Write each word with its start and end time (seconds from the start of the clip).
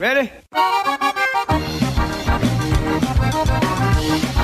Ready? 0.00 0.32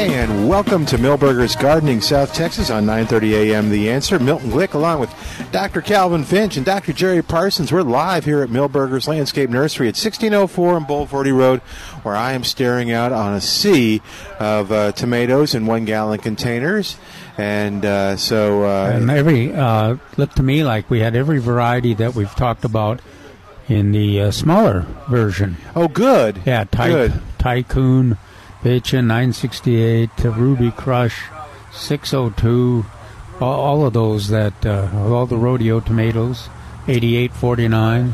And 0.00 0.48
welcome 0.48 0.86
to 0.86 0.96
Milberger's 0.96 1.54
Gardening, 1.54 2.00
South 2.00 2.32
Texas 2.32 2.70
on 2.70 2.86
9:30 2.86 3.32
a.m. 3.52 3.68
The 3.68 3.90
Answer. 3.90 4.18
Milton 4.18 4.50
Glick, 4.50 4.72
along 4.72 4.98
with 4.98 5.14
Dr. 5.52 5.82
Calvin 5.82 6.24
Finch 6.24 6.56
and 6.56 6.64
Dr. 6.64 6.94
Jerry 6.94 7.20
Parsons. 7.22 7.70
We're 7.70 7.82
live 7.82 8.24
here 8.24 8.40
at 8.40 8.48
Milberger's 8.48 9.06
Landscape 9.06 9.50
Nursery 9.50 9.88
at 9.88 9.96
1604 9.96 10.78
and 10.78 10.86
Bulverde 10.86 11.36
Road, 11.36 11.60
where 12.02 12.16
I 12.16 12.32
am 12.32 12.44
staring 12.44 12.90
out 12.90 13.12
on 13.12 13.34
a 13.34 13.42
sea 13.42 14.00
of 14.38 14.72
uh, 14.72 14.92
tomatoes 14.92 15.54
in 15.54 15.66
one-gallon 15.66 16.20
containers. 16.20 16.96
And 17.36 17.84
uh, 17.84 18.16
so, 18.16 18.64
uh, 18.64 18.92
and 18.94 19.10
every 19.10 19.52
uh, 19.52 19.96
looked 20.16 20.36
to 20.36 20.42
me 20.42 20.64
like 20.64 20.88
we 20.88 21.00
had 21.00 21.14
every 21.14 21.40
variety 21.40 21.92
that 21.94 22.14
we've 22.14 22.34
talked 22.36 22.64
about 22.64 23.02
in 23.68 23.92
the 23.92 24.22
uh, 24.22 24.30
smaller 24.30 24.86
version. 25.10 25.58
oh, 25.76 25.88
good. 25.88 26.40
Yeah, 26.46 26.64
ty- 26.64 26.88
Good. 26.88 27.20
Tycoon, 27.38 28.16
BHN 28.62 29.06
968, 29.06 30.16
to 30.18 30.30
Ruby 30.30 30.70
Crush 30.70 31.22
602, 31.72 32.84
all, 33.40 33.60
all 33.60 33.86
of 33.86 33.92
those 33.94 34.28
that, 34.28 34.66
uh, 34.66 34.88
all 34.94 35.26
the 35.26 35.36
rodeo 35.38 35.80
tomatoes, 35.80 36.48
8849. 36.86 38.12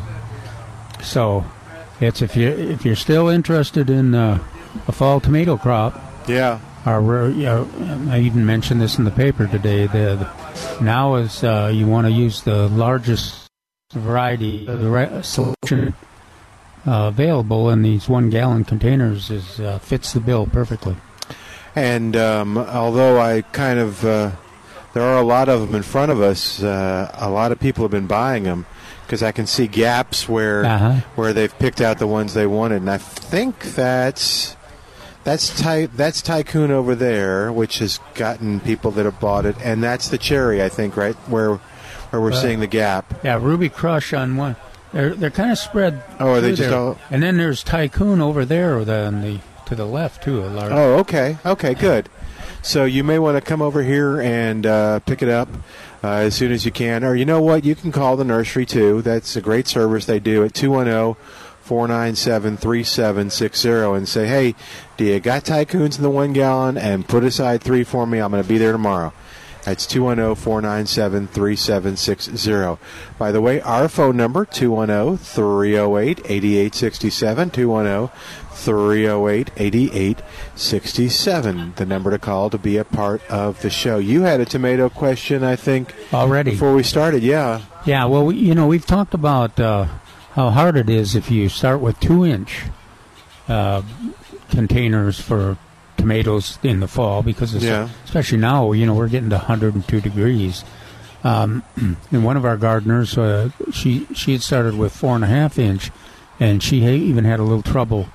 So, 1.03 1.45
it's 2.01 2.21
if 2.23 2.37
you 2.37 2.49
if 2.49 2.85
you're 2.85 2.95
still 2.97 3.29
interested 3.29 3.89
in 3.91 4.15
uh, 4.15 4.39
a 4.87 4.93
fall 4.93 5.19
tomato 5.21 5.57
crop, 5.57 6.01
Yeah. 6.29 6.61
our 6.85 7.01
rare- 7.01 7.31
you 7.31 7.45
know, 7.45 7.69
I 8.11 8.21
even 8.21 8.45
mentioned 8.47 8.81
this 8.81 8.99
in 8.99 9.05
the 9.05 9.11
paper 9.11 9.47
today. 9.47 9.87
The, 9.87 10.29
the 10.79 10.85
now 10.85 11.17
is 11.17 11.43
uh, 11.43 11.71
you 11.75 11.87
want 11.87 12.07
to 12.07 12.13
use 12.13 12.43
the 12.43 12.69
largest 12.69 13.49
variety, 13.93 14.67
the 14.67 14.91
right 14.91 15.25
solution 15.25 15.95
uh, 16.87 17.09
available 17.09 17.71
in 17.71 17.83
these 17.83 18.09
one 18.09 18.31
gallon 18.31 18.65
containers 18.65 19.31
is 19.31 19.61
uh, 19.61 19.79
fits 19.79 20.13
the 20.13 20.21
bill 20.21 20.47
perfectly. 20.47 20.97
And 21.75 22.17
um, 22.17 22.57
although 22.59 23.21
I 23.21 23.43
kind 23.43 23.79
of, 23.79 24.05
uh, 24.05 24.31
there 24.95 25.03
are 25.03 25.19
a 25.19 25.25
lot 25.25 25.49
of 25.49 25.61
them 25.61 25.75
in 25.75 25.83
front 25.83 26.11
of 26.11 26.21
us. 26.23 26.63
Uh, 26.63 27.11
a 27.19 27.29
lot 27.29 27.53
of 27.53 27.61
people 27.61 27.85
have 27.85 27.91
been 27.91 28.07
buying 28.07 28.45
them 28.45 28.65
because 29.05 29.23
I 29.23 29.31
can 29.33 29.47
see 29.47 29.67
gaps 29.67 30.27
where 30.29 30.65
Uh-huh. 30.65 30.95
where 31.17 31.33
they've 31.33 31.57
picked 31.59 31.81
out 31.81 31.99
the 31.99 32.07
ones 32.07 32.33
they 32.35 32.47
wanted, 32.47 32.77
and 32.83 32.91
I 32.91 32.99
think 32.99 33.75
that's 33.75 34.57
that's 35.23 35.61
ty- 35.61 35.87
that's 35.95 36.23
Tycoon 36.23 36.71
over 36.71 36.95
there, 36.95 37.53
which 37.53 37.81
has 37.81 38.01
gotten 38.15 38.61
people 38.61 38.91
that 38.93 39.05
have 39.05 39.21
bought 39.21 39.45
it, 39.45 39.57
and 39.63 39.83
that's 39.83 40.09
the 40.09 40.19
cherry, 40.19 40.63
I 40.63 40.69
think, 40.71 40.97
right 40.97 41.15
where 41.29 41.57
where 42.11 42.23
we're 42.23 42.33
Uh, 42.33 42.37
seeing 42.41 42.61
the 42.61 42.67
gap. 42.69 43.13
Yeah, 43.23 43.39
Ruby 43.41 43.69
Crush 43.69 44.13
on 44.15 44.37
one. 44.37 44.57
They're 44.97 45.15
they're 45.15 45.31
kind 45.31 45.53
of 45.53 45.59
spread. 45.59 46.03
Oh, 46.19 46.33
are 46.33 46.41
they 46.41 46.51
just 46.55 46.63
there. 46.71 46.79
all- 46.79 46.99
And 47.11 47.23
then 47.23 47.37
there's 47.37 47.63
Tycoon 47.63 48.23
over 48.23 48.45
there, 48.47 48.79
the, 48.85 49.11
the 49.11 49.41
to 49.69 49.75
the 49.75 49.85
left 49.85 50.23
too. 50.25 50.43
A 50.43 50.47
large. 50.47 50.73
Oh, 50.73 50.95
okay, 51.01 51.37
okay, 51.45 51.75
good. 51.75 52.09
So 52.63 52.85
you 52.87 53.05
may 53.05 53.19
want 53.19 53.37
to 53.37 53.43
come 53.43 53.61
over 53.61 53.83
here 53.83 54.21
and 54.21 54.65
uh, 54.67 55.01
pick 55.01 55.21
it 55.23 55.29
up 55.29 55.49
uh, 56.03 56.09
as 56.09 56.35
soon 56.35 56.51
as 56.51 56.65
you 56.65 56.73
can, 56.73 57.05
or 57.05 57.15
you 57.15 57.25
know 57.27 57.41
what, 57.43 57.65
you 57.65 57.75
can 57.75 57.93
call 57.93 58.17
the 58.17 58.25
nursery 58.25 58.65
too. 58.65 59.03
That's 59.03 59.37
a 59.37 59.41
great 59.43 59.69
service 59.69 60.07
they 60.07 60.19
do 60.19 60.45
at 60.45 60.55
210 60.55 61.23
497 61.61 62.57
3760 62.57 63.69
and 63.97 64.09
say, 64.09 64.27
hey, 64.27 64.55
do 64.97 65.05
you 65.05 65.21
got 65.21 65.45
tycoons 65.45 65.97
in 65.97 66.03
the 66.03 66.11
one 66.11 66.33
gallon? 66.33 66.79
And 66.79 67.07
put 67.07 67.23
aside 67.25 67.61
three 67.63 67.85
for 67.85 68.07
me. 68.07 68.19
I'm 68.19 68.31
going 68.31 68.43
to 68.43 68.49
be 68.49 68.59
there 68.59 68.73
tomorrow. 68.73 69.13
That's 69.67 69.85
210 69.85 70.37
497 70.37 71.27
3760. 71.27 72.79
By 73.19 73.33
the 73.33 73.41
way, 73.41 73.61
our 73.63 73.89
phone 73.89 74.17
number, 74.17 74.45
210 74.45 75.17
308 75.19 76.21
8867. 76.25 77.51
210 77.51 78.17
308 78.53 79.51
8867. 79.57 81.73
The 81.75 81.85
number 81.85 82.13
to 82.13 82.19
call 82.21 82.49
to 82.51 82.59
be 82.59 82.77
a 82.77 82.85
part 82.85 83.29
of 83.29 83.61
the 83.63 83.71
show. 83.71 83.99
You 83.99 84.23
had 84.23 84.39
a 84.41 84.45
tomato 84.45 84.89
question, 84.89 85.43
I 85.43 85.57
think, 85.57 85.93
Already. 86.15 86.53
before 86.53 86.73
we 86.73 86.85
started. 86.85 87.25
Yeah. 87.25 87.63
Yeah, 87.85 88.05
well, 88.05 88.27
we, 88.27 88.37
you 88.37 88.55
know, 88.55 88.69
we've 88.69 88.87
talked 88.87 89.15
about 89.15 89.59
uh, 89.59 89.87
how 90.35 90.51
hard 90.51 90.77
it 90.77 90.89
is 90.89 91.17
if 91.17 91.29
you 91.29 91.49
start 91.49 91.81
with 91.81 91.99
two 91.99 92.25
inch 92.25 92.63
uh, 93.49 93.83
containers 94.51 95.21
for 95.21 95.59
tomatoes 96.07 96.59
in 96.63 96.79
the 96.81 96.87
fall 96.87 97.23
because 97.23 97.53
it's, 97.55 97.65
Yeah. 97.65 97.89
especially 98.05 98.39
now, 98.39 98.71
you 98.73 98.87
know, 98.87 98.95
we're 98.95 99.09
getting 99.09 99.31
to 99.31 99.37
102 99.37 100.01
degrees. 100.01 100.65
Um, 101.25 101.65
and 102.13 102.25
one 102.25 102.37
of 102.37 102.45
our 102.45 102.57
gardeners, 102.57 103.19
uh, 103.19 103.51
she 103.73 104.07
she 104.15 104.33
had 104.33 104.43
started 104.43 104.77
with 104.77 104.93
four 104.95 105.17
and 105.17 105.25
a 105.25 105.27
half 105.27 105.59
inch, 105.59 105.91
and 106.39 106.63
she 106.63 106.83
ha- 106.85 106.91
even 106.91 107.25
had 107.25 107.41
a 107.41 107.43
little 107.43 107.63
trouble 107.63 108.09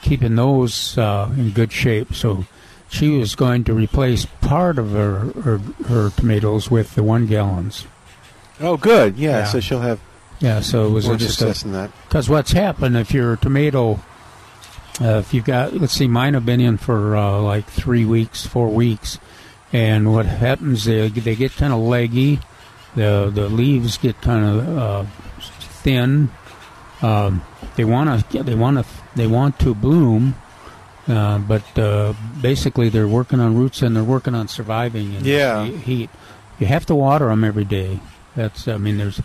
keeping 0.00 0.36
those 0.36 0.96
uh, 0.96 1.28
in 1.36 1.50
good 1.50 1.72
shape. 1.72 2.14
So 2.14 2.46
she 2.88 3.10
was 3.10 3.34
going 3.34 3.64
to 3.64 3.74
replace 3.74 4.24
part 4.40 4.78
of 4.78 4.92
her 4.92 5.18
her, 5.42 5.58
her 5.88 6.10
tomatoes 6.16 6.70
with 6.70 6.94
the 6.94 7.02
one 7.02 7.26
gallons. 7.26 7.86
Oh, 8.60 8.78
good. 8.78 9.18
Yeah, 9.18 9.38
Yeah. 9.40 9.44
so 9.44 9.60
she'll 9.60 9.80
have 9.80 10.00
Yeah, 10.40 10.60
so 10.60 10.86
it 10.86 10.90
was 10.90 11.04
just 11.06 11.38
success 11.38 11.64
in 11.64 11.72
that. 11.72 11.90
because 12.08 12.30
what's 12.30 12.52
happened 12.52 12.96
if 12.96 13.12
your 13.12 13.36
tomato, 13.36 14.00
uh, 15.00 15.18
if 15.18 15.34
you've 15.34 15.44
got, 15.44 15.72
let's 15.74 15.92
see, 15.92 16.06
mine 16.06 16.34
have 16.34 16.46
been 16.46 16.60
in 16.60 16.76
for 16.76 17.16
uh, 17.16 17.40
like 17.40 17.66
three 17.66 18.04
weeks, 18.04 18.46
four 18.46 18.68
weeks, 18.68 19.18
and 19.72 20.12
what 20.12 20.26
happens 20.26 20.84
they 20.84 21.08
they 21.08 21.34
get 21.34 21.52
kind 21.52 21.72
of 21.72 21.80
leggy, 21.80 22.38
the 22.94 23.30
the 23.34 23.48
leaves 23.48 23.98
get 23.98 24.20
kind 24.20 24.44
of 24.44 24.78
uh, 24.78 25.04
thin. 25.82 26.30
Um, 27.02 27.42
they 27.76 27.84
want 27.84 28.30
to 28.30 28.42
they 28.42 28.54
want 28.54 28.78
to 28.78 28.84
they 29.16 29.26
want 29.26 29.58
to 29.60 29.74
bloom. 29.74 30.36
Uh, 31.06 31.36
but 31.38 31.78
uh, 31.78 32.14
basically, 32.40 32.88
they're 32.88 33.06
working 33.08 33.38
on 33.38 33.54
roots 33.54 33.82
and 33.82 33.94
they're 33.94 34.02
working 34.02 34.34
on 34.34 34.48
surviving 34.48 35.12
in 35.12 35.24
Yeah. 35.24 35.66
heat. 35.66 36.08
You 36.58 36.66
have 36.66 36.86
to 36.86 36.94
water 36.94 37.26
them 37.26 37.44
every 37.44 37.64
day. 37.66 38.00
That's 38.36 38.68
I 38.68 38.78
mean, 38.78 38.96
there's 38.96 39.20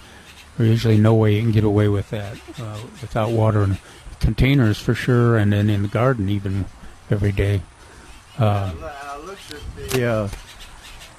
there's 0.58 0.69
usually 0.72 0.97
no 0.97 1.13
way 1.13 1.35
you 1.35 1.41
can 1.41 1.52
get 1.52 1.63
away 1.63 1.88
with 1.88 2.09
that 2.09 2.35
uh, 2.59 2.79
without 3.02 3.29
watering 3.31 3.78
containers 4.19 4.78
for 4.80 4.94
sure, 4.94 5.38
and 5.38 5.53
then 5.53 5.69
in 5.69 5.81
the 5.84 5.88
garden 5.88 6.30
even 6.30 6.66
every 7.09 7.32
day. 7.32 7.61
Uh, 8.38 8.73
the 9.91 10.05
uh, 10.05 10.29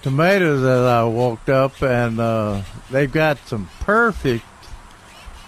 tomatoes 0.02 0.62
that 0.62 0.84
I 0.86 1.04
walked 1.04 1.48
up, 1.48 1.82
and 1.82 2.18
uh, 2.18 2.62
they've 2.90 3.12
got 3.12 3.38
some 3.46 3.68
perfect 3.80 4.44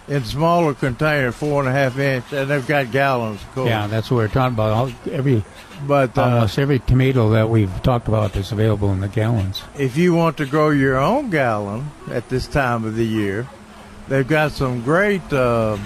in 0.09 0.25
smaller 0.25 0.75
container, 0.75 1.33
four 1.33 1.61
and 1.61 1.69
a 1.69 1.73
half 1.73 1.99
inch, 1.99 2.33
and 2.33 2.51
they've 2.51 2.67
got 2.67 2.91
gallons. 2.91 3.41
Of 3.43 3.55
course. 3.55 3.69
yeah, 3.69 3.87
that's 3.87 4.11
what 4.11 4.19
we're 4.19 4.29
talking 4.29 4.55
about. 4.55 4.71
All, 4.73 4.93
every 5.11 5.45
But 5.87 6.19
uh, 6.19 6.23
almost 6.23 6.59
every 6.59 6.81
tomato 6.81 7.31
that 7.31 7.49
we've 7.49 7.83
talked 7.83 8.09
about 8.09 8.37
is 8.37 8.53
available 8.53 8.93
in 8.93 9.01
the 9.01 9.09
gallons. 9.09 9.63
if 9.79 9.97
you 9.97 10.15
want 10.15 10.37
to 10.39 10.47
grow 10.47 10.71
your 10.71 10.97
own 10.97 11.31
gallon 11.31 11.91
at 12.11 12.29
this 12.29 12.47
time 12.47 12.85
of 12.85 12.97
the 12.97 13.07
year, 13.07 13.49
they've 14.09 14.27
got 14.27 14.53
some 14.53 14.83
great 14.83 15.33
uh, 15.33 15.79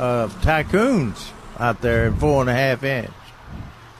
uh, 0.00 0.28
tycoons 0.40 1.30
out 1.58 1.80
there 1.80 2.06
in 2.06 2.16
four 2.16 2.40
and 2.40 2.50
a 2.50 2.54
half 2.54 2.82
inch. 2.82 3.10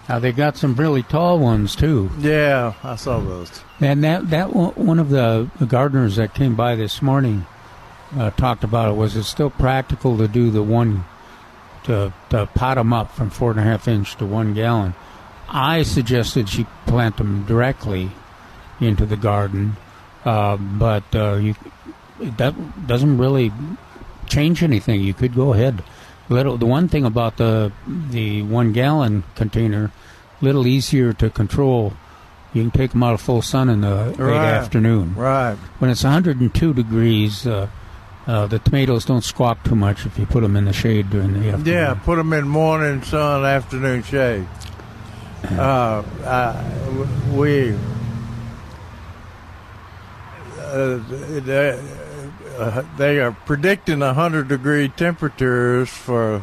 Now 0.08 0.19
they 0.19 0.32
got 0.32 0.56
some 0.56 0.75
really 0.75 1.05
tall 1.05 1.38
ones 1.38 1.76
too. 1.76 2.11
Yeah, 2.19 2.75
I 2.82 2.97
saw 2.97 3.20
those. 3.20 3.62
And 3.81 4.02
that 4.02 4.31
that 4.31 4.55
one 4.55 4.99
of 4.99 5.11
the, 5.11 5.49
the 5.58 5.67
gardeners 5.67 6.17
that 6.17 6.35
came 6.35 6.56
by 6.56 6.75
this 6.75 7.00
morning 7.00 7.47
uh, 8.17 8.31
talked 8.31 8.64
about 8.64 8.88
it. 8.88 8.97
Was 8.97 9.14
it 9.14 9.25
still 9.25 9.50
practical 9.50 10.19
to 10.19 10.26
do 10.26 10.50
the 10.50 10.62
one 10.62 11.05
to, 11.85 12.12
to 12.31 12.47
pot 12.55 12.76
them 12.76 12.93
up 12.93 13.11
from 13.12 13.31
four 13.31 13.50
and 13.50 13.61
a 13.61 13.62
half 13.62 13.88
inch 13.88 14.17
to 14.17 14.26
one 14.26 14.55
gallon. 14.55 14.94
I 15.49 15.82
suggested 15.82 16.49
she 16.49 16.67
plant 16.87 17.17
them 17.17 17.44
directly 17.47 18.11
into 18.81 19.06
the 19.06 19.17
garden, 19.17 19.76
uh, 20.25 20.56
but 20.56 21.05
uh, 21.14 21.35
you 21.35 21.55
that 22.20 22.87
doesn't 22.87 23.19
really 23.19 23.50
change 24.31 24.62
anything. 24.62 25.03
You 25.03 25.12
could 25.12 25.35
go 25.35 25.53
ahead. 25.53 25.82
Little 26.31 26.56
the 26.56 26.67
one 26.67 26.88
thing 26.88 27.05
about 27.05 27.37
the 27.37 27.73
the 27.87 28.43
one 28.43 28.73
gallon 28.73 29.25
container, 29.35 29.91
little 30.41 30.67
easier 30.67 31.12
to 31.15 31.29
control. 31.29 31.93
You 32.55 32.62
can 32.62 32.71
take 32.71 32.91
them 32.93 33.03
out 33.03 33.15
of 33.15 33.21
full 33.21 33.43
sun 33.43 33.69
in 33.69 33.81
the 33.82 34.06
late 34.06 34.19
Right. 34.19 34.44
afternoon. 34.55 35.15
Right. 35.17 35.56
When 35.79 35.91
it's 35.91 36.03
102 36.03 36.73
degrees, 36.75 37.47
uh, 37.47 37.69
uh, 38.27 38.47
the 38.47 38.59
tomatoes 38.59 39.05
don't 39.05 39.23
squawk 39.23 39.62
too 39.65 39.77
much 39.77 40.05
if 40.06 40.19
you 40.19 40.27
put 40.27 40.43
them 40.43 40.56
in 40.56 40.65
the 40.65 40.73
shade 40.73 41.11
during 41.11 41.33
the 41.35 41.49
afternoon. 41.50 41.67
Yeah, 41.67 41.94
put 41.94 42.17
them 42.17 42.33
in 42.33 42.49
morning 42.49 43.03
sun, 43.03 43.44
afternoon 43.44 44.03
shade. 44.03 44.47
Uh, 45.59 46.03
I, 46.26 46.65
we 47.33 47.73
uh, 50.61 50.99
uh, 52.61 52.85
they 52.97 53.21
are 53.21 53.33
predicting 53.33 54.01
100 54.01 54.49
degree 54.49 54.89
temperatures 54.89 55.89
for 55.89 56.43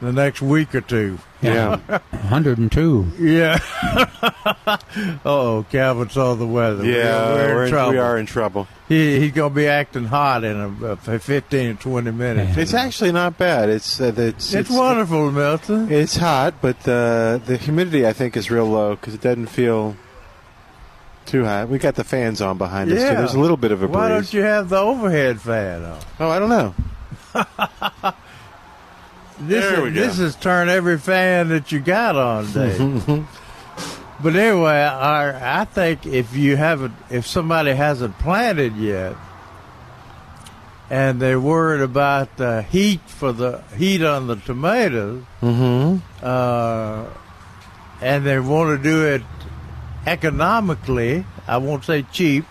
the 0.00 0.12
next 0.12 0.42
week 0.42 0.74
or 0.74 0.80
two. 0.80 1.18
Yeah. 1.40 1.76
102. 2.10 3.12
Yeah. 3.18 3.58
oh, 5.24 5.64
Calvin 5.70 6.10
saw 6.10 6.34
the 6.34 6.46
weather. 6.46 6.84
Yeah, 6.84 7.32
we're, 7.32 7.54
we're 7.54 7.58
in 7.62 7.64
in- 7.64 7.70
trouble. 7.70 7.92
we 7.92 7.98
are 7.98 8.18
in 8.18 8.26
trouble. 8.26 8.68
He, 8.88 9.20
he's 9.20 9.32
gonna 9.32 9.54
be 9.54 9.66
acting 9.66 10.04
hot 10.04 10.44
in 10.44 10.56
a, 10.56 10.92
uh, 10.92 10.96
15 10.96 11.70
or 11.70 11.74
20 11.74 12.10
minutes. 12.10 12.56
It's 12.56 12.74
actually 12.74 13.12
not 13.12 13.36
bad. 13.38 13.68
It's 13.68 14.00
uh, 14.00 14.12
it's, 14.16 14.54
It's 14.54 14.70
wonderful, 14.70 15.30
Milton. 15.30 15.92
It's 15.92 16.16
hot, 16.16 16.54
but 16.60 16.80
the 16.80 17.40
the 17.44 17.56
humidity 17.56 18.06
I 18.06 18.12
think 18.12 18.36
is 18.36 18.50
real 18.50 18.66
low 18.66 18.96
because 18.96 19.14
it 19.14 19.20
doesn't 19.20 19.46
feel 19.48 19.96
too 21.28 21.44
hot. 21.44 21.68
We 21.68 21.78
got 21.78 21.94
the 21.94 22.02
fans 22.04 22.40
on 22.40 22.58
behind 22.58 22.90
us, 22.90 22.98
Yeah. 22.98 23.10
too. 23.10 23.16
There's 23.18 23.34
a 23.34 23.40
little 23.40 23.56
bit 23.56 23.70
of 23.70 23.82
a 23.82 23.86
breeze. 23.86 23.94
Why 23.96 24.08
don't 24.08 24.32
you 24.32 24.42
have 24.42 24.68
the 24.68 24.78
overhead 24.78 25.40
fan 25.40 25.84
on? 25.84 25.98
Oh, 26.18 26.28
I 26.30 26.38
don't 26.38 26.48
know. 26.48 26.74
This 29.40 29.64
There 29.64 29.74
is, 29.74 29.80
we 29.84 29.90
go. 29.92 30.00
This 30.00 30.18
is 30.18 30.34
turn 30.34 30.68
every 30.68 30.98
fan 30.98 31.50
that 31.50 31.70
you 31.70 31.78
got 31.78 32.16
on, 32.16 32.50
Dave. 32.52 33.06
but 34.20 34.34
anyway, 34.34 34.72
I, 34.82 35.60
I 35.60 35.64
think 35.64 36.06
if 36.06 36.34
you 36.36 36.56
haven't, 36.56 36.94
if 37.08 37.24
somebody 37.24 37.72
hasn't 37.72 38.18
planted 38.18 38.74
yet, 38.76 39.14
and 40.90 41.20
they're 41.22 41.38
worried 41.38 41.82
about 41.82 42.36
the 42.36 42.62
heat 42.62 43.00
for 43.06 43.30
the 43.30 43.62
heat 43.76 44.02
on 44.02 44.26
the 44.26 44.34
tomatoes, 44.36 45.22
Mm-hmm. 45.40 45.98
uh, 46.20 47.04
and 48.00 48.24
they 48.26 48.40
want 48.40 48.76
to 48.76 48.82
do 48.82 49.04
it 49.06 49.22
economically, 50.08 51.24
I 51.46 51.58
won't 51.58 51.84
say 51.84 52.02
cheap. 52.12 52.44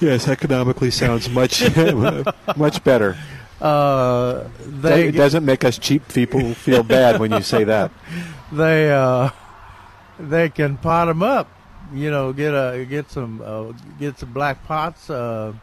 Yes, 0.00 0.28
economically 0.28 0.90
sounds 0.90 1.28
much 1.28 1.62
much 2.56 2.82
better. 2.84 3.16
Uh, 3.60 4.44
they 4.60 5.08
it 5.08 5.12
doesn't 5.12 5.44
make 5.44 5.64
us 5.64 5.78
cheap 5.78 6.06
people 6.08 6.52
feel 6.54 6.82
bad 6.82 7.18
when 7.20 7.30
you 7.32 7.40
say 7.42 7.64
that. 7.64 7.90
they 8.52 8.92
uh, 8.92 9.30
they 10.18 10.48
can 10.48 10.76
pot 10.76 11.06
them 11.06 11.22
up. 11.22 11.48
You 11.94 12.10
know, 12.10 12.32
get 12.32 12.52
a 12.52 12.84
get 12.84 13.10
some 13.10 13.40
uh, 13.44 13.72
get 13.98 14.18
some 14.18 14.32
black 14.32 14.64
pots. 14.64 15.08
Uh, 15.08 15.54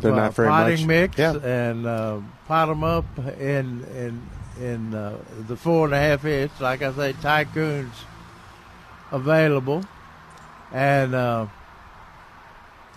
They're 0.00 0.12
uh, 0.12 0.16
not 0.16 0.34
very 0.34 0.48
potting 0.48 0.80
much. 0.80 0.86
mix 0.86 1.18
Yeah. 1.18 1.36
and 1.36 1.86
uh, 1.86 2.20
pot 2.46 2.66
them 2.66 2.84
up 2.84 3.06
in 3.38 3.84
in 3.96 4.20
in 4.60 4.94
uh, 4.94 5.16
the 5.48 5.56
four 5.56 5.86
and 5.86 5.94
a 5.94 5.98
half 5.98 6.24
inch. 6.26 6.52
Like 6.60 6.82
I 6.82 6.92
say, 6.92 7.12
tycoons 7.14 7.94
available, 9.10 9.84
and 10.72 11.14
uh, 11.14 11.46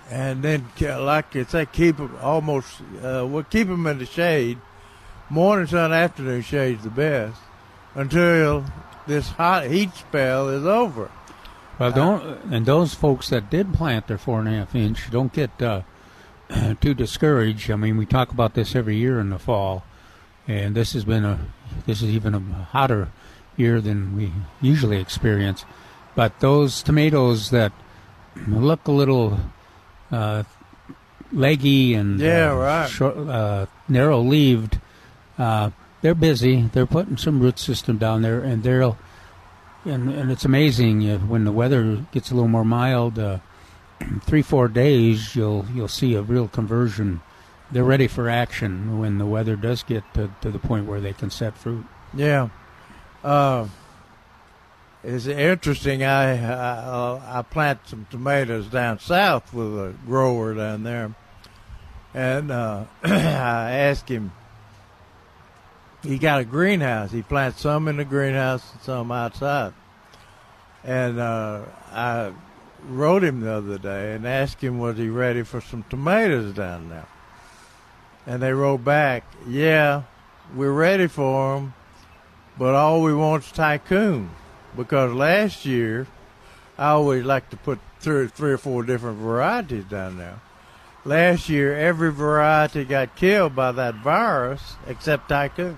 and 0.09 0.43
then 0.43 0.67
like 0.79 1.35
I 1.35 1.43
say, 1.43 1.65
keep 1.65 1.97
them 1.97 2.17
almost. 2.21 2.81
Uh, 3.03 3.25
we'll 3.29 3.43
keep 3.43 3.67
them 3.67 3.87
in 3.87 3.99
the 3.99 4.05
shade. 4.05 4.59
Morning 5.29 5.67
sun, 5.67 5.93
afternoon 5.93 6.41
shade's 6.41 6.83
the 6.83 6.89
best 6.89 7.39
until 7.95 8.65
this 9.07 9.29
hot 9.29 9.65
heat 9.65 9.93
spell 9.93 10.49
is 10.49 10.65
over. 10.65 11.09
Well, 11.79 11.91
don't 11.91 12.53
and 12.53 12.65
those 12.65 12.93
folks 12.93 13.29
that 13.29 13.49
did 13.49 13.73
plant 13.73 14.07
their 14.07 14.17
four 14.17 14.39
and 14.39 14.47
a 14.47 14.51
half 14.51 14.75
inch 14.75 15.09
don't 15.09 15.33
get 15.33 15.61
uh, 15.61 15.81
too 16.81 16.93
discouraged. 16.93 17.71
I 17.71 17.75
mean, 17.75 17.97
we 17.97 18.05
talk 18.05 18.31
about 18.31 18.53
this 18.53 18.75
every 18.75 18.97
year 18.97 19.19
in 19.19 19.29
the 19.29 19.39
fall, 19.39 19.83
and 20.47 20.75
this 20.75 20.93
has 20.93 21.05
been 21.05 21.25
a 21.25 21.39
this 21.85 22.01
is 22.01 22.09
even 22.09 22.35
a 22.35 22.39
hotter 22.39 23.09
year 23.57 23.81
than 23.81 24.15
we 24.15 24.31
usually 24.61 24.97
experience. 24.97 25.65
But 26.15 26.39
those 26.39 26.83
tomatoes 26.83 27.49
that 27.49 27.71
look 28.47 28.87
a 28.87 28.91
little 28.91 29.39
uh, 30.11 30.43
leggy 31.31 31.93
and 31.93 32.19
Yeah, 32.19 32.51
uh, 32.51 32.55
right. 32.55 32.89
short, 32.89 33.17
uh, 33.17 33.65
narrow 33.87 34.19
leaved, 34.19 34.79
uh, 35.37 35.71
they're 36.01 36.13
busy. 36.15 36.69
They're 36.73 36.85
putting 36.85 37.17
some 37.17 37.39
root 37.39 37.57
system 37.57 37.97
down 37.97 38.21
there, 38.21 38.41
and 38.41 38.61
they'll 38.63 38.97
and, 39.85 40.09
and 40.09 40.31
it's 40.31 40.45
amazing 40.45 41.09
uh, 41.09 41.17
when 41.19 41.43
the 41.43 41.51
weather 41.51 42.05
gets 42.11 42.31
a 42.31 42.35
little 42.35 42.47
more 42.49 42.63
mild. 42.65 43.17
Uh, 43.19 43.39
three 44.21 44.41
four 44.41 44.67
days, 44.67 45.35
you'll 45.35 45.65
you'll 45.73 45.87
see 45.87 46.13
a 46.15 46.21
real 46.21 46.47
conversion. 46.47 47.21
They're 47.71 47.83
ready 47.83 48.07
for 48.07 48.29
action 48.29 48.99
when 48.99 49.17
the 49.17 49.25
weather 49.25 49.55
does 49.55 49.81
get 49.81 50.03
to, 50.13 50.29
to 50.41 50.51
the 50.51 50.59
point 50.59 50.85
where 50.85 51.01
they 51.01 51.13
can 51.13 51.31
set 51.31 51.57
fruit. 51.57 51.85
Yeah. 52.13 52.49
Uh, 55.03 55.09
it's 55.09 55.27
interesting. 55.27 56.03
I, 56.03 56.33
I 56.33 57.39
I 57.39 57.41
plant 57.41 57.79
some 57.85 58.07
tomatoes 58.09 58.67
down 58.67 58.99
south 58.99 59.53
with 59.53 59.67
a 59.67 59.93
grower 60.05 60.53
down 60.53 60.83
there, 60.83 61.15
and 62.13 62.51
uh, 62.51 62.85
I 63.03 63.71
asked 63.71 64.09
him. 64.09 64.31
He 66.03 66.17
got 66.17 66.41
a 66.41 66.45
greenhouse. 66.45 67.11
He 67.11 67.21
plants 67.21 67.61
some 67.61 67.87
in 67.87 67.95
the 67.95 68.03
greenhouse 68.03 68.73
and 68.73 68.81
some 68.81 69.09
outside. 69.09 69.73
And 70.83 71.17
uh, 71.17 71.61
I 71.93 72.33
wrote 72.89 73.23
him 73.23 73.39
the 73.39 73.53
other 73.53 73.77
day 73.77 74.13
and 74.13 74.27
asked 74.27 74.61
him 74.61 74.79
was 74.79 74.97
he 74.97 75.07
ready 75.07 75.43
for 75.43 75.61
some 75.61 75.85
tomatoes 75.89 76.53
down 76.53 76.89
there. 76.89 77.07
And 78.27 78.41
they 78.41 78.51
wrote 78.51 78.83
back, 78.83 79.23
"Yeah, 79.47 80.03
we're 80.55 80.73
ready 80.73 81.07
for 81.07 81.55
them." 81.55 81.73
but 82.57 82.75
all 82.75 83.01
we 83.01 83.13
want 83.13 83.43
is 83.43 83.51
tycoon 83.51 84.29
because 84.75 85.13
last 85.13 85.65
year 85.65 86.07
I 86.77 86.89
always 86.89 87.23
like 87.25 87.49
to 87.51 87.57
put 87.57 87.79
three, 87.99 88.27
three 88.27 88.51
or 88.53 88.57
four 88.57 88.83
different 88.83 89.17
varieties 89.19 89.85
down 89.85 90.17
there. 90.17 90.39
Last 91.05 91.49
year, 91.49 91.75
every 91.75 92.11
variety 92.13 92.85
got 92.85 93.15
killed 93.15 93.55
by 93.55 93.73
that 93.73 93.95
virus 93.95 94.75
except 94.87 95.27
tycoon. 95.29 95.77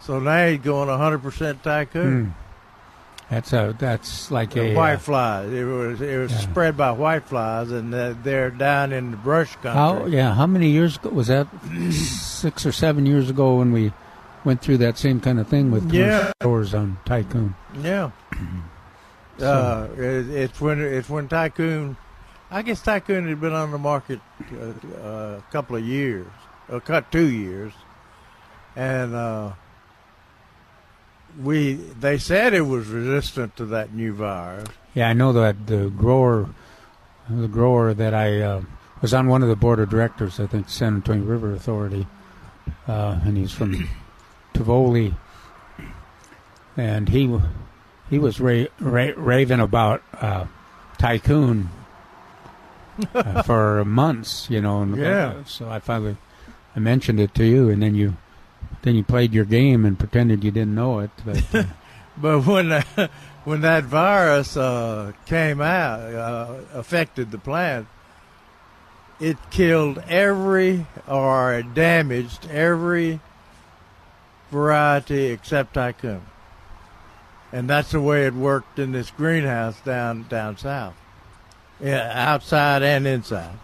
So 0.00 0.18
now 0.18 0.46
he's 0.48 0.60
going 0.60 0.88
100% 0.88 1.62
tycoon. 1.62 2.34
That's 3.30 3.52
a 3.52 3.76
that's 3.78 4.30
like 4.32 4.50
The 4.54 4.72
a 4.72 4.74
white 4.74 4.94
uh, 4.94 4.98
flies. 4.98 5.52
It 5.52 5.62
was 5.64 6.00
it 6.00 6.18
was 6.18 6.32
Yeah. 6.32 6.38
spread 6.38 6.76
by 6.76 6.90
white 6.90 7.22
flies, 7.28 7.70
and 7.70 7.94
uh, 7.94 8.14
they're 8.24 8.50
down 8.50 8.92
in 8.92 9.12
the 9.12 9.16
brush 9.18 9.52
country. 9.56 9.70
how 9.72 10.06
yeah 10.06 10.34
how 10.34 10.48
many 10.48 10.68
years 10.70 10.96
ago 10.96 11.10
was 11.10 11.28
that 11.28 11.46
six 11.92 12.66
or 12.66 12.72
seven 12.72 13.06
years 13.06 13.30
ago 13.30 13.58
when 13.58 13.70
we 13.70 13.92
went 14.44 14.60
through 14.62 14.78
that 14.78 14.98
same 14.98 15.20
kind 15.20 15.38
of 15.38 15.46
thing 15.46 15.70
with 15.70 15.92
Yeah. 15.92 16.32
stores 16.42 16.74
on 16.74 16.98
tycoon. 17.04 17.54
Yeah. 17.78 18.10
uh, 19.40 19.88
it, 19.96 20.28
it's 20.30 20.60
when 20.60 20.80
it's 20.80 21.08
when 21.08 21.28
Tycoon. 21.28 21.96
I 22.50 22.62
guess 22.62 22.82
Tycoon 22.82 23.28
had 23.28 23.40
been 23.40 23.52
on 23.52 23.70
the 23.70 23.78
market 23.78 24.20
uh, 24.52 24.72
uh, 24.98 25.38
a 25.38 25.44
couple 25.52 25.76
of 25.76 25.84
years, 25.84 26.26
a 26.68 26.80
cut 26.80 27.12
two 27.12 27.28
years, 27.28 27.72
and 28.74 29.14
uh, 29.14 29.52
we 31.42 31.74
they 31.74 32.18
said 32.18 32.54
it 32.54 32.62
was 32.62 32.88
resistant 32.88 33.56
to 33.56 33.66
that 33.66 33.94
new 33.94 34.12
virus. 34.12 34.68
Yeah, 34.94 35.08
I 35.08 35.12
know 35.12 35.32
that 35.32 35.66
the 35.66 35.90
grower, 35.90 36.48
the 37.28 37.48
grower 37.48 37.94
that 37.94 38.14
I 38.14 38.40
uh, 38.40 38.62
was 39.00 39.14
on 39.14 39.28
one 39.28 39.42
of 39.42 39.48
the 39.48 39.56
board 39.56 39.78
of 39.78 39.88
directors, 39.88 40.40
I 40.40 40.46
think 40.46 40.68
San 40.68 40.96
Antonio 40.96 41.24
River 41.24 41.52
Authority, 41.52 42.06
uh, 42.88 43.20
and 43.24 43.36
he's 43.36 43.52
from 43.52 43.88
Tivoli, 44.54 45.14
and 46.76 47.08
he 47.08 47.38
he 48.08 48.18
was 48.18 48.40
ra- 48.40 48.66
ra- 48.80 49.12
raving 49.16 49.60
about 49.60 50.02
uh, 50.20 50.46
tycoon 50.98 51.70
uh, 53.14 53.42
for 53.44 53.84
months, 53.84 54.48
you 54.50 54.60
know. 54.60 54.82
And 54.82 54.96
Yeah. 54.96 55.44
so 55.44 55.68
I 55.68 55.78
finally 55.80 56.16
I 56.74 56.78
mentioned 56.80 57.20
it 57.20 57.34
to 57.36 57.44
you, 57.44 57.68
and 57.70 57.82
then 57.82 57.94
you 57.94 58.16
then 58.82 58.94
you 58.96 59.04
played 59.04 59.32
your 59.32 59.44
game 59.44 59.84
and 59.84 59.98
pretended 59.98 60.42
you 60.44 60.50
didn't 60.50 60.74
know 60.74 61.00
it. 61.00 61.10
But, 61.24 61.54
uh, 61.54 61.64
But 62.16 62.44
when 62.46 62.72
uh, 62.72 63.08
when 63.44 63.60
that 63.62 63.84
virus 63.84 64.56
uh, 64.56 65.12
came 65.26 65.60
out, 65.60 66.00
uh, 66.00 66.54
affected 66.74 67.30
the 67.30 67.38
plant, 67.38 67.86
it 69.18 69.38
killed 69.50 70.02
every 70.08 70.86
or 71.08 71.62
damaged 71.62 72.48
every 72.50 73.20
variety 74.50 75.26
except 75.26 75.74
tycoon. 75.74 76.22
And 77.52 77.68
that's 77.68 77.90
the 77.90 78.00
way 78.00 78.26
it 78.26 78.34
worked 78.34 78.78
in 78.78 78.92
this 78.92 79.10
greenhouse 79.10 79.78
down 79.80 80.26
down 80.28 80.56
south. 80.56 80.94
Yeah, 81.80 82.12
outside 82.14 82.82
and 82.82 83.06
inside. 83.06 83.58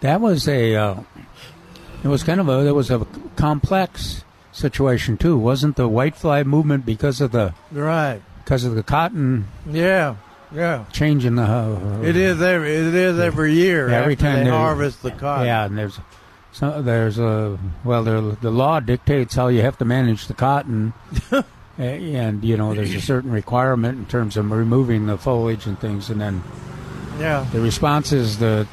That 0.00 0.20
was 0.20 0.48
a. 0.48 0.74
Uh, 0.76 1.00
it 2.04 2.08
was 2.08 2.22
kind 2.22 2.40
of 2.40 2.48
a. 2.48 2.62
There 2.64 2.74
was 2.74 2.90
a 2.90 3.06
complex 3.36 4.24
situation 4.52 5.16
too, 5.16 5.38
wasn't 5.38 5.76
the 5.76 5.88
whitefly 5.88 6.44
movement 6.44 6.84
because 6.84 7.20
of 7.20 7.32
the 7.32 7.54
Right. 7.70 8.20
because 8.44 8.64
of 8.64 8.74
the 8.74 8.82
cotton 8.82 9.46
Yeah. 9.70 10.16
Yeah. 10.52 10.84
changing 10.92 11.36
the. 11.36 11.44
Uh, 11.44 12.00
It 12.02 12.16
is 12.16 12.42
every 12.42 12.74
it 12.74 12.94
is 12.94 13.18
every 13.20 13.52
year 13.54 13.88
Every 13.88 14.16
time 14.16 14.44
they 14.44 14.50
harvest 14.50 15.02
the 15.02 15.12
cotton. 15.12 15.46
Yeah, 15.46 15.64
and 15.66 15.78
there's 15.78 16.00
so 16.52 16.82
there's 16.82 17.18
a 17.18 17.58
well, 17.84 18.02
the 18.02 18.50
law 18.50 18.80
dictates 18.80 19.36
how 19.36 19.46
you 19.48 19.62
have 19.62 19.78
to 19.78 19.84
manage 19.84 20.26
the 20.26 20.34
cotton, 20.34 20.92
and 21.80 22.44
you 22.44 22.56
know 22.56 22.74
there's 22.74 22.94
a 22.94 23.00
certain 23.12 23.30
requirement 23.30 23.98
in 23.98 24.06
terms 24.06 24.36
of 24.36 24.50
removing 24.50 25.06
the 25.06 25.16
foliage 25.18 25.66
and 25.66 25.78
things, 25.80 26.10
and 26.10 26.20
then 26.20 26.42
Yeah. 27.18 27.46
the 27.52 27.60
response 27.60 28.12
is 28.12 28.38
the 28.38 28.66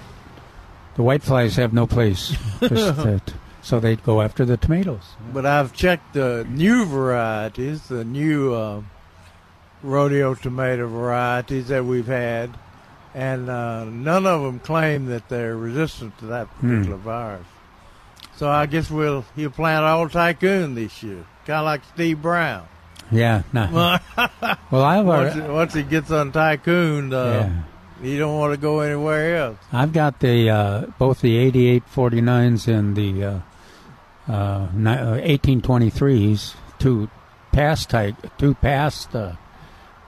the 0.96 1.04
whiteflies 1.04 1.56
have 1.58 1.74
no 1.74 1.86
place, 1.86 2.36
so 3.62 3.80
they 3.80 3.96
go 3.98 4.22
after 4.22 4.46
the 4.46 4.58
tomatoes. 4.58 5.04
But 5.32 5.46
I've 5.46 5.72
checked 5.74 6.14
the 6.14 6.46
new 6.50 6.86
varieties, 6.86 7.88
the 7.88 8.04
new 8.04 8.54
uh, 8.54 8.82
rodeo 9.84 10.34
tomato 10.34 10.88
varieties 10.88 11.68
that 11.68 11.86
we've 11.86 12.08
had, 12.08 12.58
and 13.14 13.48
uh, 13.50 13.84
none 13.86 14.26
of 14.26 14.42
them 14.42 14.60
claim 14.60 15.06
that 15.08 15.30
they're 15.30 15.56
resistant 15.56 16.18
to 16.20 16.26
that 16.28 16.48
particular 16.60 16.98
virus. 16.98 17.46
So 18.38 18.50
I 18.50 18.66
guess 18.66 18.90
we'll 18.90 19.24
he'll 19.36 19.50
plant 19.52 19.86
all 19.86 20.10
tycoon 20.10 20.76
this 20.76 21.02
year, 21.04 21.26
kind 21.46 21.60
of 21.60 21.66
like 21.66 21.82
Steve 21.94 22.22
Brown. 22.22 22.68
Yeah, 23.12 23.44
no. 23.54 23.70
well, 23.72 24.00
I've 24.84 25.06
Once, 25.06 25.36
already, 25.36 25.42
once 25.54 25.74
he 25.74 25.84
gets 25.84 26.12
on 26.12 26.32
tycoon, 26.32 27.14
uh, 27.14 27.50
yeah. 28.00 28.04
he 28.04 28.18
don't 28.18 28.38
want 28.38 28.54
to 28.54 28.58
go 28.60 28.82
anywhere 28.82 29.38
else. 29.38 29.58
I've 29.72 29.94
got 29.94 30.20
the 30.20 30.50
uh, 30.50 30.86
both 31.00 31.22
the 31.22 31.50
8849s 31.52 32.68
and 32.68 32.96
the 32.96 33.24
uh, 33.24 33.40
uh, 34.30 34.34
uh, 34.34 34.68
1823s, 35.22 36.56
two 36.80 37.10
past 37.54 37.90
type, 37.90 38.16
two 38.38 38.54
past 38.56 39.16
uh, 39.16 39.34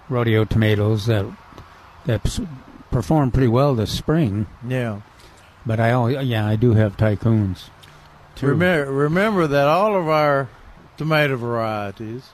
rodeo 0.09 0.43
tomatoes 0.45 1.05
that 1.05 1.25
that 2.05 2.39
performed 2.91 3.33
pretty 3.33 3.47
well 3.47 3.75
this 3.75 3.91
spring. 3.97 4.47
Yeah. 4.67 5.01
But 5.65 5.79
I, 5.79 5.89
al- 5.89 6.09
yeah, 6.23 6.45
I 6.47 6.55
do 6.55 6.73
have 6.73 6.97
tycoons. 6.97 7.69
too. 8.35 8.47
Remember, 8.47 8.91
remember 8.91 9.47
that 9.47 9.67
all 9.67 9.95
of 9.95 10.07
our 10.07 10.49
tomato 10.97 11.35
varieties 11.37 12.29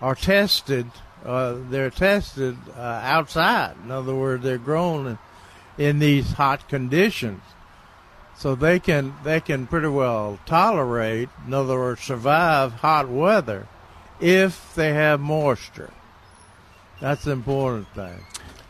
are 0.00 0.14
tested. 0.14 0.86
Uh, 1.24 1.56
they're 1.70 1.90
tested 1.90 2.56
uh, 2.76 2.80
outside. 2.80 3.74
In 3.84 3.90
other 3.90 4.14
words, 4.14 4.42
they're 4.44 4.58
grown 4.58 5.18
in, 5.78 5.98
these 5.98 6.32
hot 6.32 6.68
conditions, 6.68 7.42
so 8.36 8.54
they 8.54 8.78
can 8.78 9.14
they 9.24 9.40
can 9.40 9.66
pretty 9.66 9.88
well 9.88 10.38
tolerate. 10.46 11.28
In 11.46 11.54
other 11.54 11.76
words, 11.78 12.02
survive 12.02 12.72
hot 12.74 13.08
weather 13.08 13.66
if 14.20 14.74
they 14.74 14.92
have 14.94 15.20
moisture. 15.20 15.90
That's 17.00 17.24
the 17.24 17.32
important 17.32 17.88
thing. 17.88 18.20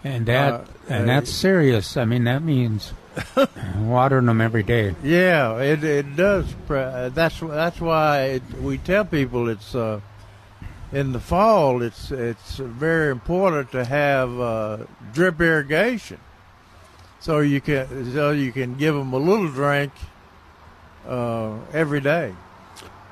and 0.03 0.27
that 0.27 0.53
uh, 0.55 0.65
and 0.89 1.03
uh, 1.05 1.07
that's 1.15 1.31
serious. 1.31 1.97
I 1.97 2.05
mean, 2.07 2.25
that 2.25 2.43
means 2.43 2.93
watering 3.79 4.27
them 4.27 4.41
every 4.41 4.63
day. 4.63 4.95
Yeah, 5.03 5.59
it 5.59 5.85
it 5.85 6.17
does. 6.17 6.47
pre- 6.67 6.79
uh, 6.81 7.09
That's 7.11 7.39
that's 7.41 7.81
why 7.81 8.23
it, 8.23 8.43
we 8.61 8.79
tell 8.79 9.05
people 9.05 9.49
it's 9.49 9.75
uh, 9.75 10.01
in 10.93 11.13
the 11.13 11.21
fall. 11.21 11.83
It's 11.83 12.11
it's 12.11 12.57
very 12.57 13.11
important 13.11 13.73
to 13.73 13.85
have 13.85 14.41
uh, 14.41 14.79
drip 15.13 15.41
irrigation, 15.41 16.19
so 17.21 17.41
you 17.41 17.61
can 17.61 18.13
so 18.13 18.31
you 18.31 18.53
can 18.53 18.77
give 18.77 18.95
them 18.95 19.13
a 19.13 19.19
little 19.19 19.49
drink 19.49 19.93
uh, 21.07 21.55
every 21.73 22.01
day. 22.01 22.35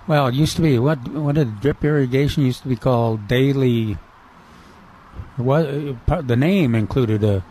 Well, 0.07 0.26
it 0.28 0.35
used 0.35 0.57
to 0.57 0.62
be 0.62 0.78
what 0.78 1.07
what 1.09 1.35
did 1.35 1.61
drip 1.61 1.85
irrigation 1.85 2.45
used 2.45 2.62
to 2.62 2.69
be 2.69 2.76
called 2.76 3.26
daily. 3.28 3.97
What 5.37 5.66
the 6.26 6.37
name 6.37 6.75
included 6.75 7.25
a 7.25 7.45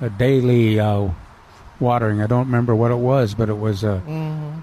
a 0.00 0.10
daily 0.10 0.80
uh, 0.80 1.10
watering. 1.78 2.20
I 2.20 2.26
don't 2.26 2.46
remember 2.46 2.74
what 2.74 2.90
it 2.90 2.98
was, 2.98 3.34
but 3.34 3.48
it 3.48 3.58
was 3.58 3.84
uh, 3.84 4.00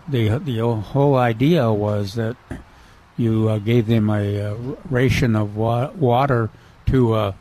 the 0.07 0.37
the 0.39 0.59
whole 0.59 1.15
idea 1.15 1.71
was 1.71 2.15
that 2.15 2.35
you 3.17 3.49
uh, 3.49 3.57
gave 3.59 3.87
them 3.87 4.09
a, 4.09 4.39
uh 4.41 4.55
ration 4.89 5.35
of 5.35 5.55
wa- 5.55 5.89
water 5.91 6.49
to 6.87 7.13
uh, 7.13 7.31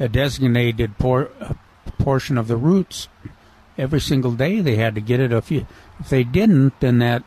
a 0.00 0.08
designated 0.08 0.96
por- 0.98 1.30
uh, 1.40 1.54
portion 1.98 2.38
of 2.38 2.46
the 2.48 2.56
roots 2.56 3.08
every 3.76 4.00
single 4.00 4.32
day. 4.32 4.60
They 4.60 4.76
had 4.76 4.94
to 4.94 5.00
get 5.00 5.20
it. 5.20 5.32
If 5.32 5.50
you 5.50 5.66
if 6.00 6.08
they 6.08 6.24
didn't, 6.24 6.78
then 6.80 6.98
that 6.98 7.22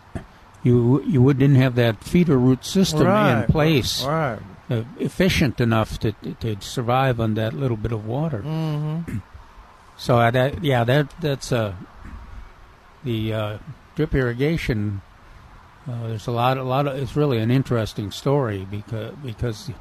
you 0.64 1.04
you 1.04 1.22
would 1.22 1.38
didn't 1.40 1.58
have 1.58 1.76
that 1.76 2.04
feeder 2.04 2.38
root 2.38 2.64
system 2.64 3.06
right, 3.08 3.44
in 3.44 3.52
place, 3.52 4.04
Right. 4.06 4.40
efficient 5.00 5.60
enough 5.60 6.00
to 6.00 6.14
to 6.40 6.56
survive 6.62 7.20
on 7.20 7.34
that 7.36 7.54
little 7.54 7.78
bit 7.78 7.92
of 7.92 8.06
water. 8.06 8.40
Mm-hmm. 8.40 9.18
So 9.98 10.18
that 10.32 10.64
yeah 10.64 10.84
that 10.86 11.14
that's 11.20 11.52
uh, 11.52 11.74
the 13.04 13.34
uh, 13.34 13.58
drip 13.96 14.16
irrigation. 14.16 15.02
Uh, 15.90 16.08
there's 16.08 16.28
a 16.28 16.32
lot 16.32 16.58
a 16.58 16.64
lot 16.64 16.88
of 16.88 16.96
it's 16.96 17.16
really 17.16 17.40
an 17.40 17.50
interesting 17.50 18.12
story 18.12 18.68
because 18.70 19.14
because 19.24 19.72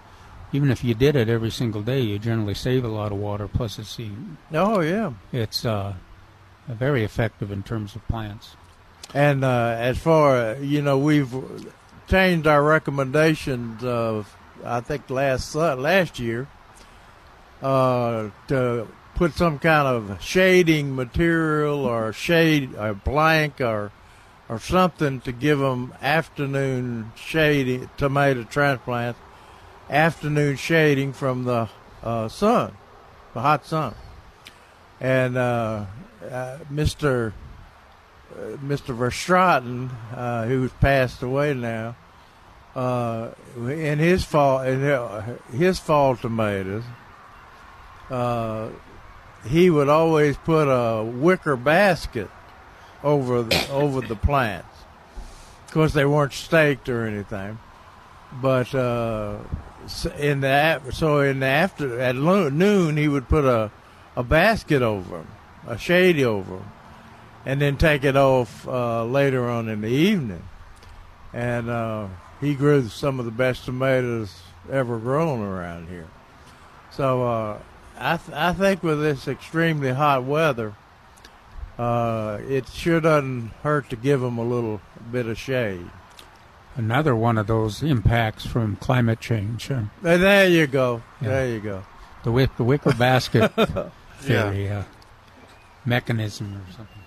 even 0.52 0.70
if 0.70 0.82
you 0.82 0.94
did 0.94 1.14
it 1.14 1.28
every 1.28 1.50
single 1.50 1.82
day, 1.82 2.00
you 2.00 2.18
generally 2.18 2.54
save 2.54 2.84
a 2.84 2.88
lot 2.88 3.12
of 3.12 3.18
water. 3.18 3.46
Plus, 3.46 3.78
it's 3.78 3.96
the, 3.96 4.10
Oh 4.52 4.80
yeah. 4.80 5.12
it's 5.32 5.64
uh, 5.64 5.94
very 6.68 7.04
effective 7.04 7.52
in 7.52 7.62
terms 7.62 7.94
of 7.94 8.06
plants. 8.08 8.56
And 9.14 9.44
uh, 9.44 9.76
as 9.78 9.98
far 9.98 10.56
you 10.56 10.82
know, 10.82 10.98
we've 10.98 11.32
changed 12.08 12.46
our 12.46 12.62
recommendations 12.62 13.84
of 13.84 14.34
I 14.64 14.80
think 14.80 15.10
last 15.10 15.54
uh, 15.54 15.76
last 15.76 16.18
year 16.18 16.48
uh, 17.62 18.30
to 18.48 18.88
put 19.14 19.34
some 19.34 19.58
kind 19.58 19.86
of 19.86 20.22
shading 20.22 20.94
material 20.96 21.84
or 21.84 22.12
shade 22.12 22.74
or 22.74 22.94
blank 22.94 23.60
or 23.60 23.92
or 24.50 24.58
something 24.58 25.20
to 25.20 25.30
give 25.30 25.60
them 25.60 25.94
afternoon 26.02 27.12
shading 27.14 27.88
tomato 27.96 28.42
transplants 28.42 29.18
afternoon 29.88 30.56
shading 30.56 31.12
from 31.12 31.44
the 31.44 31.68
uh, 32.02 32.28
sun, 32.28 32.72
the 33.32 33.40
hot 33.40 33.64
sun, 33.64 33.94
and 35.00 35.36
uh, 35.36 35.84
uh, 36.28 36.58
Mr. 36.72 37.32
Uh, 38.32 38.56
Mr. 38.58 38.96
Verstraeten, 38.96 39.90
uh, 40.14 40.46
who's 40.46 40.72
passed 40.74 41.22
away 41.22 41.52
now, 41.54 41.96
uh, 42.74 43.30
in 43.56 43.98
his 43.98 44.24
fall 44.24 44.60
in 44.62 45.38
his 45.52 45.78
fall 45.78 46.16
tomatoes, 46.16 46.84
uh, 48.10 48.68
he 49.46 49.70
would 49.70 49.88
always 49.88 50.36
put 50.38 50.64
a 50.64 51.04
wicker 51.04 51.56
basket 51.56 52.30
over 53.02 53.42
the, 53.42 53.70
over 53.70 54.00
the 54.00 54.16
plants. 54.16 54.68
Of 55.66 55.72
course, 55.72 55.92
they 55.92 56.04
weren't 56.04 56.32
staked 56.32 56.88
or 56.88 57.06
anything, 57.06 57.58
but 58.42 58.74
uh, 58.74 59.38
in 60.18 60.40
the 60.40 60.80
so 60.90 61.20
in 61.20 61.40
the 61.40 61.46
after 61.46 62.00
at 62.00 62.16
noon 62.16 62.96
he 62.96 63.08
would 63.08 63.28
put 63.28 63.44
a 63.44 63.70
a 64.16 64.24
basket 64.24 64.82
over 64.82 65.18
them, 65.18 65.28
a 65.66 65.78
shady 65.78 66.24
over 66.24 66.56
them 66.56 66.70
and 67.44 67.60
then 67.60 67.76
take 67.76 68.04
it 68.04 68.16
off 68.16 68.66
uh, 68.68 69.04
later 69.04 69.48
on 69.48 69.68
in 69.68 69.80
the 69.80 69.88
evening. 69.88 70.42
And 71.32 71.70
uh, 71.70 72.08
he 72.40 72.54
grew 72.54 72.88
some 72.88 73.18
of 73.18 73.24
the 73.24 73.30
best 73.30 73.64
tomatoes 73.64 74.42
ever 74.70 74.98
grown 74.98 75.40
around 75.40 75.88
here. 75.88 76.08
So 76.90 77.24
uh, 77.24 77.58
I, 77.98 78.16
th- 78.16 78.36
I 78.36 78.52
think 78.52 78.82
with 78.82 79.00
this 79.00 79.28
extremely 79.28 79.92
hot 79.92 80.24
weather, 80.24 80.74
uh, 81.80 82.38
it 82.48 82.68
sure 82.68 83.00
doesn't 83.00 83.48
hurt 83.62 83.88
to 83.90 83.96
give 83.96 84.20
them 84.20 84.36
a 84.38 84.44
little 84.44 84.80
bit 85.10 85.26
of 85.26 85.38
shade. 85.38 85.86
Another 86.76 87.16
one 87.16 87.38
of 87.38 87.46
those 87.46 87.82
impacts 87.82 88.44
from 88.46 88.76
climate 88.76 89.20
change. 89.20 89.70
Uh, 89.70 89.84
And 90.04 90.22
there 90.22 90.48
you 90.48 90.66
go. 90.66 91.02
Yeah. 91.20 91.28
There 91.28 91.48
you 91.48 91.60
go. 91.60 91.82
the, 92.22 92.32
wick, 92.32 92.50
the 92.56 92.64
wicker 92.64 92.92
basket 92.92 93.50
theory 94.20 94.68
uh, 94.68 94.82
mechanism 95.84 96.54
or 96.56 96.72
something. 96.72 96.99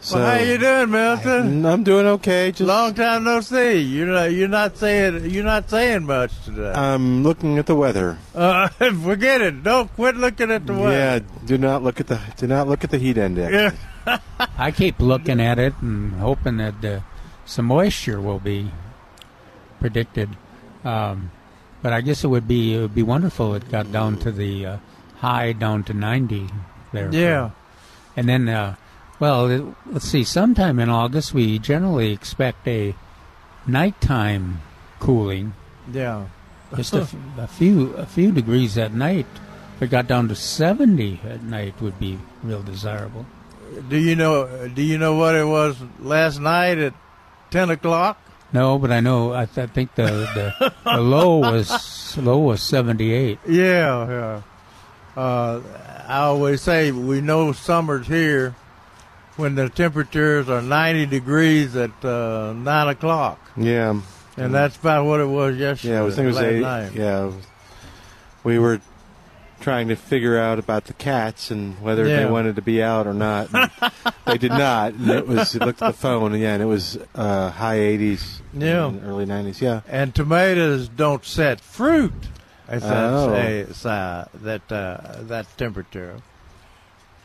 So, 0.00 0.16
well, 0.16 0.38
how 0.38 0.44
you 0.44 0.58
doing, 0.58 0.90
Milton? 0.90 1.66
I'm 1.66 1.82
doing 1.82 2.06
okay. 2.06 2.52
Just 2.52 2.68
Long 2.68 2.94
time 2.94 3.24
no 3.24 3.40
see. 3.40 3.80
You're 3.80 4.06
not, 4.06 4.32
you're 4.32 4.46
not 4.46 4.76
saying 4.76 5.28
you're 5.30 5.44
not 5.44 5.68
saying 5.68 6.04
much 6.04 6.32
today. 6.44 6.72
I'm 6.72 7.24
looking 7.24 7.58
at 7.58 7.66
the 7.66 7.74
weather. 7.74 8.16
Uh, 8.34 8.68
forget 9.02 9.40
it. 9.40 9.64
Don't 9.64 9.92
quit 9.94 10.16
looking 10.16 10.52
at 10.52 10.66
the 10.66 10.74
weather. 10.74 10.92
Yeah, 10.92 11.18
do 11.46 11.58
not 11.58 11.82
look 11.82 11.98
at 11.98 12.06
the 12.06 12.20
do 12.36 12.46
not 12.46 12.68
look 12.68 12.84
at 12.84 12.90
the 12.90 12.98
heat 12.98 13.18
index. 13.18 13.52
Yeah. 14.06 14.18
I 14.58 14.70
keep 14.70 15.00
looking 15.00 15.40
at 15.40 15.58
it 15.58 15.74
and 15.82 16.12
hoping 16.14 16.58
that 16.58 16.84
uh, 16.84 17.00
some 17.44 17.66
moisture 17.66 18.20
will 18.20 18.38
be 18.38 18.70
predicted. 19.80 20.30
Um, 20.84 21.32
but 21.82 21.92
I 21.92 22.02
guess 22.02 22.22
it 22.22 22.28
would 22.28 22.46
be 22.46 22.74
it 22.74 22.80
would 22.80 22.94
be 22.94 23.02
wonderful. 23.02 23.54
It 23.56 23.68
got 23.68 23.90
down 23.90 24.16
to 24.18 24.30
the 24.30 24.64
uh, 24.64 24.76
high 25.18 25.52
down 25.52 25.82
to 25.84 25.92
90 25.92 26.48
there. 26.92 27.10
Yeah. 27.12 27.50
And 28.16 28.28
then, 28.28 28.48
uh, 28.48 28.76
well, 29.20 29.50
it, 29.50 29.64
let's 29.86 30.06
see. 30.08 30.24
Sometime 30.24 30.78
in 30.78 30.88
August, 30.88 31.34
we 31.34 31.58
generally 31.58 32.12
expect 32.12 32.66
a 32.68 32.94
nighttime 33.66 34.60
cooling. 35.00 35.54
Yeah. 35.92 36.26
Just 36.76 36.92
a, 36.94 37.00
f- 37.02 37.14
a 37.38 37.46
few 37.46 37.94
a 37.94 38.04
few 38.06 38.30
degrees 38.32 38.76
at 38.76 38.92
night. 38.92 39.26
If 39.76 39.82
it 39.82 39.90
got 39.90 40.06
down 40.06 40.28
to 40.28 40.34
70 40.34 41.20
at 41.24 41.42
night, 41.42 41.80
would 41.80 41.98
be 41.98 42.18
real 42.42 42.62
desirable. 42.62 43.24
Do 43.88 43.96
you 43.96 44.16
know? 44.16 44.68
Do 44.68 44.82
you 44.82 44.98
know 44.98 45.14
what 45.14 45.34
it 45.34 45.44
was 45.46 45.76
last 46.00 46.40
night 46.40 46.78
at 46.78 46.94
ten 47.50 47.70
o'clock? 47.70 48.20
No, 48.52 48.78
but 48.78 48.90
I 48.90 49.00
know. 49.00 49.32
I, 49.34 49.44
th- 49.46 49.68
I 49.68 49.72
think 49.72 49.94
the, 49.94 50.04
the 50.04 50.72
the 50.84 51.00
low 51.00 51.38
was 51.38 52.16
low 52.16 52.38
was 52.38 52.62
78. 52.62 53.38
Yeah, 53.46 54.08
yeah. 54.08 54.42
Uh, 55.22 55.60
I 56.08 56.20
always 56.20 56.62
say 56.62 56.90
we 56.90 57.20
know 57.20 57.52
summer's 57.52 58.06
here 58.06 58.54
when 59.38 59.54
the 59.54 59.68
temperatures 59.68 60.48
are 60.48 60.60
90 60.60 61.06
degrees 61.06 61.76
at 61.76 62.04
uh, 62.04 62.52
9 62.52 62.88
o'clock. 62.88 63.38
Yeah. 63.56 64.00
And 64.36 64.54
that's 64.54 64.76
about 64.76 65.06
what 65.06 65.20
it 65.20 65.26
was 65.26 65.56
yesterday. 65.56 65.94
Yeah, 65.94 66.04
I 66.04 66.10
thinking 66.10 66.24
it 66.24 66.28
was 66.28 66.38
eight. 66.38 66.60
night. 66.60 66.92
Yeah, 66.94 67.32
we 68.44 68.58
were 68.58 68.80
trying 69.60 69.88
to 69.88 69.96
figure 69.96 70.38
out 70.38 70.58
about 70.60 70.84
the 70.84 70.92
cats 70.92 71.50
and 71.50 71.80
whether 71.80 72.04
they 72.04 72.24
wanted 72.26 72.54
to 72.56 72.62
be 72.62 72.82
out 72.82 73.06
or 73.06 73.14
not. 73.14 73.48
They 74.26 74.36
did 74.36 74.50
not. 74.52 74.92
And 74.92 75.08
it 75.10 75.26
was. 75.26 75.54
It 75.54 75.62
looked 75.64 75.80
at 75.80 75.86
the 75.92 75.98
phone, 75.98 76.34
and 76.34 76.42
yeah, 76.42 76.52
and 76.52 76.62
it 76.62 76.66
was 76.66 76.98
uh, 77.14 77.48
high 77.50 77.78
80s, 77.78 78.42
Yeah. 78.52 78.88
and 78.88 79.02
early 79.02 79.24
90s. 79.24 79.62
Yeah. 79.62 79.80
And 79.88 80.14
tomatoes 80.14 80.86
don't 80.86 81.24
set 81.24 81.60
fruit 81.62 82.12
at 82.68 82.82
Oh. 82.84 83.30
that, 83.32 84.70
uh, 84.70 85.04
that 85.22 85.46
temperature. 85.56 86.16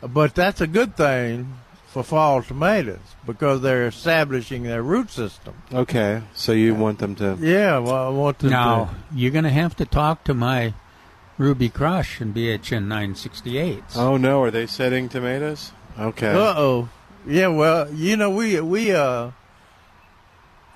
But 0.02 0.34
that's 0.34 0.62
a 0.62 0.66
good 0.66 0.96
thing 0.96 1.58
for 1.94 2.02
fall 2.02 2.42
tomatoes 2.42 3.14
because 3.24 3.60
they're 3.60 3.86
establishing 3.86 4.64
their 4.64 4.82
root 4.82 5.08
system. 5.10 5.54
Okay, 5.72 6.22
so 6.34 6.50
you 6.50 6.74
want 6.74 6.98
them 6.98 7.14
to? 7.14 7.38
Yeah, 7.40 7.78
well, 7.78 8.08
I 8.08 8.08
want 8.08 8.40
to. 8.40 8.48
Now 8.48 8.96
you're 9.14 9.30
going 9.30 9.44
to 9.44 9.50
have 9.50 9.76
to 9.76 9.86
talk 9.86 10.24
to 10.24 10.34
my 10.34 10.74
Ruby 11.38 11.68
Crush 11.68 12.20
and 12.20 12.34
BHN 12.34 12.88
968. 12.88 13.84
Oh 13.94 14.16
no, 14.16 14.42
are 14.42 14.50
they 14.50 14.66
setting 14.66 15.08
tomatoes? 15.08 15.70
Okay. 15.96 16.32
Uh 16.32 16.54
oh. 16.56 16.88
Yeah, 17.28 17.46
well, 17.46 17.88
you 17.94 18.16
know, 18.16 18.30
we 18.30 18.60
we 18.60 18.90
uh 18.92 19.30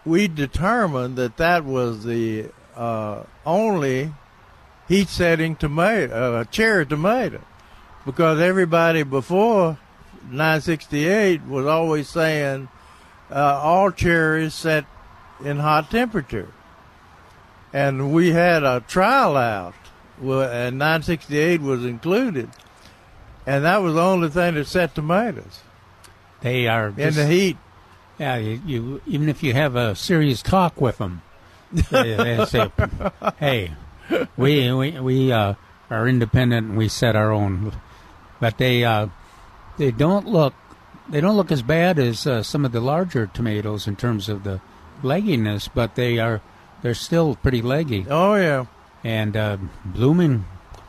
we 0.04 0.28
determined 0.28 1.16
that 1.16 1.36
that 1.38 1.64
was 1.64 2.04
the 2.04 2.46
uh, 2.76 3.24
only 3.44 4.14
heat 4.86 5.08
setting 5.08 5.56
tomato, 5.56 6.36
uh, 6.36 6.44
cherry 6.44 6.86
tomato, 6.86 7.40
because 8.06 8.38
everybody 8.38 9.02
before 9.02 9.78
968 10.24 11.42
was 11.44 11.66
always 11.66 12.08
saying 12.08 12.68
uh, 13.30 13.60
all 13.62 13.90
cherries 13.90 14.54
set 14.54 14.84
in 15.44 15.58
hot 15.58 15.90
temperature, 15.90 16.52
and 17.72 18.12
we 18.12 18.30
had 18.32 18.62
a 18.64 18.80
trial 18.86 19.36
out, 19.36 19.74
and 20.20 20.78
968 20.78 21.60
was 21.60 21.84
included, 21.84 22.50
and 23.46 23.64
that 23.64 23.78
was 23.78 23.94
the 23.94 24.02
only 24.02 24.28
thing 24.28 24.54
that 24.54 24.66
set 24.66 24.94
tomatoes 24.94 25.60
They 26.40 26.66
are 26.66 26.88
in 26.88 27.14
the 27.14 27.26
heat. 27.26 27.56
Yeah, 28.18 28.36
you, 28.36 28.60
you 28.66 29.02
even 29.06 29.28
if 29.28 29.42
you 29.42 29.52
have 29.54 29.76
a 29.76 29.94
serious 29.94 30.42
talk 30.42 30.80
with 30.80 30.98
them, 30.98 31.22
they, 31.72 32.14
they 32.14 32.44
say, 32.46 32.72
"Hey, 33.38 33.72
we 34.36 34.72
we 34.72 34.98
we 34.98 35.32
uh, 35.32 35.54
are 35.88 36.08
independent 36.08 36.68
and 36.68 36.76
we 36.76 36.88
set 36.88 37.14
our 37.14 37.30
own." 37.32 37.72
But 38.40 38.58
they 38.58 38.84
uh, 38.84 39.08
they 39.78 39.90
don't 39.90 40.26
look 40.26 40.54
they 41.08 41.20
don't 41.22 41.36
look 41.36 41.50
as 41.50 41.62
bad 41.62 41.98
as 41.98 42.26
uh, 42.26 42.42
some 42.42 42.66
of 42.66 42.72
the 42.72 42.80
larger 42.80 43.26
tomatoes 43.26 43.86
in 43.86 43.96
terms 43.96 44.28
of 44.28 44.44
the 44.44 44.60
legginess, 45.02 45.68
but 45.72 45.94
they 45.94 46.18
are 46.18 46.42
they're 46.82 46.94
still 46.94 47.36
pretty 47.36 47.62
leggy 47.62 48.06
Oh 48.10 48.34
yeah, 48.34 48.66
and 49.02 49.36
uh, 49.36 49.56
blooming 49.84 50.44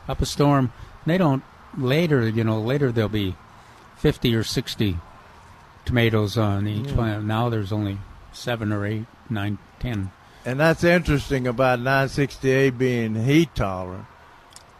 up 0.08 0.20
a 0.20 0.26
storm. 0.26 0.72
They 1.06 1.16
don't 1.18 1.42
later, 1.76 2.28
you 2.28 2.44
know, 2.44 2.60
later 2.60 2.92
there'll 2.92 3.08
be 3.08 3.36
fifty 3.96 4.34
or 4.34 4.44
sixty 4.44 4.98
tomatoes 5.86 6.36
on 6.36 6.68
each 6.68 6.88
plant. 6.88 7.24
Now 7.24 7.48
there's 7.48 7.72
only 7.72 7.98
seven 8.32 8.72
or 8.72 8.84
eight, 8.84 9.06
nine, 9.30 9.58
ten. 9.78 10.10
and 10.44 10.60
that's 10.60 10.84
interesting 10.84 11.46
about 11.46 11.78
968 11.80 12.78
being 12.78 13.14
heat 13.24 13.54
tolerant. 13.54 14.04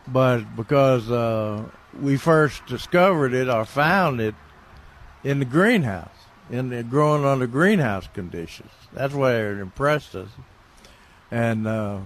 But 0.06 0.54
because 0.56 1.10
uh, 1.10 1.64
we 1.98 2.16
first 2.16 2.66
discovered 2.66 3.34
it 3.34 3.48
or 3.48 3.64
found 3.64 4.20
it 4.20 4.34
in 5.24 5.38
the 5.38 5.44
greenhouse, 5.44 6.08
in 6.50 6.70
the 6.70 6.82
growing 6.82 7.24
under 7.24 7.46
greenhouse 7.46 8.08
conditions, 8.12 8.70
that's 8.92 9.14
where 9.14 9.52
it 9.52 9.60
impressed 9.60 10.14
us. 10.14 10.28
And 11.30 11.66
uh, 11.66 12.00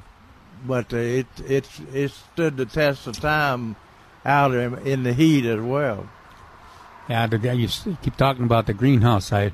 but 0.67 0.93
it 0.93 1.27
it 1.47 1.69
it 1.93 2.11
stood 2.11 2.57
the 2.57 2.67
test 2.67 3.07
of 3.07 3.19
time 3.19 3.77
out 4.25 4.55
in, 4.55 4.79
in 4.87 5.03
the 5.03 5.13
heat 5.13 5.47
as 5.47 5.61
well. 5.61 6.09
Yeah, 7.09 7.27
the 7.27 7.39
guy 7.39 7.53
you 7.53 7.69
keep 8.03 8.17
talking 8.17 8.45
about 8.45 8.67
the 8.67 8.75
greenhouse. 8.75 9.33
I 9.33 9.53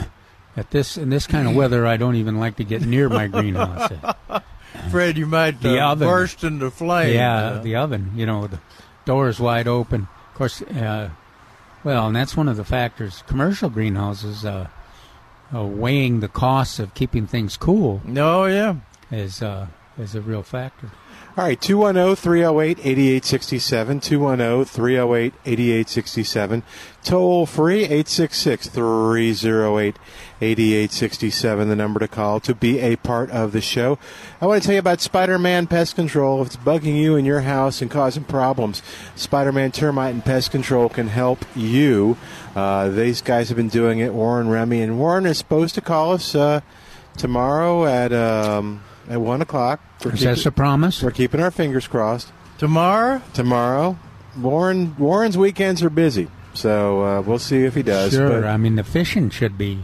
at 0.56 0.70
this 0.70 0.96
in 0.96 1.10
this 1.10 1.26
kind 1.26 1.48
of 1.48 1.54
weather, 1.54 1.86
I 1.86 1.96
don't 1.96 2.16
even 2.16 2.38
like 2.38 2.56
to 2.56 2.64
get 2.64 2.82
near 2.82 3.08
my 3.08 3.26
greenhouse. 3.26 3.90
Fred, 4.90 5.16
you 5.16 5.26
might 5.26 5.64
uh, 5.64 5.94
burst 5.96 6.44
into 6.44 6.70
flames. 6.70 7.14
yeah, 7.14 7.36
uh, 7.36 7.62
the 7.62 7.76
oven. 7.76 8.12
You 8.14 8.26
know, 8.26 8.46
the 8.46 8.58
door 9.06 9.28
is 9.28 9.40
wide 9.40 9.66
open. 9.66 10.08
Of 10.28 10.34
course, 10.34 10.60
uh, 10.60 11.10
well, 11.82 12.08
and 12.08 12.16
that's 12.16 12.36
one 12.36 12.48
of 12.48 12.58
the 12.58 12.64
factors. 12.64 13.22
Commercial 13.26 13.70
greenhouses 13.70 14.44
uh, 14.44 14.68
uh, 15.54 15.64
weighing 15.64 16.20
the 16.20 16.28
costs 16.28 16.78
of 16.78 16.92
keeping 16.94 17.26
things 17.26 17.56
cool 17.56 18.02
no, 18.04 18.44
yeah. 18.44 18.76
is 19.10 19.40
uh, 19.40 19.68
is 19.96 20.14
a 20.14 20.20
real 20.20 20.42
factor. 20.42 20.90
All 21.38 21.44
right, 21.44 21.60
210 21.60 22.16
308 22.16 22.78
8867. 22.78 24.00
210 24.00 24.64
308 24.64 25.34
8867. 25.44 26.62
Toll 27.04 27.44
free 27.44 27.80
866 27.80 28.68
308 28.70 29.96
8867, 30.40 31.68
the 31.68 31.76
number 31.76 32.00
to 32.00 32.08
call 32.08 32.40
to 32.40 32.54
be 32.54 32.78
a 32.78 32.96
part 32.96 33.30
of 33.32 33.52
the 33.52 33.60
show. 33.60 33.98
I 34.40 34.46
want 34.46 34.62
to 34.62 34.66
tell 34.66 34.72
you 34.72 34.78
about 34.78 35.02
Spider 35.02 35.38
Man 35.38 35.66
Pest 35.66 35.94
Control. 35.94 36.40
If 36.40 36.46
it's 36.46 36.56
bugging 36.56 36.96
you 36.96 37.16
in 37.16 37.26
your 37.26 37.42
house 37.42 37.82
and 37.82 37.90
causing 37.90 38.24
problems, 38.24 38.82
Spider 39.14 39.52
Man 39.52 39.72
Termite 39.72 40.14
and 40.14 40.24
Pest 40.24 40.50
Control 40.50 40.88
can 40.88 41.08
help 41.08 41.44
you. 41.54 42.16
Uh, 42.54 42.88
these 42.88 43.20
guys 43.20 43.50
have 43.50 43.56
been 43.56 43.68
doing 43.68 43.98
it, 43.98 44.14
Warren 44.14 44.48
Remy. 44.48 44.80
And 44.80 44.98
Warren 44.98 45.26
is 45.26 45.36
supposed 45.36 45.74
to 45.74 45.82
call 45.82 46.14
us 46.14 46.34
uh, 46.34 46.62
tomorrow 47.18 47.84
at, 47.84 48.14
um, 48.14 48.82
at 49.10 49.20
1 49.20 49.42
o'clock. 49.42 49.80
We're 50.04 50.12
Is 50.14 50.20
that 50.20 50.44
a 50.46 50.50
promise? 50.50 51.02
we're 51.02 51.10
keeping 51.10 51.40
our 51.40 51.50
fingers 51.50 51.86
crossed. 51.88 52.32
Tomorrow? 52.58 53.22
Tomorrow, 53.34 53.98
Warren 54.38 54.94
Warren's 54.98 55.36
weekends 55.38 55.82
are 55.82 55.90
busy, 55.90 56.28
so 56.54 57.02
uh, 57.02 57.20
we'll 57.22 57.38
see 57.38 57.64
if 57.64 57.74
he 57.74 57.82
does. 57.82 58.12
Sure. 58.12 58.28
but- 58.40 58.44
I 58.44 58.56
mean, 58.56 58.76
the 58.76 58.84
fishing 58.84 59.30
should 59.30 59.56
be. 59.58 59.82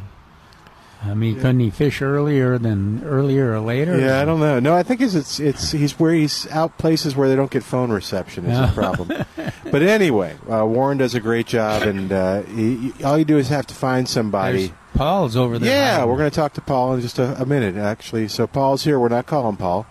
I 1.05 1.15
mean, 1.15 1.35
couldn't 1.35 1.59
he 1.59 1.71
fish 1.71 2.01
earlier 2.01 2.59
than 2.59 3.03
earlier 3.05 3.53
or 3.53 3.59
later? 3.59 3.99
yeah, 3.99 4.21
I 4.21 4.25
don't 4.25 4.39
know. 4.39 4.61
No, 4.61 4.73
I 4.73 4.85
think 4.85 5.01
it's 5.01 5.17
it's, 5.17 5.41
it's 5.41 5.73
he's 5.73 5.99
where 5.99 6.13
he's 6.15 6.47
out 6.53 6.79
places 6.79 7.17
where 7.17 7.29
they 7.29 7.35
don't 7.35 7.51
get 7.51 7.65
phone 7.65 7.91
reception 7.91 8.45
is 8.47 8.57
Yeah. 8.57 8.67
the 8.67 8.73
problem. 8.73 9.25
but 9.73 9.83
anyway, 9.83 10.37
uh, 10.49 10.65
Warren 10.65 10.99
does 10.99 11.17
a 11.17 11.21
great 11.21 11.47
job, 11.49 11.83
and 11.83 12.13
uh, 12.13 12.43
he, 12.43 12.77
he- 12.93 13.03
all 13.05 13.19
you 13.19 13.25
do 13.25 13.37
is 13.37 13.49
have 13.49 13.67
to 13.67 13.75
find 13.75 14.09
somebody. 14.09 14.67
There's 14.69 14.79
Paul's 14.95 15.35
over 15.37 15.59
there. 15.59 15.75
Yeah, 15.77 16.05
we're 16.05 16.19
going 16.19 16.31
to 16.31 16.35
talk 16.37 16.53
to 16.53 16.61
Paul 16.61 16.95
in 16.95 17.01
just 17.01 17.19
a, 17.19 17.41
a 17.43 17.47
minute, 17.47 17.75
actually. 17.77 18.29
So 18.29 18.47
Paul's 18.47 18.85
here. 18.85 19.01
We're 19.01 19.09
not 19.09 19.27
calling 19.27 19.57
Paul. 19.57 19.87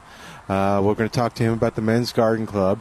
Uh, 0.50 0.82
we're 0.84 0.96
going 0.96 1.10
to 1.10 1.16
talk 1.16 1.34
to 1.36 1.44
him 1.44 1.54
about 1.54 1.76
the 1.76 1.82
Men's 1.82 2.12
Garden 2.12 2.46
Club. 2.46 2.80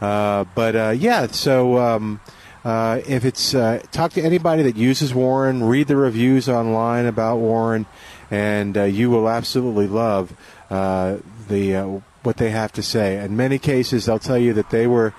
Uh, 0.00 0.44
but 0.56 0.74
uh, 0.74 0.90
yeah, 0.90 1.28
so 1.28 1.78
um, 1.78 2.20
uh, 2.64 3.00
if 3.06 3.24
it's 3.24 3.54
uh, 3.54 3.80
talk 3.92 4.12
to 4.12 4.20
anybody 4.20 4.64
that 4.64 4.76
uses 4.76 5.14
Warren, 5.14 5.62
read 5.62 5.86
the 5.86 5.96
reviews 5.96 6.48
online 6.48 7.06
about 7.06 7.36
Warren, 7.36 7.86
and 8.30 8.76
uh, 8.76 8.82
you 8.82 9.10
will 9.10 9.28
absolutely 9.28 9.86
love 9.86 10.36
the 10.68 12.02
what 12.22 12.36
they 12.36 12.50
have 12.50 12.72
to 12.72 12.82
say. 12.82 13.22
In 13.22 13.36
many 13.36 13.58
cases, 13.58 14.06
they'll 14.06 14.18
tell 14.18 14.38
you 14.38 14.52
that 14.54 14.70
they 14.70 14.86
were 14.86 15.14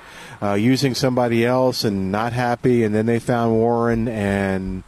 using 0.57 0.95
somebody 0.95 1.45
else 1.45 1.85
and 1.85 2.11
not 2.11 2.33
happy, 2.33 2.83
and 2.83 2.93
then 2.93 3.05
they 3.05 3.19
found 3.19 3.53
Warren 3.53 4.07
and 4.09 4.83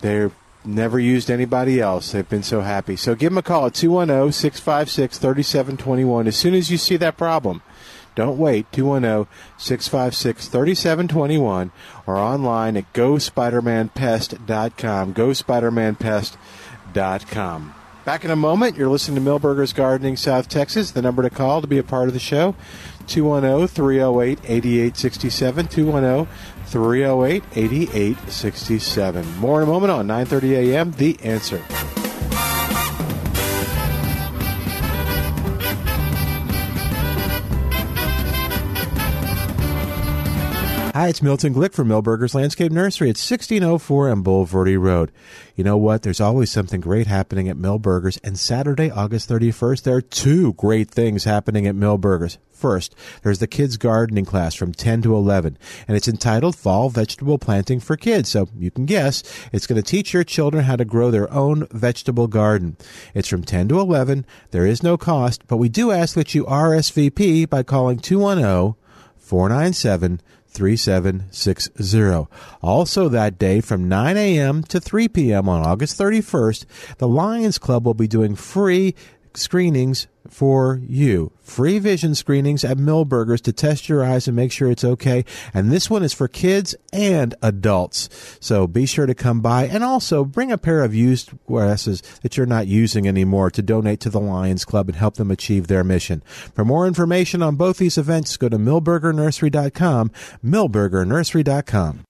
they're 0.00 0.30
never 0.68 0.98
used 0.98 1.30
anybody 1.30 1.80
else. 1.80 2.12
They've 2.12 2.28
been 2.28 2.42
so 2.42 2.60
happy. 2.60 2.96
So 2.96 3.14
give 3.14 3.30
them 3.32 3.38
a 3.38 3.42
call 3.42 3.64
at 3.66 3.74
210 3.74 4.32
656 4.32 5.18
3721 5.18 6.26
as 6.26 6.36
soon 6.36 6.54
as 6.54 6.70
you 6.70 6.76
see 6.78 6.96
that 6.98 7.16
problem. 7.16 7.62
Don't 8.14 8.38
wait. 8.38 8.70
210 8.72 9.26
656 9.56 10.48
3721 10.48 11.72
or 12.06 12.16
online 12.16 12.76
at 12.76 12.92
gospidermanpest.com. 12.92 15.14
Gospidermanpest.com. 15.14 17.74
Back 18.04 18.24
in 18.24 18.30
a 18.30 18.36
moment. 18.36 18.76
You're 18.76 18.88
listening 18.88 19.22
to 19.22 19.30
Milberger's 19.30 19.74
Gardening 19.74 20.16
South 20.16 20.48
Texas. 20.48 20.92
The 20.92 21.02
number 21.02 21.22
to 21.22 21.30
call 21.30 21.60
to 21.60 21.66
be 21.66 21.76
a 21.78 21.82
part 21.82 22.08
of 22.08 22.14
the 22.14 22.18
show 22.18 22.54
210 23.06 23.68
308 23.68 24.38
8867. 24.44 25.68
210 25.68 26.26
308 26.68 27.42
8867. 27.54 29.38
More 29.38 29.62
in 29.62 29.68
a 29.68 29.70
moment 29.70 29.90
on 29.90 30.06
9:30 30.06 30.72
a.m. 30.72 30.92
The 30.92 31.18
Answer. 31.22 31.62
Hi, 40.98 41.06
it's 41.06 41.22
Milton 41.22 41.54
Glick 41.54 41.74
from 41.74 41.86
Milberger's 41.86 42.34
Landscape 42.34 42.72
Nursery 42.72 43.06
at 43.06 43.14
1604 43.16 44.10
on 44.10 44.24
Bulverde 44.24 44.80
Road. 44.80 45.12
You 45.54 45.62
know 45.62 45.76
what? 45.76 46.02
There's 46.02 46.20
always 46.20 46.50
something 46.50 46.80
great 46.80 47.06
happening 47.06 47.48
at 47.48 47.56
Milberger's, 47.56 48.16
and 48.24 48.36
Saturday, 48.36 48.90
August 48.90 49.30
31st, 49.30 49.84
there 49.84 49.94
are 49.94 50.00
two 50.00 50.54
great 50.54 50.90
things 50.90 51.22
happening 51.22 51.68
at 51.68 51.76
Milberger's. 51.76 52.38
First, 52.50 52.96
there's 53.22 53.38
the 53.38 53.46
kids 53.46 53.76
gardening 53.76 54.24
class 54.24 54.56
from 54.56 54.72
10 54.72 55.02
to 55.02 55.14
11, 55.14 55.56
and 55.86 55.96
it's 55.96 56.08
entitled 56.08 56.56
Fall 56.56 56.90
Vegetable 56.90 57.38
Planting 57.38 57.78
for 57.78 57.96
Kids. 57.96 58.30
So 58.30 58.48
you 58.58 58.72
can 58.72 58.84
guess 58.84 59.22
it's 59.52 59.68
going 59.68 59.80
to 59.80 59.88
teach 59.88 60.12
your 60.12 60.24
children 60.24 60.64
how 60.64 60.74
to 60.74 60.84
grow 60.84 61.12
their 61.12 61.32
own 61.32 61.68
vegetable 61.70 62.26
garden. 62.26 62.76
It's 63.14 63.28
from 63.28 63.44
10 63.44 63.68
to 63.68 63.78
11. 63.78 64.26
There 64.50 64.66
is 64.66 64.82
no 64.82 64.96
cost, 64.96 65.46
but 65.46 65.58
we 65.58 65.68
do 65.68 65.92
ask 65.92 66.16
that 66.16 66.34
you 66.34 66.44
RSVP 66.46 67.48
by 67.48 67.62
calling 67.62 68.00
210 68.00 68.74
497 69.16 70.20
3760. 70.58 72.26
Also, 72.60 73.08
that 73.08 73.38
day 73.38 73.60
from 73.60 73.88
9 73.88 74.16
a.m. 74.16 74.64
to 74.64 74.80
3 74.80 75.08
p.m. 75.08 75.48
on 75.48 75.64
August 75.64 75.96
31st, 75.98 76.64
the 76.98 77.06
Lions 77.06 77.58
Club 77.58 77.86
will 77.86 77.94
be 77.94 78.08
doing 78.08 78.34
free 78.34 78.96
screenings 79.38 80.06
for 80.28 80.80
you. 80.86 81.32
Free 81.40 81.78
vision 81.78 82.14
screenings 82.14 82.64
at 82.64 82.76
Milberger's 82.76 83.40
to 83.42 83.52
test 83.52 83.88
your 83.88 84.04
eyes 84.04 84.26
and 84.26 84.36
make 84.36 84.52
sure 84.52 84.70
it's 84.70 84.84
okay. 84.84 85.24
And 85.54 85.72
this 85.72 85.88
one 85.88 86.02
is 86.02 86.12
for 86.12 86.28
kids 86.28 86.74
and 86.92 87.34
adults. 87.42 88.08
So 88.40 88.66
be 88.66 88.86
sure 88.86 89.06
to 89.06 89.14
come 89.14 89.40
by 89.40 89.66
and 89.66 89.82
also 89.82 90.24
bring 90.24 90.52
a 90.52 90.58
pair 90.58 90.82
of 90.82 90.94
used 90.94 91.32
glasses 91.46 92.02
that 92.22 92.36
you're 92.36 92.46
not 92.46 92.66
using 92.66 93.08
anymore 93.08 93.50
to 93.50 93.62
donate 93.62 94.00
to 94.00 94.10
the 94.10 94.20
Lions 94.20 94.64
Club 94.64 94.88
and 94.88 94.96
help 94.96 95.14
them 95.14 95.30
achieve 95.30 95.66
their 95.66 95.84
mission. 95.84 96.22
For 96.54 96.64
more 96.64 96.86
information 96.86 97.42
on 97.42 97.56
both 97.56 97.78
these 97.78 97.98
events, 97.98 98.36
go 98.36 98.48
to 98.48 98.58
milbergernursery.com, 98.58 100.10
milbergernursery.com. 100.44 102.04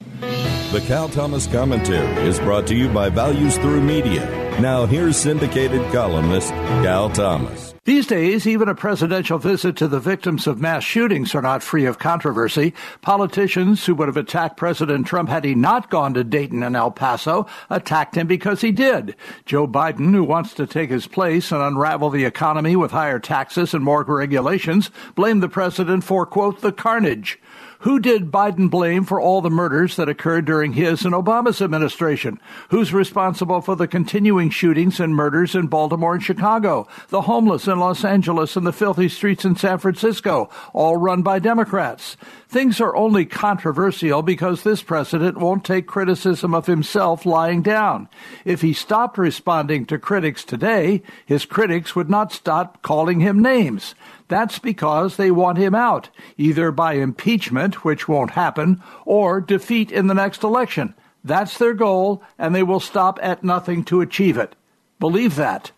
The 0.72 0.80
Cal 0.86 1.08
Thomas 1.08 1.46
Commentary 1.46 2.26
is 2.28 2.38
brought 2.40 2.66
to 2.66 2.74
you 2.74 2.88
by 2.90 3.08
Values 3.08 3.56
Through 3.56 3.80
Media. 3.80 4.47
Now, 4.60 4.86
here's 4.86 5.16
syndicated 5.16 5.80
columnist 5.92 6.50
Cal 6.50 7.10
Thomas. 7.10 7.74
These 7.84 8.08
days, 8.08 8.44
even 8.44 8.68
a 8.68 8.74
presidential 8.74 9.38
visit 9.38 9.76
to 9.76 9.86
the 9.86 10.00
victims 10.00 10.48
of 10.48 10.60
mass 10.60 10.82
shootings 10.82 11.32
are 11.34 11.40
not 11.40 11.62
free 11.62 11.86
of 11.86 12.00
controversy. 12.00 12.74
Politicians 13.00 13.86
who 13.86 13.94
would 13.94 14.08
have 14.08 14.16
attacked 14.16 14.56
President 14.56 15.06
Trump 15.06 15.28
had 15.28 15.44
he 15.44 15.54
not 15.54 15.90
gone 15.90 16.12
to 16.14 16.24
Dayton 16.24 16.64
and 16.64 16.74
El 16.74 16.90
Paso 16.90 17.46
attacked 17.70 18.16
him 18.16 18.26
because 18.26 18.60
he 18.60 18.72
did. 18.72 19.14
Joe 19.46 19.68
Biden, 19.68 20.12
who 20.12 20.24
wants 20.24 20.52
to 20.54 20.66
take 20.66 20.90
his 20.90 21.06
place 21.06 21.52
and 21.52 21.62
unravel 21.62 22.10
the 22.10 22.24
economy 22.24 22.74
with 22.74 22.90
higher 22.90 23.20
taxes 23.20 23.72
and 23.72 23.84
more 23.84 24.02
regulations, 24.02 24.90
blamed 25.14 25.42
the 25.42 25.48
president 25.48 26.02
for, 26.02 26.26
quote, 26.26 26.60
the 26.60 26.72
carnage. 26.72 27.38
Who 27.82 28.00
did 28.00 28.32
Biden 28.32 28.68
blame 28.68 29.04
for 29.04 29.20
all 29.20 29.40
the 29.40 29.50
murders 29.50 29.94
that 29.96 30.08
occurred 30.08 30.46
during 30.46 30.72
his 30.72 31.04
and 31.04 31.14
Obama's 31.14 31.62
administration? 31.62 32.40
Who's 32.70 32.92
responsible 32.92 33.60
for 33.60 33.76
the 33.76 33.86
continuing 33.86 34.50
shootings 34.50 34.98
and 34.98 35.14
murders 35.14 35.54
in 35.54 35.68
Baltimore 35.68 36.14
and 36.14 36.22
Chicago, 36.22 36.88
the 37.10 37.22
homeless 37.22 37.68
in 37.68 37.78
Los 37.78 38.04
Angeles, 38.04 38.56
and 38.56 38.66
the 38.66 38.72
filthy 38.72 39.08
streets 39.08 39.44
in 39.44 39.54
San 39.54 39.78
Francisco, 39.78 40.50
all 40.72 40.96
run 40.96 41.22
by 41.22 41.38
Democrats? 41.38 42.16
Things 42.48 42.80
are 42.80 42.96
only 42.96 43.24
controversial 43.24 44.22
because 44.22 44.64
this 44.64 44.82
president 44.82 45.38
won't 45.38 45.64
take 45.64 45.86
criticism 45.86 46.54
of 46.54 46.66
himself 46.66 47.24
lying 47.24 47.62
down. 47.62 48.08
If 48.44 48.60
he 48.60 48.72
stopped 48.72 49.18
responding 49.18 49.86
to 49.86 49.98
critics 49.98 50.42
today, 50.42 51.02
his 51.26 51.44
critics 51.44 51.94
would 51.94 52.10
not 52.10 52.32
stop 52.32 52.82
calling 52.82 53.20
him 53.20 53.40
names. 53.40 53.94
That's 54.28 54.58
because 54.58 55.16
they 55.16 55.30
want 55.30 55.58
him 55.58 55.74
out, 55.74 56.10
either 56.36 56.70
by 56.70 56.94
impeachment, 56.94 57.84
which 57.84 58.06
won't 58.06 58.32
happen, 58.32 58.82
or 59.04 59.40
defeat 59.40 59.90
in 59.90 60.06
the 60.06 60.14
next 60.14 60.42
election. 60.42 60.94
That's 61.24 61.58
their 61.58 61.74
goal, 61.74 62.22
and 62.38 62.54
they 62.54 62.62
will 62.62 62.80
stop 62.80 63.18
at 63.22 63.42
nothing 63.42 63.84
to 63.84 64.00
achieve 64.00 64.36
it. 64.36 64.54
Believe 65.00 65.36
that. 65.36 65.72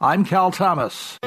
I'm 0.00 0.24
Cal 0.24 0.50
Thomas. 0.50 1.18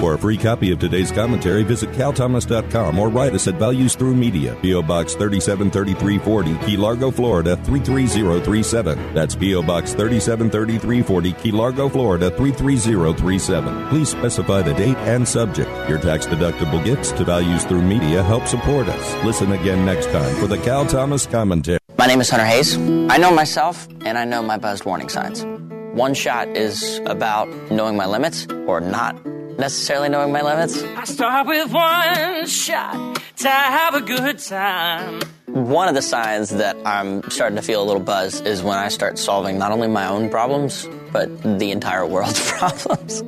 For 0.00 0.14
a 0.14 0.18
free 0.18 0.38
copy 0.38 0.70
of 0.72 0.78
today's 0.78 1.12
commentary, 1.12 1.62
visit 1.62 1.90
calthomas.com 1.90 2.98
or 2.98 3.10
write 3.10 3.34
us 3.34 3.46
at 3.48 3.56
Values 3.56 3.94
Through 3.94 4.14
Media, 4.14 4.56
P.O. 4.62 4.80
Box 4.82 5.14
373340, 5.14 6.66
Key 6.66 6.78
Largo, 6.78 7.10
Florida 7.10 7.54
33037. 7.56 9.12
That's 9.12 9.34
P.O. 9.34 9.62
Box 9.62 9.92
373340, 9.92 11.32
Key 11.34 11.52
Largo, 11.52 11.90
Florida 11.90 12.30
33037. 12.30 13.88
Please 13.88 14.08
specify 14.08 14.62
the 14.62 14.72
date 14.72 14.96
and 14.96 15.28
subject. 15.28 15.68
Your 15.86 15.98
tax 15.98 16.26
deductible 16.26 16.82
gifts 16.82 17.12
to 17.12 17.24
Values 17.24 17.64
Through 17.64 17.82
Media 17.82 18.22
help 18.22 18.46
support 18.46 18.88
us. 18.88 19.24
Listen 19.26 19.52
again 19.52 19.84
next 19.84 20.06
time 20.06 20.34
for 20.36 20.46
the 20.46 20.56
Cal 20.58 20.86
Thomas 20.86 21.26
Commentary. 21.26 21.78
My 21.98 22.06
name 22.06 22.22
is 22.22 22.30
Hunter 22.30 22.46
Hayes. 22.46 22.74
I 23.10 23.18
know 23.18 23.34
myself 23.34 23.86
and 24.06 24.16
I 24.16 24.24
know 24.24 24.42
my 24.42 24.56
buzzed 24.56 24.86
warning 24.86 25.10
signs. 25.10 25.44
One 25.92 26.14
shot 26.14 26.48
is 26.48 27.02
about 27.04 27.48
knowing 27.70 27.98
my 27.98 28.06
limits 28.06 28.46
or 28.66 28.80
not 28.80 29.14
necessarily 29.60 30.08
knowing 30.08 30.32
my 30.32 30.42
limits. 30.42 30.82
I 30.82 31.04
start 31.04 31.46
with 31.46 31.72
one 31.72 32.46
shot 32.46 33.22
to 33.38 33.48
have 33.48 33.94
a 33.94 34.00
good 34.00 34.38
time. 34.38 35.20
One 35.46 35.88
of 35.88 35.94
the 35.94 36.02
signs 36.02 36.50
that 36.50 36.76
I'm 36.84 37.28
starting 37.30 37.56
to 37.56 37.62
feel 37.62 37.82
a 37.82 37.84
little 37.84 38.02
buzz 38.02 38.40
is 38.40 38.62
when 38.62 38.78
I 38.78 38.88
start 38.88 39.18
solving 39.18 39.58
not 39.58 39.72
only 39.72 39.88
my 39.88 40.06
own 40.06 40.30
problems, 40.30 40.88
but 41.12 41.28
the 41.58 41.70
entire 41.70 42.06
world's 42.06 42.50
problems. 42.52 43.22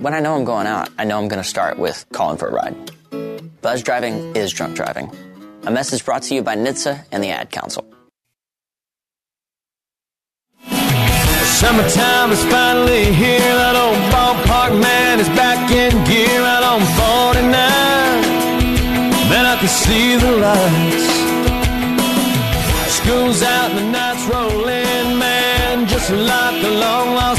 When 0.00 0.14
I 0.14 0.20
know 0.20 0.34
I'm 0.36 0.44
going 0.44 0.66
out, 0.66 0.90
I 0.98 1.04
know 1.04 1.18
I'm 1.18 1.28
going 1.28 1.42
to 1.42 1.48
start 1.48 1.78
with 1.78 2.04
calling 2.12 2.36
for 2.36 2.48
a 2.48 2.52
ride. 2.52 2.90
Buzz 3.62 3.82
driving 3.82 4.36
is 4.36 4.52
drunk 4.52 4.76
driving. 4.76 5.10
A 5.64 5.70
message 5.70 6.04
brought 6.04 6.22
to 6.24 6.34
you 6.34 6.42
by 6.42 6.56
NHTSA 6.56 7.04
and 7.10 7.22
the 7.22 7.30
Ad 7.30 7.50
Council. 7.50 7.84
Summertime 11.56 12.30
is 12.32 12.44
finally 12.44 13.04
here. 13.12 13.54
That 13.62 13.76
old 13.84 14.00
ballpark 14.12 14.72
man 14.80 15.20
is 15.20 15.28
back 15.30 15.70
in 15.70 15.92
gear 16.04 16.42
out 16.54 16.64
on 16.72 16.80
49. 16.96 17.50
Man, 19.30 19.44
I 19.52 19.56
can 19.60 19.68
see 19.68 20.16
the 20.16 20.32
lights. 20.46 21.06
School's 22.96 23.42
out 23.42 23.70
and 23.70 23.78
the 23.78 23.86
night's 23.98 24.24
rolling, 24.32 25.18
man. 25.18 25.86
Just 25.86 26.10
like 26.10 26.58
a 26.64 26.72
long 26.84 27.14
lost 27.14 27.37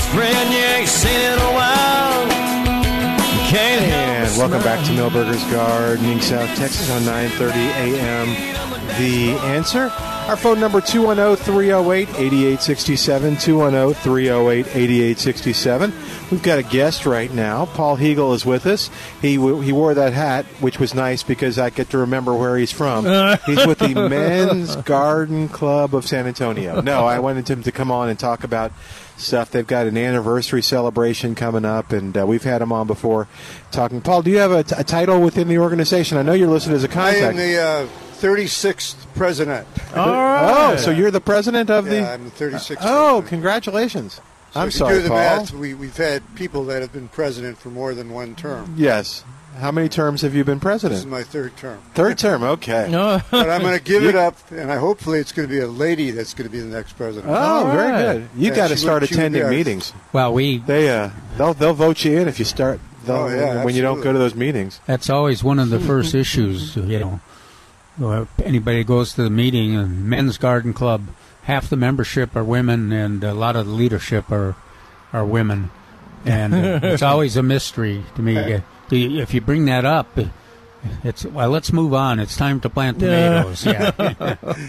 welcome 4.49 4.65
back 4.65 4.83
to 4.83 4.91
Milberger's 4.93 5.43
Gardening 5.51 6.19
South 6.21 6.49
Texas 6.57 6.89
on 6.89 7.03
9:30 7.03 7.53
a.m. 7.53 8.29
The 8.97 9.33
answer. 9.45 9.91
Our 10.27 10.35
phone 10.35 10.59
number 10.59 10.81
210-308-8867, 10.81 13.35
210-308-8867. 13.35 16.31
We've 16.31 16.41
got 16.41 16.57
a 16.57 16.63
guest 16.63 17.05
right 17.05 17.31
now. 17.31 17.67
Paul 17.67 17.95
Hegel 17.95 18.33
is 18.33 18.43
with 18.43 18.65
us. 18.65 18.89
He 19.21 19.33
he 19.33 19.71
wore 19.71 19.93
that 19.93 20.13
hat, 20.13 20.47
which 20.61 20.79
was 20.79 20.95
nice 20.95 21.21
because 21.21 21.59
I 21.59 21.69
get 21.69 21.91
to 21.91 21.99
remember 21.99 22.33
where 22.33 22.57
he's 22.57 22.71
from. 22.71 23.05
he's 23.45 23.67
with 23.67 23.77
the 23.77 23.93
Men's 23.93 24.77
Garden 24.77 25.47
Club 25.47 25.93
of 25.93 26.07
San 26.07 26.25
Antonio. 26.25 26.81
No, 26.81 27.05
I 27.05 27.19
wanted 27.19 27.47
him 27.47 27.61
to 27.63 27.71
come 27.71 27.91
on 27.91 28.09
and 28.09 28.17
talk 28.17 28.43
about 28.43 28.71
stuff. 29.19 29.51
They've 29.51 29.67
got 29.67 29.87
an 29.87 29.97
anniversary 29.97 30.61
celebration 30.61 31.35
coming 31.35 31.65
up, 31.65 31.91
and 31.91 32.17
uh, 32.17 32.25
we've 32.25 32.43
had 32.43 32.61
him 32.61 32.71
on 32.71 32.87
before 32.87 33.27
talking. 33.71 34.01
Paul, 34.01 34.21
do 34.21 34.31
you 34.31 34.37
have 34.37 34.51
a, 34.51 34.63
t- 34.63 34.75
a 34.77 34.83
title 34.83 35.21
within 35.21 35.47
the 35.47 35.59
organization? 35.59 36.17
I 36.17 36.21
know 36.23 36.33
you're 36.33 36.47
listed 36.47 36.73
as 36.73 36.83
a 36.83 36.87
contact. 36.87 37.23
I 37.23 37.29
am 37.29 37.35
the 37.35 37.57
uh, 37.57 37.87
36th 38.19 38.95
president. 39.15 39.67
All 39.95 40.07
right. 40.07 40.73
Oh, 40.73 40.75
so 40.77 40.91
you're 40.91 41.11
the 41.11 41.21
president 41.21 41.69
of 41.69 41.85
yeah, 41.87 42.01
the. 42.01 42.11
I'm 42.11 42.23
the 42.25 42.31
36th. 42.31 42.77
Oh, 42.81 43.23
congratulations! 43.27 44.21
So 44.51 44.59
I'm 44.59 44.67
if 44.69 44.73
sorry, 44.73 44.95
you 44.95 44.99
do 44.99 45.03
the 45.03 45.09
Paul. 45.09 45.17
math, 45.17 45.53
we, 45.53 45.73
we've 45.73 45.95
had 45.95 46.23
people 46.35 46.65
that 46.65 46.81
have 46.81 46.91
been 46.91 47.07
president 47.07 47.57
for 47.57 47.69
more 47.69 47.93
than 47.93 48.11
one 48.11 48.35
term. 48.35 48.73
Yes. 48.77 49.23
How 49.57 49.71
many 49.71 49.89
terms 49.89 50.21
have 50.21 50.33
you 50.35 50.43
been 50.45 50.59
president? 50.61 50.95
This 50.97 51.05
is 51.05 51.11
my 51.11 51.23
third 51.23 51.57
term. 51.57 51.79
Third 51.93 52.17
term, 52.17 52.43
okay. 52.43 52.87
but 53.31 53.49
I'm 53.49 53.61
going 53.61 53.77
to 53.77 53.83
give 53.83 54.05
it 54.05 54.15
up, 54.15 54.35
and 54.51 54.71
I 54.71 54.77
hopefully 54.77 55.19
it's 55.19 55.31
going 55.33 55.47
to 55.49 55.53
be 55.53 55.59
a 55.59 55.67
lady 55.67 56.11
that's 56.11 56.33
going 56.33 56.47
to 56.47 56.51
be 56.51 56.59
the 56.61 56.65
next 56.73 56.93
president. 56.93 57.33
Oh, 57.35 57.69
very 57.73 57.91
good. 58.19 58.29
You 58.37 58.49
Yeah, 58.49 58.55
got 58.55 58.67
to 58.69 58.77
start 58.77 59.01
would- 59.01 59.09
she 59.09 59.15
would 59.15 59.19
attending 59.19 59.41
be 59.41 59.43
our- 59.45 59.49
meetings. 59.51 59.91
Well, 60.13 60.33
we 60.33 60.59
They 60.59 60.89
uh, 60.89 61.09
they'll 61.37 61.53
they'll 61.53 61.73
vote 61.73 62.05
you 62.05 62.19
in 62.19 62.27
if 62.29 62.39
you 62.39 62.45
start. 62.45 62.79
they'll- 63.05 63.15
Oh, 63.15 63.27
yeah, 63.27 63.65
when 63.65 63.75
you 63.75 63.81
don't 63.81 63.99
go 64.01 64.13
to 64.13 64.19
those 64.19 64.35
meetings. 64.35 64.79
That's 64.85 65.09
always 65.09 65.43
one 65.43 65.59
of 65.59 65.69
the 65.69 65.79
first 65.79 66.15
issues, 66.15 66.75
you 66.77 66.99
know. 66.99 67.19
Uh, 68.01 68.25
Anybody 68.45 68.85
goes 68.85 69.13
to 69.15 69.23
the 69.23 69.29
meeting, 69.29 69.75
and 69.75 70.05
Men's 70.05 70.37
Garden 70.37 70.71
Club, 70.73 71.07
half 71.43 71.69
the 71.69 71.75
membership 71.75 72.33
are 72.35 72.45
women, 72.45 72.93
and 72.93 73.21
a 73.25 73.33
lot 73.33 73.57
of 73.57 73.65
the 73.65 73.73
leadership 73.73 74.31
are 74.31 74.55
are 75.11 75.25
women. 75.25 75.71
and 76.25 76.53
uh, 76.53 76.79
it's 76.83 77.01
always 77.01 77.35
a 77.35 77.43
mystery 77.43 78.03
to 78.15 78.21
me. 78.21 78.37
Uh, 78.55 78.61
you- 78.97 79.21
if 79.21 79.33
you 79.33 79.41
bring 79.41 79.65
that 79.65 79.85
up, 79.85 80.17
it's 81.03 81.25
well. 81.25 81.49
Let's 81.49 81.71
move 81.73 81.93
on. 81.93 82.19
It's 82.19 82.37
time 82.37 82.59
to 82.61 82.69
plant 82.69 82.99
tomatoes. 82.99 83.65
Yeah. 83.65 84.35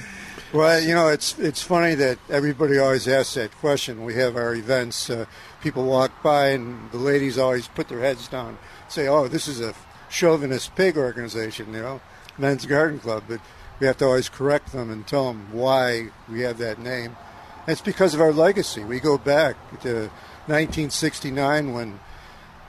Well, 0.53 0.81
you 0.81 0.95
know, 0.97 1.07
it's 1.07 1.39
it's 1.39 1.63
funny 1.63 1.95
that 1.95 2.19
everybody 2.29 2.77
always 2.77 3.07
asks 3.07 3.35
that 3.35 3.53
question. 3.59 4.05
We 4.05 4.15
have 4.15 4.35
our 4.35 4.53
events. 4.53 5.09
Uh, 5.09 5.27
people 5.63 5.85
walk 5.85 6.25
by, 6.25 6.49
and 6.49 6.91
the 6.91 6.97
ladies 6.99 7.39
always 7.39 7.69
put 7.69 7.87
their 7.89 8.01
heads 8.01 8.27
down, 8.27 8.59
say, 8.89 9.07
"Oh, 9.07 9.29
this 9.29 9.47
is 9.47 9.61
a 9.61 9.75
chauvinist 10.09 10.75
pig 10.75 10.99
organization," 10.99 11.73
you 11.73 11.81
know, 11.81 12.01
Men's 12.37 12.67
Garden 12.67 12.99
Club. 12.99 13.23
But 13.29 13.39
we 13.79 13.87
have 13.87 13.99
to 13.99 14.07
always 14.07 14.29
correct 14.29 14.73
them 14.73 14.91
and 14.91 15.07
tell 15.07 15.29
them 15.29 15.53
why 15.53 16.09
we 16.29 16.41
have 16.41 16.59
that 16.59 16.81
name. 16.81 17.17
And 17.61 17.69
it's 17.69 17.81
because 17.81 18.13
of 18.13 18.21
our 18.21 18.33
legacy. 18.33 18.83
We 18.83 18.99
go 18.99 19.19
back 19.19 19.55
to 19.83 20.11
1969 20.49 21.73
when 21.73 22.01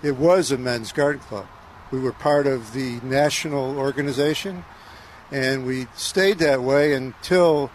it 0.03 0.17
was 0.17 0.51
a 0.51 0.57
men's 0.57 0.91
garden 0.91 1.21
club. 1.21 1.47
We 1.91 1.99
were 1.99 2.13
part 2.13 2.47
of 2.47 2.73
the 2.73 2.99
national 3.03 3.77
organization, 3.77 4.63
and 5.31 5.65
we 5.65 5.87
stayed 5.95 6.39
that 6.39 6.61
way 6.61 6.93
until 6.93 7.69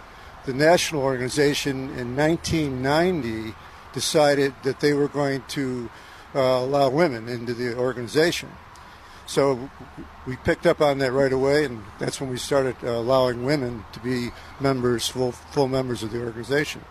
the 0.45 0.55
national 0.55 1.03
organization 1.03 1.91
in 1.99 2.17
1990 2.17 3.55
decided 3.93 4.55
that 4.63 4.81
they 4.81 4.93
were 4.93 5.09
going 5.09 5.43
to 5.49 5.91
uh, 6.35 6.41
allow 6.41 6.89
women 6.89 7.29
into 7.29 7.55
the 7.55 7.77
organization. 7.77 8.51
So 9.27 9.71
we 10.27 10.37
picked 10.37 10.67
up 10.67 10.81
on 10.81 10.99
that 10.99 11.13
right 11.13 11.33
away, 11.33 11.65
and 11.65 11.83
that's 11.99 12.21
when 12.21 12.31
we 12.31 12.39
started 12.39 12.77
uh, 12.83 12.91
allowing 12.91 13.45
women 13.45 13.85
to 13.93 14.01
be 14.01 14.31
members, 14.61 15.09
full, 15.09 15.33
full 15.33 15.67
members 15.67 16.03
of 16.03 16.13
the 16.13 16.25
organization. 16.25 16.83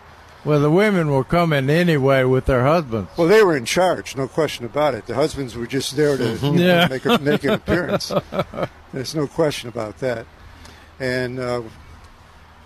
Well, 0.46 0.60
the 0.60 0.70
women 0.70 1.10
were 1.10 1.24
coming 1.24 1.68
anyway 1.68 2.22
with 2.22 2.46
their 2.46 2.64
husbands. 2.64 3.10
Well, 3.16 3.26
they 3.26 3.42
were 3.42 3.56
in 3.56 3.64
charge, 3.64 4.16
no 4.16 4.28
question 4.28 4.64
about 4.64 4.94
it. 4.94 5.06
The 5.06 5.14
husbands 5.16 5.56
were 5.56 5.66
just 5.66 5.96
there 5.96 6.16
to 6.16 6.34
you 6.36 6.52
know, 6.52 6.62
Yeah. 6.62 6.86
make, 6.88 7.04
a, 7.04 7.18
make 7.18 7.42
an 7.44 7.50
appearance. 7.60 8.12
There's 8.92 9.14
no 9.14 9.26
question 9.26 9.68
about 9.68 9.98
that. 9.98 10.24
And 11.00 11.40
uh, 11.40 11.62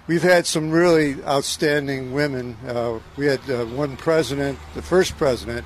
we've 0.07 0.23
had 0.23 0.47
some 0.47 0.71
really 0.71 1.25
outstanding 1.25 2.13
women. 2.13 2.57
Uh, 2.69 2.99
we 3.17 3.25
had 3.27 3.41
uh, 3.49 3.65
one 3.65 3.97
president, 3.97 4.59
the 4.75 4.83
first 4.83 5.17
president, 5.17 5.65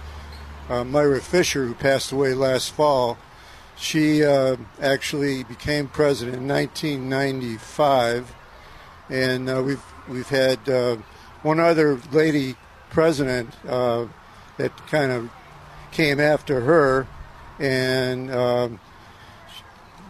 uh, 0.69 0.85
Myra 0.85 1.21
Fisher, 1.21 1.67
who 1.67 1.75
passed 1.75 2.13
away 2.13 2.33
last 2.33 2.71
fall. 2.73 3.19
She 3.77 4.25
uh, 4.25 4.57
actually 4.81 5.43
became 5.43 5.89
president 5.89 6.37
in 6.37 6.47
1995, 6.49 8.33
and 9.11 9.51
uh, 9.51 9.61
we've 9.67 9.83
we've 10.09 10.29
had 10.29 10.67
uh, 10.69 10.97
one 11.45 11.61
other 11.61 12.01
lady 12.11 12.57
president 12.91 13.55
uh, 13.69 14.07
that 14.57 14.75
kind 14.89 15.13
of 15.13 15.31
came 15.93 16.19
after 16.19 16.63
her, 16.63 17.07
and 17.61 18.33
um, 18.33 18.81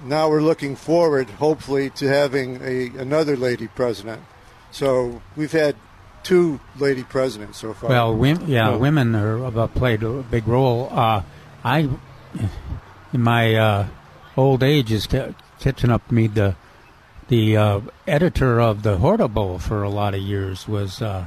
now 0.05 0.31
we're 0.31 0.43
looking 0.43 0.77
forward, 0.77 1.29
hopefully, 1.29 1.91
to 1.91 2.07
having 2.07 2.63
a 2.63 2.87
another 2.99 3.37
lady 3.37 3.69
president. 3.69 4.23
So 4.71 5.23
we've 5.37 5.53
had 5.53 5.77
two 6.23 6.61
lady 6.79 7.03
presidents 7.03 7.59
so 7.59 7.75
far. 7.75 7.91
Well, 7.91 8.17
women, 8.17 8.49
yeah, 8.49 8.71
Well, 8.71 8.79
women 8.79 9.15
are 9.15 9.51
have 9.51 9.75
played 9.75 10.03
a 10.03 10.23
big 10.23 10.47
role. 10.49 10.89
Uh, 10.91 11.23
I, 11.65 11.89
in 13.13 13.21
my 13.21 13.55
uh, 13.55 13.87
old 14.37 14.63
age, 14.63 14.93
is 14.93 15.07
catching 15.61 15.91
up 15.91 16.07
to 16.09 16.15
me. 16.15 16.29
The 16.29 16.57
the 17.29 17.57
uh, 17.57 17.81
editor 18.07 18.61
of 18.61 18.83
the 18.83 18.99
Hortible 18.99 19.59
for 19.59 19.83
a 19.83 19.91
lot 19.91 20.15
of 20.15 20.21
years 20.21 20.69
was 20.69 21.01
uh, 21.01 21.27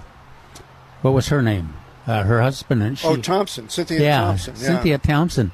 what 1.01 1.11
was 1.11 1.27
her 1.29 1.41
name? 1.41 1.73
Uh, 2.05 2.23
her 2.23 2.41
husband 2.41 2.81
and 2.83 2.97
she. 2.97 3.07
Oh, 3.07 3.17
Thompson, 3.17 3.69
Cynthia 3.69 3.99
yeah, 3.99 4.21
Thompson. 4.21 4.55
Yeah. 4.55 4.61
Cynthia 4.61 4.97
Thompson. 4.97 5.47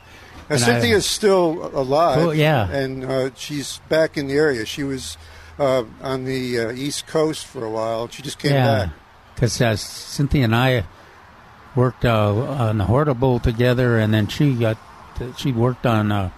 Now, 0.49 0.55
And 0.55 0.63
I- 0.63 0.65
Cynthia's 0.65 1.05
still 1.05 1.71
alive. 1.73 2.19
Cool, 2.19 2.33
yeah. 2.33 2.69
and 2.69 3.03
uh, 3.05 3.29
she's 3.35 3.79
back 3.89 4.17
in 4.17 4.27
the 4.27 4.35
area. 4.35 4.65
She 4.65 4.83
was 4.83 5.17
uh, 5.57 5.83
on 6.01 6.25
the 6.25 6.59
uh, 6.59 6.71
East 6.71 7.07
Coast 7.07 7.45
for 7.45 7.65
a 7.65 7.69
while. 7.69 8.07
She 8.09 8.21
just 8.21 8.37
came 8.39 8.51
yeah, 8.51 8.85
back. 8.85 8.93
because 9.33 9.59
uh, 9.61 9.75
Cynthia 9.75 10.43
and 10.43 10.55
I 10.55 10.83
worked 11.75 12.05
uh, 12.05 12.35
on 12.35 12.77
the 12.77 12.85
Hortible 12.85 13.39
together, 13.39 13.97
and 13.97 14.13
then 14.13 14.27
she 14.27 14.53
got 14.53 14.77
she 15.37 15.51
worked 15.51 15.85
on. 15.85 16.31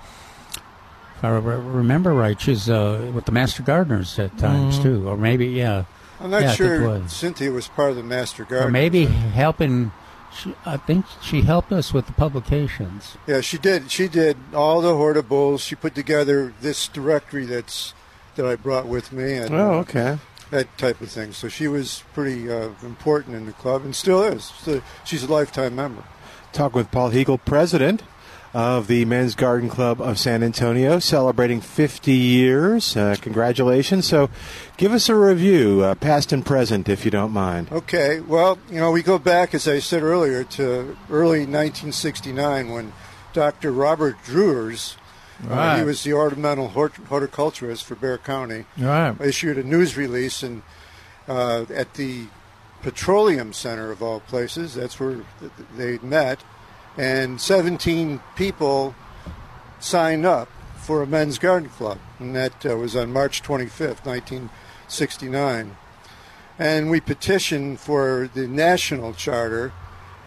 Uh, 1.25 1.37
if 1.39 1.45
I 1.45 1.47
re- 1.49 1.55
remember 1.57 2.13
right, 2.13 2.39
she's 2.39 2.69
uh, 2.69 3.11
with 3.13 3.25
the 3.25 3.31
Master 3.31 3.63
Gardeners 3.63 4.17
at 4.19 4.37
times 4.37 4.77
Mhm. 4.79 4.83
too, 4.83 5.07
or 5.09 5.17
maybe 5.17 5.47
yeah. 5.47 5.83
I'm 6.21 6.29
not 6.31 6.41
Yeah, 6.43 6.51
I 6.51 6.55
think 6.55 6.59
it 6.71 6.77
sure 6.77 6.87
was. 7.01 7.11
Cynthia 7.13 7.51
was 7.51 7.67
part 7.67 7.89
of 7.91 7.97
the 7.97 8.03
Master 8.03 8.43
Gardeners. 8.43 8.67
or 8.67 8.71
maybe 8.71 9.05
helping. 9.05 9.91
She, 10.37 10.53
I 10.65 10.77
think 10.77 11.05
she 11.21 11.41
helped 11.41 11.71
us 11.71 11.93
with 11.93 12.07
the 12.07 12.11
publications. 12.13 13.17
Yeah, 13.27 13.41
she 13.41 13.57
did. 13.57 13.89
She 13.91 14.07
did 14.07 14.35
all 14.53 14.81
the 14.81 14.93
hortibles. 14.95 15.61
She 15.61 15.75
put 15.75 15.95
together 15.95 16.53
this 16.61 16.87
directory 16.87 17.45
that's 17.45 17.93
that 18.35 18.45
I 18.45 18.55
brought 18.55 18.85
with 18.85 19.11
me. 19.13 19.33
And, 19.35 19.53
Oh, 19.55 19.75
uh, 19.75 19.81
okay. 19.81 20.17
that 20.51 20.77
type 20.77 20.99
of 20.99 21.09
thing. 21.09 21.31
So 21.31 21.47
she 21.47 21.67
was 21.69 22.03
pretty 22.13 22.51
uh, 22.51 22.69
important 22.83 23.35
in 23.35 23.45
the 23.45 23.53
club, 23.53 23.85
and 23.85 23.95
still 23.95 24.23
is. 24.23 24.51
So 24.61 24.81
she's 25.05 25.23
a 25.23 25.31
lifetime 25.31 25.75
member. 25.75 26.03
Talk 26.51 26.75
with 26.75 26.91
Paul 26.91 27.09
Hegel, 27.09 27.37
president 27.37 28.01
of 28.55 28.87
the 28.87 29.03
Men's 29.03 29.35
Garden 29.35 29.67
Club 29.69 29.99
of 29.99 30.17
San 30.17 30.41
Antonio, 30.41 30.97
celebrating 30.99 31.59
50 31.59 32.13
years. 32.13 32.95
Uh, 32.95 33.17
congratulations. 33.21 34.07
So 34.07 34.29
give 34.77 34.93
us 34.93 35.09
a 35.09 35.15
review, 35.15 35.81
uh, 35.83 35.95
past 35.95 36.31
and 36.31 36.45
present, 36.45 36.87
if 36.87 37.03
you 37.03 37.11
don't 37.11 37.33
mind. 37.33 37.67
Okay, 37.69 38.21
well, 38.21 38.57
you 38.71 38.79
know, 38.79 38.91
we 38.91 39.03
go 39.03 39.19
back, 39.19 39.53
as 39.53 39.67
I 39.67 39.79
said 39.79 40.03
earlier, 40.03 40.45
to 40.45 40.95
early 41.09 41.39
1969 41.39 42.69
when 42.71 42.93
Dr. 43.33 43.73
Robert 43.73 44.15
Drewers, 44.23 44.95
uh, 45.49 45.77
he 45.77 45.83
was 45.83 46.03
the 46.03 46.13
ornamental 46.13 46.69
hort- 46.69 46.95
horticulturist 47.09 47.83
for 47.83 47.95
Bexar 47.95 48.19
County, 48.19 48.63
Right. 48.77 49.19
issued 49.19 49.57
a 49.57 49.63
news 49.63 49.97
release 49.97 50.41
and 50.43 50.61
uh, 51.27 51.65
at 51.75 51.95
the 51.95 52.27
Petroleum 52.83 53.51
Center 53.51 53.91
of 53.91 54.01
all 54.01 54.21
places. 54.21 54.75
That's 54.75 54.97
where 54.97 55.15
th- 55.41 55.51
they 55.75 55.97
met, 56.07 56.39
and 56.97 57.39
17 57.39 58.21
people 58.35 58.95
signed 59.79 60.25
up 60.25 60.49
for 60.77 61.01
a 61.01 61.07
men's 61.07 61.39
garden 61.39 61.69
club, 61.69 61.99
and 62.19 62.35
that 62.35 62.65
uh, 62.65 62.77
was 62.77 62.95
on 62.95 63.11
March 63.11 63.41
25th, 63.41 64.05
1969 64.05 65.75
and 66.57 66.89
we 66.89 66.99
petitioned 66.99 67.79
for 67.79 68.29
the 68.33 68.47
national 68.47 69.13
charter. 69.13 69.73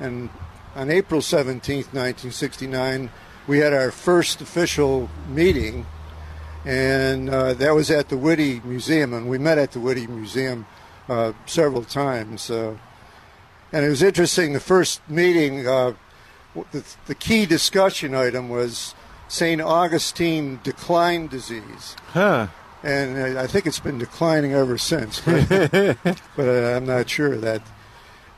And 0.00 0.30
on 0.74 0.90
April 0.90 1.20
17th, 1.20 1.92
1969, 1.92 3.10
we 3.46 3.58
had 3.58 3.72
our 3.72 3.90
first 3.90 4.40
official 4.40 5.08
meeting, 5.28 5.86
and 6.64 7.30
uh, 7.30 7.54
that 7.54 7.74
was 7.74 7.90
at 7.90 8.08
the 8.10 8.16
Witte 8.16 8.64
Museum. 8.64 9.14
And 9.14 9.28
we 9.28 9.38
met 9.38 9.58
at 9.58 9.72
the 9.72 9.80
Witte 9.80 10.08
Museum 10.08 10.66
uh, 11.08 11.32
several 11.46 11.82
times. 11.82 12.50
Uh, 12.50 12.76
and 13.72 13.84
it 13.84 13.88
was 13.88 14.02
interesting. 14.02 14.52
The 14.52 14.60
first 14.60 15.00
meeting, 15.08 15.66
uh, 15.66 15.94
the, 16.72 16.84
the 17.06 17.14
key 17.14 17.46
discussion 17.46 18.14
item 18.14 18.48
was 18.48 18.94
St. 19.28 19.60
Augustine 19.60 20.60
decline 20.62 21.26
disease 21.26 21.96
Huh. 22.12 22.48
and 22.82 23.36
uh, 23.36 23.40
I 23.42 23.46
think 23.46 23.66
it's 23.66 23.80
been 23.80 23.98
declining 23.98 24.52
ever 24.54 24.78
since. 24.78 25.20
But, 25.20 25.48
but 26.36 26.48
uh, 26.48 26.76
I'm 26.76 26.86
not 26.86 27.08
sure 27.10 27.36
that. 27.36 27.62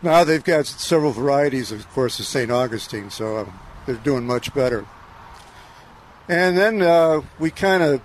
Now 0.03 0.25
they've 0.25 0.43
got 0.43 0.67
several 0.67 1.13
varieties, 1.13 1.71
of 1.73 1.89
course, 1.91 2.19
of 2.19 2.27
St. 2.27 2.51
Augustine, 2.51 3.11
so 3.11 3.39
um, 3.39 3.59
they're 3.87 3.97
doing 3.97 4.27
much 4.27 4.53
better. 4.55 4.87
And 6.29 6.57
then 6.57 6.81
uh, 6.81 7.21
we 7.39 7.51
kind 7.51 7.83
of 7.83 8.01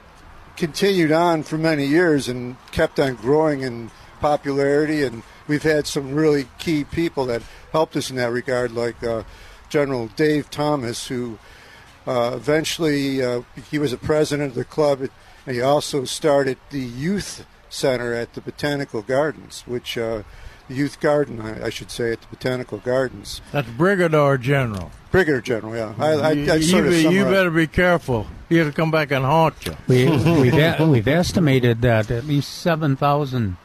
continued 0.58 1.12
on 1.12 1.44
for 1.44 1.58
many 1.58 1.86
years 1.86 2.28
and 2.28 2.58
kept 2.72 3.00
on 3.00 3.16
growing 3.16 3.62
in 3.62 3.92
popularity, 4.20 5.04
and 5.04 5.24
we've 5.48 5.64
had 5.64 5.86
some 5.88 6.14
really 6.14 6.48
key 6.58 6.84
people 6.84 7.26
that 7.28 7.42
helped 7.72 7.96
us 7.96 8.10
in 8.10 8.16
that 8.16 8.32
regard, 8.32 8.72
like 8.72 9.02
uh, 9.04 9.24
General 9.76 10.08
Dave 10.16 10.50
Thomas, 10.50 11.08
who 11.08 11.38
uh, 12.08 12.32
eventually 12.34 13.22
uh, 13.22 13.42
he 13.70 13.78
was 13.78 13.92
a 13.92 13.98
president 13.98 14.52
of 14.52 14.56
the 14.56 14.64
club, 14.64 15.02
and 15.02 15.12
he 15.54 15.62
also 15.62 16.06
started 16.06 16.58
the 16.70 16.80
youth 16.80 17.46
center 17.68 18.14
at 18.14 18.36
the 18.36 18.40
Botanical 18.40 19.02
Gardens, 19.02 19.64
which 19.68 19.98
uh, 19.98 20.24
youth 20.70 21.02
garden, 21.02 21.42
I, 21.42 21.66
I 21.66 21.70
should 21.70 21.92
say, 21.92 22.14
at 22.14 22.22
the 22.22 22.28
Botanical 22.28 22.78
Gardens. 22.78 23.42
That's 23.52 23.68
Brigadier 23.68 24.38
General. 24.38 24.92
Brigadier 25.12 25.42
General, 25.42 25.76
yeah. 25.76 25.94
I, 26.00 26.12
I, 26.14 26.32
you, 26.32 26.52
I 26.54 26.60
sort 26.62 26.84
you, 26.86 26.86
of 26.86 26.90
be- 26.92 26.96
you 26.98 27.04
summarized- 27.04 27.30
better 27.32 27.52
be 27.52 27.68
careful. 27.68 28.28
He'll 28.48 28.72
come 28.72 28.92
back 28.92 29.12
and 29.12 29.26
haunt 29.26 29.66
you. 29.66 29.76
We, 29.90 30.06
we've, 30.06 30.80
we've 30.88 31.08
estimated 31.10 31.82
that 31.82 32.10
at 32.12 32.24
least 32.24 32.50
7,000 32.60 33.58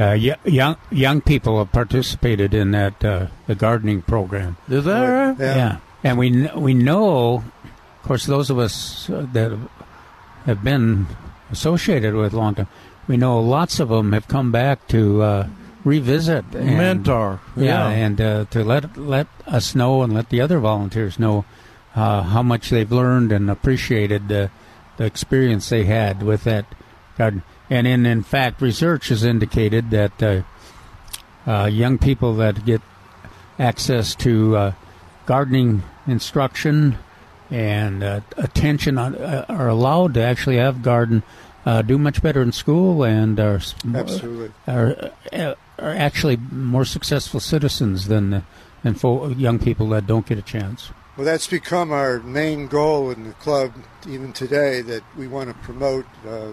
uh, 0.00 0.16
y- 0.18 0.36
young, 0.44 0.76
young 0.90 1.20
people 1.20 1.58
have 1.58 1.70
participated 1.72 2.54
in 2.54 2.70
that 2.72 3.04
uh, 3.04 3.26
the 3.46 3.54
gardening 3.54 4.02
program. 4.02 4.56
Is 4.68 4.84
that 4.84 5.00
right? 5.02 5.36
Yeah. 5.38 5.76
And 6.02 6.16
we, 6.18 6.48
we 6.56 6.72
know, 6.74 7.44
of 7.64 8.02
course, 8.02 8.24
those 8.26 8.48
of 8.50 8.58
us 8.58 9.08
uh, 9.10 9.26
that 9.34 9.56
have 10.46 10.64
been 10.64 11.06
associated 11.50 12.14
with 12.14 12.32
long 12.32 12.54
time, 12.54 12.68
we 13.06 13.16
know 13.16 13.38
lots 13.40 13.78
of 13.80 13.90
them 13.90 14.12
have 14.12 14.26
come 14.26 14.50
back 14.50 14.88
to 14.88 15.20
uh, 15.22 15.48
revisit 15.84 16.44
and, 16.54 16.78
Mentor, 16.78 17.40
Yeah, 17.56 17.64
yeah. 17.64 17.88
and 17.90 18.20
uh, 18.20 18.44
to 18.50 18.64
let 18.64 18.96
let 18.96 19.26
us 19.46 19.74
know 19.74 20.02
and 20.02 20.14
let 20.14 20.30
the 20.30 20.40
other 20.40 20.58
volunteers 20.60 21.18
know 21.18 21.44
uh, 21.94 22.22
how 22.22 22.42
much 22.42 22.70
they've 22.70 22.90
learned 22.90 23.32
and 23.32 23.50
appreciated 23.50 24.28
the 24.28 24.50
the 24.96 25.04
experience 25.04 25.68
they 25.70 25.84
had 25.84 26.22
with 26.22 26.44
that 26.44 26.66
garden. 27.18 27.42
And 27.70 27.86
in 27.86 28.04
in 28.04 28.22
fact, 28.22 28.60
research 28.60 29.08
has 29.08 29.24
indicated 29.24 29.90
that 29.90 30.22
uh, 30.22 30.42
uh, 31.46 31.66
young 31.66 31.98
people 31.98 32.34
that 32.36 32.66
get 32.66 32.82
access 33.58 34.14
to 34.16 34.56
uh, 34.56 34.72
gardening 35.26 35.82
instruction 36.06 36.98
and 37.50 38.02
uh, 38.02 38.20
attention 38.36 38.98
on, 38.98 39.14
uh, 39.14 39.44
are 39.48 39.68
allowed 39.68 40.14
to 40.14 40.22
actually 40.22 40.56
have 40.56 40.82
garden 40.82 41.22
uh, 41.66 41.82
do 41.82 41.98
much 41.98 42.22
better 42.22 42.42
in 42.42 42.52
school 42.52 43.04
and 43.04 43.38
are 43.38 43.60
Absolutely. 43.94 44.50
are, 44.66 45.12
uh, 45.32 45.54
are 45.78 45.94
actually 45.94 46.36
more 46.36 46.84
successful 46.84 47.40
citizens 47.40 48.08
than 48.08 48.44
than 48.82 48.94
fo- 48.94 49.28
young 49.28 49.58
people 49.58 49.88
that 49.90 50.06
don't 50.06 50.26
get 50.26 50.38
a 50.38 50.42
chance. 50.42 50.90
Well, 51.16 51.26
that's 51.26 51.46
become 51.46 51.92
our 51.92 52.20
main 52.20 52.66
goal 52.66 53.10
in 53.10 53.24
the 53.24 53.34
club, 53.34 53.74
even 54.08 54.32
today, 54.32 54.80
that 54.82 55.02
we 55.18 55.28
want 55.28 55.50
to 55.50 55.54
promote 55.56 56.06
uh, 56.26 56.52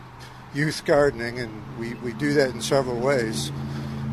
youth 0.58 0.84
gardening, 0.86 1.40
and 1.40 1.78
we, 1.78 1.94
we 1.96 2.14
do 2.14 2.34
that 2.34 2.50
in 2.50 2.62
several 2.62 3.00
ways. 3.00 3.52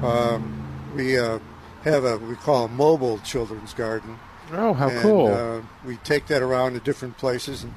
Um, 0.03 0.69
we 0.95 1.19
uh, 1.19 1.39
have 1.83 2.05
a 2.05 2.19
we 2.19 2.37
call 2.37 2.67
a 2.67 2.69
mobile 2.69 3.19
children's 3.19 3.73
garden. 3.73 4.19
Oh, 4.53 4.75
how 4.75 4.89
and, 4.89 5.01
cool. 5.01 5.27
Uh, 5.29 5.63
we 5.87 5.97
take 5.99 6.27
that 6.27 6.43
around 6.43 6.75
to 6.75 6.81
different 6.81 7.17
places, 7.17 7.65
and 7.65 7.73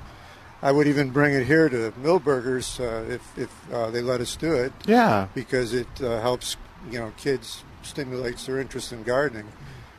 I 0.62 0.72
would 0.72 0.88
even 0.88 1.12
bring 1.12 1.34
it 1.34 1.46
here 1.46 1.70
to 1.70 1.92
Milberger's 2.02 2.80
uh, 2.80 3.06
if, 3.10 3.38
if 3.38 3.74
uh, 3.74 3.90
they 3.90 4.02
let 4.02 4.20
us 4.20 4.36
do 4.36 4.54
it. 4.54 4.74
Yeah. 4.86 5.28
Because 5.34 5.74
it 5.74 5.88
uh, 6.02 6.20
helps, 6.22 6.58
you 6.92 7.00
know, 7.00 7.14
kids 7.18 7.64
stimulates 7.84 8.46
their 8.46 8.60
interest 8.60 8.92
in 8.92 9.04
gardening. 9.04 9.48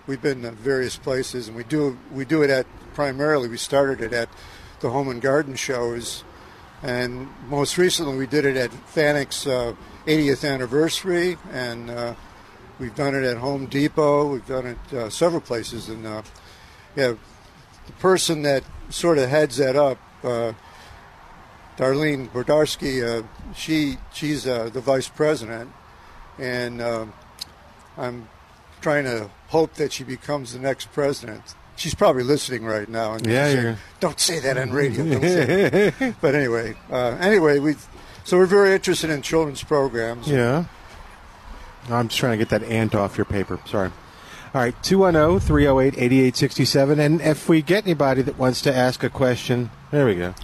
We've 0.07 0.21
been 0.21 0.45
at 0.45 0.55
various 0.55 0.97
places, 0.97 1.49
and 1.49 1.57
we 1.57 1.65
do 1.65 1.99
we 2.13 2.25
do 2.25 2.43
it 2.43 2.51
at 2.51 2.67
primarily. 2.95 3.49
We 3.49 3.57
started 3.57 4.01
it 4.01 4.13
at 4.13 4.29
the 4.81 4.91
Home 4.91 5.09
and 5.09 5.21
Garden 5.21 5.57
shows, 5.57 6.25
and 6.83 7.29
most 7.49 7.79
recently 7.79 8.17
we 8.17 8.27
did 8.27 8.45
it 8.45 8.57
at 8.57 8.71
Fanick's 8.71 9.47
uh, 9.47 9.75
80th 10.07 10.49
anniversary, 10.49 11.37
and 11.53 11.91
uh, 11.91 12.15
we've 12.79 12.95
done 12.95 13.15
it 13.15 13.25
at 13.25 13.37
Home 13.39 13.67
Depot. 13.67 14.33
We've 14.33 14.47
done 14.47 14.67
it 14.67 14.95
uh, 14.95 15.11
several 15.11 15.41
places, 15.41 15.89
and 15.89 16.07
uh, 16.07 16.23
yeah, 16.97 17.15
the 17.87 17.93
person 17.99 18.43
that 18.43 18.65
sort 18.91 19.19
of 19.19 19.29
heads 19.29 19.57
that 19.57 19.77
up, 19.77 19.99
uh, 20.23 20.53
Darlene 21.77 22.29
Bordarski, 22.31 23.03
uh, 23.03 23.27
she 23.55 23.99
she's 24.13 24.45
the 24.45 24.71
vice 24.71 25.09
president, 25.09 25.71
and 26.39 26.81
um 26.81 27.13
I'm 27.99 28.29
trying 28.81 29.05
to 29.05 29.29
hope 29.49 29.75
that 29.75 29.93
she 29.93 30.05
becomes 30.05 30.53
the 30.53 30.61
next 30.61 30.93
president. 30.93 31.43
She's 31.79 31.95
probably 31.95 32.25
listening 32.25 32.65
right 32.65 32.89
now, 32.89 33.15
and 33.15 33.25
Yeah, 33.27 33.47
saying, 33.47 33.77
don't 34.01 34.19
say 34.21 34.41
that 34.41 34.59
on 34.59 34.73
radio. 34.73 35.05
Don't 35.05 35.23
say 35.23 35.93
it." 35.99 36.15
but 36.21 36.35
anyway, 36.35 36.75
uh, 36.91 37.17
anyway, 37.21 37.59
we 37.61 37.77
so 38.25 38.37
we're 38.37 38.47
very 38.47 38.73
interested 38.75 39.11
in 39.11 39.23
children's 39.23 39.63
programs. 39.63 40.27
Yeah. 40.29 40.65
I'm 41.89 42.09
just 42.09 42.19
trying 42.21 42.33
to 42.33 42.45
get 42.45 42.51
that 42.51 42.63
ant 42.69 42.95
off 42.95 43.17
your 43.17 43.25
paper. 43.25 43.59
Sorry. 43.65 43.91
All 44.55 44.61
right, 44.63 44.75
210 44.83 45.41
308 45.41 45.95
8867. 45.97 46.99
And 47.01 47.21
if 47.21 47.49
we 47.49 47.63
get 47.63 47.85
anybody 47.85 48.23
that 48.23 48.37
wants 48.39 48.61
to 48.63 48.75
ask 48.75 49.03
a 49.05 49.09
question, 49.11 49.71
there 49.91 50.05
we 50.07 50.15
go. 50.17 50.35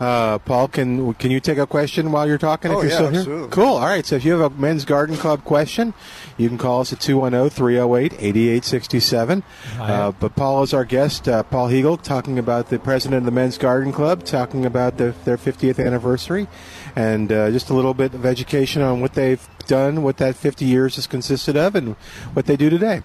Uh, 0.00 0.38
Paul, 0.38 0.68
can 0.68 1.12
can 1.14 1.30
you 1.30 1.40
take 1.40 1.58
a 1.58 1.66
question 1.66 2.12
while 2.12 2.26
you're 2.28 2.38
talking 2.38 2.70
if 2.70 2.76
Oh, 2.76 2.80
you're 2.82 2.90
yeah, 2.90 2.96
still 2.96 3.10
here? 3.10 3.18
absolutely. 3.20 3.48
Cool. 3.50 3.74
All 3.76 3.86
right, 3.86 4.06
so 4.06 4.16
if 4.16 4.24
you 4.24 4.32
have 4.38 4.52
a 4.52 4.58
men's 4.60 4.84
garden 4.84 5.16
club 5.16 5.42
question, 5.44 5.92
you 6.38 6.48
can 6.48 6.58
call 6.58 6.80
us 6.82 6.92
at 6.92 7.00
210 7.00 7.50
308 7.50 8.12
8867. 8.14 9.42
Uh, 9.78 10.12
But 10.12 10.36
Paul 10.36 10.62
is 10.62 10.74
our 10.74 10.84
guest, 10.84 11.28
uh, 11.28 11.42
Paul 11.44 11.68
Hegel, 11.68 11.96
talking 11.96 12.38
about 12.38 12.68
the 12.68 12.78
president 12.78 13.18
of 13.20 13.24
the 13.24 13.30
men's 13.30 13.58
garden 13.58 13.92
club, 13.92 14.24
talking 14.24 14.64
about 14.66 14.98
the, 14.98 15.14
their 15.24 15.36
50th 15.36 15.84
anniversary, 15.84 16.46
and 16.94 17.30
uh, 17.32 17.50
just 17.50 17.70
a 17.70 17.74
little 17.74 17.94
bit 17.94 18.14
of 18.14 18.24
education 18.26 18.82
on 18.82 19.00
what 19.00 19.14
they've 19.14 19.46
done, 19.66 20.02
what 20.02 20.16
that 20.18 20.36
50 20.36 20.64
years 20.64 20.96
has 20.96 21.06
consisted 21.06 21.56
of, 21.56 21.74
and 21.74 21.96
what 22.34 22.46
they 22.46 22.56
do 22.56 22.68
today. 22.70 23.02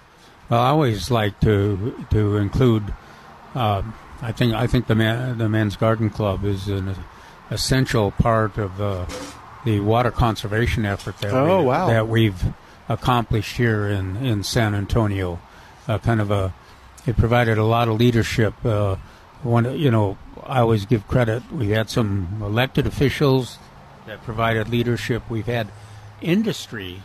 Well, 0.50 0.60
I 0.62 0.70
always 0.70 1.10
like 1.10 1.40
to 1.42 2.06
to 2.12 2.38
include. 2.38 2.94
Um, 3.56 3.94
I 4.22 4.32
think 4.32 4.54
I 4.54 4.68
think 4.68 4.88
the 4.88 4.96
man, 4.96 5.38
the 5.38 5.48
men's 5.50 5.76
garden 5.78 6.10
club 6.10 6.44
is 6.46 6.68
an 6.68 6.96
essential 7.50 8.12
part 8.12 8.58
of 8.58 8.80
uh, 8.82 9.06
the 9.66 9.80
water 9.80 10.12
conservation 10.12 10.86
effort 10.86 11.18
that 11.20 11.34
Oh, 11.34 11.60
we, 11.62 11.66
wow. 11.68 11.88
that 11.88 12.08
we've 12.08 12.44
accomplished 12.90 13.58
here 13.58 13.88
in 13.88 14.18
in 14.18 14.44
San 14.44 14.76
Antonio. 14.76 15.40
Uh, 15.88 15.98
kind 15.98 16.22
of 16.22 16.32
a 16.32 16.54
it 17.06 17.18
provided 17.18 17.58
a 17.58 17.64
lot 17.64 17.88
of 17.88 17.98
leadership. 18.00 18.54
Uh, 18.66 18.96
one, 19.44 19.78
you 19.78 19.90
know, 19.90 20.18
I 20.46 20.60
always 20.60 20.86
give 20.86 21.08
credit. 21.08 21.42
We 21.52 21.70
had 21.70 21.90
some 21.90 22.40
elected 22.42 22.86
officials 22.86 23.58
that 24.06 24.24
provided 24.24 24.70
leadership. 24.70 25.24
We've 25.30 25.48
had 25.48 25.70
industry 26.22 27.02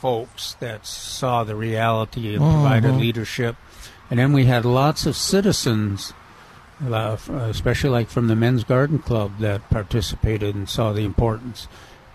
folks 0.00 0.54
that 0.60 0.84
saw 0.86 1.44
the 1.44 1.54
reality 1.54 2.34
and 2.34 2.42
provided 2.42 2.92
Mhm. 2.94 3.00
leadership. 3.00 3.56
And 4.10 4.18
then 4.18 4.32
we 4.32 4.46
had 4.46 4.64
lots 4.64 5.06
of 5.06 5.16
citizens, 5.16 6.12
uh, 6.84 7.16
especially 7.30 7.90
like 7.90 8.08
from 8.10 8.26
the 8.26 8.36
Men's 8.36 8.64
Garden 8.64 8.98
Club, 8.98 9.38
that 9.38 9.70
participated 9.70 10.54
and 10.54 10.68
saw 10.68 10.92
the 10.92 11.04
importance. 11.04 11.68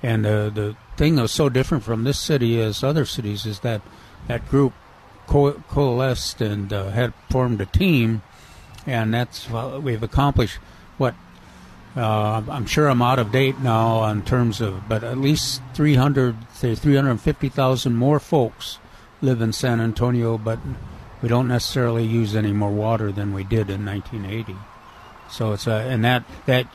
And 0.04 0.26
uh, 0.26 0.50
the 0.50 0.76
thing 1.00 1.16
that 1.16 1.22
was 1.22 1.32
so 1.32 1.48
different 1.48 1.86
from 1.86 2.04
this 2.04 2.20
city 2.20 2.62
as 2.62 2.84
other 2.84 3.06
cities 3.06 3.46
is 3.46 3.62
that 3.62 3.82
that 4.28 4.46
group 4.50 4.74
co- 5.28 5.54
coalesced 5.70 6.42
and 6.42 6.74
uh, 6.74 6.90
had 6.90 7.14
formed 7.30 7.62
a 7.62 7.66
team, 7.66 8.22
and 8.86 9.14
that's 9.14 9.50
what 9.50 9.82
we've 9.82 10.04
accomplished. 10.04 10.58
What 10.98 11.16
uh, 11.96 12.44
I'm 12.50 12.66
sure 12.66 12.90
I'm 12.90 13.02
out 13.02 13.18
of 13.18 13.32
date 13.32 13.60
now 13.60 14.04
in 14.12 14.24
terms 14.24 14.60
of, 14.60 14.90
but 14.90 15.06
at 15.06 15.18
least 15.18 15.62
300, 15.74 16.36
say 16.54 16.76
350,000 16.76 17.96
more 17.96 18.20
folks 18.20 18.80
live 19.22 19.42
in 19.42 19.54
San 19.54 19.80
Antonio, 19.80 20.38
but 20.38 20.60
we 21.22 21.30
don't 21.30 21.48
necessarily 21.48 22.06
use 22.06 22.36
any 22.36 22.52
more 22.52 22.72
water 22.72 23.10
than 23.10 23.34
we 23.34 23.46
did 23.46 23.70
in 23.70 23.86
1980. 23.86 24.54
So 25.32 25.54
it's 25.54 25.66
a, 25.66 25.72
and 25.72 26.04
that 26.04 26.26
that 26.46 26.68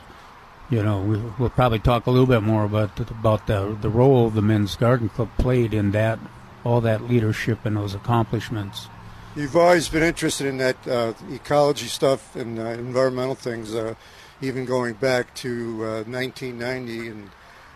you 0.69 0.83
know 0.83 1.01
we, 1.01 1.17
we'll 1.39 1.49
probably 1.49 1.79
talk 1.79 2.05
a 2.07 2.11
little 2.11 2.27
bit 2.27 2.41
more 2.41 2.63
about 2.63 2.99
about 2.99 3.47
the 3.47 3.77
the 3.81 3.89
role 3.89 4.29
the 4.29 4.41
men's 4.41 4.75
garden 4.75 5.09
club 5.09 5.29
played 5.37 5.73
in 5.73 5.91
that 5.91 6.19
all 6.63 6.81
that 6.81 7.03
leadership 7.03 7.65
and 7.65 7.77
those 7.77 7.93
accomplishments. 7.93 8.87
You've 9.35 9.55
always 9.55 9.87
been 9.89 10.01
interested 10.01 10.47
in 10.47 10.57
that 10.57 10.87
uh, 10.87 11.13
ecology 11.29 11.87
stuff 11.87 12.35
and 12.35 12.57
uh, 12.57 12.63
environmental 12.63 13.35
things, 13.35 13.75
uh, 13.75 13.95
even 14.41 14.65
going 14.65 14.93
back 14.93 15.33
to 15.35 15.83
uh, 15.83 16.03
1990 16.03 17.07
and 17.09 17.29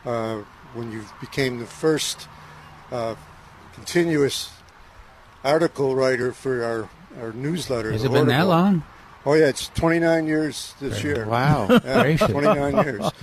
uh, 0.05 0.37
when 0.73 0.91
you 0.91 1.03
became 1.19 1.59
the 1.59 1.65
first 1.65 2.27
uh, 2.91 3.15
continuous 3.73 4.51
article 5.43 5.95
writer 5.95 6.31
for 6.31 6.63
our, 6.63 6.89
our 7.21 7.33
newsletter. 7.33 7.91
Has 7.91 8.03
it 8.03 8.11
been 8.11 8.27
that 8.27 8.47
long? 8.47 8.83
Oh 9.25 9.33
yeah, 9.33 9.47
it's 9.47 9.69
29 9.69 10.27
years 10.27 10.73
this 10.79 11.03
year. 11.03 11.25
Wow. 11.25 11.67
Yeah, 11.69 12.17
29 12.17 12.83
years. 12.83 13.01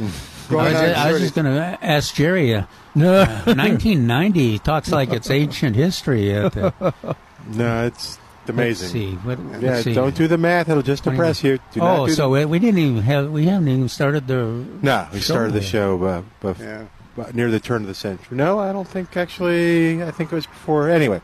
I 0.50 0.54
was, 0.54 0.74
on 0.74 0.74
I 0.76 1.12
was 1.12 1.22
just 1.22 1.34
going 1.34 1.46
to 1.46 1.78
ask 1.82 2.14
Jerry. 2.14 2.54
Uh, 2.54 2.60
uh, 2.96 3.26
1990 3.46 4.40
he 4.52 4.58
talks 4.58 4.92
like 4.92 5.12
it's 5.12 5.30
ancient 5.30 5.74
history. 5.74 6.32
At, 6.32 6.56
uh, 6.56 6.92
No, 7.48 7.86
it's 7.86 8.18
amazing. 8.48 8.86
Let's 8.86 8.92
see. 8.92 9.12
What, 9.26 9.38
yeah, 9.62 9.70
let's 9.70 9.84
see. 9.84 9.94
don't 9.94 10.14
do 10.16 10.26
the 10.26 10.38
math; 10.38 10.68
it'll 10.68 10.82
just 10.82 11.04
depress 11.04 11.44
you. 11.44 11.58
Do 11.72 11.80
not 11.80 12.00
oh, 12.00 12.06
do 12.06 12.12
so 12.12 12.22
the- 12.24 12.28
we, 12.30 12.44
we 12.44 12.58
didn't 12.58 12.78
even 12.78 13.02
have 13.02 13.30
we 13.30 13.46
haven't 13.46 13.68
even 13.68 13.88
started 13.88 14.26
the 14.26 14.64
No, 14.82 15.06
we 15.12 15.20
started 15.20 15.52
the 15.52 15.62
show 15.62 16.02
uh, 16.02 16.22
bef- 16.42 16.58
Yeah. 16.58 17.22
uh, 17.22 17.30
near 17.34 17.50
the 17.50 17.60
turn 17.60 17.82
of 17.82 17.88
the 17.88 17.94
century. 17.94 18.36
No, 18.36 18.58
I 18.58 18.72
don't 18.72 18.88
think 18.88 19.16
actually. 19.16 20.02
I 20.02 20.10
think 20.10 20.32
it 20.32 20.34
was 20.34 20.46
before. 20.46 20.90
Anyway, 20.90 21.20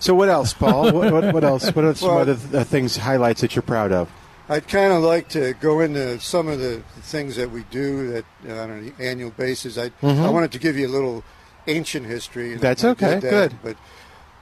so 0.00 0.14
what 0.14 0.28
else, 0.28 0.52
Paul? 0.52 0.92
what, 0.92 1.12
what, 1.12 1.34
what 1.34 1.44
else? 1.44 1.68
What 1.70 1.84
are 1.84 1.94
some 1.94 2.08
Well- 2.08 2.18
other 2.20 2.38
uh, 2.58 2.64
things, 2.64 2.96
highlights 2.96 3.40
that 3.40 3.54
you're 3.54 3.62
proud 3.62 3.92
of? 3.92 4.10
I'd 4.50 4.66
kind 4.66 4.94
of 4.94 5.02
like 5.02 5.28
to 5.30 5.52
go 5.60 5.80
into 5.80 6.18
some 6.20 6.48
of 6.48 6.58
the 6.58 6.82
things 7.02 7.36
that 7.36 7.50
we 7.50 7.64
do 7.70 8.10
that 8.12 8.24
uh, 8.48 8.62
on 8.62 8.70
an 8.70 8.94
annual 8.98 9.30
basis. 9.30 9.76
I 9.76 9.90
Mhm. 10.02 10.24
I 10.24 10.30
wanted 10.30 10.52
to 10.52 10.58
give 10.58 10.76
you 10.78 10.86
a 10.86 10.88
little 10.88 11.22
ancient 11.66 12.06
history. 12.06 12.54
That's 12.54 12.82
okay, 12.82 13.18
that, 13.18 13.20
good. 13.20 13.54
But 13.62 13.76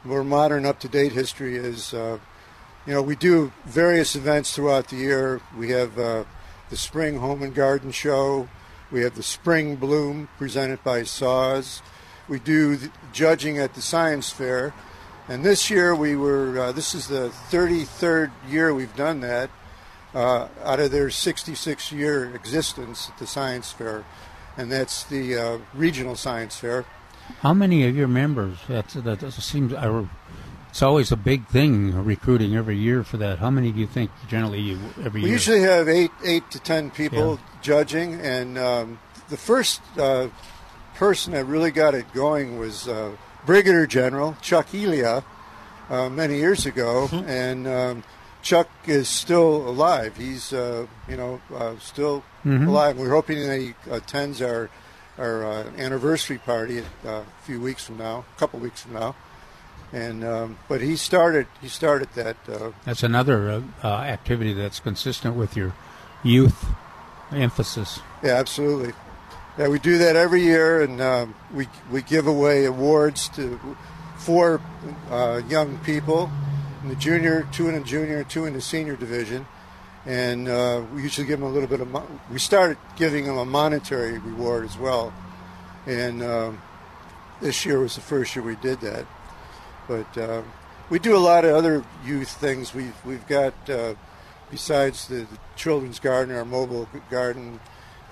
more 0.05 0.23
modern, 0.23 0.65
up 0.65 0.79
to 0.81 0.89
date 0.89 1.11
history 1.11 1.57
is, 1.57 1.93
uh, 1.93 2.19
you 2.87 2.93
know, 2.93 3.03
we 3.03 3.17
do 3.17 3.51
various 3.65 4.15
events 4.15 4.55
throughout 4.55 4.89
the 4.91 4.97
year. 4.97 5.41
We 5.59 5.71
have 5.71 5.99
uh, 5.99 6.23
the 6.71 6.77
Spring 6.77 7.19
Home 7.19 7.43
and 7.43 7.53
Garden 7.53 7.91
Show. 7.91 8.49
We 8.93 9.01
have 9.03 9.17
the 9.17 9.25
Spring 9.25 9.75
Bloom 9.75 10.29
presented 10.39 10.85
by 10.85 11.03
SAWS. 11.03 11.83
We 12.29 12.39
do 12.39 12.79
judging 13.13 13.59
at 13.59 13.75
the 13.75 13.83
Science 13.83 14.31
Fair. 14.31 14.73
And 15.29 15.45
this 15.45 15.71
year 15.71 15.95
we 15.95 16.15
were, 16.15 16.59
uh, 16.59 16.73
this 16.73 16.95
is 16.95 17.09
the 17.09 17.31
33rd 17.51 18.31
year 18.49 18.73
we've 18.73 18.95
done 18.95 19.21
that 19.21 19.51
uh, 20.15 20.49
out 20.63 20.79
of 20.79 20.93
their 20.93 21.11
66 21.11 21.93
year 21.93 22.35
existence 22.35 23.09
at 23.11 23.19
the 23.19 23.27
Science 23.27 23.73
Fair. 23.73 24.05
And 24.57 24.71
that's 24.71 25.03
the 25.05 25.37
uh, 25.37 25.59
Regional 25.75 26.15
Science 26.15 26.57
Fair. 26.57 26.85
How 27.41 27.53
many 27.53 27.87
of 27.89 27.97
your 27.97 28.09
members? 28.09 28.57
That's, 28.69 28.95
that 28.95 29.21
that 29.21 29.33
seems. 29.33 29.75
I, 29.75 30.07
it's 30.71 30.83
always 30.83 31.11
a 31.11 31.17
big 31.17 31.47
thing 31.49 32.05
recruiting 32.05 32.55
every 32.55 32.77
year 32.77 33.03
for 33.03 33.17
that. 33.17 33.39
How 33.39 33.51
many 33.51 33.73
do 33.73 33.81
you 33.81 33.87
think 33.87 34.11
generally 34.29 34.61
you 34.61 34.79
every 35.03 35.21
We 35.21 35.21
year? 35.21 35.29
We 35.29 35.33
usually 35.33 35.61
have 35.61 35.89
eight, 35.89 36.13
eight 36.25 36.49
to 36.53 36.61
ten 36.61 36.91
people 36.91 37.41
judging, 37.63 38.15
and 38.21 38.57
um, 38.59 39.01
the 39.29 39.37
first 39.37 39.81
uh, 39.99 40.29
person 40.95 41.33
that 41.33 41.47
really 41.47 41.71
got 41.73 41.95
it 41.95 42.13
going 42.13 42.59
was 42.59 42.87
uh, 42.87 43.17
Brigadier 43.47 43.87
General 43.87 44.37
Chuck 44.43 44.75
Elia 44.75 45.25
uh, 45.89 46.09
many 46.11 46.37
years 46.39 46.67
ago, 46.67 47.09
Mm-hmm. 47.11 47.29
and 47.29 47.67
um, 47.69 48.03
Chuck 48.43 48.69
is 48.87 49.09
still 49.09 49.69
alive. 49.69 50.17
He's 50.17 50.53
uh, 50.53 50.87
you 51.09 51.17
know 51.17 51.41
uh, 51.55 51.75
still 51.81 52.23
Mhm. 52.45 52.69
alive. 52.69 52.99
We're 52.99 53.11
hoping 53.11 53.41
that 53.47 53.59
he 53.59 53.75
attends 53.91 54.41
our 54.43 54.69
our 55.19 55.45
uh, 55.45 55.65
anniversary 55.79 56.39
party 56.39 56.81
uh, 57.05 57.09
a 57.09 57.25
few 57.45 57.61
weeks 57.61 57.85
from 57.85 57.97
now, 57.99 58.25
a 58.37 58.39
couple 58.39 58.61
weeks 58.61 58.83
from 58.83 58.93
now. 58.95 59.15
And 59.93 60.25
um, 60.25 60.59
but 60.69 60.81
he 60.81 60.97
started 60.97 61.47
he 61.63 61.69
started 61.69 62.09
that 62.15 62.37
uh, 62.49 62.73
That's 62.85 63.03
another 63.03 63.49
uh, 63.51 63.61
uh, 63.83 63.89
activity 64.03 64.53
that's 64.53 64.79
consistent 64.81 65.35
with 65.37 65.57
your 65.57 65.73
youth 66.23 66.67
emphasis. 67.33 68.01
Yeah, 68.23 68.35
absolutely. 68.35 68.93
Yeah, 69.59 69.69
we 69.69 69.79
do 69.79 69.97
that 69.99 70.17
every 70.17 70.43
year, 70.43 70.83
and 70.83 71.01
um, 71.01 71.35
we 71.51 71.67
we 71.91 72.03
give 72.03 72.27
away 72.27 72.67
awards 72.67 73.31
to 73.31 73.59
four 74.19 74.61
uh, 75.11 75.41
young 75.49 75.79
people 75.79 76.31
in 76.83 76.91
the 76.91 76.95
junior, 76.95 77.49
two 77.53 77.67
in 77.71 77.75
the 77.75 77.81
junior, 77.81 78.23
two 78.23 78.45
in 78.45 78.53
the 78.53 78.61
senior 78.61 78.97
division, 78.97 79.47
and 80.05 80.47
uh, 80.47 80.83
we 80.93 81.03
usually 81.03 81.27
give 81.27 81.41
them 81.41 81.49
a 81.49 81.51
little 81.51 81.71
bit 81.71 81.81
of. 81.81 81.89
Mo- 81.91 82.07
we 82.31 82.39
started 82.39 82.77
giving 82.97 83.25
them 83.25 83.39
a 83.39 83.47
monetary 83.47 84.19
reward 84.19 84.67
as 84.67 84.77
well, 84.77 85.15
and 85.87 86.23
um, 86.23 86.61
this 87.41 87.65
year 87.65 87.81
was 87.81 87.95
the 87.95 88.03
first 88.03 88.37
year 88.37 88.45
we 88.45 88.57
did 88.57 88.83
that. 88.83 89.07
But 89.89 90.19
uh, 90.19 90.43
we 90.91 90.99
do 90.99 91.17
a 91.17 91.25
lot 91.33 91.47
of 91.47 91.55
other 91.55 91.83
youth 92.05 92.29
things. 92.29 92.75
We've 92.75 93.07
we've 93.07 93.27
got 93.27 93.55
uh, 93.71 93.95
besides 94.51 95.09
the, 95.09 95.21
the 95.21 95.39
children's 95.57 95.99
garden, 95.99 96.37
our 96.37 96.45
mobile 96.45 96.91
garden. 97.11 97.59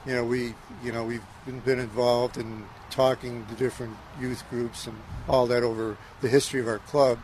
You 0.07 0.15
know, 0.15 0.25
we 0.25 0.55
you 0.83 0.93
know 0.93 1.05
we've 1.05 1.23
been, 1.65 1.79
involved 1.79 2.37
in 2.37 2.65
talking 2.91 3.47
to 3.47 3.55
different 3.55 3.97
youth 4.21 4.45
groups 4.51 4.87
and 4.87 4.97
all 5.29 5.47
that 5.47 5.63
over 5.63 5.97
the 6.21 6.29
history 6.29 6.61
of 6.61 6.69
our 6.69 6.79
club, 6.81 7.19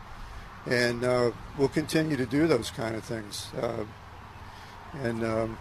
and 0.65 1.03
uh, 1.03 1.31
we'll 1.57 1.67
continue 1.69 2.17
to 2.17 2.25
do 2.25 2.47
those 2.47 2.71
kind 2.71 2.95
of 2.95 3.03
things. 3.03 3.47
Uh, 3.59 3.85
and 5.03 5.23
um, 5.23 5.57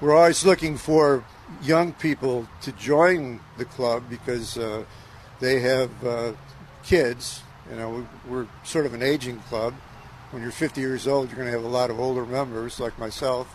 we're 0.00 0.16
always 0.16 0.44
looking 0.44 0.76
for 0.76 1.24
young 1.62 1.92
people 1.92 2.48
to 2.62 2.72
join 2.72 3.40
the 3.56 3.64
club 3.64 4.04
because 4.08 4.56
uh, 4.58 4.84
they 5.40 5.60
have 5.60 5.90
uh, 6.04 6.32
kids. 6.82 7.42
You 7.70 7.76
know, 7.76 7.90
we- 7.90 8.30
we're 8.30 8.46
sort 8.64 8.86
of 8.86 8.94
an 8.94 9.02
aging 9.02 9.40
club. 9.40 9.74
When 10.30 10.42
you're 10.42 10.52
50 10.52 10.80
years 10.80 11.06
old, 11.06 11.28
you're 11.28 11.36
going 11.36 11.46
to 11.46 11.52
have 11.52 11.64
a 11.64 11.68
lot 11.68 11.90
of 11.90 11.98
older 12.00 12.26
members 12.26 12.78
like 12.80 12.98
myself. 12.98 13.54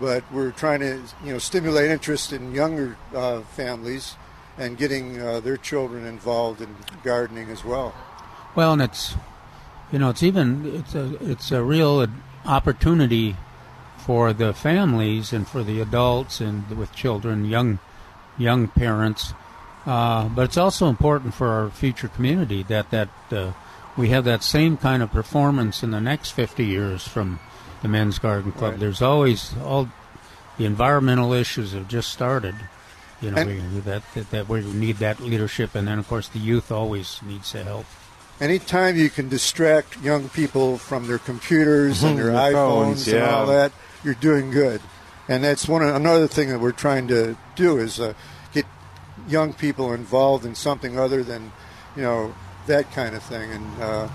But 0.00 0.24
we're 0.32 0.50
trying 0.50 0.80
to, 0.80 1.02
you 1.24 1.32
know, 1.32 1.38
stimulate 1.38 1.90
interest 1.90 2.32
in 2.32 2.54
younger 2.54 2.96
uh, 3.14 3.42
families 3.42 4.16
and 4.58 4.76
getting 4.76 5.20
uh, 5.20 5.40
their 5.40 5.56
children 5.56 6.06
involved 6.06 6.60
in 6.60 6.74
gardening 7.02 7.50
as 7.50 7.64
well. 7.64 7.94
Well, 8.54 8.72
and 8.72 8.82
it's 8.82 9.14
you 9.90 9.98
know 9.98 10.10
it's 10.10 10.22
even 10.22 10.76
it's 10.76 10.94
a 10.94 11.16
it's 11.20 11.50
a 11.52 11.62
real 11.62 12.06
opportunity 12.44 13.36
for 13.98 14.32
the 14.32 14.52
families 14.52 15.32
and 15.32 15.46
for 15.46 15.62
the 15.62 15.80
adults 15.80 16.40
and 16.40 16.68
with 16.76 16.94
children, 16.94 17.44
young 17.44 17.78
young 18.36 18.68
parents. 18.68 19.32
Uh, 19.86 20.28
but 20.28 20.42
it's 20.42 20.56
also 20.56 20.88
important 20.88 21.34
for 21.34 21.48
our 21.48 21.70
future 21.70 22.08
community 22.08 22.62
that 22.64 22.90
that 22.90 23.08
uh, 23.30 23.52
we 23.96 24.08
have 24.08 24.24
that 24.24 24.42
same 24.42 24.76
kind 24.76 25.02
of 25.02 25.10
performance 25.10 25.82
in 25.82 25.90
the 25.90 26.00
next 26.00 26.30
50 26.30 26.64
years 26.64 27.06
from 27.06 27.40
the 27.82 27.88
Men's 27.88 28.18
Garden 28.18 28.52
Club. 28.52 28.72
Right. 28.72 28.80
There's 28.80 29.02
always 29.02 29.52
all 29.62 29.88
the 30.58 30.64
environmental 30.64 31.32
issues 31.32 31.72
have 31.72 31.88
just 31.88 32.10
started. 32.10 32.54
You 33.20 33.30
know, 33.30 33.44
we, 33.46 33.58
that, 33.80 34.02
that 34.14 34.30
that 34.30 34.48
we 34.48 34.62
need 34.62 34.96
that 34.96 35.20
leadership, 35.20 35.74
and 35.74 35.86
then 35.86 35.98
of 35.98 36.08
course 36.08 36.28
the 36.28 36.40
youth 36.40 36.72
always 36.72 37.20
needs 37.22 37.52
to 37.52 37.62
help. 37.62 37.86
anytime 38.40 38.96
you 38.96 39.10
can 39.10 39.28
distract 39.28 40.00
young 40.02 40.28
people 40.30 40.76
from 40.78 41.06
their 41.06 41.18
computers 41.18 42.02
and 42.02 42.18
their 42.18 42.26
Their 42.26 42.52
iPhones 42.52 42.54
phones, 42.54 43.08
and 43.08 43.22
all 43.22 43.46
that, 43.46 43.70
you're 44.02 44.14
doing 44.14 44.50
good. 44.50 44.80
And 45.28 45.44
that's 45.44 45.68
one 45.68 45.82
another 45.82 46.26
thing 46.26 46.48
that 46.48 46.58
we're 46.58 46.72
trying 46.72 47.06
to 47.08 47.36
do 47.54 47.78
is 47.78 48.00
uh, 48.00 48.14
get 48.52 48.66
young 49.28 49.52
people 49.52 49.92
involved 49.92 50.44
in 50.44 50.56
something 50.56 50.98
other 50.98 51.22
than, 51.22 51.52
you 51.94 52.02
know, 52.02 52.34
that 52.66 52.90
kind 52.90 53.14
of 53.14 53.22
thing. 53.22 53.52
And 53.52 53.82
uh, 53.82 54.08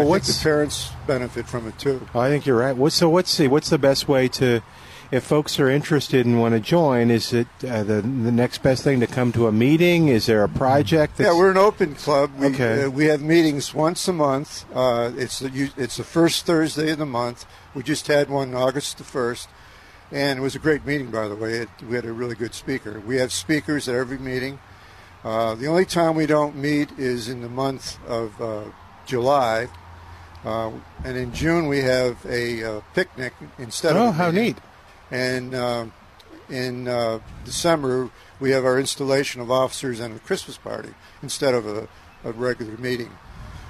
I 0.00 0.02
think 0.02 0.10
what's- 0.10 0.38
the 0.38 0.42
parents 0.42 0.90
benefit 1.06 1.46
from 1.46 1.66
it 1.68 1.78
too. 1.78 2.06
I 2.14 2.28
think 2.28 2.46
you're 2.46 2.56
right. 2.58 2.92
So 2.92 3.08
what's 3.08 3.36
the 3.36 3.48
what's 3.48 3.68
the 3.70 3.78
best 3.78 4.08
way 4.08 4.28
to, 4.28 4.60
if 5.10 5.22
folks 5.24 5.60
are 5.60 5.68
interested 5.70 6.26
and 6.26 6.40
want 6.40 6.54
to 6.54 6.60
join, 6.60 7.10
is 7.10 7.32
it 7.32 7.46
uh, 7.68 7.82
the 7.84 8.00
the 8.02 8.32
next 8.32 8.62
best 8.62 8.82
thing 8.82 9.00
to 9.00 9.06
come 9.06 9.30
to 9.32 9.46
a 9.46 9.52
meeting? 9.52 10.08
Is 10.08 10.26
there 10.26 10.42
a 10.42 10.48
project? 10.48 11.18
That's, 11.18 11.28
Yeah, 11.30 11.38
we're 11.38 11.50
an 11.50 11.56
open 11.58 11.94
club. 11.94 12.30
We, 12.38 12.46
Okay. 12.46 12.84
uh, 12.84 12.90
we 12.90 13.04
have 13.06 13.20
meetings 13.22 13.72
once 13.74 14.08
a 14.08 14.12
month. 14.12 14.64
Uh, 14.74 15.12
it's 15.16 15.38
the 15.38 15.70
it's 15.76 15.96
the 15.96 16.04
first 16.04 16.46
Thursday 16.46 16.90
of 16.90 16.98
the 16.98 17.06
month. 17.06 17.46
We 17.74 17.82
just 17.82 18.06
had 18.08 18.28
one 18.30 18.54
August 18.54 18.98
the 18.98 19.04
first, 19.04 19.48
and 20.10 20.38
it 20.38 20.42
was 20.42 20.54
a 20.54 20.58
great 20.60 20.84
meeting, 20.86 21.10
by 21.10 21.28
the 21.28 21.36
way. 21.36 21.54
It, 21.54 21.68
we 21.88 21.94
had 21.96 22.04
a 22.04 22.12
really 22.12 22.34
good 22.34 22.54
speaker. 22.54 23.00
We 23.00 23.16
have 23.18 23.32
speakers 23.32 23.88
at 23.88 23.94
every 23.94 24.18
meeting. 24.18 24.58
Uh, 25.24 25.54
the 25.54 25.66
only 25.68 25.86
time 25.86 26.14
we 26.16 26.26
don't 26.26 26.54
meet 26.56 26.90
is 26.98 27.28
in 27.28 27.40
the 27.40 27.48
month 27.48 27.96
of 28.06 28.40
uh, 28.42 28.64
July, 29.06 29.68
uh, 30.44 30.70
and 31.04 31.16
in 31.16 31.32
June 31.32 31.68
we 31.68 31.80
have 31.80 32.24
a 32.26 32.62
uh, 32.62 32.80
picnic 32.94 33.32
instead 33.58 33.96
of. 33.96 34.02
Oh, 34.02 34.10
how 34.12 34.30
neat. 34.30 34.58
And 35.10 35.54
uh, 35.54 35.86
in 36.48 36.88
uh, 36.88 37.20
December, 37.44 38.10
we 38.40 38.50
have 38.50 38.64
our 38.64 38.78
installation 38.78 39.40
of 39.40 39.50
officers 39.50 40.00
and 40.00 40.16
a 40.16 40.18
Christmas 40.18 40.58
party 40.58 40.90
instead 41.22 41.54
of 41.54 41.66
a, 41.66 41.88
a 42.24 42.32
regular 42.32 42.76
meeting. 42.76 43.10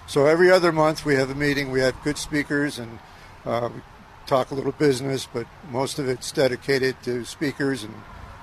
So 0.07 0.27
every 0.27 0.51
other 0.51 0.73
month 0.73 1.05
we 1.05 1.15
have 1.15 1.31
a 1.31 1.35
meeting. 1.35 1.71
We 1.71 1.81
have 1.81 1.95
good 2.03 2.19
speakers 2.19 2.79
and 2.79 2.99
uh, 3.45 3.71
we 3.75 3.81
talk 4.27 4.51
a 4.51 4.55
little 4.55 4.73
business, 4.73 5.27
but 5.33 5.47
most 5.71 5.99
of 5.99 6.09
it's 6.09 6.33
dedicated 6.33 6.97
to 7.05 7.25
speakers. 7.25 7.85
And 7.85 7.95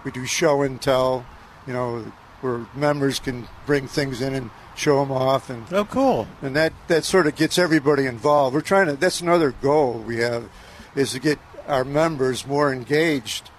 we 0.04 0.12
do 0.12 0.26
show 0.26 0.62
and 0.62 0.82
tell, 0.82 1.26
you 1.68 1.74
know, 1.74 2.12
where 2.42 2.66
members 2.76 3.20
can 3.20 3.48
bring 3.66 3.88
things 3.88 4.22
in 4.22 4.34
and 4.34 4.50
show 4.76 5.00
them 5.00 5.12
off. 5.12 5.50
And 5.50 5.66
oh, 5.72 5.86
cool! 5.86 6.28
And 6.42 6.56
that 6.56 6.74
that 6.88 7.04
sort 7.04 7.28
of 7.28 7.36
gets 7.36 7.58
everybody 7.58 8.06
involved. 8.06 8.54
We're 8.54 8.62
trying 8.62 8.88
to. 8.88 8.96
That's 8.96 9.22
another 9.22 9.52
goal 9.52 10.00
we 10.00 10.18
have, 10.18 10.50
is 10.96 11.12
to 11.14 11.20
get 11.20 11.40
our 11.68 11.84
members 11.84 12.46
more 12.46 12.74
engaged. 12.74 13.50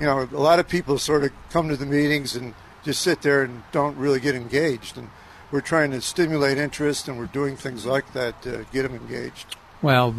You 0.00 0.06
know, 0.06 0.28
a 0.30 0.36
lot 0.36 0.58
of 0.58 0.68
people 0.68 0.98
sort 0.98 1.24
of 1.24 1.32
come 1.50 1.68
to 1.68 1.76
the 1.76 1.86
meetings 1.86 2.36
and 2.36 2.54
just 2.84 3.02
sit 3.02 3.22
there 3.22 3.42
and 3.42 3.62
don't 3.72 3.96
really 3.96 4.20
get 4.20 4.34
engaged. 4.34 4.96
And 4.96 5.10
we're 5.50 5.60
trying 5.60 5.90
to 5.92 6.00
stimulate 6.00 6.58
interest, 6.58 7.08
and 7.08 7.18
we're 7.18 7.26
doing 7.26 7.56
things 7.56 7.86
like 7.86 8.12
that 8.12 8.42
to 8.42 8.66
get 8.72 8.82
them 8.82 8.94
engaged. 8.94 9.56
Well, 9.80 10.14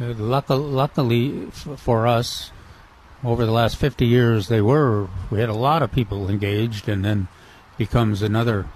uh, 0.00 0.12
luckily, 0.14 0.70
luckily 0.70 1.50
for 1.76 2.06
us, 2.06 2.50
over 3.24 3.46
the 3.46 3.52
last 3.52 3.76
50 3.76 4.06
years, 4.06 4.48
they 4.48 4.60
were, 4.60 5.08
we 5.30 5.40
had 5.40 5.48
a 5.48 5.54
lot 5.54 5.82
of 5.82 5.90
people 5.90 6.28
engaged, 6.28 6.88
and 6.88 7.04
then 7.04 7.28
becomes 7.78 8.22
another 8.22 8.66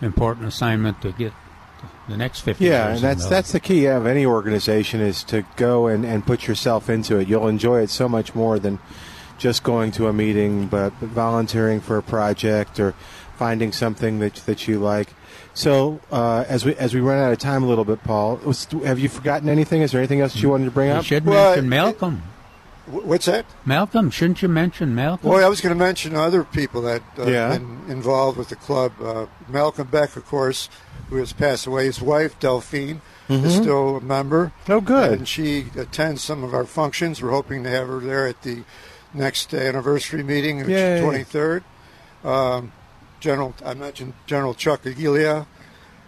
important 0.00 0.46
assignment 0.46 1.00
to 1.02 1.12
get 1.12 1.32
the 2.08 2.16
next 2.16 2.40
50 2.40 2.64
Yeah, 2.64 2.88
years. 2.88 2.96
and 3.02 3.04
that's 3.10 3.24
in, 3.24 3.30
that's 3.30 3.52
the 3.52 3.60
key 3.60 3.86
of 3.86 4.06
any 4.06 4.24
organization 4.26 5.00
is 5.00 5.22
to 5.24 5.44
go 5.56 5.86
and, 5.88 6.04
and 6.04 6.24
put 6.26 6.46
yourself 6.46 6.88
into 6.88 7.18
it. 7.18 7.28
You'll 7.28 7.48
enjoy 7.48 7.80
it 7.82 7.90
so 7.90 8.08
much 8.08 8.34
more 8.34 8.58
than 8.58 8.78
just 9.38 9.62
going 9.62 9.90
to 9.92 10.06
a 10.08 10.12
meeting, 10.12 10.66
but, 10.66 10.92
but 11.00 11.08
volunteering 11.10 11.80
for 11.80 11.98
a 11.98 12.02
project 12.02 12.78
or 12.80 12.94
finding 13.36 13.70
something 13.72 14.18
that 14.20 14.34
that 14.46 14.66
you 14.66 14.78
like. 14.78 15.08
So 15.52 16.00
uh, 16.10 16.44
as 16.48 16.64
we 16.64 16.74
as 16.76 16.94
we 16.94 17.00
run 17.00 17.18
out 17.18 17.32
of 17.32 17.38
time 17.38 17.62
a 17.62 17.66
little 17.66 17.84
bit, 17.84 18.02
Paul, 18.04 18.36
was, 18.36 18.64
have 18.84 18.98
you 18.98 19.08
forgotten 19.08 19.48
anything? 19.48 19.82
Is 19.82 19.92
there 19.92 20.00
anything 20.00 20.20
else 20.20 20.32
that 20.34 20.42
you 20.42 20.48
wanted 20.50 20.66
to 20.66 20.70
bring 20.70 20.88
You 20.88 20.94
up? 20.96 21.04
should 21.04 21.24
mention 21.26 21.68
Malcolm. 21.68 22.22
What's 22.86 23.26
that? 23.26 23.46
Malcolm, 23.64 24.10
shouldn't 24.10 24.42
you 24.42 24.48
mention 24.48 24.94
Malcolm? 24.94 25.28
Well, 25.28 25.44
I 25.44 25.48
was 25.48 25.60
going 25.60 25.74
to 25.74 25.78
mention 25.78 26.14
other 26.14 26.44
people 26.44 26.82
that 26.82 27.02
uh, 27.18 27.24
Yeah. 27.24 27.52
have 27.52 27.60
been 27.60 27.90
involved 27.90 28.38
with 28.38 28.48
the 28.48 28.56
club. 28.56 28.92
Uh, 29.02 29.26
Malcolm 29.48 29.88
Beck, 29.88 30.14
of 30.16 30.24
course, 30.26 30.68
who 31.10 31.16
has 31.16 31.32
passed 31.32 31.66
away. 31.66 31.86
His 31.86 32.00
wife, 32.00 32.38
Delphine, 32.38 33.00
is 33.28 33.56
Mhm. 33.56 33.60
still 33.62 33.96
a 33.96 34.00
member. 34.00 34.52
Oh, 34.68 34.80
good. 34.80 35.18
And 35.18 35.28
she 35.28 35.66
attends 35.76 36.22
some 36.22 36.44
of 36.44 36.54
our 36.54 36.64
functions. 36.64 37.20
We're 37.20 37.30
hoping 37.32 37.64
to 37.64 37.70
have 37.70 37.88
her 37.88 37.98
there 37.98 38.26
at 38.28 38.42
the 38.42 38.62
next 39.12 39.52
anniversary 39.52 40.22
meeting, 40.22 40.58
which 40.58 40.68
Yay. 40.68 40.98
is 40.98 41.00
23rd. 41.02 41.64
Um, 42.24 42.72
General, 43.18 43.54
I 43.64 43.74
mentioned 43.74 44.12
General 44.26 44.54
Chuck 44.54 44.82
Aguilia. 44.84 45.46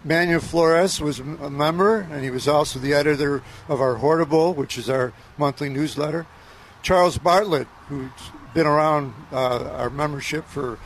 Manuel 0.05 0.39
Flores 0.39 1.01
was 1.01 1.19
a 1.19 1.23
member, 1.49 2.07
and 2.09 2.23
he 2.23 2.29
was 2.29 2.47
also 2.47 2.79
the 2.79 2.93
editor 2.93 3.41
of 3.67 3.81
our 3.81 3.95
Hortible, 3.95 4.53
which 4.53 4.77
is 4.77 4.89
our 4.89 5.11
monthly 5.37 5.67
newsletter. 5.67 6.25
Charles 6.81 7.17
Bartlett, 7.17 7.67
who's 7.87 8.09
been 8.53 8.65
around 8.65 9.13
uh, 9.31 9.69
our 9.71 9.89
membership 9.89 10.45
for 10.45 10.79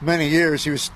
many 0.00 0.28
years, 0.28 0.64
he 0.64 0.70
was 0.70 0.90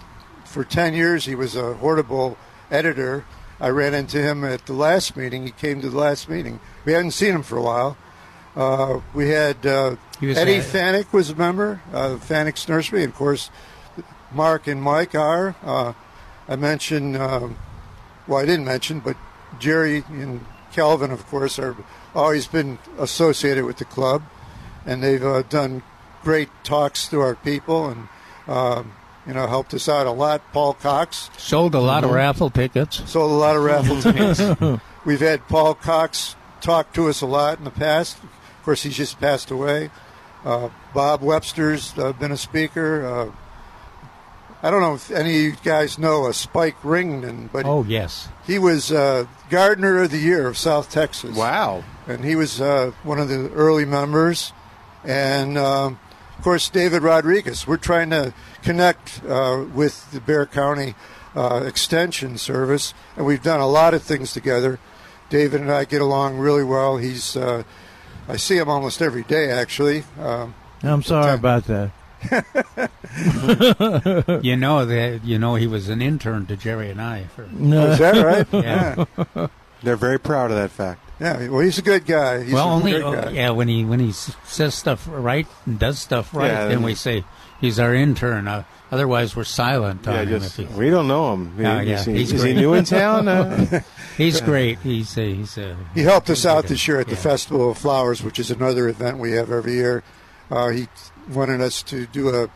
for 0.44 0.64
10 0.64 0.94
years, 0.94 1.24
he 1.24 1.34
was 1.34 1.56
a 1.56 1.74
Hortible 1.74 2.38
editor. 2.70 3.24
I 3.60 3.68
ran 3.68 3.94
into 3.94 4.18
him 4.18 4.44
at 4.44 4.66
the 4.66 4.72
last 4.72 5.16
meeting. 5.16 5.44
He 5.44 5.50
came 5.50 5.80
to 5.80 5.90
the 5.90 5.96
last 5.96 6.28
meeting. 6.28 6.60
We 6.84 6.92
hadn't 6.92 7.12
seen 7.12 7.34
him 7.34 7.42
for 7.42 7.56
a 7.56 7.62
while. 7.62 7.96
Uh, 8.54 9.00
we 9.14 9.28
had 9.30 9.66
uh, 9.66 9.96
Eddie 10.22 10.60
Fanick 10.60 11.12
was 11.12 11.30
a 11.30 11.34
member 11.34 11.82
of 11.92 12.26
Fanick's 12.26 12.68
Nursery. 12.68 13.04
Of 13.04 13.14
course, 13.14 13.50
Mark 14.32 14.66
and 14.66 14.82
Mike 14.82 15.14
are. 15.14 15.54
Uh, 15.62 15.92
I 16.48 16.56
mentioned, 16.56 17.16
um, 17.16 17.58
well, 18.26 18.38
I 18.38 18.46
didn't 18.46 18.64
mention, 18.64 19.00
but 19.00 19.16
Jerry 19.58 20.04
and 20.08 20.44
Calvin, 20.72 21.10
of 21.10 21.26
course, 21.26 21.58
are 21.58 21.76
always 22.14 22.46
been 22.46 22.78
associated 22.98 23.64
with 23.64 23.78
the 23.78 23.84
club, 23.84 24.22
and 24.86 25.02
they've 25.02 25.22
uh, 25.24 25.42
done 25.42 25.82
great 26.22 26.48
talks 26.64 27.08
to 27.08 27.20
our 27.20 27.34
people 27.34 27.88
and 27.88 28.08
um, 28.48 28.92
you 29.26 29.34
know 29.34 29.46
helped 29.46 29.74
us 29.74 29.88
out 29.88 30.06
a 30.06 30.10
lot. 30.12 30.40
Paul 30.52 30.74
Cox 30.74 31.28
Sold 31.36 31.74
a 31.74 31.80
lot 31.80 32.04
of 32.04 32.10
Mhm. 32.10 32.14
raffle 32.14 32.50
tickets. 32.50 33.02
sold 33.10 33.30
a 33.30 33.34
lot 33.34 33.56
of 33.56 33.62
raffle 33.64 34.00
tickets. 34.02 34.40
We've 35.04 35.20
had 35.20 35.46
Paul 35.48 35.74
Cox 35.74 36.34
talk 36.60 36.92
to 36.94 37.08
us 37.08 37.20
a 37.20 37.26
lot 37.26 37.58
in 37.58 37.64
the 37.64 37.70
past. 37.70 38.16
Of 38.22 38.64
course, 38.64 38.82
he's 38.82 38.96
just 38.96 39.20
passed 39.20 39.50
away. 39.50 39.90
Uh, 40.44 40.68
Bob 40.94 41.22
Webster's 41.22 41.92
uh, 41.98 42.12
been 42.12 42.30
a 42.32 42.36
speaker. 42.36 43.04
Uh, 43.04 43.32
I 44.62 44.70
don't 44.70 44.80
know 44.80 44.94
if 44.94 45.10
any 45.10 45.30
of 45.36 45.42
you 45.42 45.52
guys 45.62 45.98
know 45.98 46.26
a 46.26 46.32
Spike 46.34 46.76
Rington, 46.82 47.50
but 47.52 47.66
Oh 47.66 47.84
yes. 47.86 48.28
he 48.46 48.58
was 48.58 48.90
uh, 48.90 49.26
Gardener 49.50 50.02
of 50.02 50.10
the 50.10 50.18
Year 50.18 50.46
of 50.48 50.56
South 50.56 50.90
Texas. 50.90 51.36
Wow. 51.36 51.84
And 52.08 52.24
he 52.24 52.34
was 52.36 52.60
uh, 52.60 52.92
one 53.02 53.18
of 53.20 53.28
the 53.28 53.50
early 53.52 53.84
members. 53.84 54.52
And, 55.06 55.56
um, 55.56 55.98
of 56.36 56.44
course, 56.44 56.68
David 56.68 57.02
Rodriguez. 57.02 57.66
We're 57.66 57.76
trying 57.78 58.10
to 58.10 58.34
connect 58.62 59.22
uh, 59.26 59.64
with 59.72 60.10
the 60.10 60.20
Bexar 60.20 60.46
County 60.46 60.94
uh, 61.34 61.62
Extension 61.66 62.36
Service, 62.38 62.92
and 63.16 63.24
we've 63.24 63.42
done 63.42 63.60
a 63.60 63.68
lot 63.68 63.94
of 63.94 64.02
things 64.02 64.32
together. 64.32 64.78
David 65.30 65.60
and 65.60 65.70
I 65.72 65.84
get 65.84 66.00
along 66.02 66.38
really 66.38 66.64
well. 66.64 66.96
He's, 66.98 67.36
uh, 67.36 67.62
I 68.28 68.36
see 68.36 68.56
him 68.58 68.68
almost 68.68 69.00
every 69.02 69.22
day, 69.24 69.50
actually. 69.50 70.04
Um, 70.20 70.54
I'm 70.82 71.02
sorry 71.02 71.34
about 71.34 71.64
that. 71.64 71.90
you 74.42 74.56
know 74.56 74.84
that 74.84 75.24
you 75.24 75.38
know 75.38 75.54
he 75.54 75.66
was 75.66 75.88
an 75.88 76.00
intern 76.02 76.46
to 76.46 76.56
Jerry 76.56 76.90
and 76.90 77.00
I. 77.00 77.24
For, 77.24 77.42
Oh, 77.44 77.90
is 77.90 77.98
that 77.98 78.24
right? 78.24 78.46
yeah. 78.52 79.04
They're 79.82 79.96
very 79.96 80.18
proud 80.18 80.50
of 80.50 80.56
that 80.56 80.70
fact. 80.70 81.00
Yeah, 81.18 81.48
well, 81.48 81.60
he's 81.60 81.78
a 81.78 81.82
good 81.82 82.04
guy. 82.04 82.42
He's 82.44 82.52
well, 82.52 82.68
a 82.68 82.72
only 82.72 82.92
great 82.92 83.02
guy. 83.04 83.30
yeah 83.30 83.50
when 83.50 83.68
he 83.68 83.84
when 83.84 84.00
he 84.00 84.12
says 84.12 84.74
stuff 84.74 85.08
right 85.10 85.46
and 85.64 85.78
does 85.78 85.98
stuff 85.98 86.34
right, 86.34 86.48
Yeah, 86.48 86.60
then 86.62 86.68
then- 86.70 86.82
we 86.82 86.94
say 86.94 87.24
he's 87.60 87.78
our 87.78 87.94
intern. 87.94 88.46
Uh, 88.46 88.64
otherwise, 88.92 89.34
we're 89.34 89.44
silent 89.44 90.06
on 90.06 90.14
Yeah, 90.14 90.20
him. 90.22 90.28
just- 90.40 90.58
if 90.58 90.68
he- 90.70 90.74
we 90.78 90.90
don't 90.90 91.08
know 91.08 91.32
him. 91.32 91.54
Oh, 91.58 91.62
yeah, 91.62 91.80
Is 92.00 92.04
he- 92.04 92.12
he's 92.18 92.32
is 92.32 92.42
he 92.42 92.52
great. 92.52 92.60
new 92.60 92.74
in 92.74 92.84
town? 92.84 93.28
Uh, 93.28 93.80
he's 94.18 94.40
great. 94.42 94.78
He's 94.80 95.16
uh, 95.16 95.22
he's 95.22 95.56
uh, 95.56 95.74
He 95.94 96.02
helped 96.02 96.28
us 96.28 96.44
out 96.44 96.66
this 96.66 96.86
year 96.86 97.00
at 97.00 97.06
the 97.06 97.14
Yeah. 97.14 97.20
Festival 97.20 97.70
of 97.70 97.78
Flowers, 97.78 98.22
which 98.22 98.38
is 98.38 98.50
another 98.50 98.86
event 98.88 99.18
we 99.18 99.32
have 99.32 99.50
every 99.50 99.72
year. 99.74 100.02
Uh, 100.50 100.68
he 100.68 100.86
wanted 101.32 101.60
us 101.62 101.82
to 101.84 102.06
do 102.06 102.28
a, 102.28 102.42
a, 102.44 102.48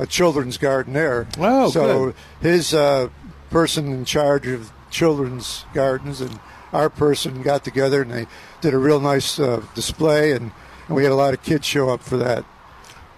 a 0.00 0.06
children's 0.06 0.58
garden 0.58 0.92
there. 0.94 1.26
Oh, 1.38 1.70
so 1.70 2.06
good. 2.06 2.14
his 2.42 2.74
uh, 2.74 3.08
person 3.50 3.86
in 3.92 4.04
charge 4.04 4.46
of 4.48 4.72
children's 4.90 5.64
gardens 5.72 6.20
and 6.20 6.38
our 6.72 6.88
person 6.90 7.42
got 7.42 7.64
together 7.64 8.02
and 8.02 8.10
they 8.10 8.26
did 8.60 8.74
a 8.74 8.78
real 8.78 9.00
nice 9.00 9.38
uh, 9.38 9.62
display, 9.74 10.32
and, 10.32 10.52
and 10.86 10.96
we 10.96 11.02
had 11.04 11.12
a 11.12 11.16
lot 11.16 11.34
of 11.34 11.42
kids 11.42 11.66
show 11.66 11.88
up 11.90 12.02
for 12.02 12.16
that. 12.16 12.44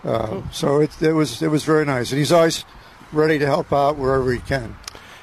Uh, 0.05 0.43
So 0.53 0.81
it, 0.81 1.01
it 1.03 1.13
was 1.13 1.43
it 1.43 1.51
was 1.51 1.65
very 1.65 1.85
nice, 1.85 2.11
and 2.11 2.19
he's 2.19 2.33
always 2.33 2.65
ready 3.13 3.39
to 3.39 3.47
help 3.47 3.73
out 3.73 3.97
wherever 3.97 4.33
he 4.33 4.39
can. 4.39 4.77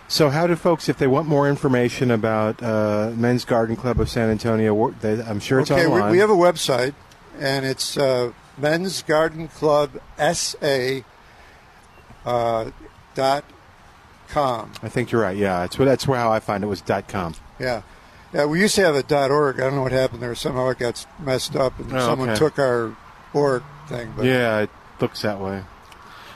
So, 0.08 0.30
how 0.32 0.48
do 0.48 0.56
folks, 0.56 0.90
if 0.90 0.98
they 0.98 1.06
want 1.06 1.28
more 1.28 1.48
information 1.48 2.10
about 2.10 2.64
uh, 2.64 3.12
Men's 3.16 3.46
Garden 3.46 3.76
Club 3.76 4.00
of 4.00 4.10
San 4.10 4.32
Antonio, 4.32 4.90
they, 5.02 5.22
I'm 5.22 5.40
sure 5.40 5.60
it's 5.60 5.70
online? 5.70 5.92
okay, 5.92 6.06
we, 6.06 6.12
we 6.14 6.18
have 6.18 6.32
a 6.32 6.34
website, 6.34 6.96
and 7.40 7.64
it's 7.64 7.96
uh, 7.96 8.32
Men's 8.58 9.04
Garden 9.04 9.50
Club 9.50 10.00
SA 10.34 11.02
uh, 12.26 12.72
dot 13.14 13.44
com. 14.30 14.72
I 14.82 14.90
think 14.90 15.12
you're 15.12 15.22
right. 15.22 15.38
Yeah, 15.38 15.64
it's 15.66 15.76
that's 15.76 16.08
where 16.08 16.20
how 16.20 16.32
I 16.32 16.40
find 16.40 16.64
it 16.64 16.68
was 16.68 16.82
dot 16.82 17.08
com. 17.08 17.36
Yeah, 17.60 17.84
yeah. 18.34 18.46
We 18.46 18.60
used 18.62 18.76
to 18.76 18.82
have 18.86 18.96
a 18.96 19.04
dot 19.04 19.32
org. 19.32 19.60
I 19.60 19.64
don't 19.64 19.76
know 19.76 19.82
what 19.84 19.92
happened 19.92 20.22
there. 20.22 20.36
Somehow 20.36 20.70
it 20.70 20.80
got 20.80 21.06
messed 21.20 21.56
up, 21.56 21.80
and 21.80 21.94
Oh, 21.94 22.00
someone 22.00 22.30
okay. 22.30 22.40
took 22.40 22.60
our 22.60 22.96
org 23.34 23.64
thing. 23.88 24.14
But 24.16 24.26
yeah, 24.26 24.60
it 24.62 24.70
looks 25.00 25.22
that 25.22 25.40
way. 25.40 25.64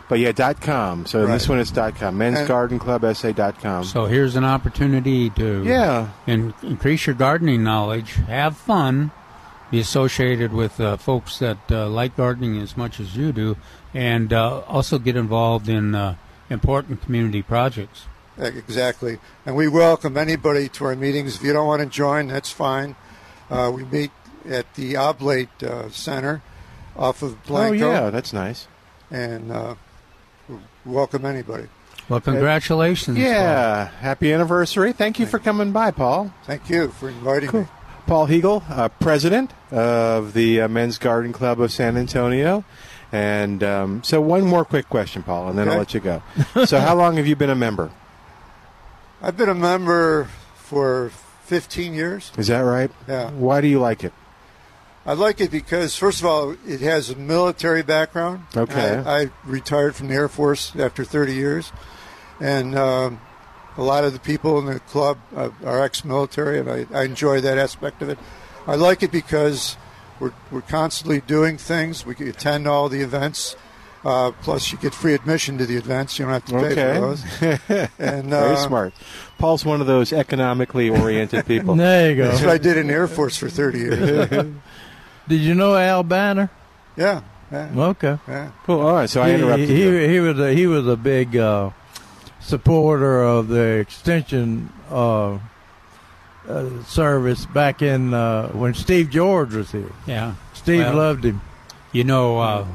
But 0.09 0.19
yeah, 0.19 0.31
dot 0.33 0.59
com. 0.61 1.05
So 1.05 1.25
this 1.25 1.47
one 1.47 1.59
is 1.59 1.71
dot 1.71 1.95
com. 1.95 2.17
Men's 2.17 2.39
And- 2.39 2.47
Garden 2.47 2.77
Club 2.77 3.03
SA 3.15 3.31
dot 3.31 3.59
com. 3.61 3.83
So 3.83 4.05
here's 4.05 4.35
an 4.35 4.43
opportunity 4.43 5.29
to 5.31 5.63
Yeah. 5.63 6.09
in, 6.27 6.53
increase 6.61 7.07
your 7.07 7.15
gardening 7.15 7.63
knowledge, 7.63 8.15
have 8.27 8.57
fun, 8.57 9.11
be 9.71 9.79
associated 9.79 10.53
with 10.53 10.79
uh, 10.79 10.97
folks 10.97 11.39
that 11.39 11.57
uh, 11.71 11.87
like 11.87 12.15
gardening 12.17 12.61
as 12.61 12.75
much 12.77 12.99
as 12.99 13.15
you 13.15 13.31
do, 13.31 13.55
and 13.93 14.31
uh, 14.33 14.59
also 14.67 14.99
get 14.99 15.15
involved 15.15 15.67
in 15.69 15.95
uh, 15.95 16.15
important 16.49 17.01
community 17.01 17.41
projects. 17.41 18.05
Exactly. 18.38 19.19
And 19.45 19.55
we 19.55 19.67
welcome 19.67 20.17
anybody 20.17 20.69
to 20.69 20.86
our 20.86 20.95
meetings. 20.95 21.36
If 21.36 21.43
you 21.43 21.53
don't 21.53 21.67
want 21.67 21.81
to 21.81 21.88
join, 21.88 22.27
that's 22.27 22.51
fine. 22.51 22.95
Uh, 23.49 23.71
we 23.73 23.84
meet 23.86 24.11
at 24.49 24.73
the 24.75 24.95
Oblate 24.95 25.63
uh, 25.63 25.89
Center 25.89 26.41
off 26.95 27.21
of 27.21 27.43
Blanco. 27.43 27.88
oh 27.88 27.91
yeah, 27.91 28.09
that's 28.09 28.34
nice. 28.34 28.67
And 29.11 29.51
uh, 29.51 29.75
we 30.49 30.57
welcome 30.86 31.25
anybody. 31.25 31.67
Well, 32.09 32.19
congratulations. 32.19 33.17
Yeah, 33.17 33.89
happy 33.99 34.34
anniversary. 34.34 34.91
Thank 34.91 35.19
you 35.19 35.25
for 35.25 35.39
coming 35.39 35.71
by, 35.71 35.91
Paul. 35.91 36.34
Thank 36.43 36.69
you 36.69 36.89
for 36.89 37.09
inviting 37.09 37.51
me. 37.51 37.67
Paul 38.07 38.25
Hegel, 38.25 38.63
uh, 38.67 38.89
president 38.89 39.51
of 39.71 40.34
the 40.34 40.61
uh, 40.61 40.67
Men's 40.67 40.97
Garden 40.97 41.31
Club 41.31 41.61
of 41.61 41.71
San 41.71 41.95
Antonio. 41.95 42.65
And 43.13 43.63
um, 43.63 44.03
so, 44.03 44.19
one 44.19 44.43
more 44.45 44.65
quick 44.65 44.89
question, 44.89 45.23
Paul, 45.23 45.49
and 45.49 45.57
then 45.57 45.69
I'll 45.69 45.77
let 45.77 45.93
you 45.93 45.99
go. 45.99 46.21
so, 46.65 46.79
how 46.79 46.95
long 46.95 47.17
have 47.17 47.27
you 47.27 47.36
been 47.36 47.51
a 47.51 47.55
member? 47.55 47.91
I've 49.26 49.38
been 49.38 49.47
a 49.47 49.55
member 49.55 50.26
for 50.55 51.09
15 51.45 51.93
years. 51.93 52.34
Is 52.38 52.47
that 52.47 52.59
right? 52.59 52.91
Yeah. 53.07 53.32
Why 53.32 53.61
do 53.61 53.67
you 53.69 53.80
like 53.80 54.03
it? 54.03 54.11
I 55.05 55.13
like 55.13 55.39
it 55.39 55.49
because, 55.49 55.95
first 55.95 56.19
of 56.19 56.26
all, 56.26 56.57
it 56.67 56.82
has 56.82 57.09
a 57.09 57.15
military 57.15 57.84
background. 57.84 58.43
Okay. 58.55 58.97
I, 58.97 59.21
I 59.21 59.30
retired 59.45 59.95
from 59.95 60.09
the 60.09 60.15
Air 60.15 60.28
Force 60.28 60.76
after 60.76 61.05
30 61.05 61.36
years, 61.36 61.71
and 62.41 62.78
um, 62.78 63.21
a 63.78 63.82
lot 63.82 64.03
of 64.03 64.11
the 64.11 64.19
people 64.19 64.59
in 64.59 64.65
the 64.65 64.82
club 64.82 65.17
uh, 65.34 65.51
are 65.63 65.82
ex-military, 65.82 66.59
and 66.59 66.69
I, 66.69 66.86
I 66.93 67.03
enjoy 67.03 67.39
that 67.41 67.57
aspect 67.57 68.01
of 68.01 68.09
it. 68.09 68.19
I 68.67 68.76
like 68.76 69.03
it 69.03 69.11
because 69.11 69.78
we're, 70.19 70.34
we're 70.51 70.61
constantly 70.61 71.21
doing 71.21 71.57
things. 71.57 72.05
We 72.05 72.15
attend 72.28 72.67
all 72.67 72.89
the 72.89 73.01
events. 73.01 73.55
Uh, 74.06 74.32
plus, 74.41 74.72
you 74.72 74.78
get 74.80 74.93
free 74.93 75.14
admission 75.14 75.58
to 75.58 75.66
the 75.66 75.78
events. 75.78 76.20
You 76.20 76.26
don't 76.26 76.34
have 76.34 76.45
to 76.45 76.51
pay 76.54 76.72
Okay. 76.72 76.93
for 76.93 76.99
those. 76.99 77.89
And, 77.99 78.30
Very 78.30 78.54
uh, 78.54 78.56
smart. 78.58 78.93
Paul's 79.38 79.64
one 79.64 79.80
of 79.82 79.88
those 79.88 80.12
economically 80.12 80.89
oriented 80.89 81.45
people. 81.47 81.76
There 81.76 82.10
you 82.12 82.18
go. 82.18 82.28
That's 82.28 82.41
what 82.41 82.49
I 82.49 82.58
did 82.58 82.78
in 82.78 82.88
the 82.88 82.93
Air 82.93 83.08
Force 83.08 83.38
for 83.38 83.49
30 83.49 83.78
years. 83.80 84.30
Did 85.30 85.39
you 85.39 85.56
know 85.56 85.76
Al 85.76 86.04
Banner? 86.04 86.49
yeah. 86.97 87.22
yeah. 87.49 87.70
Okay. 87.76 88.18
Yeah. 88.28 88.51
Cool. 88.66 88.82
All 88.82 88.93
right. 88.93 89.10
So 89.10 89.22
I 89.22 89.32
interrupted 89.32 89.70
he, 89.70 89.84
you. 89.84 90.10
he 90.10 90.20
was 90.20 90.38
a, 90.39 90.54
he 90.54 90.68
was 90.68 90.86
a 90.86 90.97
big 90.97 91.38
uh, 91.38 91.70
supporter 92.41 93.24
of 93.24 93.47
the 93.47 93.78
extension 93.80 94.70
uh, 94.89 95.38
uh, 96.47 96.84
service 96.84 97.45
back 97.45 97.82
in 97.82 98.14
uh, 98.14 98.49
when 98.49 98.74
Steve 98.74 99.10
George 99.10 99.54
was 99.56 99.72
here. 99.72 99.91
Yeah. 100.06 100.36
Steve 100.54 100.80
Well, 100.82 100.95
loved 100.95 101.24
him. 101.24 101.39
You 101.93 102.04
know, 102.04 102.39
uh, 102.39 102.66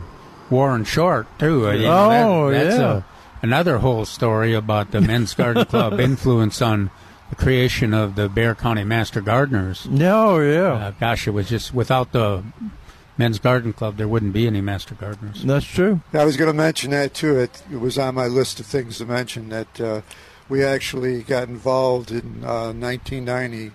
Warren 0.50 0.84
Short, 0.84 1.26
too. 1.38 1.70
You 1.72 1.82
know, 1.82 2.10
Oh, 2.46 2.50
that- 2.50 2.64
that's 2.64 2.78
yeah. 2.78 2.96
a, 2.98 3.02
another 3.42 3.78
whole 3.78 4.04
story 4.04 4.54
about 4.54 4.90
the 4.90 5.00
Men's 5.00 5.34
Garden 5.34 5.64
Club 5.72 6.00
influence 6.00 6.60
on 6.62 6.90
the 7.30 7.36
creation 7.36 7.92
of 7.92 8.14
the 8.14 8.28
Bexar 8.28 8.54
County 8.54 8.84
Master 8.84 9.20
Gardeners. 9.20 9.86
Oh 10.00 10.38
yeah, 10.40 10.72
Uh, 10.72 10.90
gosh, 10.98 11.26
it 11.28 11.32
was 11.32 11.48
just 11.48 11.74
without 11.74 12.12
the 12.12 12.42
Men's 13.18 13.38
Garden 13.38 13.72
Club, 13.72 13.96
there 13.96 14.08
wouldn't 14.08 14.32
be 14.32 14.46
any 14.46 14.60
Master 14.60 14.94
Gardeners. 14.94 15.42
that's 15.42 15.66
true. 15.66 16.00
I 16.14 16.24
was 16.24 16.36
going 16.36 16.50
to 16.50 16.56
mention 16.56 16.92
that 16.92 17.14
too. 17.14 17.36
It, 17.38 17.62
it 17.70 17.80
was 17.80 17.98
on 17.98 18.14
my 18.14 18.26
list 18.26 18.60
of 18.60 18.66
things 18.66 18.98
to 18.98 19.04
mention 19.06 19.48
that 19.50 19.80
uh, 19.80 20.00
we 20.48 20.64
actually 20.64 21.22
got 21.22 21.48
involved 21.48 22.10
in 22.12 22.42
uh, 22.44 22.72
1990 22.72 23.72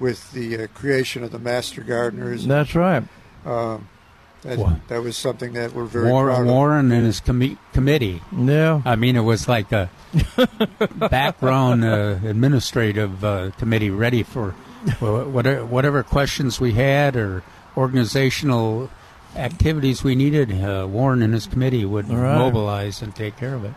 with 0.00 0.32
the 0.32 0.64
uh, 0.64 0.66
creation 0.74 1.22
of 1.22 1.30
the 1.30 1.38
Master 1.38 1.82
Gardeners. 1.82 2.46
That's 2.46 2.74
right. 2.74 3.04
Um, 3.44 3.88
that, 4.46 4.88
that 4.88 5.02
was 5.02 5.16
something 5.16 5.52
that 5.54 5.72
we're 5.72 5.84
very 5.84 6.04
proud 6.06 6.12
Warren, 6.12 6.40
of. 6.42 6.46
Warren 6.46 6.92
and 6.92 7.04
his 7.06 7.20
commi- 7.20 7.58
committee. 7.72 8.22
Yeah. 8.36 8.82
I 8.84 8.96
mean, 8.96 9.16
it 9.16 9.20
was 9.20 9.48
like 9.48 9.72
a 9.72 9.90
background 11.10 11.84
uh, 11.84 12.18
administrative 12.24 13.24
uh, 13.24 13.50
committee 13.58 13.90
ready 13.90 14.22
for 14.22 14.52
whatever, 15.00 15.64
whatever 15.64 16.02
questions 16.02 16.60
we 16.60 16.72
had 16.72 17.16
or 17.16 17.42
organizational 17.76 18.90
activities 19.34 20.02
we 20.04 20.14
needed. 20.14 20.52
Uh, 20.52 20.86
Warren 20.88 21.22
and 21.22 21.34
his 21.34 21.46
committee 21.46 21.84
would 21.84 22.08
Right. 22.08 22.38
mobilize 22.38 23.02
and 23.02 23.14
take 23.14 23.36
care 23.36 23.54
of 23.54 23.64
it. 23.64 23.74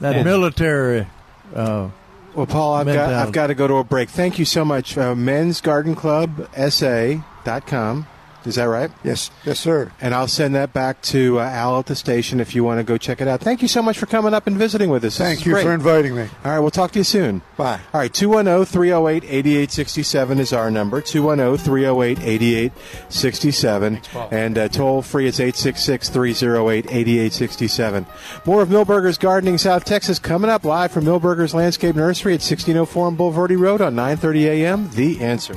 That 0.00 0.16
And- 0.16 0.24
military 0.24 1.06
Uh, 1.54 1.88
Well, 2.34 2.46
Paul, 2.46 2.74
I've 2.76 2.86
got. 2.86 3.12
I've 3.12 3.32
got 3.32 3.48
to 3.48 3.54
go 3.54 3.66
to 3.68 3.74
a 3.74 3.84
break. 3.84 4.08
Thank 4.08 4.38
you 4.38 4.46
so 4.46 4.64
much. 4.64 4.96
Uh, 4.96 5.14
Men's 5.14 5.60
Garden 5.60 5.94
Club 5.94 6.48
SA.com. 6.56 8.06
Is 8.44 8.56
that 8.56 8.64
right? 8.64 8.90
Yes, 9.04 9.30
yes, 9.44 9.60
sir. 9.60 9.92
And 10.00 10.14
I'll 10.14 10.28
send 10.28 10.54
that 10.54 10.72
back 10.72 11.00
to 11.02 11.38
uh, 11.38 11.44
Al 11.44 11.78
at 11.78 11.86
the 11.86 11.94
station 11.94 12.40
if 12.40 12.54
you 12.54 12.64
want 12.64 12.78
to 12.78 12.84
go 12.84 12.98
check 12.98 13.20
it 13.20 13.28
out. 13.28 13.40
Thank 13.40 13.62
you 13.62 13.68
so 13.68 13.82
much 13.82 13.98
for 13.98 14.06
coming 14.06 14.34
up 14.34 14.46
and 14.46 14.56
visiting 14.56 14.90
with 14.90 15.04
us. 15.04 15.18
This 15.18 15.26
Thank 15.26 15.46
you 15.46 15.52
great. 15.52 15.64
for 15.64 15.72
inviting 15.72 16.14
me. 16.14 16.28
All 16.44 16.52
right, 16.52 16.58
we'll 16.60 16.70
talk 16.70 16.92
to 16.92 16.98
you 16.98 17.04
soon. 17.04 17.42
Bye. 17.56 17.80
All 17.92 18.00
right, 18.00 18.10
oh, 18.10 18.20
210 18.20 18.64
308 18.66 19.24
8867 19.24 20.38
is 20.38 20.52
our 20.52 20.70
number. 20.70 21.00
210 21.00 21.64
308 21.64 22.18
8867. 22.20 24.00
And 24.30 24.58
uh, 24.58 24.68
toll 24.68 25.02
free 25.02 25.26
is 25.26 25.38
866 25.40 26.08
308 26.08 26.86
8867. 26.86 28.06
More 28.44 28.62
of 28.62 28.68
Milberger's 28.68 29.18
Gardening 29.18 29.58
South 29.58 29.84
Texas 29.84 30.18
coming 30.18 30.50
up 30.50 30.64
live 30.64 30.92
from 30.92 31.04
Milberger's 31.04 31.54
Landscape 31.54 31.96
Nursery 31.96 32.32
at 32.32 32.40
1604 32.40 33.06
on 33.06 33.16
Bulverde 33.16 33.58
Road 33.58 33.80
on 33.80 33.94
930 33.94 34.48
a.m. 34.48 34.90
The 34.94 35.20
answer. 35.20 35.56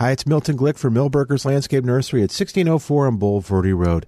Hi, 0.00 0.12
it's 0.12 0.26
Milton 0.26 0.56
Glick 0.56 0.78
for 0.78 0.90
Milberger's 0.90 1.44
Landscape 1.44 1.84
Nursery 1.84 2.20
at 2.20 2.32
1604 2.32 3.06
on 3.06 3.18
Bulverde 3.18 3.76
Road. 3.76 4.06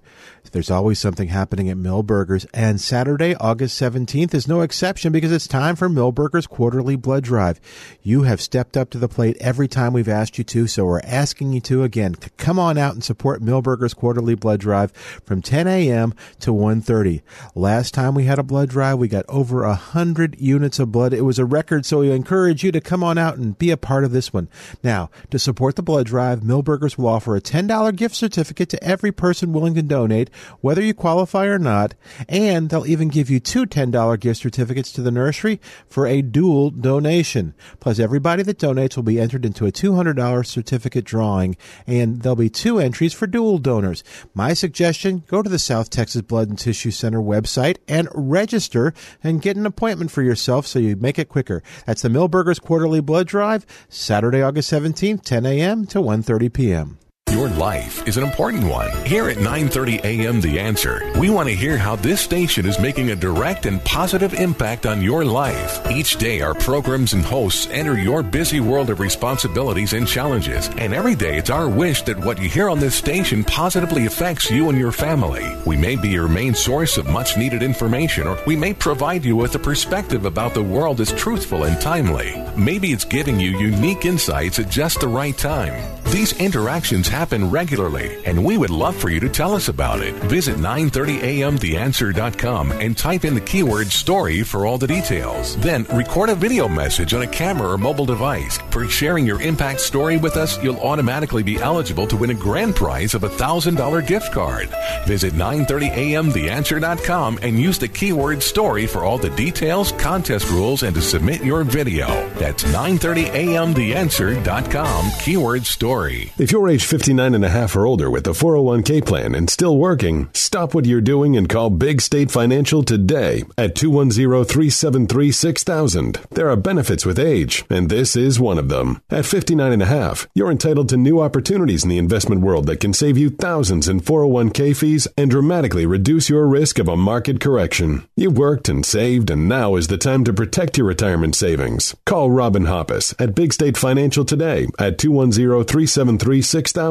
There's 0.53 0.69
always 0.69 0.99
something 0.99 1.29
happening 1.29 1.67
at 1.67 1.77
Milberger's, 1.77 2.45
and 2.53 2.79
Saturday, 2.79 3.33
August 3.37 3.81
17th 3.81 4.35
is 4.35 4.47
no 4.47 4.61
exception 4.61 5.11
because 5.11 5.31
it's 5.31 5.47
time 5.47 5.75
for 5.75 5.89
Milberger's 5.89 6.45
Quarterly 6.45 6.95
Blood 6.95 7.23
Drive. 7.23 7.59
You 8.03 8.21
have 8.21 8.39
stepped 8.39 8.77
up 8.77 8.91
to 8.91 8.99
the 8.99 9.07
plate 9.07 9.35
every 9.39 9.67
time 9.67 9.93
we've 9.93 10.07
asked 10.07 10.37
you 10.37 10.43
to, 10.43 10.67
so 10.67 10.85
we're 10.85 10.99
asking 10.99 11.53
you 11.53 11.61
to 11.61 11.81
again. 11.81 12.13
to 12.13 12.29
Come 12.37 12.59
on 12.59 12.77
out 12.77 12.93
and 12.93 13.03
support 13.03 13.41
Milberger's 13.41 13.95
Quarterly 13.95 14.35
Blood 14.35 14.59
Drive 14.59 14.91
from 15.25 15.41
10 15.41 15.65
a.m. 15.65 16.13
to 16.41 16.51
1.30. 16.51 17.23
Last 17.55 17.95
time 17.95 18.13
we 18.13 18.25
had 18.25 18.37
a 18.37 18.43
blood 18.43 18.69
drive, 18.69 18.99
we 18.99 19.07
got 19.07 19.25
over 19.27 19.65
100 19.65 20.39
units 20.39 20.77
of 20.77 20.91
blood. 20.91 21.13
It 21.13 21.21
was 21.21 21.39
a 21.39 21.45
record, 21.45 21.83
so 21.83 22.01
we 22.01 22.11
encourage 22.11 22.63
you 22.63 22.71
to 22.73 22.79
come 22.79 23.03
on 23.03 23.17
out 23.17 23.37
and 23.37 23.57
be 23.57 23.71
a 23.71 23.77
part 23.77 24.03
of 24.03 24.11
this 24.11 24.31
one. 24.31 24.49
Now, 24.83 25.09
to 25.31 25.39
support 25.39 25.77
the 25.77 25.81
blood 25.81 26.05
drive, 26.05 26.41
Milberger's 26.41 26.95
will 26.95 27.07
offer 27.07 27.35
a 27.35 27.41
$10 27.41 27.95
gift 27.95 28.13
certificate 28.13 28.69
to 28.69 28.83
every 28.83 29.11
person 29.11 29.51
willing 29.51 29.73
to 29.73 29.81
donate, 29.81 30.29
whether 30.61 30.81
you 30.81 30.93
qualify 30.93 31.45
or 31.45 31.59
not, 31.59 31.95
and 32.27 32.69
they'll 32.69 32.85
even 32.85 33.07
give 33.07 33.29
you 33.29 33.39
two 33.39 33.65
$10 33.65 34.19
gift 34.19 34.41
certificates 34.41 34.91
to 34.91 35.01
the 35.01 35.11
nursery 35.11 35.59
for 35.87 36.07
a 36.07 36.21
dual 36.21 36.69
donation. 36.69 37.53
Plus, 37.79 37.99
everybody 37.99 38.43
that 38.43 38.59
donates 38.59 38.95
will 38.95 39.03
be 39.03 39.19
entered 39.19 39.45
into 39.45 39.65
a 39.65 39.71
$200 39.71 40.45
certificate 40.45 41.05
drawing, 41.05 41.55
and 41.87 42.21
there'll 42.21 42.35
be 42.35 42.49
two 42.49 42.79
entries 42.79 43.13
for 43.13 43.27
dual 43.27 43.57
donors. 43.57 44.03
My 44.33 44.53
suggestion 44.53 45.23
go 45.27 45.41
to 45.41 45.49
the 45.49 45.59
South 45.59 45.89
Texas 45.89 46.21
Blood 46.21 46.49
and 46.49 46.59
Tissue 46.59 46.91
Center 46.91 47.19
website 47.19 47.77
and 47.87 48.07
register 48.13 48.93
and 49.23 49.41
get 49.41 49.57
an 49.57 49.65
appointment 49.65 50.11
for 50.11 50.21
yourself 50.21 50.67
so 50.67 50.79
you 50.79 50.95
make 50.95 51.19
it 51.19 51.29
quicker. 51.29 51.63
That's 51.85 52.01
the 52.01 52.09
Milberger's 52.09 52.59
Quarterly 52.59 53.01
Blood 53.01 53.27
Drive, 53.27 53.65
Saturday, 53.89 54.41
August 54.41 54.71
17th, 54.71 55.23
10 55.23 55.45
a.m. 55.45 55.85
to 55.87 55.99
1.30 55.99 56.53
p.m. 56.53 56.97
Your 57.33 57.49
life 57.49 58.07
is 58.07 58.17
an 58.17 58.23
important 58.23 58.63
one. 58.65 58.91
Here 59.07 59.27
at 59.27 59.37
9:30 59.37 60.03
a.m. 60.03 60.39
The 60.39 60.59
Answer, 60.59 61.01
we 61.17 61.31
want 61.31 61.49
to 61.49 61.55
hear 61.55 61.79
how 61.79 61.95
this 61.95 62.21
station 62.21 62.67
is 62.67 62.77
making 62.77 63.09
a 63.09 63.15
direct 63.15 63.65
and 63.65 63.83
positive 63.83 64.35
impact 64.35 64.85
on 64.85 65.01
your 65.01 65.25
life. 65.25 65.81
Each 65.89 66.15
day 66.17 66.41
our 66.41 66.53
programs 66.53 67.13
and 67.13 67.25
hosts 67.25 67.67
enter 67.71 67.97
your 67.97 68.21
busy 68.21 68.59
world 68.59 68.91
of 68.91 68.99
responsibilities 68.99 69.93
and 69.93 70.07
challenges, 70.07 70.69
and 70.77 70.93
every 70.93 71.15
day 71.15 71.39
it's 71.39 71.49
our 71.49 71.67
wish 71.67 72.03
that 72.03 72.23
what 72.23 72.39
you 72.39 72.47
hear 72.47 72.69
on 72.69 72.79
this 72.79 72.93
station 72.93 73.43
positively 73.43 74.05
affects 74.05 74.51
you 74.51 74.69
and 74.69 74.77
your 74.77 74.91
family. 74.91 75.43
We 75.65 75.75
may 75.75 75.95
be 75.95 76.09
your 76.09 76.27
main 76.27 76.53
source 76.53 76.99
of 76.99 77.09
much 77.09 77.35
needed 77.35 77.63
information 77.63 78.27
or 78.27 78.37
we 78.45 78.55
may 78.55 78.75
provide 78.75 79.25
you 79.25 79.35
with 79.35 79.55
a 79.55 79.65
perspective 79.69 80.25
about 80.25 80.53
the 80.53 80.61
world 80.61 80.97
that's 80.97 81.11
truthful 81.13 81.63
and 81.63 81.81
timely. 81.81 82.39
Maybe 82.55 82.91
it's 82.91 83.05
giving 83.05 83.39
you 83.39 83.57
unique 83.57 84.05
insights 84.05 84.59
at 84.59 84.69
just 84.69 84.99
the 84.99 85.07
right 85.07 85.35
time. 85.35 85.73
These 86.11 86.39
interactions 86.39 87.07
happen 87.07 87.22
regularly, 87.31 88.23
and 88.25 88.43
we 88.43 88.57
would 88.57 88.69
love 88.69 88.95
for 88.95 89.09
you 89.09 89.19
to 89.19 89.29
tell 89.29 89.55
us 89.55 89.69
about 89.69 90.01
it. 90.01 90.13
Visit 90.25 90.57
930amtheanswer.com 90.57 92.71
and 92.73 92.97
type 92.97 93.23
in 93.23 93.33
the 93.33 93.41
keyword 93.41 93.87
story 93.87 94.43
for 94.43 94.65
all 94.65 94.77
the 94.77 94.87
details. 94.87 95.55
Then 95.57 95.85
record 95.93 96.29
a 96.29 96.35
video 96.35 96.67
message 96.67 97.13
on 97.13 97.21
a 97.21 97.27
camera 97.27 97.69
or 97.69 97.77
mobile 97.77 98.05
device. 98.05 98.57
For 98.71 98.89
sharing 98.89 99.25
your 99.25 99.41
impact 99.41 99.79
story 99.79 100.17
with 100.17 100.35
us, 100.35 100.61
you'll 100.61 100.81
automatically 100.81 101.43
be 101.43 101.55
eligible 101.57 102.07
to 102.07 102.17
win 102.17 102.31
a 102.31 102.33
grand 102.33 102.75
prize 102.75 103.13
of 103.13 103.23
a 103.23 103.29
$1,000 103.29 104.05
gift 104.05 104.33
card. 104.33 104.67
Visit 105.05 105.33
930amtheanswer.com 105.33 107.39
and 107.41 107.57
use 107.59 107.79
the 107.79 107.87
keyword 107.87 108.43
story 108.43 108.85
for 108.87 109.05
all 109.05 109.17
the 109.17 109.29
details, 109.31 109.91
contest 109.93 110.49
rules, 110.49 110.83
and 110.83 110.93
to 110.95 111.01
submit 111.01 111.43
your 111.43 111.63
video. 111.63 112.07
That's 112.35 112.63
930amtheanswer.com, 112.63 115.11
keyword 115.21 115.65
story. 115.65 116.31
If 116.37 116.51
you're 116.51 116.69
age 116.69 116.85
59 117.03 117.35
and 117.35 117.43
a 117.43 117.49
half 117.49 117.75
or 117.75 117.85
older 117.85 118.09
with 118.09 118.25
a 118.27 118.29
401k 118.29 119.05
plan 119.05 119.35
and 119.35 119.49
still 119.49 119.77
working, 119.77 120.29
stop 120.33 120.73
what 120.73 120.85
you're 120.85 121.01
doing 121.01 121.35
and 121.35 121.49
call 121.49 121.69
Big 121.69 121.99
State 121.99 122.31
Financial 122.31 122.81
today 122.81 123.43
at 123.57 123.75
210-373-6000. 123.75 126.29
There 126.29 126.49
are 126.49 126.55
benefits 126.55 127.05
with 127.05 127.19
age, 127.19 127.65
and 127.69 127.89
this 127.89 128.15
is 128.15 128.39
one 128.39 128.57
of 128.57 128.69
them. 128.69 129.01
At 129.09 129.25
59 129.25 129.73
and 129.73 129.83
a 129.83 129.87
half, 129.87 130.29
you're 130.33 130.49
entitled 130.49 130.87
to 130.89 130.95
new 130.95 131.19
opportunities 131.19 131.83
in 131.83 131.89
the 131.89 131.97
investment 131.97 132.39
world 132.39 132.67
that 132.67 132.79
can 132.79 132.93
save 132.93 133.17
you 133.17 133.29
thousands 133.29 133.89
in 133.89 133.99
401k 133.99 134.73
fees 134.73 135.05
and 135.17 135.29
dramatically 135.29 135.85
reduce 135.85 136.29
your 136.29 136.47
risk 136.47 136.79
of 136.79 136.87
a 136.87 136.95
market 136.95 137.41
correction. 137.41 138.07
You've 138.15 138.37
worked 138.37 138.69
and 138.69 138.85
saved, 138.85 139.29
and 139.29 139.49
now 139.49 139.75
is 139.75 139.87
the 139.87 139.97
time 139.97 140.23
to 140.23 140.31
protect 140.31 140.77
your 140.77 140.87
retirement 140.87 141.35
savings. 141.35 141.93
Call 142.05 142.31
Robin 142.31 142.63
Hoppus 142.63 143.13
at 143.19 143.35
Big 143.35 143.51
State 143.51 143.75
Financial 143.75 144.23
today 144.23 144.69
at 144.79 144.97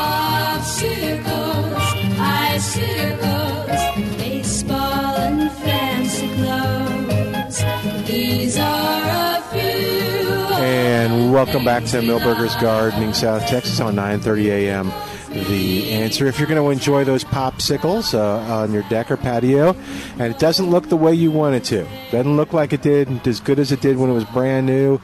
Popsicles, 2.62 3.70
icicles, 3.70 4.18
baseball 4.18 5.16
and 5.16 5.51
fancy 5.51 6.28
clothes. 6.36 8.07
These 8.07 8.57
are 8.59 9.39
a 9.39 9.41
few. 9.51 10.30
And 10.64 11.34
welcome 11.34 11.66
back 11.66 11.86
to 11.86 12.01
Milberger's 12.01 12.55
Gardening 12.57 13.14
South 13.14 13.47
Texas 13.47 13.80
on 13.80 13.95
9:30 13.95 14.45
a.m. 14.51 14.91
The 15.30 15.91
answer: 15.91 16.28
If 16.28 16.38
you're 16.38 16.47
going 16.47 16.62
to 16.62 16.70
enjoy 16.70 17.03
those 17.03 17.24
popsicles 17.24 18.14
uh, 18.14 18.53
on 18.53 18.72
your 18.74 18.84
deck 18.89 19.09
or 19.09 19.18
patio, 19.18 19.76
and 20.20 20.32
it 20.32 20.38
doesn't 20.38 20.70
look 20.70 20.88
the 20.88 20.97
way 20.97 21.16
you 21.16 21.32
want 21.32 21.55
it 21.55 21.64
to, 21.64 21.88
doesn't 22.12 22.38
look 22.38 22.53
like 22.53 22.74
it 22.74 22.84
did 22.84 23.28
as 23.28 23.39
good 23.39 23.57
as 23.57 23.72
it 23.72 23.82
did 23.82 23.97
when 23.97 24.12
it 24.12 24.14
was 24.14 24.26
brand 24.26 24.68
new, 24.68 25.01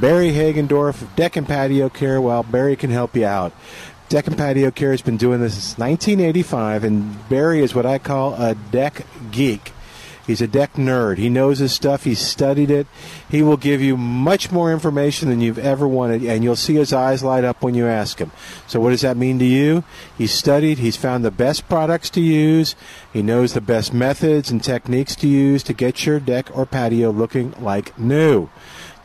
Barry 0.00 0.30
Hagendorf, 0.30 1.14
Deck 1.16 1.36
and 1.36 1.46
Patio 1.46 1.90
Care. 1.90 2.18
Well, 2.18 2.44
Barry 2.44 2.76
can 2.76 2.88
help 2.88 3.14
you 3.14 3.26
out. 3.26 3.52
Deck 4.08 4.26
and 4.26 4.36
Patio 4.36 4.70
Care 4.70 4.90
has 4.90 5.02
been 5.02 5.16
doing 5.16 5.40
this 5.40 5.54
since 5.54 5.78
1985, 5.78 6.84
and 6.84 7.28
Barry 7.28 7.60
is 7.60 7.74
what 7.74 7.86
I 7.86 7.98
call 7.98 8.34
a 8.34 8.54
deck 8.54 9.06
geek. 9.30 9.72
He's 10.26 10.40
a 10.40 10.46
deck 10.46 10.74
nerd. 10.74 11.18
He 11.18 11.28
knows 11.28 11.58
his 11.58 11.74
stuff. 11.74 12.04
He's 12.04 12.18
studied 12.18 12.70
it. 12.70 12.86
He 13.28 13.42
will 13.42 13.58
give 13.58 13.82
you 13.82 13.96
much 13.96 14.50
more 14.50 14.72
information 14.72 15.28
than 15.28 15.40
you've 15.40 15.58
ever 15.58 15.86
wanted, 15.86 16.24
and 16.24 16.42
you'll 16.42 16.56
see 16.56 16.76
his 16.76 16.92
eyes 16.92 17.22
light 17.22 17.44
up 17.44 17.62
when 17.62 17.74
you 17.74 17.86
ask 17.86 18.18
him. 18.18 18.30
So, 18.66 18.80
what 18.80 18.90
does 18.90 19.02
that 19.02 19.18
mean 19.18 19.38
to 19.38 19.44
you? 19.44 19.84
He's 20.16 20.32
studied. 20.32 20.78
He's 20.78 20.96
found 20.96 21.24
the 21.24 21.30
best 21.30 21.68
products 21.68 22.08
to 22.10 22.20
use. 22.20 22.74
He 23.12 23.22
knows 23.22 23.52
the 23.52 23.60
best 23.60 23.92
methods 23.92 24.50
and 24.50 24.64
techniques 24.64 25.14
to 25.16 25.28
use 25.28 25.62
to 25.64 25.74
get 25.74 26.06
your 26.06 26.20
deck 26.20 26.48
or 26.56 26.64
patio 26.64 27.10
looking 27.10 27.52
like 27.60 27.98
new. 27.98 28.48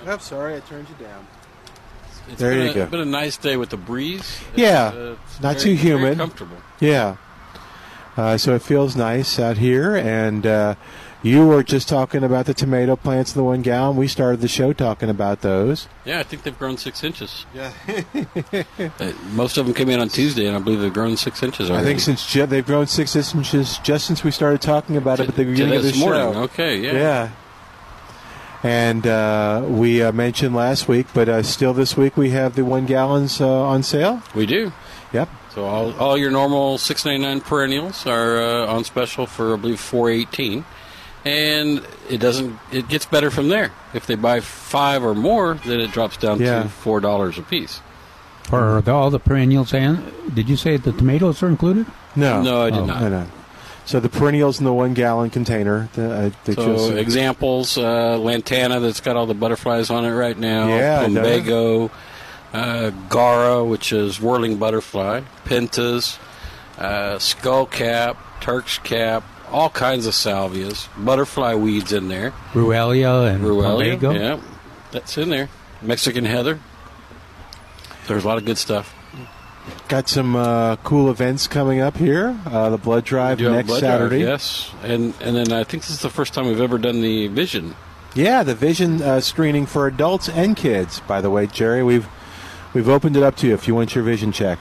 I'm 0.06 0.20
sorry, 0.20 0.56
I 0.56 0.60
turned 0.60 0.88
you 0.88 1.04
down. 1.04 1.26
It's 2.28 2.40
There 2.40 2.50
been 2.50 2.64
you 2.64 2.70
a, 2.70 2.74
go. 2.74 2.86
Been 2.86 3.00
a 3.00 3.04
nice 3.04 3.36
day 3.36 3.56
with 3.56 3.70
the 3.70 3.76
breeze. 3.76 4.38
Yeah, 4.56 4.88
It's, 4.88 4.96
uh, 4.96 5.16
it's 5.24 5.40
not 5.40 5.52
very- 5.60 5.64
too 5.64 5.76
very 5.76 5.98
humid. 5.98 6.18
comfortable. 6.18 6.56
Yeah. 6.80 7.16
Uh, 8.16 8.36
so 8.38 8.54
it 8.54 8.62
feels 8.62 8.96
nice 8.96 9.38
out 9.38 9.58
here. 9.58 9.94
And 9.94 10.44
uh, 10.46 10.74
you 11.22 11.46
were 11.46 11.62
just 11.62 11.88
talking 11.88 12.24
about 12.24 12.46
the 12.46 12.54
tomato 12.54 12.96
plants 12.96 13.34
in 13.34 13.38
the 13.38 13.44
one 13.44 13.62
gallon. 13.62 13.96
We 13.96 14.08
started 14.08 14.40
the 14.40 14.48
show 14.48 14.72
talking 14.72 15.08
about 15.10 15.42
those. 15.42 15.86
Yeah, 16.04 16.18
I 16.20 16.22
think 16.24 16.42
they've 16.42 16.58
grown 16.58 16.78
six 16.78 17.04
inches. 17.04 17.46
Yeah. 17.54 17.72
Uh, 18.98 19.12
most 19.32 19.56
of 19.58 19.66
them 19.66 19.74
came 19.74 19.88
in 19.90 20.00
on 20.00 20.08
Tuesday, 20.08 20.46
and 20.46 20.56
I 20.56 20.58
believe 20.60 20.80
they've 20.80 20.92
grown 20.92 21.16
six 21.16 21.42
inches 21.42 21.68
Already. 21.70 21.84
I 21.84 21.88
think 21.88 22.00
since 22.00 22.32
they've 22.32 22.64
grown 22.64 22.86
six 22.86 23.14
inches 23.16 23.78
just 23.78 24.06
since 24.06 24.22
we 24.24 24.30
started 24.30 24.60
talking 24.62 24.96
about 24.96 25.20
it 25.20 25.28
at 25.28 25.34
the 25.36 25.44
beginning 25.44 25.76
of 25.76 25.82
the 25.82 25.90
this 25.90 26.00
morning. 26.00 26.22
Okay, 26.36 26.78
yeah. 26.78 26.92
Yeah. 26.92 27.30
And 28.66 29.06
uh, 29.06 29.62
we 29.68 30.02
uh, 30.02 30.10
mentioned 30.10 30.54
last 30.56 30.88
week, 30.88 31.06
but 31.14 31.28
uh, 31.28 31.42
still 31.44 31.72
this 31.72 31.96
week 31.96 32.16
we 32.16 32.30
have 32.30 32.56
the 32.56 32.64
one 32.64 32.84
gallons 32.84 33.40
uh, 33.40 33.46
on 33.62 33.82
sale. 33.84 34.22
We 34.34 34.44
do. 34.46 34.72
Yep. 35.12 35.28
So 35.54 35.64
all, 35.64 35.92
all 36.00 36.18
your 36.18 36.30
normal 36.32 36.76
six 36.78 37.04
ninety 37.04 37.22
nine 37.22 37.40
perennials 37.40 38.06
are 38.06 38.42
uh, 38.42 38.66
on 38.66 38.82
special 38.84 39.26
for 39.26 39.54
I 39.54 39.56
believe 39.56 39.78
four 39.78 40.10
eighteen, 40.10 40.64
and 41.24 41.86
it 42.10 42.18
doesn't. 42.18 42.58
It 42.72 42.88
gets 42.88 43.06
better 43.06 43.30
from 43.30 43.48
there. 43.48 43.70
If 43.94 44.06
they 44.06 44.16
buy 44.16 44.40
five 44.40 45.04
or 45.04 45.14
more, 45.14 45.54
then 45.64 45.78
it 45.80 45.92
drops 45.92 46.16
down 46.16 46.40
Yeah. 46.40 46.64
to 46.64 46.68
four 46.68 46.98
dollars 47.00 47.38
a 47.38 47.42
piece. 47.42 47.80
For 48.48 48.82
all 48.90 49.10
the 49.10 49.18
perennials 49.20 49.74
and 49.74 50.12
did 50.34 50.48
you 50.48 50.56
say 50.56 50.76
the 50.76 50.92
tomatoes 50.92 51.42
are 51.42 51.48
included? 51.48 51.86
No, 52.14 52.42
No, 52.42 52.62
I 52.62 52.70
did 52.70 52.80
Oh. 52.80 52.86
not. 52.86 53.00
No, 53.02 53.08
no. 53.08 53.26
So 53.86 54.00
the 54.00 54.08
perennials 54.08 54.58
in 54.58 54.64
the 54.64 54.72
one 54.72 54.94
gallon 54.94 55.30
container. 55.30 55.88
The, 55.94 56.10
uh, 56.12 56.30
that 56.44 56.54
So 56.56 56.74
you'll 56.74 56.98
examples: 56.98 57.78
uh, 57.78 58.18
lantana 58.18 58.80
that's 58.80 59.00
got 59.00 59.16
all 59.16 59.26
the 59.26 59.34
butterflies 59.34 59.90
on 59.90 60.04
it 60.04 60.12
right 60.12 60.36
now. 60.36 60.68
Yeah, 60.68 61.02
it 61.02 61.14
does. 61.14 61.24
plumbago, 61.24 61.90
uh, 62.52 62.90
gaura, 63.08 63.68
which 63.68 63.92
is 63.92 64.20
whirling 64.20 64.56
butterfly, 64.56 65.22
pentas, 65.44 66.18
uh, 66.78 67.16
skullcap, 67.16 68.16
Turk's 68.40 68.78
cap, 68.78 69.22
all 69.52 69.70
kinds 69.70 70.06
of 70.06 70.14
salvias, 70.14 70.88
butterfly 71.02 71.54
weeds 71.54 71.92
in 71.92 72.08
there. 72.08 72.32
Ruellia 72.54 73.32
and 73.32 73.44
Ruellia, 73.44 73.98
plumbago? 73.98 74.14
yeah, 74.18 74.40
that's 74.90 75.16
in 75.16 75.28
there. 75.28 75.48
Mexican 75.80 76.24
heather. 76.24 76.58
There's 78.08 78.24
a 78.24 78.26
lot 78.26 78.38
of 78.38 78.44
good 78.44 78.58
stuff. 78.58 78.94
Got 79.88 80.08
some 80.08 80.34
uh, 80.34 80.76
cool 80.76 81.10
events 81.10 81.46
coming 81.46 81.78
up 81.80 81.96
here. 81.96 82.36
Uh, 82.44 82.70
the 82.70 82.76
blood 82.78 83.04
drive 83.04 83.38
We 83.38 83.44
do 83.44 83.50
have 83.50 83.56
next 83.56 83.66
blood 83.68 83.80
drive, 83.80 83.90
Saturday. 84.00 84.18
yes, 84.20 84.72
and 84.82 85.14
and 85.20 85.36
then 85.36 85.52
I 85.52 85.62
think 85.62 85.84
this 85.84 85.90
is 85.90 86.00
the 86.00 86.10
first 86.10 86.34
time 86.34 86.46
we've 86.48 86.60
ever 86.60 86.76
done 86.76 87.02
the 87.02 87.28
vision. 87.28 87.76
Yeah, 88.16 88.42
the 88.42 88.54
vision 88.56 89.00
uh, 89.00 89.20
screening 89.20 89.64
for 89.64 89.86
adults 89.86 90.28
and 90.28 90.56
kids. 90.56 90.98
By 91.00 91.20
the 91.20 91.30
way, 91.30 91.46
Jerry, 91.46 91.84
we've 91.84 92.08
we've 92.74 92.88
opened 92.88 93.16
it 93.16 93.22
up 93.22 93.36
to 93.36 93.46
you 93.46 93.54
if 93.54 93.68
you 93.68 93.76
want 93.76 93.94
your 93.94 94.02
vision 94.02 94.32
check. 94.32 94.58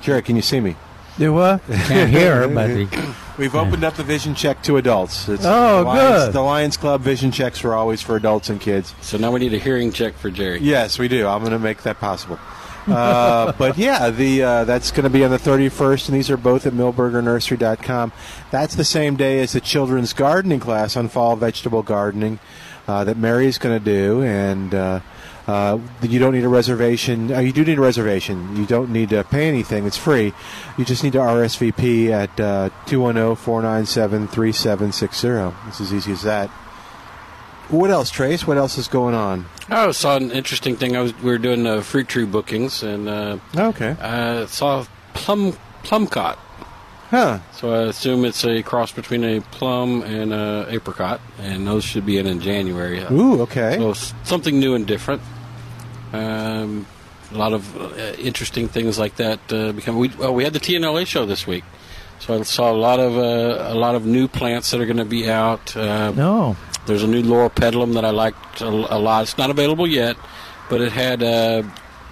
Jerry, 0.00 0.22
can 0.22 0.36
you 0.36 0.42
see 0.42 0.60
me? 0.60 0.76
Do 1.18 1.34
what? 1.34 1.62
Can't 1.66 2.10
hear, 2.10 2.48
but 2.48 2.66
the- 2.68 3.14
we've 3.36 3.54
opened 3.54 3.84
up 3.84 3.94
the 3.94 4.04
vision 4.04 4.34
check 4.34 4.62
to 4.62 4.78
adults. 4.78 5.28
It's 5.28 5.44
Oh, 5.44 5.78
the 5.80 5.84
Lions, 5.84 6.24
good. 6.24 6.32
The 6.32 6.40
Lions 6.40 6.76
Club 6.78 7.02
vision 7.02 7.30
checks 7.30 7.62
are 7.62 7.74
always 7.74 8.00
for 8.00 8.16
adults 8.16 8.48
and 8.48 8.58
kids. 8.58 8.94
So 9.02 9.18
now 9.18 9.32
we 9.32 9.40
need 9.40 9.52
a 9.52 9.58
hearing 9.58 9.92
check 9.92 10.14
for 10.14 10.30
Jerry. 10.30 10.60
Yes, 10.60 10.98
we 10.98 11.08
do. 11.08 11.26
I'm 11.26 11.40
going 11.40 11.52
to 11.52 11.58
make 11.58 11.82
that 11.82 12.00
possible. 12.00 12.38
Uh, 12.86 13.52
but 13.58 13.78
yeah, 13.78 14.10
the 14.10 14.42
uh, 14.42 14.64
that's 14.64 14.90
going 14.90 15.04
to 15.04 15.10
be 15.10 15.24
on 15.24 15.30
the 15.30 15.38
31st, 15.38 16.08
and 16.08 16.16
these 16.16 16.30
are 16.30 16.36
both 16.36 16.66
at 16.66 16.72
millburgernursery.com. 16.72 18.12
That's 18.50 18.74
the 18.74 18.84
same 18.84 19.16
day 19.16 19.40
as 19.40 19.52
the 19.52 19.60
children's 19.60 20.12
gardening 20.12 20.60
class 20.60 20.96
on 20.96 21.08
fall 21.08 21.36
vegetable 21.36 21.82
gardening 21.82 22.38
uh, 22.86 23.04
that 23.04 23.16
is 23.16 23.58
going 23.58 23.78
to 23.78 23.84
do, 23.84 24.22
and 24.22 24.74
uh, 24.74 25.00
uh, 25.46 25.78
you 26.02 26.18
don't 26.18 26.34
need 26.34 26.44
a 26.44 26.48
reservation. 26.48 27.32
Uh, 27.32 27.38
you 27.40 27.52
do 27.52 27.64
need 27.64 27.78
a 27.78 27.80
reservation. 27.80 28.54
You 28.56 28.66
don't 28.66 28.90
need 28.90 29.08
to 29.10 29.22
pay 29.24 29.48
anything. 29.48 29.86
It's 29.86 29.96
free. 29.96 30.34
You 30.78 30.84
just 30.84 31.04
need 31.04 31.12
to 31.14 31.18
RSVP 31.18 32.10
at 32.10 32.38
uh, 32.40 32.70
210-497-3760. 32.86 35.54
It's 35.68 35.80
as 35.80 35.92
easy 35.92 36.12
as 36.12 36.22
that. 36.22 36.50
What 37.70 37.90
else, 37.90 38.10
Trace? 38.10 38.46
What 38.46 38.56
else 38.58 38.78
is 38.78 38.88
going 38.88 39.14
on? 39.14 39.46
I 39.68 39.90
saw 39.92 40.16
an 40.16 40.30
interesting 40.30 40.76
thing. 40.76 40.96
I 40.96 41.00
was 41.00 41.14
we 41.22 41.30
were 41.30 41.38
doing 41.38 41.66
uh, 41.66 41.80
fruit 41.80 42.08
tree 42.08 42.26
bookings, 42.26 42.82
and 42.82 43.08
uh, 43.08 43.38
Okay. 43.56 43.96
I 44.00 44.46
saw 44.46 44.84
plum 45.14 45.56
plumcot. 45.82 46.38
Huh. 47.10 47.38
So 47.52 47.72
I 47.72 47.82
assume 47.88 48.24
it's 48.24 48.44
a 48.44 48.62
cross 48.62 48.92
between 48.92 49.24
a 49.24 49.40
plum 49.40 50.02
and 50.02 50.32
a 50.32 50.66
apricot, 50.68 51.20
and 51.38 51.66
those 51.66 51.84
should 51.84 52.04
be 52.04 52.18
in 52.18 52.26
in 52.26 52.40
January. 52.40 53.02
Ooh, 53.10 53.40
okay. 53.42 53.76
So 53.78 53.92
something 54.24 54.58
new 54.58 54.74
and 54.74 54.86
different. 54.86 55.22
Um, 56.12 56.86
a 57.32 57.36
lot 57.36 57.52
of 57.52 57.76
uh, 57.76 57.94
interesting 58.18 58.68
things 58.68 58.98
like 58.98 59.16
that 59.16 59.40
uh, 59.52 59.72
become. 59.72 59.96
We 59.98 60.08
well, 60.18 60.34
we 60.34 60.44
had 60.44 60.52
the 60.52 60.60
TNLA 60.60 61.06
show 61.06 61.24
this 61.26 61.46
week, 61.46 61.64
so 62.20 62.38
I 62.38 62.42
saw 62.42 62.70
a 62.70 62.76
lot 62.76 63.00
of 63.00 63.16
uh, 63.16 63.72
a 63.72 63.74
lot 63.74 63.94
of 63.94 64.04
new 64.06 64.28
plants 64.28 64.70
that 64.70 64.80
are 64.80 64.86
going 64.86 64.98
to 64.98 65.04
be 65.04 65.30
out. 65.30 65.74
Uh, 65.76 66.10
No. 66.12 66.56
There's 66.86 67.02
a 67.02 67.06
new 67.06 67.22
Loropetalum 67.22 67.94
that 67.94 68.04
I 68.04 68.10
liked 68.10 68.60
a, 68.60 68.68
a 68.68 68.98
lot. 68.98 69.22
It's 69.22 69.38
not 69.38 69.50
available 69.50 69.86
yet, 69.86 70.16
but 70.68 70.80
it 70.80 70.92
had 70.92 71.22
uh, 71.22 71.62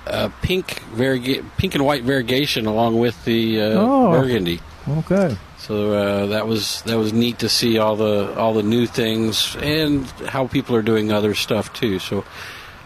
a 0.07 0.31
pink 0.43 0.83
variega- 0.95 1.45
pink 1.59 1.75
and 1.75 1.85
white 1.85 2.05
variegation 2.05 2.67
along 2.67 2.99
with 2.99 3.23
the 3.25 3.61
uh, 3.61 3.65
Oh. 3.77 4.11
burgundy. 4.13 4.61
Okay. 4.89 5.37
So 5.59 5.93
uh, 5.95 6.27
that 6.27 6.49
was 6.49 6.83
that 6.83 6.97
was 6.99 7.13
neat 7.13 7.39
to 7.41 7.49
see 7.49 7.79
all 7.79 7.95
the 7.97 8.35
all 8.37 8.53
the 8.55 8.65
new 8.65 8.87
things 8.87 9.55
and 9.63 10.05
how 10.27 10.49
people 10.49 10.75
are 10.75 10.83
doing 10.83 11.13
other 11.13 11.35
stuff 11.35 11.73
too. 11.73 12.01
So 12.01 12.25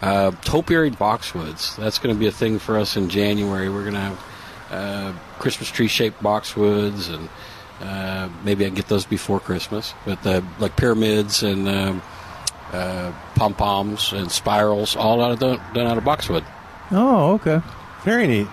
uh, 0.03 0.29
topiary 0.43 0.91
boxwoods 0.91 1.75
that's 1.75 1.97
going 1.97 2.13
to 2.13 2.19
be 2.19 2.27
a 2.27 2.31
thing 2.31 2.59
for 2.59 2.77
us 2.77 2.95
in 2.97 3.09
January. 3.09 3.67
We're 3.69 3.81
going 3.81 3.95
to 3.95 3.99
have 3.99 4.23
uh, 4.69 5.13
Christmas 5.39 5.71
tree 5.71 5.87
shaped 5.87 6.21
boxwoods 6.21 7.11
and 7.11 7.29
uh, 7.81 8.29
maybe 8.43 8.65
I 8.65 8.69
can 8.69 8.75
get 8.75 8.87
those 8.87 9.05
before 9.05 9.39
Christmas. 9.39 9.93
But 10.05 10.25
uh, 10.25 10.41
like 10.59 10.75
pyramids 10.75 11.43
and 11.43 11.67
um, 11.67 12.01
uh, 12.71 13.11
pom 13.35 13.53
poms 13.53 14.13
and 14.13 14.31
spirals, 14.31 14.95
all 14.95 15.23
out 15.23 15.31
of 15.31 15.39
done, 15.39 15.61
done 15.73 15.87
out 15.87 15.97
of 15.97 16.03
boxwood. 16.03 16.43
Oh, 16.91 17.33
okay. 17.33 17.61
Very 18.03 18.27
neat. 18.27 18.47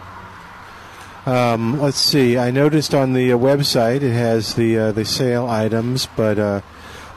Um, 1.26 1.80
let's 1.80 1.98
see. 1.98 2.36
I 2.36 2.50
noticed 2.50 2.94
on 2.94 3.14
the 3.14 3.32
uh, 3.32 3.38
website 3.38 4.02
it 4.02 4.12
has 4.12 4.54
the 4.54 4.78
uh, 4.78 4.92
the 4.92 5.04
sale 5.04 5.46
items, 5.46 6.06
but 6.16 6.38
uh, 6.38 6.60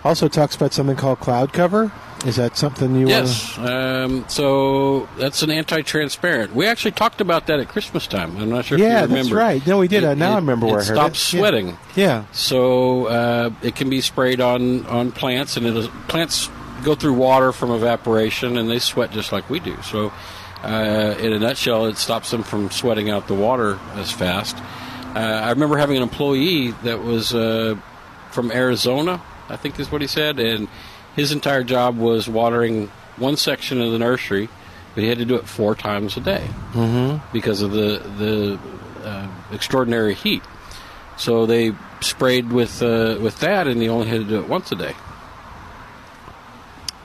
also 0.04 0.28
talks 0.28 0.56
about 0.56 0.74
something 0.74 0.96
called 0.96 1.20
cloud 1.20 1.54
cover. 1.54 1.92
Is 2.26 2.38
that 2.38 2.58
something 2.58 2.96
you 2.96 3.08
Yes. 3.08 3.56
Um, 3.60 4.26
so 4.28 5.08
that's 5.20 5.44
an 5.44 5.52
anti-transpirant. 5.52 6.56
We 6.56 6.66
actually 6.66 6.94
talked 6.94 7.22
about 7.22 7.46
that 7.46 7.60
at 7.60 7.68
Christmas 7.70 8.08
time. 8.08 8.36
I'm 8.38 8.50
not 8.50 8.66
sure 8.66 8.80
Yeah, 8.80 9.04
if 9.04 9.10
you 9.12 9.16
remember. 9.16 9.36
that's 9.36 9.44
right. 9.64 9.68
No, 9.68 9.78
we 9.78 9.88
did. 9.88 10.04
Uh, 10.04 10.16
now 10.16 10.32
I 10.32 10.36
remember 10.38 10.66
where 10.66 10.78
I 10.80 10.82
it 10.82 10.88
heard 10.88 10.96
stops 10.96 11.20
it. 11.34 11.38
Sweating. 11.38 11.78
Yeah. 11.96 12.26
So 12.32 13.06
uh, 13.06 13.52
it 13.62 13.76
can 13.76 13.92
be 13.92 14.02
sprayed 14.02 14.42
on 14.42 14.86
on 14.88 15.12
plants, 15.12 15.58
and 15.58 15.68
it 15.68 15.92
plants 16.08 16.50
go 16.84 16.96
through 16.96 17.14
water 17.14 17.52
from 17.52 17.70
evaporation, 17.70 18.58
and 18.58 18.68
they 18.70 18.80
sweat 18.80 19.12
just 19.12 19.32
like 19.32 19.48
we 19.50 19.60
do. 19.60 19.78
So, 19.84 20.12
uh, 20.64 21.16
in 21.20 21.34
a 21.34 21.40
nutshell, 21.40 21.86
it 21.86 21.98
stops 21.98 22.32
them 22.32 22.42
from 22.42 22.72
sweating 22.72 23.12
out 23.12 23.28
the 23.28 23.34
water 23.36 23.78
as 23.94 24.12
fast. 24.12 24.58
Uh, 25.16 25.20
I 25.20 25.50
remember 25.52 25.78
having 25.78 25.98
an 25.98 26.04
employee 26.04 26.72
that 26.84 27.04
was 27.04 27.34
uh, 27.36 27.76
from 28.32 28.52
Arizona, 28.52 29.22
I 29.50 29.56
think 29.56 29.80
is 29.80 29.92
what 29.92 30.02
he 30.02 30.08
said, 30.08 30.40
and 30.40 30.68
his 31.16 31.32
entire 31.32 31.64
job 31.64 31.98
was 31.98 32.28
watering 32.28 32.92
one 33.18 33.38
section 33.38 33.82
of 33.82 33.92
the 33.92 34.00
nursery, 34.00 34.50
but 34.94 35.04
he 35.04 35.10
had 35.10 35.18
to 35.20 35.26
do 35.26 35.36
it 35.36 35.48
four 35.48 35.74
times 35.76 36.18
a 36.18 36.20
day 36.20 36.48
Mhm. 36.74 37.22
because 37.32 37.62
of 37.62 37.72
the 37.72 38.02
the 38.20 38.60
uh, 39.08 39.28
extraordinary 39.52 40.14
heat. 40.14 40.44
So 41.18 41.46
they 41.46 41.74
sprayed 42.02 42.52
with 42.52 42.82
uh, 42.84 43.18
with 43.22 43.40
that, 43.40 43.68
and 43.68 43.82
he 43.82 43.90
only 43.90 44.08
had 44.08 44.20
to 44.20 44.26
do 44.26 44.40
it 44.40 44.48
once 44.50 44.72
a 44.72 44.76
day. 44.76 44.94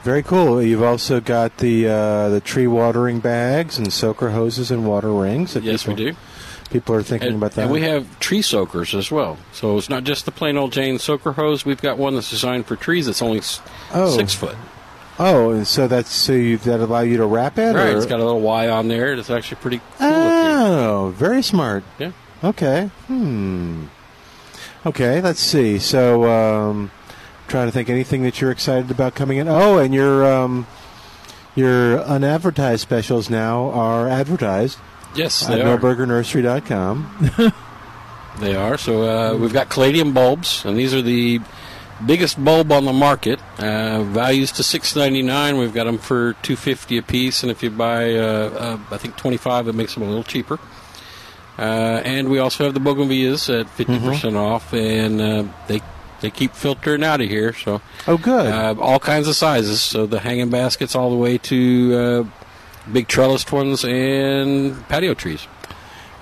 Very 0.03 0.23
cool. 0.25 0.61
You've 0.61 0.83
also 0.83 1.21
got 1.21 1.59
the 1.59 1.87
uh, 1.89 2.29
the 2.29 2.41
tree 2.41 2.67
watering 2.67 3.21
bags 3.21 3.79
and 3.79 3.93
soaker 3.93 4.31
hoses 4.31 4.71
and 4.73 4.85
water 4.85 5.13
rings. 5.13 5.55
Yes, 5.57 5.87
we 5.87 5.95
do. 5.95 6.15
People 6.73 6.95
are 6.95 7.03
thinking 7.03 7.29
And, 7.29 7.37
about 7.37 7.53
that. 7.53 7.63
and 7.65 7.71
we 7.71 7.83
have 7.83 8.19
tree 8.19 8.43
soakers 8.43 8.95
as 8.95 9.11
well. 9.11 9.39
So 9.53 9.77
it's 9.79 9.89
not 9.91 10.05
just 10.05 10.25
the 10.25 10.31
plain 10.33 10.57
old 10.57 10.73
Jane 10.73 10.99
soaker 10.99 11.33
hose. 11.33 11.65
We've 11.67 11.81
got 11.81 11.99
one 11.99 12.15
that's 12.15 12.31
designed 12.31 12.67
for 12.67 12.77
trees 12.77 13.07
that's 13.07 13.21
only 13.23 13.43
Oh. 13.95 14.17
six 14.17 14.35
foot. 14.35 14.57
oh, 15.19 15.51
and 15.51 15.67
so 15.67 15.87
that's 15.87 16.11
so 16.11 16.33
you, 16.33 16.57
that 16.59 16.81
allow 16.81 17.01
you 17.01 17.19
to 17.19 17.27
wrap 17.27 17.59
it. 17.59 17.75
Right. 17.75 17.91
or- 17.95 17.97
It's 17.99 18.07
got 18.07 18.21
a 18.21 18.25
little 18.25 18.41
Y 18.41 18.69
on 18.69 18.89
there. 18.89 19.13
It's 19.13 19.31
actually 19.31 19.57
pretty 19.61 19.81
cool. 19.99 20.09
looking. 20.09 20.23
Oh, 20.25 21.15
very 21.17 21.43
smart. 21.43 21.85
Yeah. 21.99 22.13
Okay. 22.43 22.91
Hmm. 23.07 23.85
Okay, 24.85 25.21
let's 25.21 25.39
see. 25.41 25.79
So, 25.79 26.25
um, 26.29 26.91
trying 27.47 27.69
to 27.69 27.73
think 27.73 27.89
anything 27.89 28.23
that 28.25 28.41
you're 28.41 28.51
excited 28.51 28.91
about 28.91 29.15
coming 29.15 29.39
in. 29.39 29.47
Oh, 29.47 29.79
and 29.79 29.95
your 29.95 30.25
um, 30.33 30.67
your 31.55 32.01
unadvertised 32.01 32.81
specials 32.81 33.29
now 33.31 33.71
are 33.71 34.09
advertised 34.09 34.79
Yes, 35.15 35.49
at 35.49 35.55
they 35.57 35.63
are. 35.63 35.77
millburgernursery.com. 35.79 37.53
They 38.41 38.57
are. 38.57 38.79
So 38.79 39.03
uh, 39.03 39.37
we've 39.37 39.53
got 39.53 39.69
caladium 39.69 40.15
bulbs, 40.15 40.65
and 40.65 40.77
these 40.77 40.95
are 40.95 41.03
the 41.03 41.39
biggest 42.05 42.43
bulb 42.43 42.73
on 42.73 42.87
the 42.87 42.93
market. 42.93 43.39
Uh, 43.59 44.03
values 44.05 44.51
to 44.53 44.63
six 44.63 44.97
ninety 44.97 45.21
nine. 45.23 45.59
We've 45.59 45.75
got 45.75 45.85
them 45.85 45.99
for 45.99 46.33
two 46.43 46.57
fifty 46.57 46.97
a 46.97 47.03
piece, 47.03 47.43
and 47.43 47.53
if 47.53 47.63
you 47.63 47.69
buy, 47.71 48.15
uh, 48.15 48.19
uh, 48.21 48.79
I 48.91 48.97
think 48.97 49.17
twenty 49.19 49.37
five, 49.37 49.69
it 49.69 49.75
makes 49.75 49.93
them 49.95 50.03
a 50.03 50.07
little 50.07 50.25
cheaper. 50.25 50.59
Uh, 51.59 52.01
and 52.07 52.31
we 52.31 52.39
also 52.39 52.65
have 52.65 52.73
the 52.73 52.81
bougainvilleas 52.81 53.61
at 53.61 53.67
50% 53.67 53.87
Mm-hmm. 53.99 54.37
off, 54.39 54.73
and 54.73 55.21
uh, 55.21 55.45
they 55.69 55.83
they 56.23 56.31
keep 56.31 56.55
filtering 56.55 57.05
out 57.05 57.21
of 57.21 57.29
here. 57.29 57.53
So 57.53 57.83
Oh, 58.09 58.17
good. 58.17 58.47
uh, 58.51 58.75
all 58.81 58.99
kinds 58.99 59.29
of 59.29 59.37
sizes. 59.37 59.83
So 59.83 60.07
the 60.07 60.21
hanging 60.21 60.49
baskets 60.49 60.95
all 60.97 61.11
the 61.11 61.17
way 61.17 61.37
to 61.39 61.95
uh, 61.95 62.42
big 62.91 63.09
trellised 63.09 63.53
ones 63.53 63.85
and 63.85 64.89
patio 64.89 65.15
trees. 65.15 65.47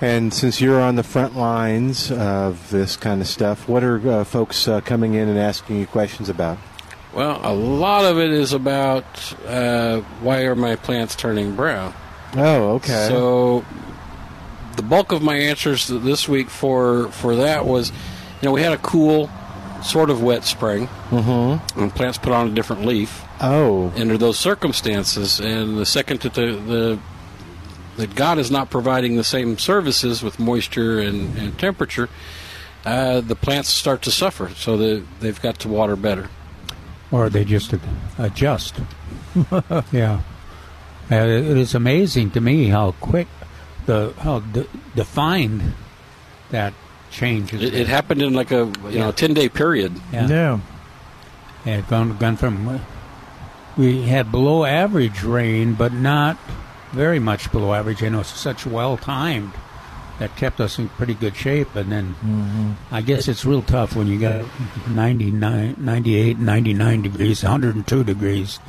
And 0.01 0.33
since 0.33 0.59
you're 0.59 0.81
on 0.81 0.95
the 0.95 1.03
front 1.03 1.37
lines 1.37 2.11
of 2.11 2.71
this 2.71 2.97
kind 2.97 3.21
of 3.21 3.27
stuff, 3.27 3.69
what 3.69 3.83
are 3.83 4.09
uh, 4.09 4.23
folks 4.23 4.67
uh, 4.67 4.81
coming 4.81 5.13
in 5.13 5.29
and 5.29 5.37
asking 5.37 5.79
you 5.79 5.85
questions 5.85 6.27
about? 6.27 6.57
Well, 7.13 7.39
a 7.43 7.53
lot 7.53 8.05
of 8.05 8.17
it 8.17 8.31
is 8.31 8.53
about 8.53 9.05
uh, 9.45 9.99
why 10.21 10.43
are 10.45 10.55
my 10.55 10.75
plants 10.75 11.15
turning 11.15 11.55
brown. 11.55 11.93
Oh, 12.35 12.75
okay. 12.75 13.07
So 13.09 13.65
the 14.75 14.81
bulk 14.81 15.11
of 15.11 15.21
my 15.21 15.35
answers 15.35 15.87
this 15.87 16.27
week 16.27 16.49
for 16.49 17.09
for 17.09 17.35
that 17.35 17.65
was, 17.65 17.89
you 17.89 18.47
know, 18.47 18.51
we 18.53 18.61
had 18.61 18.73
a 18.73 18.77
cool, 18.77 19.29
sort 19.83 20.09
of 20.09 20.21
wet 20.21 20.43
spring, 20.43 20.87
Mm-hmm. 21.09 21.79
and 21.79 21.93
plants 21.95 22.17
put 22.17 22.31
on 22.33 22.47
a 22.47 22.51
different 22.51 22.85
leaf 22.85 23.23
Oh, 23.41 23.91
under 23.95 24.17
those 24.17 24.37
circumstances. 24.39 25.39
And 25.39 25.77
the 25.77 25.85
second 25.85 26.21
that 26.21 26.33
the, 26.35 26.51
the 26.53 26.99
that 27.97 28.15
God 28.15 28.37
is 28.39 28.49
not 28.49 28.69
providing 28.69 29.15
the 29.17 29.23
same 29.23 29.57
services 29.57 30.23
with 30.23 30.39
moisture 30.39 30.99
and, 30.99 31.37
and 31.37 31.59
temperature, 31.59 32.07
uh, 32.85 33.19
the 33.21 33.35
plants 33.35 33.69
start 33.69 34.01
to 34.03 34.11
suffer. 34.11 34.49
So 34.55 34.77
the, 34.77 35.03
they've 35.19 35.39
got 35.41 35.59
to 35.59 35.67
water 35.67 35.95
better. 35.97 36.29
or 37.11 37.29
they 37.29 37.43
just 37.43 37.73
adjust. 38.17 38.79
yeah, 39.91 40.21
uh, 41.11 41.15
it 41.15 41.57
is 41.57 41.75
amazing 41.75 42.31
to 42.31 42.41
me 42.41 42.67
how 42.67 42.91
quick 43.01 43.27
the 43.85 44.13
how 44.19 44.39
de- 44.39 44.67
defined 44.95 45.73
that 46.51 46.73
change. 47.11 47.53
It, 47.53 47.73
it 47.73 47.87
happened 47.87 48.21
in 48.21 48.33
like 48.33 48.51
a 48.51 48.71
you 48.89 48.99
know 48.99 49.11
ten 49.11 49.33
day 49.33 49.49
period. 49.49 49.93
Yeah. 50.11 50.27
Yeah. 50.27 50.59
It 51.65 51.87
gone, 51.87 52.17
gone 52.17 52.37
from 52.37 52.81
we 53.77 54.01
had 54.03 54.31
below 54.31 54.65
average 54.65 55.23
rain, 55.23 55.75
but 55.75 55.93
not 55.93 56.37
very 56.91 57.19
much 57.19 57.51
below 57.51 57.73
average. 57.73 58.01
You 58.01 58.09
know, 58.09 58.23
such 58.23 58.65
well 58.65 58.97
timed 58.97 59.51
that 60.19 60.35
kept 60.35 60.59
us 60.59 60.77
in 60.77 60.89
pretty 60.89 61.13
good 61.13 61.35
shape. 61.35 61.75
And 61.75 61.91
then 61.91 62.15
Mm-hmm. 62.15 62.71
I 62.93 63.01
guess 63.01 63.27
it's 63.27 63.45
real 63.45 63.61
tough 63.61 63.95
when 63.95 64.07
you 64.07 64.19
got 64.19 64.45
99, 64.89 65.75
98, 65.79 66.37
99 66.39 67.01
degrees, 67.01 67.43
102 67.43 68.03
degrees 68.03 68.59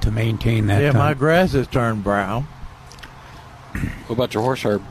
to 0.00 0.10
maintain 0.10 0.66
that. 0.66 0.82
Yeah, 0.82 0.92
my 0.92 1.14
grass 1.14 1.52
has 1.52 1.66
turned 1.66 2.04
brown. 2.04 2.46
What 4.06 4.14
about 4.14 4.34
your 4.34 4.42
horse 4.42 4.62
herb? 4.64 4.82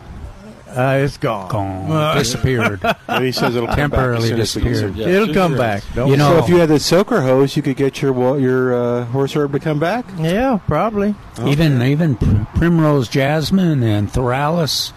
Uh, 0.75 0.97
it's 1.03 1.17
gone. 1.17 1.49
Gone. 1.49 2.17
Disappeared. 2.17 2.81
He 3.19 3.31
says 3.31 3.55
it'll 3.55 3.67
come 3.67 3.75
Temporarily 3.91 4.31
as 4.31 4.31
soon 4.31 4.39
as 4.39 4.55
we 4.55 4.61
can- 4.61 4.71
disappeared. 4.71 4.95
Yeah, 4.95 5.21
It'll 5.21 5.33
come 5.33 5.55
back. 5.55 5.83
Don't 5.93 6.09
You 6.09 6.17
know- 6.17 6.31
so 6.39 6.43
if 6.43 6.49
you 6.49 6.57
had 6.57 6.69
the 6.69 6.79
soaker 6.79 7.21
hose, 7.21 7.55
you 7.55 7.61
could 7.61 7.75
get 7.77 8.01
your 8.01 8.13
wa- 8.13 8.33
your 8.35 8.73
uh, 8.73 9.05
horse 9.05 9.33
herb 9.35 9.51
to 9.53 9.59
come 9.59 9.79
back. 9.79 10.05
Yeah, 10.17 10.59
probably. 10.67 11.15
Even 11.45 11.81
even 11.81 12.15
primrose 12.55 13.07
jasmine 13.07 13.83
and 13.83 14.09
thryallis 14.11 14.93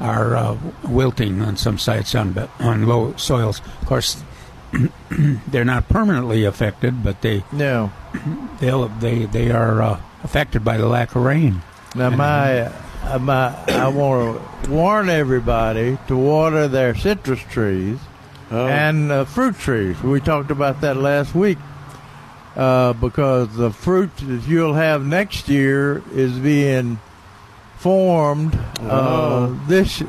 are 0.00 0.34
uh, 0.34 0.56
wilting 0.88 1.40
on 1.40 1.56
some 1.56 1.78
sites 1.78 2.14
on 2.14 2.48
on 2.58 2.86
low 2.86 3.14
soils. 3.16 3.60
Of 3.80 3.86
course, 3.86 4.22
they're 5.48 5.64
not 5.64 5.88
permanently 5.88 6.44
affected, 6.44 7.04
but 7.04 7.20
they 7.22 7.44
No. 7.52 7.92
they'll, 8.58 8.88
they 8.88 9.26
they 9.26 9.50
are 9.50 9.82
uh, 9.82 10.00
affected 10.24 10.64
by 10.64 10.76
the 10.78 10.86
lack 10.88 11.14
of 11.14 11.22
rain. 11.22 11.62
Now 11.94 12.10
my 12.10 12.60
uh, 12.62 12.72
my 13.20 13.54
I 13.68 13.88
want 13.88 14.40
to 14.64 14.70
warn 14.70 15.08
everybody 15.08 15.98
to 16.08 16.16
water 16.16 16.68
their 16.68 16.94
citrus 16.94 17.40
trees 17.50 17.98
Oh. 18.50 18.66
and 18.66 19.10
uh, 19.10 19.24
fruit 19.24 19.58
trees. 19.58 20.00
We 20.02 20.20
talked 20.20 20.50
about 20.50 20.82
that 20.82 20.98
last 20.98 21.34
week 21.34 21.56
uh, 22.54 22.92
because 22.92 23.56
the 23.56 23.70
fruit 23.70 24.14
that 24.18 24.46
you'll 24.46 24.74
have 24.74 25.06
next 25.06 25.48
year 25.48 26.02
is 26.12 26.38
being 26.38 27.00
formed 27.78 28.54
uh, 28.54 28.88
Oh. 28.90 29.60
this 29.68 30.02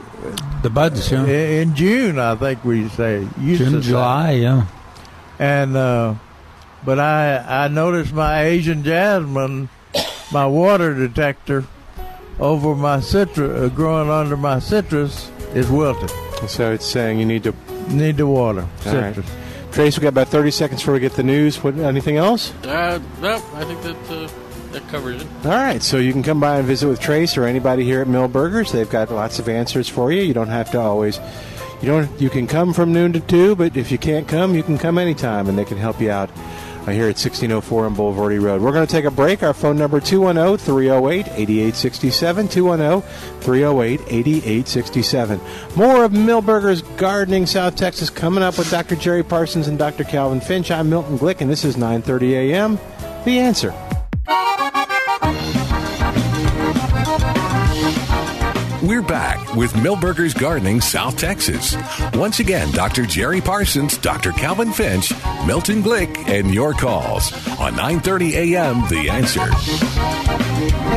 The 0.61 0.69
buds, 0.69 1.09
in, 1.11 1.25
yeah. 1.25 1.61
in 1.61 1.73
June. 1.75 2.19
I 2.19 2.35
think 2.35 2.65
we 2.65 2.89
say 2.89 3.25
used 3.39 3.61
to 3.63 3.69
June, 3.69 3.81
say. 3.81 3.89
July, 3.89 4.31
yeah. 4.31 4.65
and 5.39 5.77
uh, 5.77 6.15
but 6.83 6.99
I 6.99 7.37
I 7.65 7.67
noticed 7.69 8.11
my 8.13 8.43
Asian 8.43 8.83
jasmine, 8.83 9.69
my 10.33 10.45
water 10.47 10.93
detector 10.93 11.63
over 12.39 12.75
my 12.75 12.99
citrus, 12.99 13.51
uh, 13.51 13.69
growing 13.73 14.09
under 14.09 14.38
my 14.38 14.59
citrus 14.59 15.31
is 15.53 15.69
wilted. 15.69 16.11
So 16.47 16.73
it's 16.73 16.86
saying 16.86 17.19
you 17.19 17.25
need 17.25 17.43
to. 17.43 17.53
Need 17.89 18.15
to 18.17 18.27
water 18.27 18.61
All 18.61 18.95
right. 18.95 19.13
citrus. 19.13 19.29
Trace, 19.73 19.97
we 19.97 20.03
got 20.03 20.09
about 20.09 20.29
thirty 20.29 20.51
seconds 20.51 20.81
before 20.81 20.93
we 20.93 21.01
get 21.01 21.13
the 21.13 21.23
news. 21.23 21.61
What? 21.61 21.77
Anything 21.77 22.15
else? 22.15 22.53
Uh, 22.63 22.99
no, 23.21 23.36
I 23.55 23.65
think 23.65 23.81
that 23.81 23.97
uh, 24.09 24.29
that 24.71 24.88
covers 24.88 25.21
it. 25.21 25.27
All 25.43 25.51
right, 25.51 25.84
so 25.84 25.97
you 25.97 26.13
can 26.13 26.23
come 26.23 26.39
by 26.39 26.59
and 26.59 26.65
visit 26.65 26.88
with 26.88 27.01
Trace 27.01 27.36
or 27.36 27.43
anybody 27.43 27.84
here 27.84 28.01
at 28.01 28.07
Milberger's. 28.07 28.71
They've 28.71 28.89
got 28.89 29.11
lots 29.11 29.38
of 29.38 29.49
answers 29.49 29.89
for 29.89 30.13
you. 30.13 30.21
You 30.21 30.34
don't 30.34 30.47
have 30.47 30.71
to 30.71 30.79
always. 30.79 31.19
You 31.81 31.89
don't. 31.89 32.21
You 32.21 32.29
can 32.29 32.47
come 32.47 32.73
from 32.73 32.93
noon 32.93 33.11
to 33.13 33.19
two, 33.19 33.55
but 33.57 33.75
if 33.75 33.91
you 33.91 33.97
can't 33.97 34.27
come, 34.29 34.55
you 34.55 34.63
can 34.63 34.77
come 34.77 34.97
anytime, 34.97 35.49
and 35.49 35.57
they 35.57 35.65
can 35.65 35.77
help 35.77 35.99
you 35.99 36.09
out. 36.09 36.29
Uh, 36.86 36.91
here 36.91 37.03
at 37.03 37.15
1604 37.15 37.86
on 37.86 37.95
Bulverde 37.95 38.41
Road. 38.41 38.61
We're 38.61 38.73
going 38.73 38.86
to 38.86 38.91
take 38.91 39.05
a 39.05 39.11
break. 39.11 39.41
Our 39.41 39.53
phone 39.53 39.77
number 39.77 40.01
210-308-8867, 40.01 43.01
210-308-8867. 43.39 45.77
More 45.77 46.03
of 46.03 46.11
Milberger's 46.11 46.81
Gardening 46.97 47.45
South 47.45 47.77
Texas 47.77 48.09
coming 48.09 48.43
up 48.43 48.57
with 48.57 48.69
Dr. 48.69 48.97
Jerry 48.97 49.23
Parsons 49.23 49.69
and 49.69 49.79
Dr. 49.79 50.03
Calvin 50.03 50.41
Finch. 50.41 50.71
I'm 50.71 50.89
Milton 50.89 51.17
Glick, 51.17 51.39
and 51.39 51.49
this 51.49 51.63
is 51.63 51.77
9:30 51.77 52.51
a.m. 52.51 52.77
The 53.23 53.39
Answer. 53.39 53.73
We're 58.84 59.01
back 59.01 59.55
with 59.55 59.71
Milberger's 59.75 60.34
Gardening 60.34 60.81
South 60.81 61.17
Texas. 61.17 61.73
Once 62.15 62.41
again, 62.41 62.69
Dr. 62.73 63.05
Jerry 63.05 63.39
Parsons, 63.39 63.97
Dr. 63.97 64.34
Calvin 64.34 64.73
Finch, 64.73 65.13
Milton 65.47 65.81
Glick, 65.81 66.27
and 66.27 66.53
your 66.53 66.73
calls 66.73 67.31
on 67.59 67.75
9:30 67.75 68.34
a.m. 68.34 68.81
The 68.89 69.09
Answer. 69.09 69.49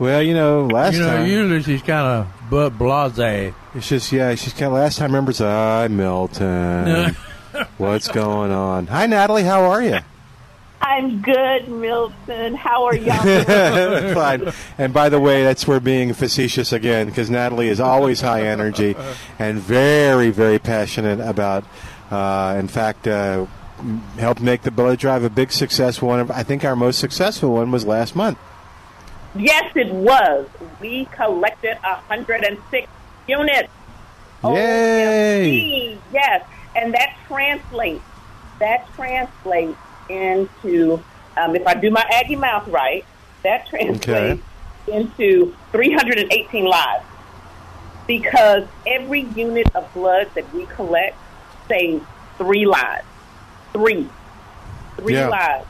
Well, 0.00 0.24
you 0.24 0.34
know, 0.34 0.66
last 0.66 0.94
you 0.94 1.02
know, 1.02 1.06
time 1.06 1.28
usually 1.28 1.62
she's 1.62 1.82
kind 1.82 2.26
of 2.26 2.33
but 2.50 2.70
blase. 2.70 3.54
it's 3.74 3.88
just 3.88 4.12
yeah, 4.12 4.34
she's 4.34 4.52
kind 4.52 4.66
of 4.66 4.72
last 4.72 4.98
time 4.98 5.10
remembers. 5.10 5.38
Hi, 5.38 5.88
Milton. 5.88 7.14
What's 7.78 8.08
going 8.08 8.50
on? 8.50 8.86
Hi, 8.88 9.06
Natalie. 9.06 9.44
How 9.44 9.70
are 9.70 9.82
you? 9.82 9.98
I'm 10.80 11.22
good, 11.22 11.68
Milton. 11.68 12.54
How 12.54 12.84
are 12.84 12.94
y'all? 12.94 14.14
Fine. 14.14 14.52
And 14.76 14.92
by 14.92 15.08
the 15.08 15.18
way, 15.18 15.42
that's 15.42 15.66
we're 15.66 15.80
being 15.80 16.12
facetious 16.12 16.72
again 16.72 17.06
because 17.06 17.30
Natalie 17.30 17.68
is 17.68 17.80
always 17.80 18.20
high 18.20 18.42
energy 18.42 18.94
and 19.38 19.58
very, 19.58 20.30
very 20.30 20.58
passionate 20.58 21.20
about. 21.20 21.64
Uh, 22.10 22.56
in 22.58 22.68
fact, 22.68 23.08
uh, 23.08 23.46
helped 24.18 24.42
make 24.42 24.62
the 24.62 24.70
Bullet 24.70 25.00
drive 25.00 25.24
a 25.24 25.30
big 25.30 25.52
success. 25.52 26.02
One 26.02 26.20
of, 26.20 26.30
I 26.30 26.42
think, 26.42 26.64
our 26.64 26.76
most 26.76 26.98
successful 26.98 27.54
one 27.54 27.70
was 27.70 27.86
last 27.86 28.14
month. 28.14 28.38
Yes, 29.36 29.72
it 29.76 29.92
was. 29.92 30.46
We 30.80 31.06
collected 31.06 31.78
106 31.82 32.88
units. 33.26 33.68
Yay! 34.44 35.98
Yes, 36.12 36.46
and 36.76 36.92
that 36.94 37.16
translates. 37.26 38.04
That 38.60 38.86
translates 38.94 39.78
into, 40.08 41.02
um, 41.36 41.56
if 41.56 41.66
I 41.66 41.74
do 41.74 41.90
my 41.90 42.04
Aggie 42.12 42.36
mouth 42.36 42.68
right, 42.68 43.04
that 43.42 43.66
translates 43.68 44.42
into 44.86 45.54
318 45.72 46.64
lives. 46.64 47.04
Because 48.06 48.64
every 48.86 49.20
unit 49.20 49.66
of 49.74 49.92
blood 49.94 50.28
that 50.34 50.52
we 50.54 50.66
collect 50.66 51.16
saves 51.68 52.04
three 52.36 52.66
lives. 52.66 53.06
Three. 53.72 54.08
Three 54.98 55.14
Yeah. 55.14 55.28
lives 55.28 55.66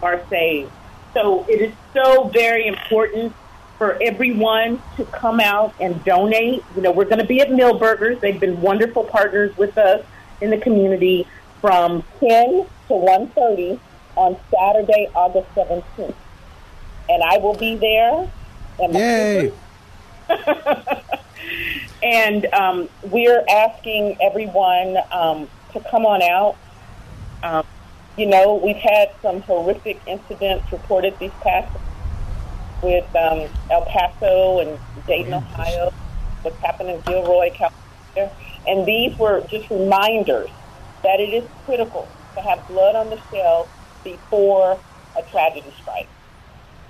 are 0.00 0.20
saved. 0.30 0.70
So 1.14 1.44
it 1.48 1.60
is 1.60 1.72
so 1.92 2.24
very 2.28 2.66
important 2.66 3.34
for 3.78 3.98
everyone 4.02 4.80
to 4.96 5.04
come 5.06 5.40
out 5.40 5.74
and 5.80 6.02
donate. 6.04 6.62
You 6.76 6.82
know, 6.82 6.92
we're 6.92 7.04
going 7.04 7.18
to 7.18 7.26
be 7.26 7.40
at 7.40 7.48
Milberger's. 7.48 8.20
They've 8.20 8.38
been 8.38 8.60
wonderful 8.60 9.04
partners 9.04 9.56
with 9.56 9.76
us 9.76 10.04
in 10.40 10.50
the 10.50 10.58
community 10.58 11.26
from 11.60 12.02
10 12.20 12.66
to 12.88 12.92
1.30 12.92 13.78
on 14.16 14.36
Saturday, 14.50 15.08
August 15.14 15.48
17th. 15.54 16.14
And 17.08 17.22
I 17.22 17.38
will 17.38 17.54
be 17.54 17.76
there. 17.76 18.30
And 18.78 18.94
Yay! 18.94 19.52
and 22.02 22.46
um, 22.52 22.88
we're 23.10 23.44
asking 23.48 24.16
everyone 24.20 24.96
um, 25.10 25.48
to 25.72 25.80
come 25.90 26.06
on 26.06 26.22
out. 26.22 26.56
Um, 27.42 27.66
you 28.16 28.26
know, 28.26 28.54
we've 28.54 28.76
had 28.76 29.10
some 29.22 29.40
horrific 29.42 30.00
incidents 30.06 30.70
reported 30.70 31.18
these 31.18 31.32
past 31.42 31.72
with 32.82 33.04
um, 33.16 33.48
El 33.70 33.84
Paso 33.86 34.58
and 34.60 34.78
Dayton, 35.06 35.34
Ohio, 35.34 35.92
what's 36.42 36.56
happened 36.58 36.90
in 36.90 37.00
Gilroy, 37.02 37.50
California. 37.54 38.30
And 38.66 38.86
these 38.86 39.16
were 39.18 39.40
just 39.48 39.70
reminders 39.70 40.50
that 41.02 41.20
it 41.20 41.32
is 41.32 41.44
critical 41.64 42.08
to 42.34 42.40
have 42.42 42.66
blood 42.68 42.94
on 42.94 43.10
the 43.10 43.20
shelf 43.30 43.68
before 44.04 44.78
a 45.16 45.22
tragedy 45.30 45.72
strikes. 45.80 46.08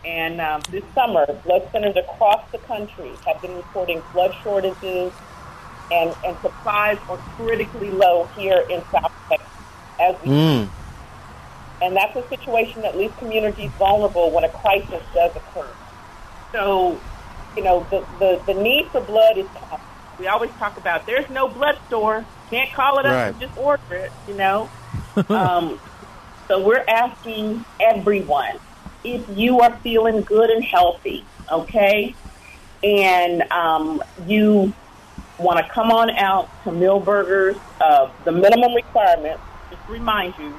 And 0.04 0.40
um, 0.40 0.62
this 0.70 0.82
summer, 0.94 1.26
blood 1.44 1.68
centers 1.70 1.96
across 1.96 2.50
the 2.50 2.58
country 2.58 3.12
have 3.26 3.40
been 3.40 3.54
reporting 3.54 4.02
blood 4.12 4.34
shortages, 4.42 5.12
and, 5.92 6.14
and 6.24 6.36
supplies 6.40 6.98
are 7.08 7.18
critically 7.36 7.90
low 7.90 8.24
here 8.36 8.64
in 8.68 8.82
South 8.90 9.12
Texas. 9.28 9.48
As 10.00 10.16
we 10.22 10.28
Mm. 10.30 10.68
And 11.82 11.96
that's 11.96 12.14
a 12.16 12.26
situation 12.28 12.82
that 12.82 12.96
leaves 12.96 13.14
communities 13.18 13.70
vulnerable 13.72 14.30
when 14.30 14.44
a 14.44 14.48
crisis 14.48 15.02
does 15.14 15.34
occur. 15.34 15.66
So, 16.52 17.00
you 17.56 17.64
know, 17.64 17.84
the, 17.90 18.06
the, 18.20 18.40
the 18.46 18.54
need 18.54 18.86
for 18.88 19.00
blood 19.00 19.36
is 19.36 19.46
constant. 19.48 19.80
We 20.18 20.28
always 20.28 20.50
talk 20.52 20.76
about 20.76 21.06
there's 21.06 21.28
no 21.28 21.48
blood 21.48 21.76
store. 21.88 22.24
Can't 22.50 22.70
call 22.72 22.98
it 22.98 23.06
up 23.06 23.12
Right. 23.12 23.28
and 23.28 23.40
just 23.40 23.56
order 23.58 23.82
it, 23.94 24.12
you 24.28 24.34
know. 24.34 24.70
um, 25.28 25.80
so 26.46 26.64
we're 26.64 26.84
asking 26.86 27.64
everyone 27.80 28.58
if 29.04 29.26
you 29.36 29.58
are 29.60 29.74
feeling 29.78 30.22
good 30.22 30.50
and 30.50 30.62
healthy, 30.62 31.24
okay, 31.50 32.14
and 32.84 33.42
um, 33.50 34.02
you 34.28 34.72
want 35.38 35.58
to 35.58 35.72
come 35.72 35.90
on 35.90 36.10
out 36.10 36.48
to 36.62 36.70
Milberger's, 36.70 37.56
uh, 37.80 38.08
the 38.24 38.30
minimum 38.30 38.74
requirement, 38.74 39.40
just 39.70 39.88
remind 39.88 40.34
you, 40.38 40.54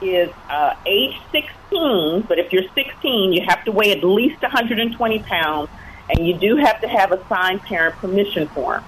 is 0.00 0.30
uh, 0.48 0.74
age 0.86 1.16
16, 1.32 2.22
but 2.22 2.38
if 2.38 2.52
you're 2.52 2.68
16, 2.74 3.32
you 3.32 3.42
have 3.46 3.64
to 3.64 3.72
weigh 3.72 3.92
at 3.92 4.04
least 4.04 4.42
120 4.42 5.18
pounds, 5.20 5.70
and 6.10 6.26
you 6.26 6.34
do 6.34 6.56
have 6.56 6.80
to 6.80 6.88
have 6.88 7.12
a 7.12 7.26
signed 7.28 7.62
parent 7.62 7.96
permission 7.96 8.48
form. 8.48 8.84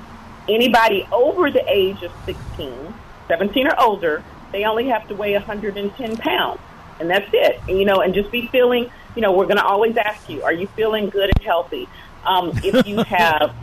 Anybody 0.48 1.06
over 1.12 1.50
the 1.50 1.64
age 1.68 2.02
of 2.02 2.12
16, 2.24 2.94
17 3.28 3.66
or 3.66 3.80
older, 3.80 4.24
they 4.52 4.64
only 4.64 4.86
have 4.86 5.06
to 5.08 5.14
weigh 5.14 5.34
110 5.34 6.16
pounds, 6.16 6.60
and 6.98 7.10
that's 7.10 7.30
it. 7.32 7.60
And, 7.68 7.78
you 7.78 7.84
know, 7.84 8.00
and 8.00 8.14
just 8.14 8.30
be 8.30 8.46
feeling, 8.48 8.90
you 9.14 9.22
know, 9.22 9.32
we're 9.32 9.46
going 9.46 9.58
to 9.58 9.64
always 9.64 9.96
ask 9.96 10.28
you, 10.28 10.42
are 10.42 10.52
you 10.52 10.66
feeling 10.68 11.10
good 11.10 11.30
and 11.36 11.44
healthy? 11.44 11.88
Um, 12.24 12.52
if 12.64 12.86
you 12.86 12.96
have, 13.04 13.54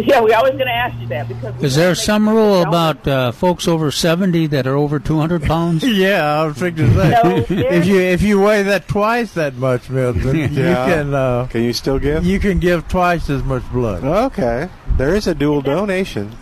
yeah, 0.06 0.20
we're 0.20 0.34
always 0.36 0.52
going 0.52 0.66
to 0.66 0.72
ask 0.72 0.98
you 1.00 1.06
that 1.08 1.28
because 1.28 1.62
Is 1.62 1.76
there 1.76 1.94
some 1.94 2.28
rule 2.28 2.62
about 2.62 3.06
uh, 3.06 3.32
folks 3.32 3.68
over 3.68 3.90
70 3.90 4.46
that 4.48 4.66
are 4.66 4.76
over 4.76 4.98
200 4.98 5.42
pounds? 5.42 5.84
yeah, 5.86 6.40
I 6.40 6.46
was 6.46 6.56
thinking 6.56 6.94
that. 6.94 7.22
say, 7.22 7.54
No, 7.54 7.68
if 7.70 7.86
you 7.86 8.00
if 8.00 8.22
you 8.22 8.40
weigh 8.40 8.62
that 8.62 8.88
twice 8.88 9.34
that 9.34 9.54
much, 9.56 9.90
Milton, 9.90 10.36
you 10.36 10.48
can 10.48 11.14
uh, 11.14 11.46
can 11.46 11.62
you 11.62 11.72
still 11.72 11.98
give? 11.98 12.24
You 12.24 12.38
can 12.38 12.58
give 12.58 12.88
twice 12.88 13.28
as 13.30 13.42
much 13.42 13.62
blood. 13.70 14.04
Okay, 14.04 14.68
there 14.96 15.14
is 15.14 15.26
a 15.26 15.34
dual 15.34 15.60
donation. 15.60 16.34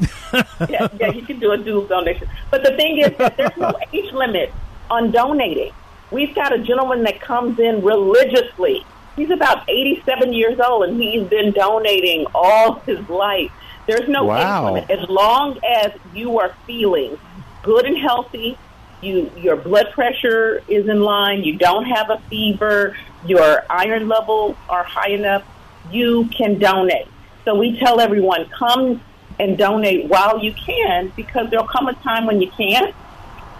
yeah, 0.68 0.88
yeah, 0.98 1.10
you 1.10 1.22
can 1.22 1.38
do 1.38 1.52
a 1.52 1.58
dual 1.58 1.86
donation. 1.86 2.28
But 2.50 2.64
the 2.64 2.76
thing 2.76 2.98
is, 2.98 3.16
that 3.18 3.36
there's 3.36 3.56
no 3.56 3.72
age 3.92 4.12
limit 4.12 4.52
on 4.90 5.10
donating. 5.10 5.72
We've 6.10 6.34
got 6.34 6.52
a 6.52 6.58
gentleman 6.58 7.02
that 7.04 7.20
comes 7.20 7.58
in 7.58 7.82
religiously. 7.82 8.84
He's 9.18 9.30
about 9.30 9.68
87 9.68 10.32
years 10.32 10.60
old, 10.60 10.84
and 10.84 11.02
he's 11.02 11.24
been 11.24 11.50
donating 11.50 12.24
all 12.32 12.74
his 12.86 13.06
life. 13.08 13.50
There's 13.86 14.08
no 14.08 14.24
Wow. 14.24 14.36
age 14.38 14.64
limit. 14.64 14.90
As 14.90 15.08
long 15.08 15.58
as 15.66 15.90
you 16.14 16.38
are 16.38 16.52
feeling 16.68 17.18
good 17.64 17.84
and 17.84 17.98
healthy, 17.98 18.56
you 19.00 19.30
your 19.36 19.56
blood 19.56 19.90
pressure 19.92 20.62
is 20.68 20.88
in 20.88 21.00
line, 21.00 21.42
you 21.42 21.56
don't 21.56 21.84
have 21.84 22.10
a 22.10 22.18
fever, 22.30 22.96
your 23.26 23.64
iron 23.68 24.08
levels 24.08 24.56
are 24.68 24.84
high 24.84 25.10
enough, 25.10 25.42
you 25.90 26.26
can 26.26 26.58
donate. 26.58 27.08
So 27.44 27.56
we 27.56 27.76
tell 27.78 28.00
everyone, 28.00 28.46
come 28.50 29.00
and 29.40 29.58
donate 29.58 30.06
while 30.06 30.38
you 30.38 30.52
can 30.52 31.12
because 31.16 31.50
there'll 31.50 31.66
come 31.66 31.88
a 31.88 31.94
time 31.94 32.26
when 32.26 32.40
you 32.40 32.50
can't. 32.50 32.94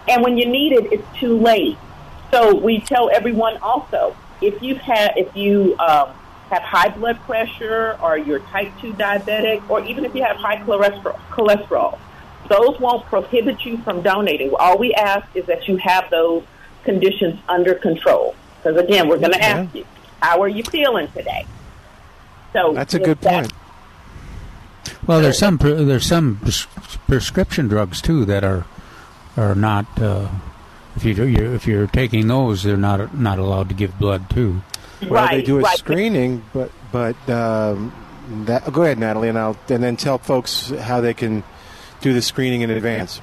And 0.07 0.23
when 0.23 0.37
you 0.37 0.45
need 0.45 0.71
it, 0.73 0.91
it's 0.91 1.19
too 1.19 1.37
late. 1.37 1.77
So 2.31 2.55
we 2.55 2.79
tell 2.79 3.09
everyone 3.09 3.57
also, 3.57 4.15
if 4.41 4.61
you 4.61 4.75
have, 4.75 5.11
if 5.17 5.35
you 5.35 5.77
um, 5.79 6.09
have 6.49 6.61
high 6.63 6.89
blood 6.89 7.19
pressure 7.21 7.97
or 8.01 8.17
you're 8.17 8.39
type 8.39 8.71
2 8.81 8.93
diabetic 8.93 9.67
or 9.69 9.83
even 9.85 10.05
if 10.05 10.15
you 10.15 10.23
have 10.23 10.37
high 10.37 10.57
cholesterol, 10.57 11.19
cholesterol, 11.29 11.99
those 12.49 12.79
won't 12.79 13.05
prohibit 13.05 13.63
you 13.65 13.77
from 13.79 14.01
donating. 14.01 14.51
All 14.59 14.77
we 14.77 14.93
ask 14.93 15.27
is 15.35 15.45
that 15.45 15.67
you 15.67 15.77
have 15.77 16.09
those 16.09 16.43
conditions 16.83 17.39
under 17.47 17.75
control. 17.75 18.35
Because 18.63 18.77
again, 18.77 19.07
we're 19.07 19.19
going 19.19 19.31
to 19.33 19.37
Okay. 19.37 19.45
ask 19.47 19.75
you, 19.75 19.85
how 20.21 20.41
are 20.41 20.47
you 20.47 20.63
feeling 20.63 21.07
today? 21.09 21.45
So 22.53 22.73
That's 22.73 22.93
a 22.95 22.99
good 22.99 23.21
that- 23.21 23.31
point. 23.33 23.53
Well, 25.05 25.21
there's 25.21 25.37
some 25.37 25.57
pre- 25.57 25.83
there's 25.83 26.05
some 26.05 26.37
pres- 26.37 26.67
prescription 27.07 27.67
drugs 27.67 28.01
too 28.01 28.25
that 28.25 28.43
are 28.43 28.65
are 29.37 29.55
not. 29.55 29.85
Uh, 29.99 30.27
if 31.05 31.17
you 31.17 31.25
you 31.25 31.53
if 31.53 31.65
you're 31.65 31.87
taking 31.87 32.27
those, 32.27 32.63
they're 32.63 32.77
not 32.77 33.17
not 33.17 33.39
allowed 33.39 33.69
to 33.69 33.75
give 33.75 33.97
blood 33.97 34.29
too. 34.29 34.61
Well, 35.07 35.27
they 35.29 35.41
do 35.41 35.65
a 35.65 35.69
screening, 35.77 36.43
but 36.53 36.71
but 36.91 37.15
um, 37.29 37.93
that. 38.45 38.69
Go 38.71 38.83
ahead, 38.83 38.99
Natalie, 38.99 39.29
and 39.29 39.37
I'll 39.37 39.57
and 39.69 39.81
then 39.81 39.95
tell 39.95 40.17
folks 40.17 40.71
how 40.71 40.99
they 40.99 41.13
can 41.13 41.43
do 42.01 42.13
the 42.13 42.21
screening 42.21 42.61
in 42.61 42.69
advance 42.69 43.21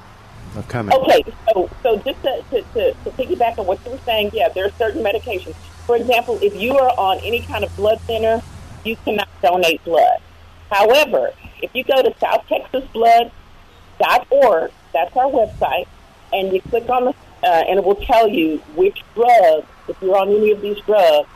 of 0.55 0.67
coming. 0.67 0.97
Okay, 0.97 1.23
so 1.53 1.69
so 1.83 1.97
just 1.97 2.19
to, 2.23 2.43
to, 2.49 2.61
to, 2.73 2.93
to 2.93 3.11
piggyback 3.11 3.59
on 3.59 3.67
what 3.67 3.79
you 3.85 3.91
were 3.91 3.99
saying, 3.99 4.31
yeah, 4.33 4.49
there 4.49 4.65
are 4.65 4.71
certain 4.71 5.03
medications. 5.03 5.53
For 5.85 5.95
example, 5.95 6.39
if 6.41 6.55
you 6.55 6.75
are 6.77 6.89
on 6.97 7.19
any 7.19 7.41
kind 7.41 7.63
of 7.63 7.75
blood 7.75 8.01
thinner, 8.01 8.41
you 8.83 8.95
cannot 9.05 9.29
donate 9.41 9.83
blood. 9.83 10.19
However, 10.71 11.31
if 11.61 11.75
you 11.75 11.83
go 11.83 12.01
to 12.01 12.09
southtexasblood.org, 12.11 14.71
that's 14.93 15.15
our 15.15 15.29
website, 15.29 15.85
and 16.33 16.51
you 16.51 16.59
click 16.61 16.89
on 16.89 17.05
the, 17.05 17.13
uh, 17.43 17.63
and 17.67 17.79
it 17.79 17.85
will 17.85 17.95
tell 17.95 18.27
you 18.27 18.57
which 18.75 19.03
drug, 19.13 19.65
if 19.87 20.01
you're 20.01 20.17
on 20.17 20.29
any 20.29 20.51
of 20.51 20.61
these 20.61 20.79
drugs, 20.81 21.29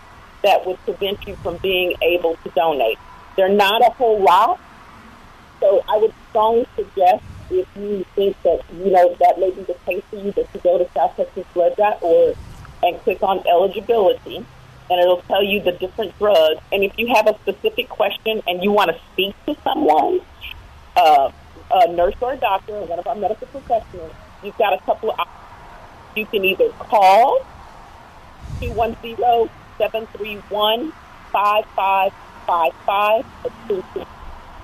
that 0.44 0.66
would 0.66 0.78
prevent 0.86 1.26
you 1.28 1.36
from 1.38 1.58
being 1.58 1.96
able 2.02 2.36
to 2.44 2.50
donate. 2.52 2.98
They're 3.36 3.50
not 3.50 3.82
a 3.82 3.92
whole 3.92 4.22
lot, 4.22 4.60
so 5.60 5.84
I 5.88 5.98
would 5.98 6.14
strongly 6.30 6.68
suggest 6.76 7.24
if 7.52 7.68
you 7.76 8.06
think 8.16 8.42
that, 8.44 8.64
you 8.74 8.92
know, 8.92 9.16
that 9.20 9.40
may 9.40 9.52
be 9.52 9.62
the 9.64 9.76
case 9.86 10.04
for 10.10 10.16
you, 10.18 10.32
that 10.32 10.48
you 10.54 10.60
go 10.62 10.78
to 10.78 10.90
South 10.94 11.16
Texas 11.16 11.46
southtexasblood.org 11.54 12.38
and 12.84 13.00
click 13.02 13.22
on 13.22 13.46
eligibility, 13.48 14.38
and 14.38 15.00
it'll 15.00 15.22
tell 15.24 15.44
you 15.44 15.62
the 15.62 15.74
different 15.74 16.18
drugs. 16.18 16.62
And 16.72 16.84
if 16.84 16.98
you 16.98 17.14
have 17.14 17.28
a 17.28 17.38
specific 17.40 17.90
question 17.90 18.42
and 18.48 18.64
you 18.64 18.72
want 18.72 18.92
to 18.92 19.00
speak 19.14 19.36
to 19.46 19.56
someone, 19.64 20.22
uh, 20.96 21.32
a 21.74 21.94
nurse 21.94 22.16
or 22.20 22.34
a 22.34 22.38
doctor 22.38 22.74
or 22.74 22.86
one 22.86 23.00
of 23.00 23.08
our 23.08 23.16
medical 23.16 23.48
professionals, 23.48 24.14
you've 24.44 24.58
got 24.58 24.74
a 24.74 24.80
couple 24.84 25.12
of 25.12 25.20
options. 25.20 25.38
You 26.16 26.26
can 26.26 26.46
either 26.46 26.70
call 26.80 27.46
210 28.60 29.50
731 29.78 30.92
5555 31.32 33.26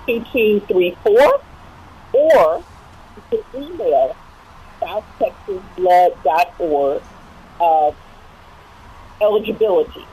2234 0.06 1.41
or 2.14 2.64
you 3.16 3.24
can 3.30 3.43
email 3.56 4.16
southtexasblood.org 4.82 7.02
uh, 7.60 7.91
eligibility. 9.22 10.06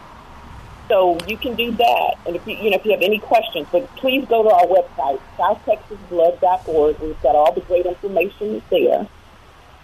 So 0.89 1.19
you 1.27 1.37
can 1.39 1.55
do 1.55 1.71
that, 1.73 2.17
and 2.27 2.37
if 2.37 2.47
you 2.47 2.57
you 2.57 2.69
know 2.71 2.77
if 2.77 2.85
you 2.85 2.93
have 2.93 3.01
any 3.01 3.19
questions, 3.19 3.67
but 3.73 3.89
please 3.97 4.27
go 4.29 4.43
to 4.43 4.51
our 4.51 4.67
website 4.67 5.19
southtexasblood.org. 5.39 7.01
We've 7.01 7.23
got 7.23 7.35
all 7.35 7.53
the 7.53 7.63
great 7.63 7.87
information 7.87 8.61
there. 8.69 9.09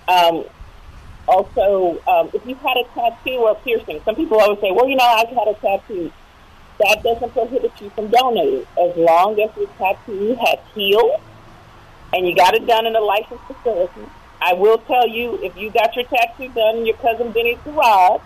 Um, 0.09 0.45
also, 1.29 2.01
um, 2.07 2.31
if 2.33 2.45
you've 2.47 2.59
had 2.59 2.77
a 2.77 2.85
tattoo 2.95 3.37
or 3.37 3.53
a 3.53 3.55
piercing, 3.57 4.01
some 4.05 4.17
people 4.17 4.41
always 4.41 4.61
say, 4.61 4.71
"Well, 4.71 4.89
you 4.89 4.97
know, 4.97 5.05
I've 5.05 5.29
had 5.29 5.49
a 5.49 5.55
tattoo." 5.55 6.11
That 6.79 7.03
doesn't 7.03 7.33
prohibit 7.33 7.73
you 7.81 7.91
from 7.91 8.09
donating 8.09 8.67
as 8.81 8.97
long 8.97 9.39
as 9.41 9.51
your 9.57 9.69
tattoo 9.79 10.35
has 10.41 10.59
healed 10.75 11.21
and 12.13 12.27
you 12.27 12.35
got 12.35 12.55
it 12.55 12.67
done 12.67 12.87
in 12.87 12.97
a 12.97 13.01
licensed 13.01 13.45
facility. 13.45 14.07
I 14.41 14.55
will 14.55 14.79
tell 14.79 15.07
you, 15.09 15.39
if 15.43 15.57
you 15.57 15.71
got 15.71 15.95
your 15.95 16.05
tattoo 16.07 16.49
done 16.49 16.79
in 16.79 16.87
your 16.87 16.97
cousin 16.97 17.31
Benny's 17.33 17.59
garage, 17.65 18.23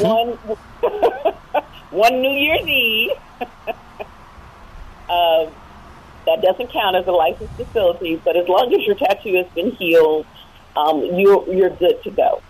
one 0.00 0.32
one 1.90 2.20
New 2.20 2.30
Year's 2.30 2.66
Eve, 2.66 3.12
uh, 5.08 5.46
that 6.26 6.42
doesn't 6.42 6.70
count 6.70 6.96
as 6.96 7.06
a 7.06 7.12
licensed 7.12 7.54
facility. 7.54 8.16
But 8.16 8.36
as 8.36 8.48
long 8.48 8.74
as 8.74 8.84
your 8.84 8.96
tattoo 8.96 9.34
has 9.36 9.46
been 9.54 9.70
healed, 9.72 10.26
um, 10.78 11.02
you're 11.02 11.44
you're 11.52 11.70
good 11.70 12.02
to 12.04 12.10
go. 12.10 12.42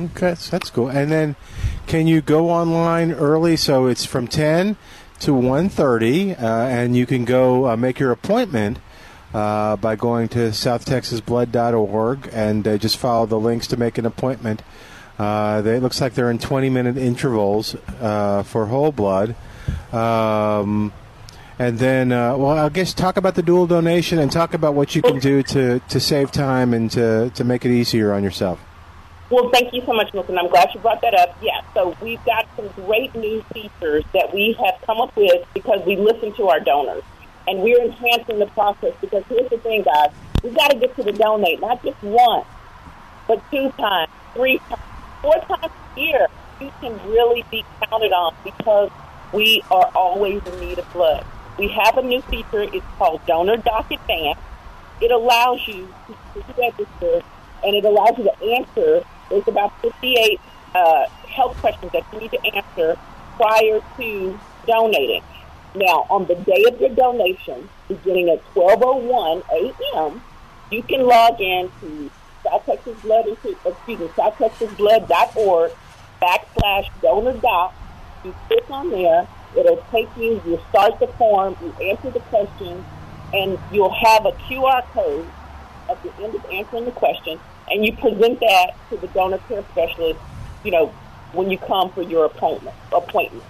Okay, 0.00 0.34
so 0.34 0.50
that's 0.52 0.70
cool. 0.70 0.88
And 0.88 1.10
then, 1.10 1.36
can 1.86 2.06
you 2.06 2.20
go 2.20 2.50
online 2.50 3.12
early? 3.12 3.56
So 3.56 3.86
it's 3.86 4.04
from 4.04 4.28
ten 4.28 4.76
to 5.20 5.32
1.30, 5.32 6.42
uh, 6.42 6.44
and 6.44 6.96
you 6.96 7.04
can 7.04 7.24
go 7.24 7.68
uh, 7.68 7.76
make 7.76 7.98
your 7.98 8.10
appointment 8.10 8.78
uh, 9.34 9.76
by 9.76 9.94
going 9.94 10.28
to 10.28 10.38
southtexasblood.org 10.48 12.30
and 12.32 12.66
uh, 12.66 12.78
just 12.78 12.96
follow 12.96 13.26
the 13.26 13.38
links 13.38 13.66
to 13.68 13.76
make 13.76 13.98
an 13.98 14.06
appointment. 14.06 14.62
Uh, 15.18 15.60
they, 15.60 15.76
it 15.76 15.82
looks 15.82 16.00
like 16.00 16.14
they're 16.14 16.30
in 16.30 16.38
20 16.38 16.70
minute 16.70 16.96
intervals 16.96 17.76
uh, 18.00 18.42
for 18.42 18.66
whole 18.66 18.92
blood. 18.92 19.36
Um, 19.92 20.92
and 21.60 21.78
then, 21.78 22.10
uh, 22.10 22.38
well, 22.38 22.56
I 22.56 22.70
guess 22.70 22.94
talk 22.94 23.18
about 23.18 23.34
the 23.34 23.42
dual 23.42 23.66
donation 23.66 24.18
and 24.18 24.32
talk 24.32 24.54
about 24.54 24.72
what 24.72 24.96
you 24.96 25.02
can 25.02 25.18
do 25.18 25.42
to, 25.42 25.78
to 25.78 26.00
save 26.00 26.32
time 26.32 26.72
and 26.72 26.90
to, 26.92 27.28
to 27.34 27.44
make 27.44 27.66
it 27.66 27.70
easier 27.70 28.14
on 28.14 28.24
yourself. 28.24 28.58
Well, 29.28 29.50
thank 29.50 29.74
you 29.74 29.82
so 29.84 29.92
much, 29.92 30.14
Milton. 30.14 30.38
I'm 30.38 30.48
glad 30.48 30.70
you 30.72 30.80
brought 30.80 31.02
that 31.02 31.12
up. 31.12 31.36
Yeah, 31.42 31.60
so 31.74 31.94
we've 32.00 32.24
got 32.24 32.48
some 32.56 32.68
great 32.86 33.14
new 33.14 33.42
features 33.52 34.04
that 34.14 34.32
we 34.32 34.56
have 34.64 34.80
come 34.86 35.02
up 35.02 35.14
with 35.14 35.46
because 35.52 35.84
we 35.84 35.96
listen 35.96 36.32
to 36.36 36.48
our 36.48 36.60
donors. 36.60 37.02
And 37.46 37.60
we're 37.60 37.82
enhancing 37.82 38.38
the 38.38 38.46
process 38.46 38.94
because 39.02 39.24
here's 39.28 39.50
the 39.50 39.58
thing, 39.58 39.82
guys. 39.82 40.12
We've 40.42 40.54
got 40.54 40.70
to 40.70 40.78
get 40.78 40.96
to 40.96 41.02
the 41.02 41.12
donate, 41.12 41.60
not 41.60 41.84
just 41.84 42.02
once, 42.02 42.46
but 43.28 43.42
two 43.50 43.70
times, 43.72 44.10
three 44.32 44.60
times, 44.70 44.82
four 45.20 45.38
times 45.40 45.72
a 45.94 46.00
year. 46.00 46.26
You 46.58 46.72
can 46.80 46.94
really 47.10 47.44
be 47.50 47.66
counted 47.82 48.12
on 48.12 48.34
because 48.44 48.90
we 49.34 49.62
are 49.70 49.90
always 49.94 50.42
in 50.46 50.60
need 50.60 50.78
of 50.78 50.90
blood. 50.94 51.26
We 51.60 51.68
have 51.68 51.98
a 51.98 52.02
new 52.02 52.22
feature. 52.22 52.62
It's 52.62 52.86
called 52.96 53.20
Donor 53.26 53.58
Doc 53.58 53.90
Advance. 53.90 54.38
It 55.02 55.10
allows 55.10 55.60
you 55.68 55.92
to 56.08 56.44
register 56.56 57.20
and 57.62 57.76
it 57.76 57.84
allows 57.84 58.16
you 58.16 58.24
to 58.24 58.42
answer. 58.56 59.04
There's 59.28 59.46
about 59.46 59.78
58 59.82 60.40
uh, 60.74 61.06
health 61.28 61.58
questions 61.58 61.92
that 61.92 62.06
you 62.14 62.20
need 62.20 62.30
to 62.30 62.56
answer 62.56 62.98
prior 63.36 63.80
to 63.98 64.40
donating. 64.66 65.22
Now, 65.74 66.06
on 66.08 66.24
the 66.28 66.34
day 66.34 66.64
of 66.66 66.80
your 66.80 66.94
donation, 66.94 67.68
beginning 67.88 68.30
at 68.30 68.42
12:01 68.54 69.42
a.m., 69.52 70.22
you 70.70 70.82
can 70.82 71.02
log 71.06 71.42
in 71.42 71.70
to 71.82 72.10
South 72.42 72.64
Texas 72.64 72.98
Blood, 73.02 73.26
excuse 73.28 74.00
me, 74.00 74.08
SouthTexasBlood.org 74.16 75.72
backslash 76.22 76.88
donor 77.02 77.34
doc. 77.34 77.74
You 78.24 78.34
click 78.48 78.70
on 78.70 78.90
there. 78.90 79.28
It'll 79.56 79.82
take 79.90 80.08
you. 80.16 80.40
You 80.46 80.60
start 80.70 80.98
the 81.00 81.08
form. 81.08 81.56
You 81.62 81.72
answer 81.90 82.10
the 82.10 82.20
questions, 82.20 82.84
and 83.32 83.58
you'll 83.72 83.94
have 83.94 84.26
a 84.26 84.32
QR 84.32 84.82
code 84.92 85.28
at 85.88 86.02
the 86.02 86.14
end 86.22 86.34
of 86.34 86.44
answering 86.46 86.84
the 86.84 86.92
question, 86.92 87.38
and 87.68 87.84
you 87.84 87.92
present 87.96 88.40
that 88.40 88.74
to 88.90 88.96
the 88.96 89.08
donor 89.08 89.38
care 89.48 89.64
specialist. 89.72 90.20
You 90.62 90.70
know, 90.72 90.94
when 91.32 91.50
you 91.50 91.58
come 91.58 91.90
for 91.90 92.02
your 92.02 92.24
appointment. 92.24 92.76
Appointment. 92.92 93.44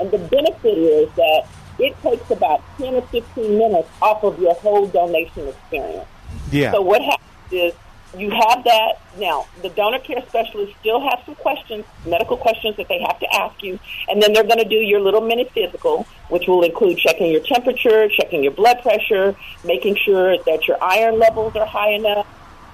And 0.00 0.10
the 0.10 0.18
benefit 0.18 0.78
is 0.78 1.10
that 1.14 1.46
it 1.78 2.00
takes 2.02 2.30
about 2.30 2.62
10 2.78 2.94
or 2.94 3.02
15 3.02 3.58
minutes 3.58 3.88
off 4.00 4.24
of 4.24 4.40
your 4.40 4.54
whole 4.54 4.86
donation 4.86 5.48
experience. 5.48 6.08
Yeah. 6.50 6.72
So 6.72 6.82
what 6.82 7.02
happens 7.02 7.52
is 7.52 7.72
you 8.16 8.30
have 8.30 8.64
that. 8.64 9.00
Now, 9.18 9.46
the 9.62 9.68
donor 9.68 9.98
care 9.98 10.22
specialist 10.28 10.72
still 10.80 11.00
has 11.00 11.24
some 11.26 11.34
questions, 11.34 11.84
medical 12.06 12.36
questions 12.36 12.76
that 12.76 12.88
they 12.88 13.00
have 13.00 13.18
to 13.20 13.34
ask 13.34 13.62
you, 13.62 13.78
and 14.08 14.22
then 14.22 14.32
they're 14.32 14.44
going 14.44 14.58
to 14.58 14.68
do 14.68 14.76
your 14.76 15.00
little 15.00 15.20
mini 15.20 15.44
physical, 15.44 16.06
which 16.28 16.46
will 16.46 16.62
include 16.62 16.98
checking 16.98 17.30
your 17.30 17.42
temperature, 17.42 18.08
checking 18.08 18.42
your 18.42 18.52
blood 18.52 18.80
pressure, 18.82 19.34
making 19.64 19.96
sure 19.96 20.38
that 20.44 20.66
your 20.66 20.82
iron 20.82 21.18
levels 21.18 21.54
are 21.56 21.66
high 21.66 21.90
enough. 21.90 22.26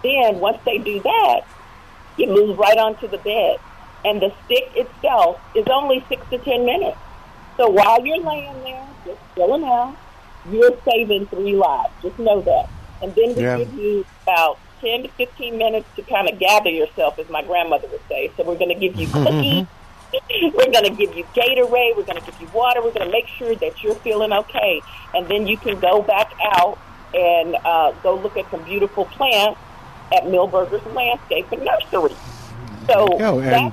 Then, 0.02 0.38
once 0.38 0.58
they 0.64 0.78
do 0.78 1.00
that, 1.00 1.40
you 2.16 2.28
move 2.28 2.58
right 2.58 2.78
onto 2.78 3.08
the 3.08 3.18
bed. 3.18 3.58
And 4.04 4.20
the 4.20 4.32
stick 4.44 4.70
itself 4.76 5.40
is 5.54 5.66
only 5.66 6.04
six 6.08 6.28
to 6.30 6.38
ten 6.38 6.66
minutes. 6.66 6.98
So 7.56 7.70
while 7.70 8.04
you're 8.04 8.20
laying 8.20 8.62
there, 8.62 8.86
just 9.06 9.20
chilling 9.34 9.64
out, 9.64 9.96
you're 10.50 10.76
saving 10.84 11.26
three 11.28 11.56
lives. 11.56 11.90
Just 12.02 12.18
know 12.18 12.42
that. 12.42 12.68
And 13.00 13.14
then 13.14 13.34
we 13.34 13.42
Yeah. 13.42 13.56
give 13.58 13.74
you 13.74 14.04
about 14.22 14.58
10 14.84 15.04
to 15.04 15.08
15 15.08 15.56
minutes 15.56 15.88
to 15.96 16.02
kind 16.02 16.28
of 16.28 16.38
gather 16.38 16.68
yourself, 16.68 17.18
as 17.18 17.28
my 17.30 17.42
grandmother 17.42 17.88
would 17.88 18.06
say. 18.08 18.30
So 18.36 18.44
we're 18.44 18.58
going 18.58 18.68
to 18.68 18.78
give 18.78 18.96
you 18.96 19.06
cookies. 19.08 19.66
we're 20.54 20.70
going 20.70 20.84
to 20.84 20.94
give 20.94 21.16
you 21.16 21.24
Gatorade. 21.34 21.96
We're 21.96 22.04
going 22.04 22.20
to 22.20 22.30
give 22.30 22.40
you 22.40 22.48
water. 22.48 22.82
We're 22.82 22.92
going 22.92 23.06
to 23.06 23.12
make 23.12 23.26
sure 23.26 23.54
that 23.54 23.82
you're 23.82 23.94
feeling 23.96 24.32
okay. 24.32 24.82
And 25.14 25.26
then 25.28 25.46
you 25.46 25.56
can 25.56 25.80
go 25.80 26.02
back 26.02 26.32
out 26.42 26.78
and 27.14 27.56
uh, 27.64 27.92
go 28.02 28.16
look 28.16 28.36
at 28.36 28.50
some 28.50 28.62
beautiful 28.64 29.06
plants 29.06 29.58
at 30.12 30.24
Milberger's 30.24 30.84
Landscape 30.94 31.50
and 31.50 31.64
Nursery. 31.64 32.14
So 32.86 33.18
Go, 33.18 33.40
that 33.40 33.54
and 33.54 33.72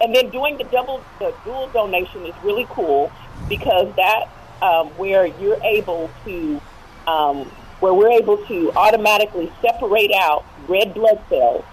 and 0.00 0.14
then 0.14 0.30
doing 0.30 0.56
the 0.56 0.64
double 0.64 1.04
the 1.18 1.34
dual 1.44 1.68
donation 1.68 2.24
is 2.24 2.34
really 2.42 2.66
cool 2.70 3.12
because 3.48 3.94
that 3.96 4.28
um, 4.62 4.88
where 4.90 5.26
you're 5.26 5.62
able 5.62 6.10
to 6.24 6.60
um, 7.06 7.50
where 7.80 7.94
we're 7.94 8.10
able 8.10 8.36
to 8.46 8.72
automatically 8.72 9.50
separate 9.60 10.12
out 10.14 10.44
red 10.68 10.94
blood 10.94 11.20
cells 11.28 11.64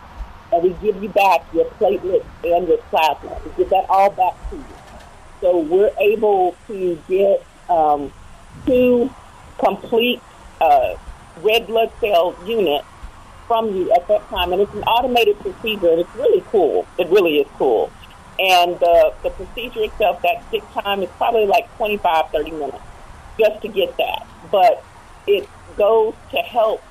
and 0.51 0.63
we 0.63 0.69
give 0.81 1.01
you 1.01 1.09
back 1.09 1.45
your 1.53 1.65
platelets 1.71 2.25
and 2.43 2.67
your 2.67 2.77
plasma. 2.89 3.39
We 3.45 3.51
give 3.57 3.69
that 3.69 3.85
all 3.89 4.09
back 4.09 4.33
to 4.49 4.55
you. 4.55 4.65
So 5.41 5.59
we're 5.59 5.91
able 5.99 6.55
to 6.67 7.01
get 7.07 7.45
um, 7.69 8.11
two 8.65 9.13
complete 9.59 10.21
uh, 10.61 10.95
red 11.41 11.67
blood 11.67 11.91
cell 11.99 12.35
units 12.45 12.85
from 13.47 13.75
you 13.75 13.91
at 13.93 14.07
that 14.07 14.27
time, 14.29 14.51
and 14.51 14.61
it's 14.61 14.73
an 14.73 14.83
automated 14.83 15.39
procedure, 15.39 15.89
and 15.89 16.01
it's 16.01 16.15
really 16.15 16.43
cool. 16.51 16.85
It 16.97 17.07
really 17.09 17.37
is 17.39 17.47
cool. 17.57 17.91
And 18.39 18.79
the 18.79 19.13
the 19.23 19.29
procedure 19.31 19.83
itself, 19.83 20.21
that 20.21 20.43
sick 20.51 20.63
time 20.73 21.01
is 21.01 21.09
probably 21.17 21.45
like 21.45 21.75
25, 21.77 22.29
30 22.31 22.51
minutes 22.51 22.77
just 23.39 23.61
to 23.61 23.67
get 23.67 23.95
that. 23.97 24.27
But 24.51 24.83
it 25.25 25.47
goes 25.77 26.13
to 26.31 26.37
help 26.37 26.81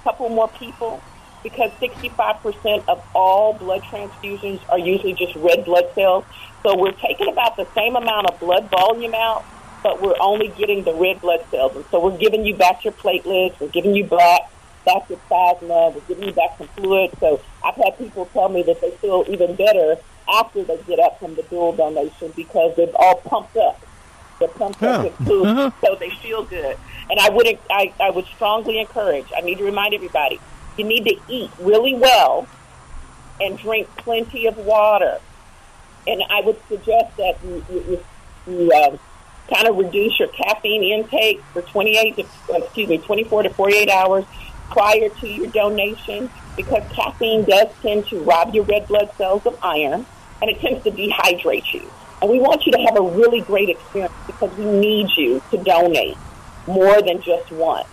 a 0.00 0.02
couple 0.04 0.28
more 0.28 0.48
people 0.48 1.02
because 1.42 1.70
65% 1.72 2.88
of 2.88 3.04
all 3.14 3.52
blood 3.54 3.82
transfusions 3.82 4.60
are 4.68 4.78
usually 4.78 5.12
just 5.12 5.34
red 5.36 5.64
blood 5.64 5.84
cells. 5.94 6.24
So 6.62 6.76
we're 6.76 6.92
taking 6.92 7.28
about 7.28 7.56
the 7.56 7.66
same 7.74 7.94
amount 7.94 8.26
of 8.28 8.40
blood 8.40 8.68
volume 8.70 9.14
out, 9.14 9.44
but 9.82 10.02
we're 10.02 10.16
only 10.20 10.48
getting 10.48 10.82
the 10.82 10.94
red 10.94 11.20
blood 11.20 11.44
cells. 11.50 11.76
And 11.76 11.84
so 11.90 12.00
we're 12.00 12.18
giving 12.18 12.44
you 12.44 12.56
back 12.56 12.84
your 12.84 12.92
platelets, 12.94 13.60
we're 13.60 13.68
giving 13.68 13.94
you 13.94 14.04
back, 14.04 14.50
back 14.84 15.08
your 15.08 15.18
plasma, 15.28 15.92
we're 15.94 16.00
giving 16.08 16.24
you 16.24 16.32
back 16.32 16.58
some 16.58 16.68
fluid. 16.68 17.10
So 17.20 17.40
I've 17.64 17.76
had 17.76 17.96
people 17.98 18.26
tell 18.26 18.48
me 18.48 18.62
that 18.64 18.80
they 18.80 18.90
feel 18.92 19.24
even 19.28 19.54
better 19.54 19.96
after 20.32 20.64
they 20.64 20.78
get 20.88 20.98
up 20.98 21.20
from 21.20 21.36
the 21.36 21.42
dual 21.44 21.72
donation 21.74 22.32
because 22.34 22.74
they've 22.76 22.94
all 22.96 23.16
pumped 23.16 23.56
up. 23.56 23.80
They're 24.38 24.48
pumped 24.48 24.82
up 24.82 25.04
with 25.04 25.16
fluid, 25.16 25.46
uh-huh. 25.46 25.60
uh-huh. 25.66 25.86
so 25.86 25.96
they 25.96 26.10
feel 26.10 26.44
good. 26.44 26.76
And 27.08 27.18
I 27.18 27.30
would, 27.30 27.46
I, 27.70 27.92
I 28.00 28.10
would 28.10 28.26
strongly 28.26 28.78
encourage. 28.78 29.26
I 29.36 29.40
need 29.40 29.58
to 29.58 29.64
remind 29.64 29.94
everybody: 29.94 30.40
you 30.76 30.84
need 30.84 31.04
to 31.04 31.16
eat 31.28 31.50
really 31.58 31.94
well 31.94 32.46
and 33.40 33.58
drink 33.58 33.88
plenty 33.96 34.46
of 34.46 34.56
water. 34.58 35.18
And 36.06 36.22
I 36.30 36.40
would 36.42 36.58
suggest 36.68 37.16
that 37.16 37.36
you, 37.44 37.64
you, 37.68 37.84
you, 38.46 38.52
you 38.52 38.72
um, 38.72 38.98
kind 39.52 39.66
of 39.66 39.76
reduce 39.76 40.18
your 40.18 40.28
caffeine 40.28 40.82
intake 40.82 41.42
for 41.52 41.62
28 41.62 42.16
to, 42.16 42.22
uh, 42.22 42.58
excuse 42.58 42.88
me, 42.88 42.98
24 42.98 43.44
to 43.44 43.50
48 43.50 43.90
hours. 43.90 44.24
prior 44.70 45.08
to 45.08 45.28
your 45.28 45.46
donation 45.48 46.30
because 46.56 46.82
caffeine 46.92 47.44
does 47.44 47.68
tend 47.82 48.06
to 48.06 48.18
rob 48.20 48.54
your 48.54 48.64
red 48.64 48.86
blood 48.88 49.10
cells 49.16 49.44
of 49.46 49.56
iron 49.62 50.06
and 50.40 50.50
it 50.50 50.60
tends 50.60 50.82
to 50.84 50.90
dehydrate 50.90 51.72
you. 51.72 51.90
And 52.20 52.30
we 52.30 52.38
want 52.38 52.64
you 52.64 52.72
to 52.72 52.78
have 52.78 52.96
a 52.96 53.02
really 53.02 53.40
great 53.42 53.68
experience 53.68 54.14
because 54.26 54.56
we 54.56 54.64
need 54.64 55.08
you 55.16 55.42
to 55.50 55.58
donate 55.58 56.16
more 56.66 57.00
than 57.02 57.20
just 57.20 57.50
once. 57.52 57.88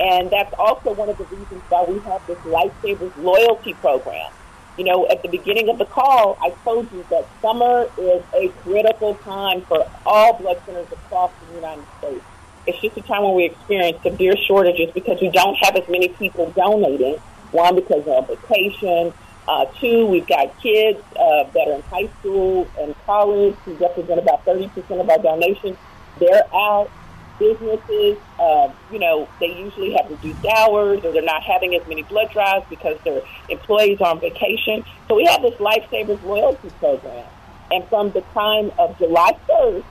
And 0.00 0.30
that's 0.30 0.52
also 0.58 0.92
one 0.94 1.08
of 1.08 1.18
the 1.18 1.24
reasons 1.24 1.62
why 1.68 1.84
we 1.84 1.98
have 2.00 2.26
this 2.26 2.38
Lifesavers 2.38 3.16
loyalty 3.22 3.74
program. 3.74 4.30
You 4.76 4.84
know, 4.84 5.06
at 5.08 5.22
the 5.22 5.28
beginning 5.28 5.68
of 5.68 5.78
the 5.78 5.84
call, 5.84 6.38
I 6.40 6.50
told 6.64 6.90
you 6.92 7.04
that 7.10 7.26
summer 7.40 7.88
is 7.98 8.22
a 8.34 8.48
critical 8.62 9.14
time 9.16 9.62
for 9.62 9.86
all 10.06 10.32
blood 10.32 10.60
centers 10.64 10.90
across 10.90 11.30
the 11.46 11.54
United 11.56 11.84
States. 11.98 12.24
It's 12.66 12.80
just 12.80 12.96
a 12.96 13.02
time 13.02 13.22
when 13.22 13.34
we 13.34 13.44
experience 13.44 14.02
severe 14.02 14.34
shortages 14.36 14.90
because 14.92 15.20
we 15.20 15.28
don't 15.30 15.56
have 15.56 15.76
as 15.76 15.86
many 15.88 16.08
people 16.08 16.50
donating. 16.52 17.16
One, 17.50 17.74
because 17.74 18.04
they're 18.04 18.16
on 18.16 18.26
vacation. 18.26 19.12
Uh, 19.48 19.64
two, 19.80 20.06
we've 20.06 20.26
got 20.26 20.56
kids 20.60 21.00
uh, 21.16 21.44
that 21.52 21.68
are 21.68 21.74
in 21.74 21.82
high 21.82 22.08
school 22.20 22.68
and 22.78 22.94
college 23.06 23.56
who 23.64 23.74
represent 23.74 24.18
about 24.20 24.44
30% 24.44 25.00
of 25.00 25.10
our 25.10 25.18
donations. 25.18 25.76
They're 26.18 26.44
out. 26.54 26.90
Businesses, 27.38 28.18
uh, 28.38 28.72
you 28.92 29.00
know, 29.00 29.28
they 29.40 29.46
usually 29.46 29.94
have 29.94 30.08
reduced 30.08 30.44
hours 30.46 31.04
or 31.04 31.10
they're 31.10 31.22
not 31.22 31.42
having 31.42 31.74
as 31.74 31.84
many 31.88 32.02
blood 32.04 32.30
drives 32.30 32.64
because 32.70 32.96
their 33.04 33.20
employees 33.48 34.00
are 34.00 34.12
on 34.12 34.20
vacation. 34.20 34.84
So 35.08 35.16
we 35.16 35.24
have 35.24 35.42
this 35.42 35.54
Lifesavers 35.54 36.22
loyalty 36.22 36.70
program. 36.78 37.26
And 37.72 37.88
from 37.88 38.12
the 38.12 38.20
time 38.32 38.70
of 38.78 38.96
July 38.98 39.36
1st 39.48 39.84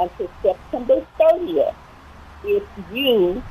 until 0.00 0.30
September 0.42 1.06
30th, 1.20 1.74
if 2.42 2.64
you 2.90 3.42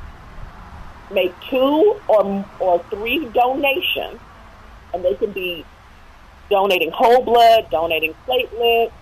make 1.10 1.34
two 1.48 1.98
or 2.08 2.44
or 2.58 2.84
three 2.90 3.26
donations, 3.26 4.20
and 4.96 5.04
they 5.04 5.14
can 5.14 5.30
be 5.32 5.64
donating 6.50 6.90
whole 6.90 7.22
blood, 7.22 7.68
donating 7.70 8.14
platelets, 8.26 8.92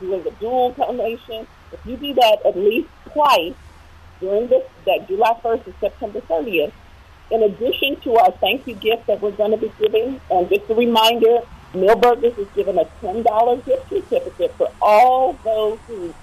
doing 0.00 0.26
a 0.26 0.30
dual 0.40 0.70
donation. 0.72 1.46
If 1.72 1.80
you 1.84 1.96
do 1.96 2.14
that 2.14 2.38
at 2.46 2.56
least 2.56 2.88
twice 3.12 3.54
during 4.20 4.48
this 4.48 4.62
that 4.86 5.06
July 5.08 5.38
1st 5.42 5.66
and 5.66 5.74
September 5.80 6.20
30th, 6.20 6.72
in 7.30 7.42
addition 7.42 8.00
to 8.00 8.16
our 8.16 8.30
thank 8.32 8.66
you 8.66 8.74
gift 8.74 9.06
that 9.08 9.20
we're 9.20 9.32
going 9.32 9.50
to 9.50 9.58
be 9.58 9.70
giving, 9.78 10.20
and 10.30 10.48
just 10.48 10.70
a 10.70 10.74
reminder, 10.74 11.40
Milberger's 11.74 12.38
is 12.38 12.48
giving 12.54 12.78
a 12.78 12.84
$10 13.02 13.64
gift 13.66 13.88
certificate 13.90 14.54
for 14.56 14.70
all 14.80 15.34
those 15.44 15.78
who 15.86 16.14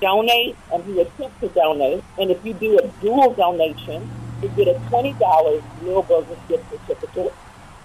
donate 0.00 0.56
and 0.72 0.82
who 0.84 1.00
attempt 1.00 1.40
to 1.40 1.48
donate. 1.48 2.02
And 2.18 2.30
if 2.30 2.42
you 2.44 2.54
do 2.54 2.78
a 2.78 2.88
dual 3.02 3.34
donation, 3.34 4.08
you 4.42 4.48
get 4.50 4.68
a 4.68 4.78
$20 4.90 5.62
Milberger's 5.82 6.48
gift 6.48 6.70
certificate. 6.70 7.34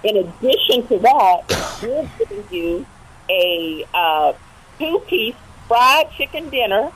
In 0.03 0.17
addition 0.17 0.87
to 0.87 0.99
that, 0.99 1.79
we're 1.81 2.09
giving 2.17 2.43
you 2.51 2.85
a 3.29 3.85
uh, 3.93 4.33
two-piece 4.77 5.35
fried 5.67 6.09
chicken 6.11 6.49
dinner 6.49 6.91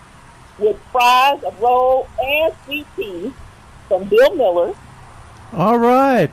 with 0.58 0.80
fries, 0.92 1.42
a 1.44 1.52
roll, 1.62 2.08
and 2.24 2.54
sweet 2.66 2.88
tea 2.96 3.34
from 3.88 4.06
Bill 4.06 4.36
Miller. 4.36 4.74
All 5.52 5.78
right. 5.78 6.32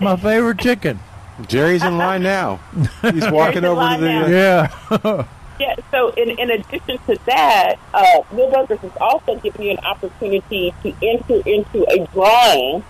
My 0.00 0.16
favorite 0.16 0.58
chicken. 0.58 1.00
Jerry's 1.46 1.82
in 1.82 1.98
line 1.98 2.22
now. 2.22 2.60
He's 3.02 3.30
walking 3.30 3.64
over 3.64 3.80
to 3.80 4.00
the. 4.00 4.08
now. 4.08 4.26
Yeah. 4.26 5.26
Yeah, 5.60 5.76
so 5.90 6.08
in, 6.12 6.30
in 6.30 6.50
addition 6.52 6.96
to 7.06 7.18
that, 7.26 7.74
uh, 7.92 8.22
Milberger's 8.32 8.82
is 8.82 8.96
also 8.98 9.36
giving 9.40 9.66
you 9.66 9.72
an 9.72 9.78
opportunity 9.80 10.72
to 10.82 10.94
enter 11.02 11.46
into 11.46 11.86
a 11.86 12.06
drawing 12.14 12.82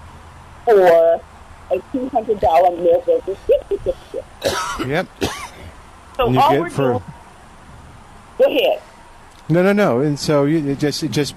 for 0.64 1.20
a 1.70 1.78
$200 1.96 2.40
Milberger's 2.40 3.38
gift 3.46 3.68
certificate. 3.68 4.88
Yep. 4.88 5.06
So 6.16 6.26
And 6.26 6.34
you 6.34 6.40
all 6.40 6.50
get 6.50 6.60
we're 6.60 6.70
for- 6.70 6.88
doing, 6.92 7.02
go 8.38 8.44
ahead. 8.44 8.82
No, 9.48 9.62
no, 9.62 9.72
no. 9.72 10.00
And 10.00 10.18
so 10.18 10.44
you 10.44 10.58
it 10.70 10.78
just 10.78 11.02
it 11.02 11.10
just 11.10 11.34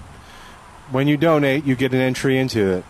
when 0.91 1.07
you 1.07 1.17
donate, 1.17 1.65
you 1.65 1.75
get 1.75 1.93
an 1.93 1.99
entry 1.99 2.37
into 2.37 2.71
it. 2.71 2.85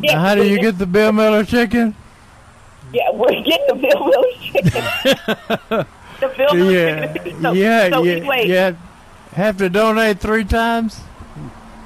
Yeah, 0.00 0.18
How 0.20 0.34
do 0.34 0.44
you 0.46 0.58
get 0.60 0.78
the 0.78 0.86
Bill 0.86 1.12
Miller 1.12 1.44
chicken? 1.44 1.94
Yeah, 2.92 3.10
we're 3.12 3.30
getting 3.42 3.66
the 3.68 3.74
Bill 3.74 4.06
Miller 4.06 4.28
chicken. 4.40 4.74
the 6.20 6.34
Bill 6.36 6.54
Miller 6.54 6.70
yeah, 6.70 7.12
chicken. 7.12 7.34
So, 7.42 7.52
yeah, 7.52 7.90
so 7.90 8.02
yeah, 8.02 8.12
anyway, 8.14 8.46
yeah. 8.46 8.72
Have 9.32 9.56
to 9.58 9.68
donate 9.68 10.20
three 10.20 10.44
times. 10.44 11.00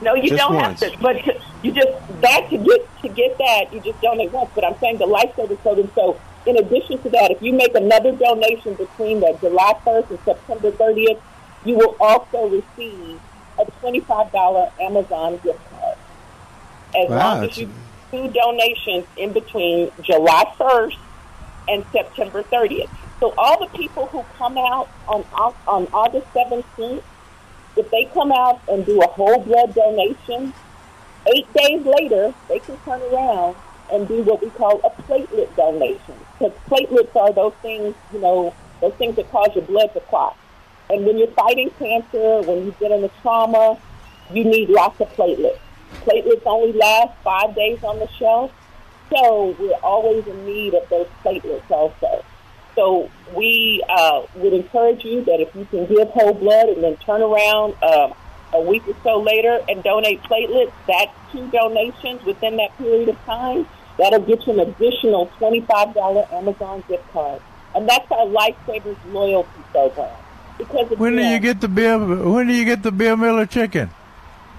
No, 0.00 0.14
you 0.14 0.28
Just 0.28 0.36
don't 0.42 0.54
once. 0.54 0.80
have 0.82 0.92
to. 0.92 0.98
But 0.98 1.24
to- 1.24 1.40
you 1.62 1.72
just 1.72 1.88
that 2.20 2.48
to 2.50 2.56
get 2.58 3.00
to 3.02 3.08
get 3.08 3.36
that, 3.38 3.72
you 3.72 3.80
just 3.80 4.00
donate 4.00 4.32
once. 4.32 4.50
But 4.54 4.64
I'm 4.64 4.78
saying 4.78 4.98
the 4.98 5.06
lifesavers 5.06 5.58
program. 5.60 5.90
So 5.94 6.20
in 6.46 6.56
addition 6.56 6.98
to 7.02 7.10
that, 7.10 7.30
if 7.32 7.42
you 7.42 7.52
make 7.52 7.74
another 7.74 8.12
donation 8.12 8.74
between 8.74 9.20
the 9.20 9.36
July 9.40 9.74
1st 9.84 10.10
and 10.10 10.18
September 10.24 10.70
30th, 10.70 11.20
you 11.64 11.76
will 11.76 11.96
also 12.00 12.48
receive 12.48 13.20
a 13.58 13.64
$25 13.82 14.70
Amazon 14.80 15.38
gift 15.42 15.58
card. 15.70 15.96
As 16.96 17.08
Wow, 17.10 17.16
long 17.34 17.44
as 17.44 17.58
you 17.58 17.68
do 18.12 18.28
donations 18.28 19.04
in 19.16 19.32
between 19.32 19.90
July 20.02 20.44
1st 20.58 20.96
and 21.68 21.84
September 21.92 22.42
30th. 22.44 22.88
So 23.20 23.34
all 23.36 23.58
the 23.58 23.76
people 23.76 24.06
who 24.06 24.24
come 24.38 24.56
out 24.56 24.88
on 25.08 25.24
on 25.66 25.88
August 25.92 26.26
17th, 26.32 27.02
if 27.78 27.90
they 27.90 28.04
come 28.12 28.32
out 28.32 28.60
and 28.68 28.84
do 28.84 29.00
a 29.00 29.06
whole 29.06 29.40
blood 29.40 29.74
donation, 29.74 30.52
eight 31.34 31.52
days 31.52 31.84
later 31.84 32.34
they 32.48 32.58
can 32.58 32.76
turn 32.78 33.00
around 33.12 33.56
and 33.92 34.06
do 34.08 34.22
what 34.22 34.42
we 34.42 34.50
call 34.50 34.80
a 34.84 34.90
platelet 35.02 35.54
donation. 35.56 36.14
Because 36.38 36.52
platelets 36.68 37.14
are 37.16 37.32
those 37.32 37.54
things, 37.62 37.94
you 38.12 38.20
know, 38.20 38.54
those 38.80 38.94
things 38.94 39.16
that 39.16 39.30
cause 39.30 39.50
your 39.54 39.64
blood 39.64 39.92
to 39.94 40.00
clot. 40.00 40.36
And 40.90 41.06
when 41.06 41.18
you're 41.18 41.28
fighting 41.28 41.70
cancer, 41.78 42.42
when 42.42 42.64
you've 42.64 42.78
been 42.78 42.92
in 42.92 43.04
a 43.04 43.10
trauma, 43.22 43.78
you 44.32 44.44
need 44.44 44.68
lots 44.68 45.00
of 45.00 45.08
platelets. 45.10 45.58
Platelets 46.04 46.42
only 46.44 46.72
last 46.72 47.16
five 47.22 47.54
days 47.54 47.82
on 47.82 47.98
the 47.98 48.08
shelf, 48.18 48.52
so 49.10 49.56
we're 49.58 49.72
always 49.82 50.26
in 50.26 50.44
need 50.44 50.74
of 50.74 50.88
those 50.88 51.06
platelets 51.24 51.70
also. 51.70 52.24
So 52.78 53.10
we 53.34 53.82
uh, 53.88 54.22
would 54.36 54.52
encourage 54.52 55.04
you 55.04 55.24
that 55.24 55.40
if 55.40 55.52
you 55.56 55.64
can 55.64 55.86
give 55.86 56.06
whole 56.10 56.32
blood 56.32 56.68
and 56.68 56.84
then 56.84 56.96
turn 56.98 57.22
around 57.22 57.74
uh, 57.82 58.14
a 58.52 58.60
week 58.60 58.86
or 58.86 58.94
so 59.02 59.20
later 59.20 59.58
and 59.68 59.82
donate 59.82 60.22
platelets, 60.22 60.70
that's 60.86 61.10
two 61.32 61.50
donations 61.50 62.22
within 62.22 62.56
that 62.58 62.78
period 62.78 63.08
of 63.08 63.18
time. 63.24 63.66
That'll 63.98 64.20
get 64.20 64.46
you 64.46 64.52
an 64.52 64.60
additional 64.60 65.26
$25 65.40 66.32
Amazon 66.32 66.84
gift 66.86 67.02
card. 67.12 67.42
And 67.74 67.88
that's 67.88 68.08
our 68.12 68.26
Lifesavers 68.26 68.96
loyalty 69.12 69.50
program. 69.72 70.16
Because 70.56 70.96
When 70.98 71.16
do 71.16 71.24
you 71.24 71.40
get 71.40 71.60
the 71.60 71.66
Bill? 71.66 72.32
When 72.32 72.46
do 72.46 72.52
you 72.52 72.64
get 72.64 72.84
the 72.84 72.92
Bill 72.92 73.16
Miller 73.16 73.46
chicken? 73.46 73.90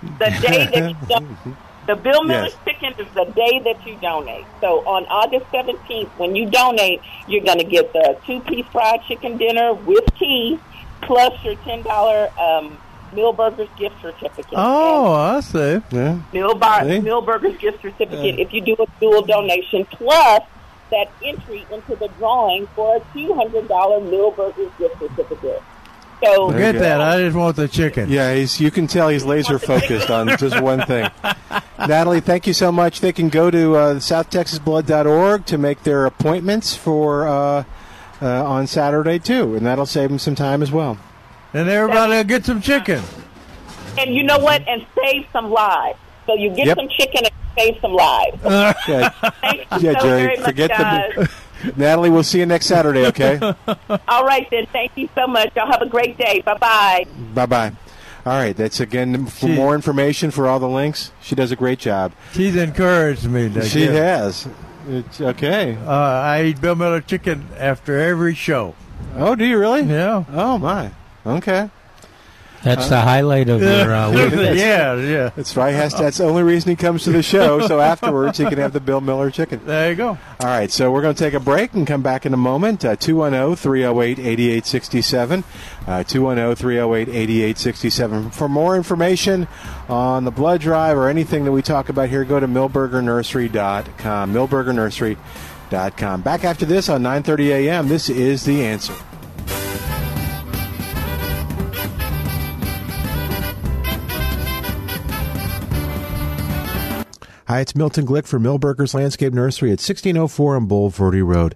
the 0.02 0.30
day 0.41 0.96
that 1.10 1.36
you 1.46 1.56
the 1.90 1.95
Bill 1.95 2.24
Miller 2.24 2.44
Yes. 2.49 2.56
chicken 2.66 2.94
is 2.99 3.11
the 3.16 3.26
day 3.34 3.57
that 3.66 3.84
you 3.86 3.95
donate. 3.99 4.45
So 4.61 4.86
on 4.86 5.07
August 5.07 5.48
17th, 5.52 6.10
when 6.20 6.36
you 6.36 6.45
donate, 6.48 7.02
you're 7.28 7.44
going 7.44 7.57
to 7.57 7.64
get 7.64 7.91
the 7.94 8.16
two-piece 8.28 8.68
fried 8.68 9.02
chicken 9.07 9.38
dinner 9.38 9.74
with 9.74 10.06
tea, 10.20 10.60
plus 11.02 11.34
your 11.44 11.56
$10 11.56 12.38
um, 12.38 12.78
Milberger's 13.14 13.70
gift 13.80 13.95
certificate. 14.03 14.53
Oh, 14.56 15.14
I 15.14 15.40
see. 15.40 15.82
Yeah. 15.90 16.20
Millbar- 16.32 16.84
See? 16.84 16.99
Milberger's 17.10 17.57
gift 17.57 17.82
certificate 17.82 18.38
if 18.38 18.53
you 18.53 18.61
do 18.61 18.76
a 18.80 18.86
dual 18.99 19.24
donation, 19.24 19.86
plus 19.86 20.44
that 20.91 21.07
entry 21.24 21.66
into 21.72 21.95
the 21.95 22.07
drawing 22.20 22.68
for 22.76 22.98
a 22.98 22.99
$200 23.18 23.68
Milberger's 23.68 24.72
gift 24.78 24.99
certificate. 24.99 25.64
So 26.24 26.52
Forget 26.52 26.76
that. 26.76 27.00
I 27.02 27.18
just 27.22 27.38
want 27.38 27.56
the 27.56 27.68
chicken. 27.68 28.10
Yeah, 28.10 28.34
he's. 28.36 28.60
You 28.60 28.72
can 28.72 28.88
tell 28.88 29.08
he's 29.10 29.24
laser 29.24 29.58
focused 29.58 30.10
on 30.10 30.28
just 30.38 30.60
one 30.62 30.82
thing. 30.86 31.10
Natalie, 31.80 32.20
thank 32.20 32.46
you 32.46 32.54
so 32.54 32.72
much. 32.72 33.00
They 33.00 33.14
can 33.14 33.30
go 33.30 33.50
to 33.50 33.76
uh, 33.76 33.96
southtexasblood.org 33.96 35.46
to 35.46 35.58
make 35.58 35.84
their 35.84 36.06
appointments 36.06 36.76
for 36.76 37.28
uh, 37.28 37.64
uh, 38.22 38.44
on 38.46 38.68
Saturday 38.68 39.18
too, 39.20 39.56
and 39.56 39.66
that'll 39.66 39.86
save 39.86 40.10
them 40.10 40.20
some 40.20 40.36
time 40.36 40.62
as 40.62 40.72
well. 40.72 40.98
And 41.54 41.70
everybody 41.70 42.14
will 42.14 42.24
get 42.26 42.46
some 42.46 42.62
chicken. 42.62 43.02
And 43.98 44.14
you 44.14 44.24
know 44.24 44.40
what? 44.40 44.68
And 44.68 44.86
save 44.96 45.26
some 45.32 45.50
lives. 45.52 45.98
So 46.26 46.36
you 46.36 46.50
get 46.54 46.68
Yep. 46.68 46.78
some 46.78 46.90
chicken 46.90 47.26
and 47.26 47.34
save 47.58 47.78
some 47.82 47.94
lives. 47.94 48.38
Yeah, 48.88 49.10
Thank 49.41 49.58
you 49.82 49.90
yeah 49.90 50.00
so 50.00 50.06
Jerry. 50.06 50.22
very 50.22 50.36
much, 50.38 50.46
Forget 50.46 50.70
guys. 50.70 51.12
the. 51.16 51.32
Natalie, 51.76 52.10
we'll 52.10 52.23
see 52.23 52.40
you 52.40 52.45
next 52.45 52.68
Saturday. 52.68 53.06
Okay. 53.07 53.38
All 54.07 54.26
right, 54.26 54.48
then. 54.52 54.65
Thank 54.68 54.91
you 54.95 55.10
so 55.15 55.27
much. 55.27 55.56
Y'all 55.56 55.72
have 55.72 55.81
a 55.81 55.90
great 55.90 56.18
day. 56.18 56.41
Bye 56.41 56.57
bye. 56.57 57.06
bye 57.34 57.45
bye. 57.45 57.72
All 58.26 58.34
right. 58.38 58.56
That's 58.56 58.80
again 58.80 59.26
for 59.27 59.48
more 59.48 59.76
information 59.76 60.31
for 60.31 60.48
all 60.48 60.60
the 60.60 60.68
links. 60.69 61.11
She 61.22 61.36
does 61.36 61.52
a 61.52 61.56
great 61.56 61.80
job. 61.80 62.11
She's 62.34 62.56
encouraged 62.56 63.26
me. 63.26 63.49
To 63.53 63.64
She 63.64 63.80
give- 63.80 63.94
has. 63.94 64.48
It's 64.88 65.22
okay. 65.22 65.76
Uh, 65.86 65.91
I 65.91 66.44
eat 66.45 66.61
Bill 66.61 66.76
Miller 66.76 67.02
chicken 67.02 67.48
after 67.57 67.99
every 67.99 68.34
show. 68.36 68.76
Oh, 69.15 69.36
do 69.36 69.45
you 69.45 69.60
really? 69.60 69.84
Yeah. 69.84 70.23
Oh 70.31 70.57
my. 70.57 70.91
Okay. 71.26 71.69
That's 72.64 72.90
the 72.90 72.99
highlight 72.99 73.49
of 73.49 73.61
your 73.61 73.94
uh, 73.94 74.11
week. 74.14 74.34
yeah, 74.34 74.95
yeah. 74.95 75.30
That's 75.36 75.56
right. 75.56 75.72
Has 75.72 75.94
that's 75.94 76.18
the 76.18 76.26
only 76.26 76.44
reason 76.44 76.69
he 76.69 76.76
comes 76.76 77.03
to 77.06 77.11
the 77.11 77.23
show. 77.23 77.65
So 77.68 77.80
afterwards, 77.94 78.38
he 78.38 78.45
can 78.45 78.57
have 78.57 78.73
the 78.73 78.80
Bill 78.80 79.02
Miller 79.02 79.31
chicken. 79.31 79.61
There 79.65 79.90
you 79.90 79.95
go. 79.95 80.10
All 80.10 80.48
right. 80.48 80.69
So 80.72 80.91
we're 80.91 81.02
going 81.02 81.15
to 81.15 81.23
take 81.23 81.34
a 81.34 81.40
break 81.40 81.73
and 81.73 81.88
come 81.88 82.02
back 82.02 82.26
in 82.26 82.34
a 82.34 82.38
moment. 82.38 82.84
Uh, 82.84 82.95
210 82.95 83.56
308 83.56 84.19
8867. 84.19 85.44
210 85.86 86.56
308 86.56 87.07
8867. 87.10 88.31
For 88.31 88.49
more 88.49 88.76
information 88.76 89.48
on 89.88 90.26
the 90.26 90.31
blood 90.31 90.61
drive 90.61 90.98
or 90.98 91.07
anything 91.07 91.45
that 91.45 91.52
we 91.52 91.61
talk 91.61 91.90
about 91.90 92.10
here, 92.10 92.23
go 92.26 92.40
to 92.40 92.48
milbergernursery.com. 92.48 94.34
Milbergernursery.com. 94.34 96.22
Back 96.22 96.44
after 96.44 96.65
this 96.65 96.90
on 96.90 97.03
9:30 97.03 97.48
a.m. 97.49 97.88
This 97.88 98.10
is 98.10 98.44
the 98.44 98.65
answer. 98.65 98.94
Hi, 107.50 107.62
it's 107.62 107.76
Milton 107.76 108.06
Glick 108.06 108.28
for 108.28 108.40
Milberger's 108.40 108.94
Landscape 108.94 109.34
Nursery 109.34 109.70
at 109.70 109.82
1604 109.82 110.56
on 110.56 110.68
Bulverde 110.68 111.26
Road. 111.26 111.56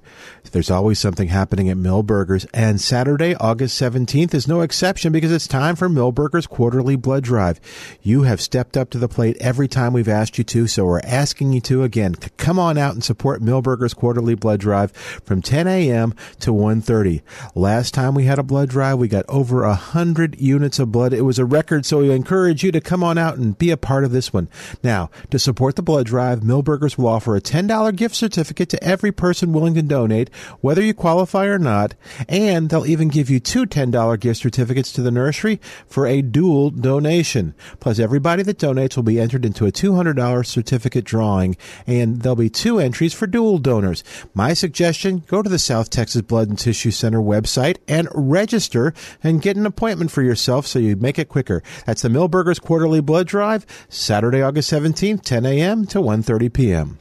There's 0.52 0.72
always 0.72 0.98
something 0.98 1.28
happening 1.28 1.70
at 1.70 1.78
Milberger's, 1.78 2.46
and 2.52 2.82
Saturday, 2.82 3.36
August 3.36 3.80
17th 3.80 4.34
is 4.34 4.48
no 4.48 4.62
exception 4.62 5.12
because 5.12 5.32
it's 5.32 5.48
time 5.48 5.76
for 5.76 5.88
Milberger's 5.88 6.48
Quarterly 6.48 6.96
Blood 6.96 7.24
Drive. 7.24 7.62
You 8.02 8.24
have 8.24 8.42
stepped 8.42 8.76
up 8.76 8.90
to 8.90 8.98
the 8.98 9.08
plate 9.08 9.38
every 9.40 9.68
time 9.68 9.94
we've 9.94 10.08
asked 10.08 10.40
you 10.40 10.44
to, 10.46 10.66
so 10.66 10.84
we're 10.84 11.00
asking 11.02 11.54
you 11.54 11.62
to 11.62 11.84
again. 11.84 12.16
Come 12.38 12.58
on 12.58 12.76
out 12.76 12.96
and 12.96 13.04
support 13.04 13.44
Milberger's 13.44 13.94
Quarterly 13.94 14.34
Blood 14.34 14.62
Drive 14.62 14.92
from 14.92 15.44
10 15.44 15.68
a.m. 15.68 16.16
to 16.40 16.52
1.30. 16.52 17.22
Last 17.54 17.94
time 17.94 18.16
we 18.16 18.24
had 18.24 18.40
a 18.40 18.44
blood 18.44 18.70
drive, 18.70 18.98
we 18.98 19.08
got 19.08 19.26
over 19.30 19.62
100 19.62 20.42
units 20.42 20.80
of 20.80 20.92
blood. 20.92 21.14
It 21.14 21.22
was 21.22 21.38
a 21.38 21.46
record, 21.46 21.86
so 21.86 22.00
we 22.00 22.10
encourage 22.10 22.64
you 22.64 22.72
to 22.72 22.82
come 22.82 23.04
on 23.04 23.20
out 23.20 23.38
and 23.38 23.56
be 23.56 23.70
a 23.70 23.78
part 23.78 24.04
of 24.04 24.12
this 24.12 24.34
one. 24.34 24.50
Now, 24.82 25.12
to 25.30 25.38
support 25.38 25.76
the 25.76 25.83
blood 25.84 26.08
drive, 26.08 26.40
Milberger's 26.42 26.98
will 26.98 27.08
offer 27.08 27.36
a 27.36 27.42
$10 27.42 27.96
gift 27.96 28.16
certificate 28.16 28.70
to 28.70 28.84
every 28.84 29.12
person 29.12 29.54
willing 29.54 29.74
to 29.76 29.82
donate, 29.82 30.30
whether 30.62 30.82
you 30.82 30.94
qualify 30.94 31.46
or 31.46 31.60
not, 31.60 31.96
and 32.28 32.70
they'll 32.70 32.86
even 32.86 33.08
give 33.08 33.30
you 33.30 33.40
two 33.40 33.66
$10 33.66 34.20
gift 34.20 34.42
certificates 34.42 34.92
to 34.94 35.02
the 35.02 35.12
nursery 35.12 35.60
for 35.88 36.08
a 36.08 36.22
dual 36.22 36.70
donation. 36.70 37.54
Plus, 37.80 38.00
everybody 38.00 38.44
that 38.44 38.58
donates 38.58 38.96
will 38.96 39.04
be 39.04 39.20
entered 39.20 39.46
into 39.46 39.66
a 39.66 39.72
$200 39.72 40.46
certificate 40.46 41.06
drawing, 41.06 41.56
and 41.86 42.22
there'll 42.22 42.36
be 42.36 42.50
two 42.50 42.80
entries 42.80 43.14
for 43.14 43.28
dual 43.28 43.58
donors. 43.58 44.04
My 44.34 44.54
suggestion, 44.54 45.24
go 45.28 45.42
to 45.42 45.50
the 45.50 45.60
South 45.60 45.90
Texas 45.90 46.22
Blood 46.22 46.50
and 46.50 46.58
Tissue 46.58 46.92
Center 46.92 47.20
website 47.20 47.78
and 47.88 48.08
register 48.14 48.94
and 49.22 49.42
get 49.42 49.58
an 49.58 49.66
appointment 49.66 50.12
for 50.12 50.22
yourself 50.22 50.68
so 50.68 50.80
you 50.80 50.96
make 50.96 51.20
it 51.20 51.30
quicker. 51.30 51.62
That's 51.86 52.02
the 52.02 52.10
Milberger's 52.10 52.60
Quarterly 52.60 53.02
Blood 53.02 53.28
Drive, 53.28 53.66
Saturday, 53.90 54.42
August 54.42 54.72
17th, 54.72 55.22
10 55.22 55.46
a.m. 55.46 55.73
to 55.88 56.00
1.30 56.00 56.54
p.m. 56.54 57.00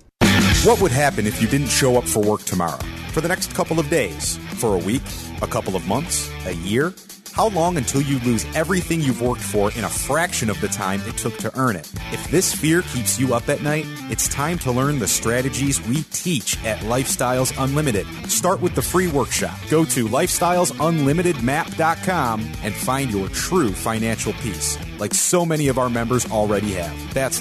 What 0.64 0.80
would 0.80 0.92
happen 0.92 1.26
if 1.26 1.42
you 1.42 1.48
didn't 1.48 1.68
show 1.68 1.96
up 1.98 2.04
for 2.04 2.22
work 2.22 2.42
tomorrow? 2.42 2.78
For 3.12 3.20
the 3.20 3.28
next 3.28 3.54
couple 3.54 3.78
of 3.78 3.90
days? 3.90 4.38
For 4.60 4.74
a 4.74 4.78
week? 4.78 5.02
A 5.42 5.46
couple 5.46 5.76
of 5.76 5.86
months? 5.86 6.30
A 6.46 6.54
year? 6.54 6.94
How 7.32 7.48
long 7.48 7.76
until 7.78 8.02
you 8.02 8.20
lose 8.20 8.46
everything 8.54 9.00
you've 9.00 9.22
worked 9.22 9.40
for 9.40 9.72
in 9.72 9.82
a 9.84 9.88
fraction 9.88 10.50
of 10.50 10.60
the 10.60 10.68
time 10.68 11.00
it 11.06 11.16
took 11.16 11.38
to 11.38 11.50
earn 11.58 11.76
it? 11.76 11.90
If 12.12 12.30
this 12.30 12.54
fear 12.54 12.82
keeps 12.82 13.18
you 13.18 13.32
up 13.32 13.48
at 13.48 13.62
night, 13.62 13.86
it's 14.10 14.28
time 14.28 14.58
to 14.58 14.70
learn 14.70 14.98
the 14.98 15.08
strategies 15.08 15.80
we 15.86 16.02
teach 16.10 16.62
at 16.62 16.80
Lifestyles 16.80 17.54
Unlimited. 17.58 18.06
Start 18.30 18.60
with 18.60 18.74
the 18.74 18.82
free 18.82 19.08
workshop. 19.08 19.58
Go 19.70 19.86
to 19.86 20.06
lifestylesunlimitedmap.com 20.08 22.52
and 22.62 22.74
find 22.74 23.10
your 23.10 23.28
true 23.28 23.72
financial 23.72 24.34
peace, 24.34 24.76
like 24.98 25.14
so 25.14 25.46
many 25.46 25.68
of 25.68 25.78
our 25.78 25.88
members 25.88 26.30
already 26.30 26.74
have. 26.74 27.14
That's 27.14 27.40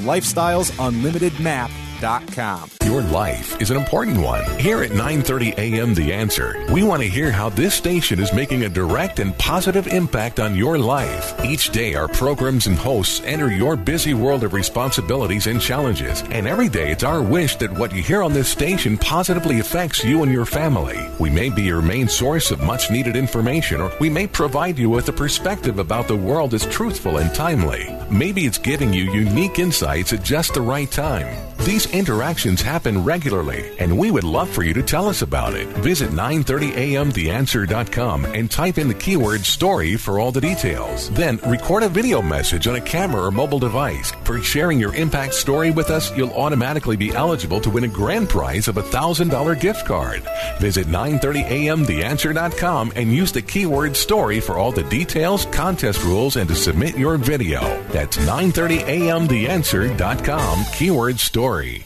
Your 2.84 3.04
life 3.04 3.62
is 3.62 3.70
an 3.70 3.78
important 3.78 4.18
one. 4.18 4.44
Here 4.60 4.82
at 4.82 4.90
9:30 4.90 5.54
a.m. 5.60 5.94
The 5.94 6.12
Answer, 6.12 6.66
we 6.74 6.82
want 6.82 7.04
to 7.04 7.08
hear 7.08 7.32
how 7.32 7.50
this 7.50 7.76
station 7.76 8.20
is 8.20 8.34
making 8.34 8.64
a 8.64 8.70
direct 8.70 9.20
and 9.20 9.38
positive 9.38 9.86
impact 9.86 10.40
on 10.40 10.56
your 10.56 10.80
life. 10.80 11.36
Each 11.46 11.70
day 11.70 11.94
our 11.94 12.08
programs 12.08 12.66
and 12.66 12.76
hosts 12.76 13.22
enter 13.24 13.52
your 13.52 13.76
busy 13.76 14.16
world 14.16 14.44
of 14.44 14.54
responsibilities 14.54 15.46
and 15.46 15.62
challenges, 15.62 16.24
and 16.32 16.48
every 16.48 16.70
day 16.70 16.92
it's 16.92 17.04
our 17.04 17.22
wish 17.22 17.56
that 17.58 17.72
what 17.72 17.94
you 17.94 18.02
hear 18.02 18.24
on 18.24 18.34
this 18.34 18.50
station 18.50 18.98
positively 18.98 19.60
affects 19.60 20.04
you 20.04 20.24
and 20.24 20.32
your 20.32 20.48
family. 20.48 21.08
We 21.20 21.30
may 21.30 21.52
be 21.52 21.62
your 21.62 21.84
main 21.84 22.08
source 22.08 22.50
of 22.50 22.64
much 22.64 22.90
needed 22.90 23.16
information 23.16 23.80
or 23.80 23.92
we 24.00 24.10
may 24.10 24.26
provide 24.26 24.80
you 24.80 24.90
with 24.90 25.08
a 25.10 25.14
perspective 25.14 25.78
about 25.78 26.08
the 26.08 26.16
world 26.16 26.50
that's 26.50 26.66
truthful 26.66 27.18
and 27.18 27.32
timely. 27.36 27.96
Maybe 28.12 28.46
it's 28.46 28.58
giving 28.58 28.92
you 28.92 29.14
unique 29.14 29.58
insights 29.58 30.12
at 30.12 30.22
just 30.22 30.54
the 30.54 30.62
right 30.62 30.92
time. 30.92 31.34
These 31.60 31.94
interactions 31.94 32.62
happen 32.62 33.06
regularly, 33.06 33.72
and 33.78 33.98
we 33.98 34.12
would 34.12 34.24
love 34.24 34.50
for 34.50 34.64
you 34.64 34.74
to 34.74 34.82
tell 34.82 35.08
us 35.08 35.22
about 35.22 35.54
it. 35.54 35.68
Visit 35.78 36.10
930amtheanswer.com 36.10 38.26
and 38.26 38.52
type 38.52 38.80
in 38.80 38.88
the 38.88 38.96
keyword 38.96 39.46
story 39.46 39.96
for 39.96 40.20
all 40.20 40.32
the 40.32 40.42
details. 40.42 41.12
Then 41.12 41.38
record 41.46 41.84
a 41.84 41.90
video 41.90 42.20
message 42.22 42.68
on 42.68 42.76
a 42.76 42.82
camera 42.82 43.26
or 43.26 43.32
mobile 43.32 43.60
device. 43.60 44.12
For 44.24 44.42
sharing 44.42 44.80
your 44.80 44.96
impact 44.96 45.36
story 45.36 45.70
with 45.70 45.92
us, 45.92 46.12
you'll 46.18 46.34
automatically 46.34 46.98
be 46.98 47.12
eligible 47.12 47.62
to 47.62 47.70
win 47.70 47.84
a 47.84 47.88
grand 47.88 48.28
prize 48.28 48.68
of 48.68 48.78
a 48.78 48.84
$1,000 48.84 49.62
gift 49.62 49.86
card. 49.86 50.28
Visit 50.60 50.88
930amtheanswer.com 50.88 52.94
and 52.96 53.14
use 53.14 53.32
the 53.32 53.44
keyword 53.44 53.96
story 53.96 54.40
for 54.40 54.58
all 54.58 54.72
the 54.72 54.82
details, 54.84 55.46
contest 55.46 56.04
rules, 56.04 56.38
and 56.38 56.50
to 56.50 56.56
submit 56.56 56.98
your 56.98 57.18
video. 57.18 57.62
That's 57.90 58.01
930amtheanswer.com, 58.10 60.66
keyword 60.74 61.20
story. 61.20 61.86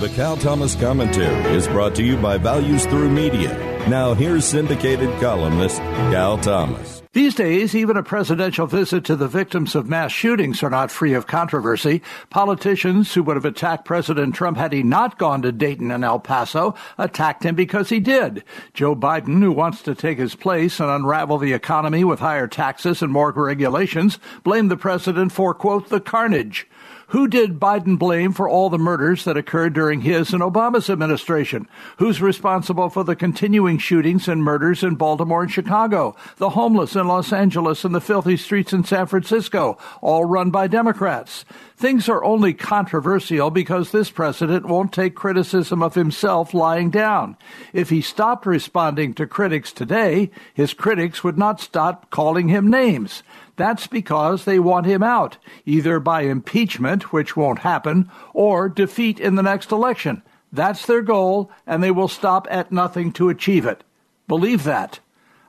The 0.00 0.12
Cal 0.14 0.36
Thomas 0.36 0.74
Commentary 0.74 1.54
is 1.54 1.66
brought 1.68 1.94
to 1.94 2.02
you 2.02 2.18
by 2.18 2.36
Values 2.36 2.84
Through 2.84 3.10
Media. 3.10 3.56
Now, 3.88 4.12
here's 4.12 4.44
syndicated 4.44 5.08
columnist 5.20 5.78
Cal 5.78 6.36
Thomas. 6.36 6.95
These 7.16 7.34
days, 7.34 7.74
even 7.74 7.96
a 7.96 8.02
presidential 8.02 8.66
visit 8.66 9.02
to 9.06 9.16
the 9.16 9.26
victims 9.26 9.74
of 9.74 9.88
mass 9.88 10.12
shootings 10.12 10.62
are 10.62 10.68
not 10.68 10.90
free 10.90 11.14
of 11.14 11.26
controversy. 11.26 12.02
Politicians 12.28 13.14
who 13.14 13.22
would 13.22 13.36
have 13.36 13.46
attacked 13.46 13.86
President 13.86 14.34
Trump 14.34 14.58
had 14.58 14.74
he 14.74 14.82
not 14.82 15.16
gone 15.16 15.40
to 15.40 15.50
Dayton 15.50 15.90
and 15.90 16.04
El 16.04 16.20
Paso 16.20 16.74
attacked 16.98 17.42
him 17.42 17.54
because 17.54 17.88
he 17.88 18.00
did. 18.00 18.44
Joe 18.74 18.94
Biden, 18.94 19.40
who 19.40 19.50
wants 19.50 19.80
to 19.84 19.94
take 19.94 20.18
his 20.18 20.34
place 20.34 20.78
and 20.78 20.90
unravel 20.90 21.38
the 21.38 21.54
economy 21.54 22.04
with 22.04 22.20
higher 22.20 22.46
taxes 22.46 23.00
and 23.00 23.10
more 23.10 23.32
regulations, 23.32 24.18
blamed 24.42 24.70
the 24.70 24.76
president 24.76 25.32
for, 25.32 25.54
quote, 25.54 25.88
the 25.88 26.00
carnage. 26.00 26.68
Who 27.10 27.28
did 27.28 27.60
Biden 27.60 28.00
blame 28.00 28.32
for 28.32 28.48
all 28.48 28.68
the 28.68 28.78
murders 28.78 29.24
that 29.24 29.36
occurred 29.36 29.74
during 29.74 30.00
his 30.00 30.32
and 30.32 30.42
Obama's 30.42 30.90
administration? 30.90 31.68
Who's 31.98 32.20
responsible 32.20 32.90
for 32.90 33.04
the 33.04 33.14
continuing 33.14 33.78
shootings 33.78 34.26
and 34.26 34.42
murders 34.42 34.82
in 34.82 34.96
Baltimore 34.96 35.42
and 35.42 35.50
Chicago, 35.50 36.16
the 36.38 36.50
homeless 36.50 36.96
in 36.96 37.06
Los 37.06 37.32
Angeles, 37.32 37.84
and 37.84 37.94
the 37.94 38.00
filthy 38.00 38.36
streets 38.36 38.72
in 38.72 38.82
San 38.82 39.06
Francisco, 39.06 39.78
all 40.00 40.24
run 40.24 40.50
by 40.50 40.66
Democrats? 40.66 41.44
Things 41.76 42.08
are 42.08 42.24
only 42.24 42.54
controversial 42.54 43.50
because 43.50 43.92
this 43.92 44.10
president 44.10 44.66
won't 44.66 44.92
take 44.92 45.14
criticism 45.14 45.84
of 45.84 45.94
himself 45.94 46.54
lying 46.54 46.90
down. 46.90 47.36
If 47.72 47.90
he 47.90 48.00
stopped 48.00 48.46
responding 48.46 49.14
to 49.14 49.28
critics 49.28 49.72
today, 49.72 50.32
his 50.54 50.74
critics 50.74 51.22
would 51.22 51.38
not 51.38 51.60
stop 51.60 52.10
calling 52.10 52.48
him 52.48 52.68
names. 52.68 53.22
That's 53.56 53.86
because 53.86 54.44
they 54.44 54.58
want 54.58 54.86
him 54.86 55.02
out, 55.02 55.38
either 55.64 55.98
by 55.98 56.22
impeachment, 56.22 57.12
which 57.12 57.36
won't 57.36 57.60
happen, 57.60 58.10
or 58.34 58.68
defeat 58.68 59.18
in 59.18 59.34
the 59.34 59.42
next 59.42 59.72
election. 59.72 60.22
That's 60.52 60.86
their 60.86 61.02
goal, 61.02 61.50
and 61.66 61.82
they 61.82 61.90
will 61.90 62.08
stop 62.08 62.46
at 62.50 62.70
nothing 62.70 63.12
to 63.12 63.28
achieve 63.28 63.66
it. 63.66 63.82
Believe 64.28 64.64
that. 64.64 65.00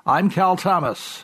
I'm 0.05 0.29
Cal 0.29 0.55
Thomas. 0.55 1.23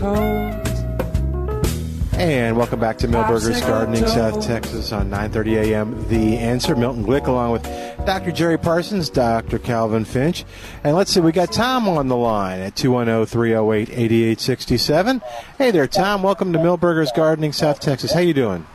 Toes. 0.00 0.54
And 2.14 2.56
welcome 2.56 2.80
back 2.80 2.96
to 2.98 3.08
Milberger's 3.08 3.60
Gardening, 3.60 4.06
South 4.06 4.42
Texas 4.42 4.92
on 4.92 5.10
9:30 5.10 5.56
a.m. 5.62 6.08
The 6.08 6.38
Answer. 6.38 6.74
Milton 6.74 7.04
Glick, 7.04 7.26
along 7.26 7.52
with 7.52 7.64
Dr. 8.06 8.32
Jerry 8.32 8.58
Parsons, 8.58 9.10
Dr. 9.10 9.58
Calvin 9.58 10.06
Finch. 10.06 10.46
And 10.84 10.96
let's 10.96 11.12
see, 11.12 11.20
we 11.20 11.32
got 11.32 11.52
Tom 11.52 11.86
on 11.86 12.08
the 12.08 12.16
line 12.16 12.60
at 12.60 12.76
210 12.76 13.26
308 13.26 13.90
8867. 13.90 15.20
Hey 15.58 15.70
there, 15.70 15.86
Tom. 15.86 16.22
Welcome 16.22 16.54
to 16.54 16.58
Milberger's 16.58 17.12
Gardening, 17.12 17.52
South 17.52 17.78
Texas. 17.78 18.12
How 18.12 18.20
you 18.20 18.32
doing? 18.32 18.66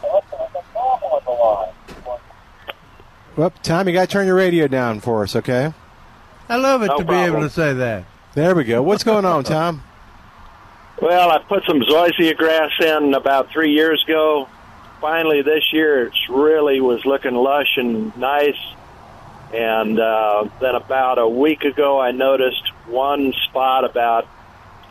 Well, 3.36 3.50
Tom, 3.64 3.88
you 3.88 3.94
got 3.94 4.02
to 4.02 4.08
turn 4.08 4.28
your 4.28 4.36
radio 4.36 4.68
down 4.68 5.00
for 5.00 5.24
us, 5.24 5.36
okay? 5.36 5.74
I 6.48 6.58
love 6.58 6.84
it 6.84 6.88
No 6.88 7.00
to 7.00 7.04
be 7.04 7.16
able 7.16 7.42
to 7.42 7.50
say 7.50 7.74
that. 7.74 8.06
There 8.36 8.54
we 8.54 8.64
go. 8.64 8.84
What's 8.84 9.04
going 9.04 9.26
on, 9.26 9.44
Tom? 9.44 9.82
Well, 11.02 11.30
I 11.30 11.40
put 11.40 11.66
some 11.66 11.82
zoysia 11.82 12.38
grass 12.38 12.72
in 12.82 13.14
about 13.14 13.52
three 13.52 13.74
years 13.74 14.02
ago. 14.06 14.48
Finally, 15.02 15.42
this 15.42 15.74
year, 15.74 16.08
it 16.08 16.14
really 16.30 16.80
was 16.80 17.06
looking 17.06 17.36
lush 17.36 17.76
and 17.76 18.16
nice. 18.18 18.58
And 19.54 20.00
uh, 20.00 20.48
then 20.62 20.74
about 20.74 21.20
a 21.20 21.28
week 21.28 21.64
ago, 21.64 22.00
I 22.00 22.12
noticed 22.12 22.72
one 22.88 23.34
spot 23.44 23.84
about 23.84 24.26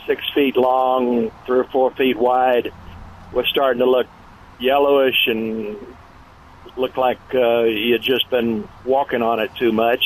six 0.07 0.23
feet 0.35 0.59
long, 0.59 1.31
three 1.47 1.61
or 1.61 1.65
four 1.65 1.91
feet 1.93 2.19
wide, 2.19 2.71
was 3.33 3.47
starting 3.49 3.81
to 3.81 3.91
look 3.91 4.07
yellowish 4.61 5.27
and 5.27 5.79
looked 6.77 6.99
like 6.99 7.19
uh, 7.35 7.63
you 7.63 7.95
had 7.95 8.03
just 8.03 8.29
been 8.29 8.69
walking 8.85 9.23
on 9.23 9.41
it 9.41 9.51
too 9.57 9.73
much. 9.73 10.05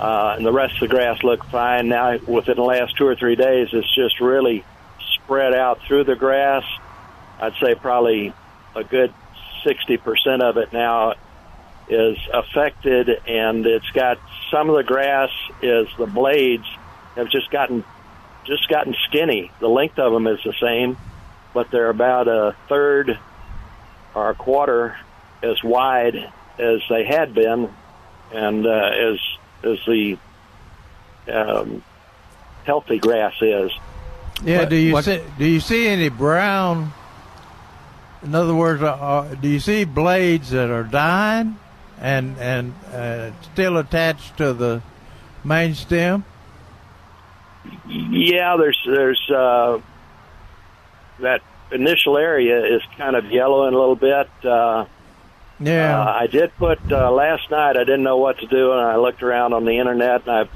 Uh, 0.00 0.34
and 0.36 0.44
the 0.44 0.52
rest 0.52 0.74
of 0.74 0.80
the 0.80 0.88
grass 0.88 1.22
looked 1.22 1.46
fine. 1.50 1.88
Now, 1.88 2.18
within 2.26 2.56
the 2.56 2.62
last 2.62 2.96
two 2.96 3.06
or 3.06 3.14
three 3.14 3.36
days, 3.36 3.68
it's 3.72 3.94
just 3.94 4.20
really 4.20 4.64
spread 5.28 5.54
out 5.54 5.78
through 5.86 6.04
the 6.04 6.16
grass. 6.16 6.64
I'd 7.38 7.52
say 7.60 7.74
probably 7.74 8.32
a 8.74 8.82
good 8.82 9.12
60% 9.62 10.40
of 10.40 10.56
it 10.56 10.72
now 10.72 11.16
is 11.86 12.16
affected, 12.32 13.10
and 13.26 13.66
it's 13.66 13.90
got 13.90 14.18
some 14.50 14.70
of 14.70 14.76
the 14.76 14.84
grass 14.84 15.28
is 15.60 15.86
the 15.98 16.06
blades 16.06 16.64
have 17.14 17.28
just 17.28 17.50
gotten 17.50 17.84
just 18.44 18.68
gotten 18.70 18.96
skinny. 19.06 19.50
The 19.60 19.68
length 19.68 19.98
of 19.98 20.14
them 20.14 20.26
is 20.26 20.40
the 20.42 20.54
same, 20.54 20.96
but 21.52 21.70
they're 21.70 21.90
about 21.90 22.26
a 22.26 22.56
third 22.70 23.18
or 24.14 24.30
a 24.30 24.34
quarter 24.34 24.96
as 25.42 25.62
wide 25.62 26.32
as 26.58 26.80
they 26.88 27.04
had 27.04 27.34
been, 27.34 27.70
and 28.32 28.66
uh, 28.66 28.70
as 28.70 29.18
as 29.62 29.78
the 29.86 30.16
um, 31.30 31.84
healthy 32.64 32.98
grass 32.98 33.34
is. 33.42 33.70
Yeah. 34.44 34.60
What- 34.60 34.68
do 34.70 34.76
you 34.76 34.92
what- 34.92 35.04
see? 35.04 35.20
Do 35.38 35.44
you 35.46 35.60
see 35.60 35.88
any 35.88 36.08
brown? 36.08 36.92
In 38.22 38.34
other 38.34 38.54
words, 38.54 38.82
uh, 38.82 38.86
uh, 38.92 39.34
do 39.34 39.48
you 39.48 39.60
see 39.60 39.84
blades 39.84 40.50
that 40.50 40.70
are 40.70 40.82
dying 40.82 41.56
and 42.00 42.36
and 42.38 42.74
uh, 42.92 43.30
still 43.52 43.76
attached 43.78 44.36
to 44.38 44.52
the 44.52 44.82
main 45.44 45.74
stem? 45.74 46.24
Yeah, 47.86 48.56
there's 48.58 48.78
there's 48.86 49.30
uh, 49.30 49.78
that 51.20 51.42
initial 51.70 52.16
area 52.16 52.64
is 52.76 52.82
kind 52.96 53.14
of 53.16 53.26
yellowing 53.30 53.74
a 53.74 53.78
little 53.78 53.96
bit. 53.96 54.28
Uh, 54.44 54.86
Yeah. 55.60 56.00
uh, 56.00 56.12
I 56.20 56.26
did 56.28 56.56
put 56.56 56.78
uh, 56.90 57.10
last 57.10 57.50
night. 57.50 57.76
I 57.76 57.84
didn't 57.84 58.04
know 58.04 58.16
what 58.18 58.38
to 58.38 58.46
do, 58.46 58.72
and 58.72 58.80
I 58.80 58.96
looked 58.96 59.22
around 59.22 59.52
on 59.54 59.64
the 59.64 59.78
internet, 59.78 60.22
and 60.26 60.30
I 60.30 60.48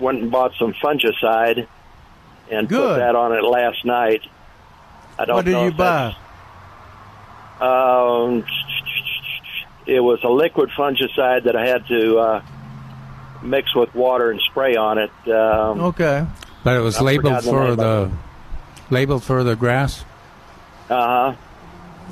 went 0.00 0.20
and 0.22 0.30
bought 0.30 0.52
some 0.58 0.74
fungicide 0.74 1.66
and 2.50 2.68
put 2.68 2.96
that 2.96 3.14
on 3.14 3.32
it 3.32 3.42
last 3.42 3.84
night. 3.84 4.22
I 5.18 5.24
don't 5.24 5.36
what 5.36 5.44
did 5.44 5.52
know 5.52 5.64
you 5.66 5.72
buy? 5.72 6.16
Um, 7.60 8.44
it 9.86 10.00
was 10.00 10.22
a 10.24 10.28
liquid 10.28 10.70
fungicide 10.70 11.44
that 11.44 11.56
I 11.56 11.66
had 11.66 11.86
to 11.88 12.18
uh, 12.18 12.42
mix 13.42 13.74
with 13.74 13.94
water 13.94 14.30
and 14.30 14.40
spray 14.40 14.76
on 14.76 14.98
it. 14.98 15.10
Um, 15.28 15.80
Okay. 15.80 16.26
But 16.64 16.76
it 16.76 16.80
was 16.80 16.96
I've 16.96 17.02
labeled 17.02 17.42
forgotten 17.44 17.76
the 17.76 17.76
for 17.76 17.76
the 17.76 18.10
labeled 18.90 19.24
for 19.24 19.44
the 19.44 19.56
grass. 19.56 20.04
Uh 20.90 21.32
huh. 21.32 21.36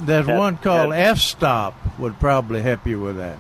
There's 0.00 0.26
Had- 0.26 0.38
one 0.38 0.56
called 0.58 0.94
had- 0.94 1.10
F 1.10 1.18
Stop 1.18 1.74
would 1.98 2.18
probably 2.20 2.62
help 2.62 2.86
you 2.86 3.00
with 3.00 3.16
that. 3.18 3.38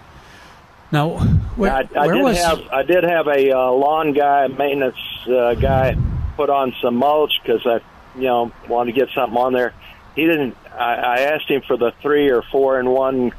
Now, 0.90 1.18
where, 1.56 1.70
I, 1.72 1.88
I 1.96 2.06
where 2.06 2.14
did 2.14 2.22
was 2.24 2.38
have 2.42 2.60
I 2.72 2.82
did 2.82 3.04
have 3.04 3.26
a 3.26 3.52
uh, 3.52 3.70
lawn 3.72 4.12
guy, 4.14 4.46
maintenance 4.48 4.96
uh, 5.28 5.54
guy, 5.54 5.96
put 6.38 6.50
on 6.50 6.72
some 6.80 6.94
mulch 6.94 7.32
because 7.42 7.66
I, 7.66 7.80
you 8.16 8.22
know, 8.26 8.52
wanted 8.68 8.94
to 8.94 8.98
get 9.00 9.12
something 9.12 9.36
on 9.36 9.52
there. 9.52 9.74
He 10.14 10.24
didn't. 10.24 10.56
I, 10.72 10.94
I 10.94 11.16
asked 11.32 11.48
him 11.50 11.62
for 11.66 11.76
the 11.76 11.90
three 12.00 12.30
or 12.30 12.42
four 12.42 12.78
in 12.78 12.88
one 12.88 13.32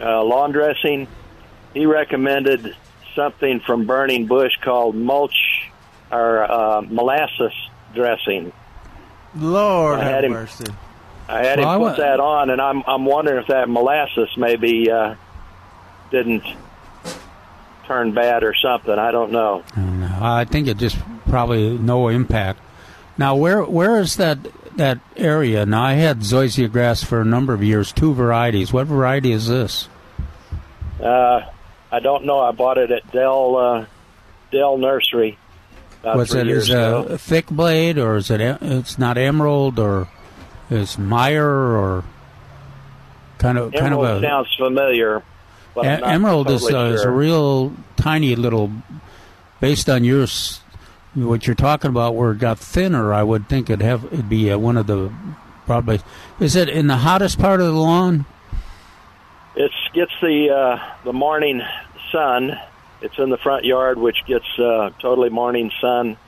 uh, 0.00 0.22
lawn 0.24 0.50
dressing. 0.50 1.06
He 1.72 1.86
recommended 1.86 2.76
something 3.14 3.60
from 3.60 3.86
Burning 3.86 4.26
Bush 4.26 4.52
called 4.62 4.96
mulch 4.96 5.70
or 6.10 6.42
uh, 6.50 6.80
molasses 6.82 7.52
dressing. 7.94 8.52
Lord 9.36 10.00
I 10.00 10.02
have 10.04 10.12
had 10.12 10.24
him- 10.24 10.32
mercy. 10.32 10.64
I 11.28 11.44
had 11.46 11.58
Well, 11.60 11.74
him 11.76 11.80
wa- 11.80 11.90
put 11.90 11.98
that 12.00 12.18
on, 12.20 12.50
and 12.50 12.60
I'm 12.60 12.82
I'm 12.86 13.04
wondering 13.06 13.38
if 13.40 13.46
that 13.46 13.68
molasses 13.68 14.28
maybe 14.36 14.90
uh, 14.90 15.14
didn't 16.10 16.44
turn 17.86 18.12
bad 18.12 18.42
or 18.44 18.54
something. 18.54 18.92
I 18.98 19.10
don't 19.10 19.30
know. 19.32 19.62
I 20.20 20.44
think 20.44 20.68
it 20.68 20.78
just 20.78 20.96
probably 21.28 21.76
no 21.78 22.08
impact. 22.08 22.60
Now, 23.16 23.36
where 23.36 23.62
where 23.62 24.00
is 24.00 24.16
that 24.16 24.38
that 24.76 24.98
area? 25.16 25.64
Now, 25.66 25.84
I 25.84 25.94
had 25.94 26.20
zoysia 26.20 26.70
grass 26.70 27.02
for 27.02 27.20
a 27.20 27.24
number 27.24 27.54
of 27.54 27.62
years, 27.62 27.92
two 27.92 28.12
varieties. 28.12 28.72
What 28.72 28.86
variety 28.86 29.32
is 29.32 29.48
this? 29.48 29.88
Uh, 31.00 31.42
I 31.92 32.00
don't 32.00 32.24
know. 32.24 32.40
I 32.40 32.50
bought 32.52 32.78
it 32.78 32.90
at 32.90 33.10
Dell 33.12 33.56
uh, 33.56 33.86
Dell 34.50 34.78
Nursery. 34.78 35.38
Three 36.02 36.40
it 36.40 36.48
is 36.48 36.68
ago. 36.68 37.06
a 37.08 37.16
thick 37.16 37.46
blade, 37.46 37.96
or 37.96 38.16
is 38.16 38.30
it? 38.30 38.40
It's 38.40 38.98
not 38.98 39.16
emerald, 39.16 39.78
or 39.78 40.08
is 40.68 40.98
Meyer, 40.98 41.48
or 41.48 42.04
kind 43.38 43.56
of 43.56 43.72
kind 43.72 43.94
of 43.94 44.02
a 44.02 44.20
sounds 44.20 44.54
familiar. 44.54 45.22
Emerald 45.82 46.50
is, 46.50 46.62
totally 46.62 46.90
uh, 46.90 46.94
is 46.94 47.02
a 47.02 47.10
real 47.10 47.72
tiny 47.96 48.36
little. 48.36 48.70
Based 49.64 49.88
on 49.88 50.04
your 50.04 50.26
what 51.14 51.46
you're 51.46 51.56
talking 51.56 51.88
about, 51.88 52.14
where 52.14 52.32
it 52.32 52.38
got 52.38 52.58
thinner, 52.58 53.14
I 53.14 53.22
would 53.22 53.48
think 53.48 53.70
it'd 53.70 53.80
have 53.80 54.04
it'd 54.12 54.28
be 54.28 54.50
uh, 54.50 54.58
one 54.58 54.76
of 54.76 54.86
the 54.86 55.10
probably. 55.64 56.00
Is 56.38 56.54
it 56.54 56.68
in 56.68 56.86
the 56.86 56.98
hottest 56.98 57.38
part 57.38 57.62
of 57.62 57.68
the 57.68 57.72
lawn? 57.72 58.26
It 59.56 59.72
gets 59.94 60.12
the 60.20 60.50
uh, 60.50 60.94
the 61.04 61.14
morning 61.14 61.62
sun. 62.12 62.60
It's 63.00 63.18
in 63.18 63.30
the 63.30 63.38
front 63.38 63.64
yard, 63.64 63.96
which 63.96 64.18
gets 64.26 64.44
uh, 64.58 64.90
totally 64.98 65.30
morning 65.30 65.70
sun. 65.80 66.18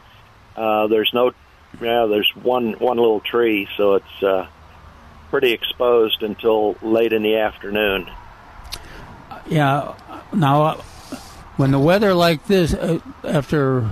Uh, 0.57 0.87
there's 0.87 1.11
no, 1.13 1.33
yeah, 1.79 2.07
there's 2.07 2.33
one 2.37 2.73
one 2.79 2.97
little 2.97 3.21
tree, 3.21 3.69
so 3.77 3.97
it's 3.97 4.23
uh, 4.23 4.49
pretty 5.29 5.53
exposed 5.53 6.23
until 6.23 6.75
late 6.81 7.13
in 7.13 7.23
the 7.23 7.37
afternoon. 7.37 8.09
Yeah. 9.47 9.95
Now, 10.33 10.83
when 11.57 11.71
the 11.71 11.79
weather 11.79 12.15
like 12.15 12.47
this, 12.47 12.75
uh, 12.75 12.99
after 13.25 13.91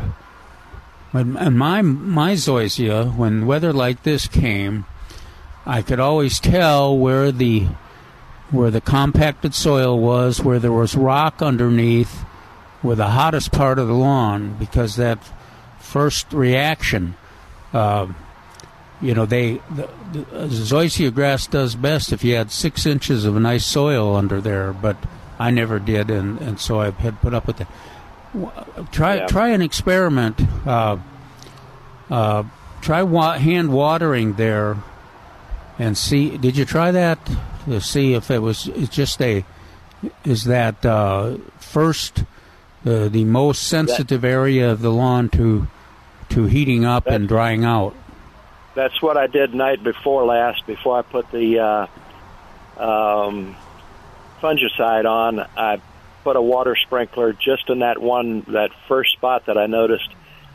and 1.12 1.58
my 1.58 1.80
my 1.82 2.32
zoysia, 2.32 3.14
when 3.16 3.46
weather 3.46 3.72
like 3.72 4.02
this 4.02 4.26
came, 4.26 4.84
I 5.64 5.82
could 5.82 6.00
always 6.00 6.40
tell 6.40 6.96
where 6.96 7.30
the 7.30 7.68
where 8.50 8.70
the 8.70 8.80
compacted 8.80 9.54
soil 9.54 9.98
was, 9.98 10.42
where 10.42 10.58
there 10.58 10.72
was 10.72 10.94
rock 10.94 11.40
underneath, 11.40 12.22
where 12.82 12.96
the 12.96 13.10
hottest 13.10 13.52
part 13.52 13.78
of 13.78 13.88
the 13.88 13.94
lawn, 13.94 14.56
because 14.58 14.96
that 14.96 15.18
first 15.78 16.32
reaction. 16.32 17.16
Uh, 17.72 18.08
you 19.00 19.14
know, 19.14 19.26
they 19.26 19.60
the, 19.70 19.88
the 20.12 20.46
zoysia 20.48 21.12
grass 21.12 21.46
does 21.46 21.74
best 21.74 22.12
if 22.12 22.24
you 22.24 22.34
had 22.34 22.50
six 22.50 22.86
inches 22.86 23.24
of 23.24 23.34
nice 23.34 23.66
soil 23.66 24.16
under 24.16 24.40
there, 24.40 24.72
but 24.72 24.96
I 25.38 25.50
never 25.50 25.78
did, 25.78 26.10
and, 26.10 26.40
and 26.40 26.60
so 26.60 26.80
I 26.80 26.90
had 26.90 27.20
put 27.20 27.34
up 27.34 27.46
with 27.46 27.60
it. 27.60 27.66
Try 28.92 29.16
Yeah. 29.16 29.26
try 29.26 29.48
an 29.48 29.62
experiment. 29.62 30.40
Uh, 30.66 30.96
uh, 32.10 32.42
try 32.80 33.02
wa- 33.02 33.38
hand 33.38 33.72
watering 33.72 34.34
there, 34.34 34.76
and 35.78 35.96
see. 35.96 36.36
Did 36.36 36.56
you 36.56 36.64
try 36.64 36.90
that 36.90 37.18
to 37.66 37.80
see 37.80 38.14
if 38.14 38.30
it 38.30 38.40
was 38.40 38.68
it's 38.68 38.94
just 38.94 39.20
a 39.22 39.44
is 40.24 40.44
that 40.44 40.84
uh, 40.84 41.36
first 41.58 42.24
the 42.84 43.08
the 43.08 43.24
most 43.24 43.62
sensitive 43.68 44.24
area 44.24 44.70
of 44.70 44.82
the 44.82 44.90
lawn 44.90 45.28
to 45.30 45.66
to 46.30 46.44
heating 46.46 46.84
up 46.84 47.06
and 47.06 47.28
drying 47.28 47.64
out? 47.64 47.94
That's 48.74 49.00
what 49.00 49.16
I 49.16 49.28
did 49.28 49.54
night 49.54 49.82
before 49.84 50.24
last. 50.24 50.66
Before 50.66 50.98
I 50.98 51.02
put 51.02 51.30
the 51.30 51.60
uh, 51.60 51.86
um, 52.82 53.54
fungicide 54.44 55.06
on, 55.08 55.40
I 55.56 55.80
put 56.22 56.36
a 56.36 56.42
water 56.42 56.76
sprinkler 56.76 57.32
just 57.32 57.70
in 57.70 57.78
that 57.78 58.00
one, 58.00 58.42
that 58.48 58.70
first 58.88 59.12
spot 59.12 59.46
that 59.46 59.56
I 59.56 59.66
noticed. 59.66 60.08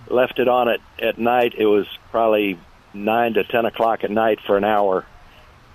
Left 0.08 0.40
it 0.40 0.48
on 0.48 0.68
it 0.70 0.82
at 1.00 1.20
night. 1.20 1.54
It 1.58 1.66
was 1.68 1.86
probably 2.10 2.58
nine 2.96 3.34
to 3.36 3.44
ten 3.44 3.66
o'clock 3.66 4.04
at 4.04 4.10
night 4.10 4.40
for 4.46 4.58
an 4.58 4.64
hour, 4.64 5.06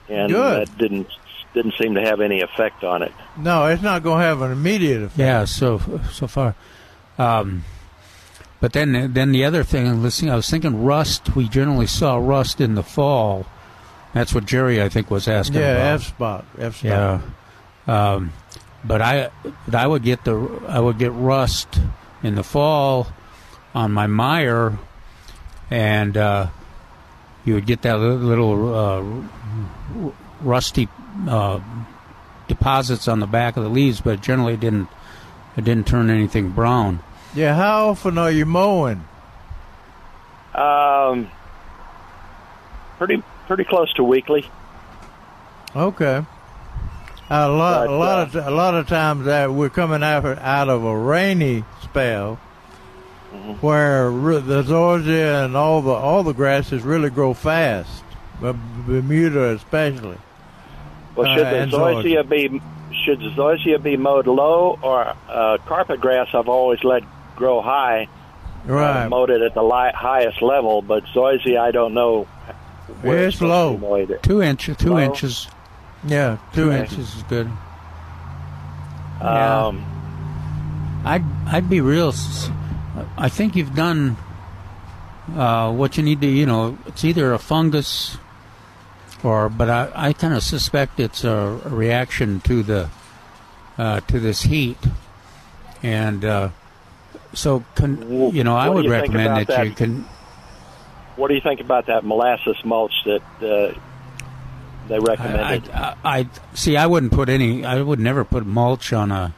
and 0.09 0.32
Good. 0.32 0.66
that 0.66 0.78
didn't 0.78 1.07
didn't 1.53 1.74
seem 1.81 1.95
to 1.95 2.01
have 2.01 2.20
any 2.20 2.41
effect 2.41 2.82
on 2.82 3.03
it. 3.03 3.12
No, 3.36 3.66
it's 3.66 3.82
not 3.82 4.03
going 4.03 4.19
to 4.19 4.24
have 4.24 4.43
an 4.43 4.51
immediate 4.51 5.03
effect. 5.03 5.19
Yeah, 5.19 5.45
so 5.45 5.78
so 6.11 6.27
far. 6.27 6.57
Um, 7.16 7.62
but 8.61 8.73
then 8.73 9.12
then 9.12 9.31
the 9.31 9.45
other 9.45 9.62
thing, 9.62 10.03
listening, 10.03 10.32
I 10.32 10.36
was 10.36 10.51
thinking 10.51 10.82
rust. 10.82 11.36
We 11.36 11.49
generally 11.49 11.86
saw 11.86 12.16
rust 12.16 12.61
in 12.61 12.74
the 12.74 12.82
fall. 12.82 13.47
That's 14.15 14.35
what 14.35 14.47
Jerry, 14.47 14.82
I 14.82 14.89
think, 14.89 15.12
was 15.12 15.28
asking 15.28 15.61
Yeah, 15.61 15.74
about. 15.77 15.95
F 15.95 16.03
spot, 16.03 16.45
F 16.59 16.77
spot. 16.78 16.85
Yeah. 16.85 17.20
Um, 17.86 18.32
but 18.85 19.01
I 19.01 19.31
but 19.66 19.74
I 19.74 19.86
would 19.86 20.02
get 20.02 20.24
the 20.24 20.36
I 20.69 20.81
would 20.81 20.98
get 20.98 21.12
rust 21.12 21.81
in 22.23 22.35
the 22.35 22.44
fall 22.44 23.06
on 23.74 23.93
my 23.93 24.06
Meyer, 24.06 24.78
and 25.70 26.16
uh, 26.16 26.48
you 27.44 27.55
would 27.55 27.66
get 27.66 27.82
that 27.82 27.98
little 27.98 28.74
uh, 28.74 30.12
rusty 30.40 30.89
uh, 31.28 31.61
deposits 32.48 33.09
on 33.09 33.20
the 33.20 33.27
back 33.27 33.56
of 33.56 33.65
the 33.65 33.70
leaves, 33.70 34.01
but 34.01 34.20
generally 34.20 34.55
it 34.55 34.61
didn't 34.61 34.89
it 35.56 35.65
didn't 35.65 35.86
turn 35.86 36.11
anything 36.11 36.51
brown. 36.51 37.01
Yeah, 37.35 37.55
how 37.55 37.89
often 37.90 38.19
are 38.19 38.31
you 38.31 38.47
mowing? 38.47 39.05
Um, 40.55 41.31
pretty 42.98 43.23
pretty 43.47 43.65
close 43.65 43.93
to 43.94 44.05
weekly. 44.05 44.48
Okay. 45.74 46.24
A 47.30 47.48
lot, 47.48 47.86
But, 47.86 47.92
a 47.94 47.96
lot 47.96 48.18
of, 48.36 48.46
a 48.46 48.51
lot 48.51 48.74
of 48.74 48.86
times 48.86 49.24
that 49.26 49.51
we're 49.52 49.70
coming 49.70 50.02
out 50.02 50.24
out 50.26 50.68
of 50.68 50.84
a 50.84 50.96
rainy 50.96 51.64
spell, 51.82 52.36
where 53.60 54.10
the 54.10 54.62
zoysia 54.62 55.44
and 55.44 55.56
all 55.56 55.82
the 55.82 55.90
all 55.90 56.22
the 56.22 56.34
grasses 56.34 56.82
really 56.82 57.10
grow 57.10 57.34
fast, 57.34 58.05
but 58.40 58.55
Bermuda 58.86 59.55
especially. 59.55 60.18
Well, 61.16 61.26
Uh, 61.30 61.34
should 61.36 61.46
the 61.46 61.56
and 61.60 61.72
zoysia 61.72 62.28
be 62.28 62.60
should 63.05 63.20
the 63.20 63.30
zoysia 63.30 63.82
be 63.82 63.96
mowed 63.96 64.26
low 64.26 64.78
or 64.82 65.14
uh, 65.28 65.59
carpet 65.66 66.01
grass? 66.01 66.28
I've 66.34 66.48
always 66.48 66.84
let 66.84 67.02
grow 67.36 67.60
high. 67.62 68.06
Right. 68.66 69.05
Uh, 69.05 69.09
mowed 69.09 69.30
it 69.30 69.42
at 69.42 69.55
the 69.55 69.62
li- 69.62 69.92
highest 69.94 70.40
level, 70.42 70.80
but 70.82 71.05
zoysia 71.06 71.59
I 71.59 71.70
don't 71.70 71.94
know. 71.94 72.24
where 73.02 73.26
It's 73.28 73.38
supposed 73.38 73.80
low. 73.82 74.06
to. 74.06 74.18
Two 74.18 74.42
inches, 74.42 74.76
two 74.76 74.90
Low? 74.94 74.98
inches. 74.98 75.48
Yeah, 76.06 76.39
two 76.52 76.70
Okay. 76.70 76.81
inches 76.81 77.16
is 77.16 77.22
good. 77.24 77.51
Yeah. 79.20 79.66
Um, 79.66 79.85
I'd 81.05 81.24
I'd 81.47 81.70
be 81.70 81.81
real. 81.81 82.12
I 83.16 83.28
think 83.28 83.56
you've 83.56 83.74
done 83.74 84.16
uh, 85.35 85.72
what 85.72 85.97
you 85.97 86.02
need 86.02 86.20
to. 86.20 86.26
You 86.26 86.47
know, 86.47 86.78
it's 86.86 87.05
either 87.05 87.32
a 87.32 87.39
fungus 87.39 88.18
or, 89.22 89.48
but 89.48 89.70
I, 89.70 89.90
I 89.94 90.12
kind 90.12 90.35
of 90.35 90.43
suspect 90.43 91.01
it's 91.01 91.24
a, 91.24 91.60
a 91.64 91.68
reaction 91.70 92.40
to 92.43 92.62
the 92.62 92.90
uh, 93.78 94.01
to 94.01 94.20
this 94.20 94.43
heat, 94.43 94.78
and 95.82 96.24
uh, 96.24 96.51
so 97.32 97.64
con, 97.74 98.32
you 98.35 98.44
know 98.44 98.56
I 98.56 98.68
what 98.68 98.76
would 98.76 98.82
do 98.82 98.89
you 98.89 98.94
think 98.94 99.02
recommend 99.14 99.28
about 99.43 99.47
that, 99.47 99.66
you 99.66 99.72
can. 99.72 100.05
What 101.16 101.28
do 101.28 101.35
you 101.35 101.40
think 101.40 101.60
about 101.60 101.86
that 101.86 102.05
molasses 102.05 102.56
mulch 102.64 102.93
that 103.06 103.22
uh, 104.85 104.89
they 104.89 104.97
I, 104.97 104.98
recommended? 104.98 105.70
I, 105.70 105.97
I 106.05 106.28
see. 106.55 106.77
I 106.77 106.86
wouldn't 106.86 107.12
put 107.12 107.28
any. 107.28 107.65
I 107.65 107.81
would 107.81 108.01
never 108.01 108.24
put 108.24 108.47
mulch 108.47 108.93
on 108.93 109.11
a 109.11 109.35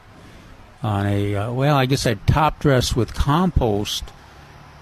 on 0.83 1.05
a. 1.05 1.35
Uh, 1.35 1.51
well, 1.53 1.75
I 1.75 1.85
guess 1.85 2.05
I'd 2.05 2.25
top 2.27 2.59
dress 2.59 2.95
with 2.95 3.13
compost 3.13 4.03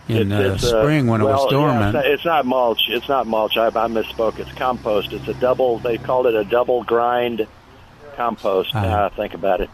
in 0.08 0.30
the 0.30 0.54
it's, 0.54 0.64
uh, 0.64 0.82
spring 0.82 1.08
when 1.08 1.22
it 1.22 1.26
well, 1.26 1.46
was 1.46 1.52
yeah, 1.52 1.58
dormant. 1.58 1.88
it's, 1.88 1.94
not, 1.94 2.06
it's 2.06 2.26
not 2.26 2.46
mulch. 2.46 2.82
It's 2.90 3.10
not 3.10 3.28
mulch. 3.28 3.58
I, 3.58 3.68
I 3.68 3.88
misspoke. 3.88 4.40
It's 4.40 4.52
compost. 4.54 5.14
It's 5.14 5.28
a 5.28 5.34
double. 5.36 5.80
They 5.80 5.98
called 5.98 6.28
it 6.28 6.36
a 6.36 6.44
double 6.44 6.84
grind 6.84 7.48
compost. 8.16 8.72
Ah. 8.74 8.82
Now 8.82 9.06
I 9.06 9.10
think 9.10 9.34
about 9.34 9.62
it. 9.62 9.70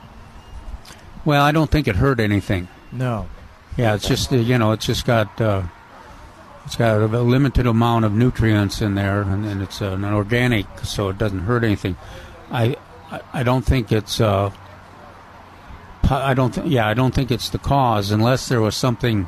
Well, 1.25 1.43
I 1.43 1.51
don't 1.51 1.69
think 1.69 1.87
it 1.87 1.95
hurt 1.95 2.19
anything. 2.19 2.67
No. 2.91 3.27
Yeah, 3.77 3.95
it's 3.95 4.07
just 4.07 4.31
uh, 4.33 4.37
you 4.37 4.57
know, 4.57 4.71
it's 4.71 4.85
just 4.85 5.05
got 5.05 5.39
uh, 5.39 5.63
it's 6.65 6.75
got 6.75 7.01
a 7.01 7.07
limited 7.21 7.65
amount 7.67 8.05
of 8.05 8.13
nutrients 8.13 8.81
in 8.81 8.95
there, 8.95 9.21
and, 9.21 9.45
and 9.45 9.61
it's 9.61 9.81
an 9.81 10.03
organic, 10.05 10.65
so 10.83 11.09
it 11.09 11.17
doesn't 11.17 11.39
hurt 11.39 11.63
anything. 11.63 11.95
I 12.51 12.75
I, 13.11 13.21
I 13.33 13.43
don't 13.43 13.65
think 13.65 13.91
it's 13.91 14.21
uh, 14.21 14.51
I 16.09 16.33
don't 16.33 16.53
th- 16.53 16.67
yeah 16.67 16.87
I 16.87 16.93
don't 16.93 17.13
think 17.13 17.31
it's 17.31 17.49
the 17.49 17.57
cause 17.59 18.11
unless 18.11 18.47
there 18.49 18.61
was 18.61 18.75
something 18.75 19.27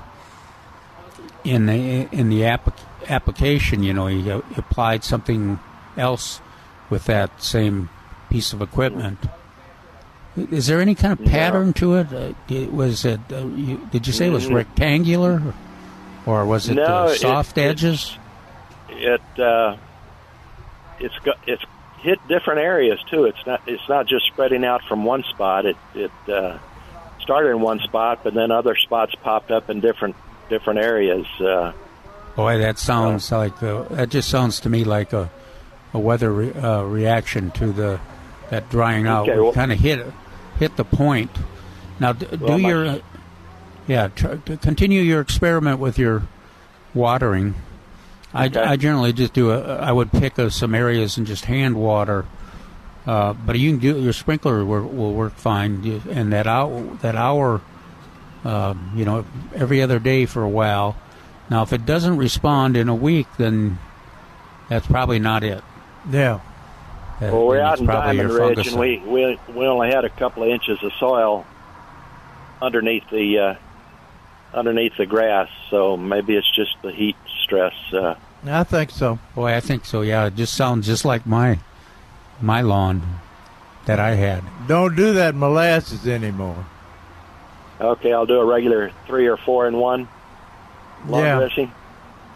in 1.44 1.66
the 1.66 2.08
in 2.12 2.30
the 2.30 2.46
app- 2.46 2.78
application. 3.10 3.84
You 3.84 3.94
know, 3.94 4.08
he 4.08 4.30
applied 4.30 5.04
something 5.04 5.60
else 5.98 6.42
with 6.90 7.06
that 7.06 7.42
same 7.42 7.90
piece 8.30 8.54
of 8.54 8.62
equipment. 8.62 9.20
Is 10.36 10.66
there 10.68 10.82
any 10.82 10.96
kind 10.96 11.14
of 11.14 11.24
pattern 11.26 11.74
to 11.74 11.96
it? 11.96 12.12
Uh, 12.12 12.34
was 12.72 13.06
it? 13.06 13.20
Uh, 13.32 13.46
you, 13.48 13.88
did 13.92 14.08
you 14.08 14.14
say 14.14 14.28
it 14.28 14.32
was 14.32 14.48
Mm. 14.48 14.56
rectangular, 14.56 15.54
or 16.26 16.46
was 16.46 16.70
it 16.70 16.76
No, 16.76 16.84
uh, 16.84 17.16
soft 17.16 17.58
it- 17.58 17.62
edges? 17.62 18.18
It 18.90 19.22
uh, 19.40 19.76
it's 21.00 21.18
got 21.20 21.38
it's 21.48 21.64
hit 22.00 22.20
different 22.28 22.60
areas 22.60 23.00
too. 23.10 23.26
It's 23.26 23.46
not 23.46 23.62
it's 23.68 23.88
not 23.90 24.06
just 24.08 24.26
spreading 24.28 24.64
out 24.64 24.84
from 24.88 25.04
one 25.06 25.24
spot. 25.24 25.66
It 25.66 25.78
it 25.96 26.12
uh, 26.28 26.58
started 27.22 27.50
in 27.52 27.62
one 27.62 27.80
spot, 27.80 28.20
but 28.24 28.34
then 28.34 28.52
other 28.52 28.76
spots 28.76 29.16
popped 29.16 29.52
up 29.52 29.70
in 29.70 29.80
different 29.80 30.16
different 30.50 30.80
areas. 30.80 31.26
Uh, 31.40 31.72
Boy, 32.36 32.58
that 32.60 32.78
sounds 32.80 33.32
like 33.32 33.62
uh, 33.64 33.84
that. 33.92 34.10
Just 34.10 34.30
sounds 34.30 34.60
to 34.62 34.70
me 34.70 34.84
like 34.84 35.14
a 35.14 35.30
a 35.94 36.00
weather 36.00 36.32
re- 36.32 36.54
uh, 36.54 36.84
reaction 36.84 37.52
to 37.52 37.72
the 37.72 38.00
that 38.50 38.70
drying 38.70 39.08
out. 39.08 39.28
Okay, 39.30 39.40
well- 39.40 39.54
kind 39.54 39.72
of 39.72 39.80
hit 39.80 40.06
hit 40.60 40.76
the 40.76 40.86
point. 40.86 41.32
Now, 42.00 42.14
d- 42.14 42.28
Well, 42.40 42.58
do 42.58 42.64
your 42.64 43.00
yeah. 43.88 44.08
Tr- 44.10 44.36
to 44.46 44.58
continue 44.58 45.02
your 45.02 45.22
experiment 45.22 45.80
with 45.80 45.98
your 46.00 46.24
watering. 46.94 47.56
I, 48.34 48.46
Okay. 48.48 48.60
I 48.60 48.76
generally 48.78 49.14
just 49.14 49.34
do 49.34 49.52
a. 49.52 49.62
I 49.78 49.92
would 49.92 50.12
pick 50.12 50.40
uh, 50.40 50.50
some 50.50 50.74
areas 50.74 51.18
and 51.18 51.28
just 51.28 51.46
hand 51.46 51.76
water. 51.76 52.26
Uh, 53.06 53.34
but 53.34 53.60
you 53.60 53.70
can 53.72 53.80
do 53.80 54.00
your 54.00 54.14
sprinkler 54.14 54.64
will, 54.64 54.84
will 54.84 55.14
work 55.14 55.36
fine, 55.36 55.84
You- 55.84 56.02
and 56.10 56.32
that 56.34 56.48
hour 56.48 56.82
that 57.02 57.16
hour, 57.16 57.62
uh, 58.46 58.74
you 58.96 59.04
know, 59.06 59.26
every 59.54 59.82
other 59.82 60.00
day 60.00 60.26
for 60.26 60.42
a 60.42 60.50
while. 60.50 60.96
Now, 61.50 61.62
if 61.64 61.74
it 61.74 61.86
doesn't 61.86 62.16
respond 62.18 62.78
in 62.78 62.88
a 62.90 62.96
week, 62.96 63.28
then 63.38 63.78
that's 64.70 64.88
probably 64.88 65.20
not 65.20 65.44
it. 65.44 65.62
Yeah. 66.10 66.40
That- 67.20 67.34
well, 67.34 67.46
we're 67.46 67.60
out 67.60 67.80
in 67.80 67.86
Diamond 67.86 68.32
Ridge, 68.32 68.68
and 68.68 68.80
we, 68.80 68.98
we 69.00 69.38
we 69.54 69.66
only 69.68 69.90
had 69.92 70.06
a 70.06 70.10
couple 70.10 70.44
of 70.44 70.50
inches 70.50 70.82
of 70.82 70.92
soil 70.94 71.46
underneath 72.62 73.04
the 73.12 73.38
uh, 73.38 73.56
underneath 74.54 74.96
the 74.98 75.06
grass, 75.06 75.50
so 75.70 75.98
maybe 75.98 76.36
it's 76.36 76.54
just 76.56 76.76
the 76.82 76.92
heat 76.92 77.16
stress. 77.44 77.74
Uh, 77.92 78.16
I 78.46 78.64
think 78.64 78.92
so. 78.92 79.20
Boy, 79.36 79.54
I 79.56 79.60
think 79.60 79.86
so. 79.86 80.02
Yeah, 80.02 80.26
it 80.28 80.36
just 80.36 80.54
sounds 80.54 80.86
just 80.88 81.06
like 81.06 81.26
my 81.26 81.60
my 82.42 82.62
lawn 82.62 83.02
that 83.86 84.00
I 84.00 84.16
had. 84.16 84.44
Don't 84.68 84.96
do 84.96 85.14
that 85.14 85.36
molasses 85.36 86.08
anymore. 86.08 86.66
okay, 87.80 88.14
I'll 88.14 88.26
do 88.26 88.40
a 88.40 88.46
regular 88.46 88.92
three 89.08 89.28
or 89.28 89.38
four 89.38 89.68
in 89.68 89.78
one 89.78 90.08
lawn 91.08 91.24
Yeah. 91.24 91.40
dressing. 91.40 91.72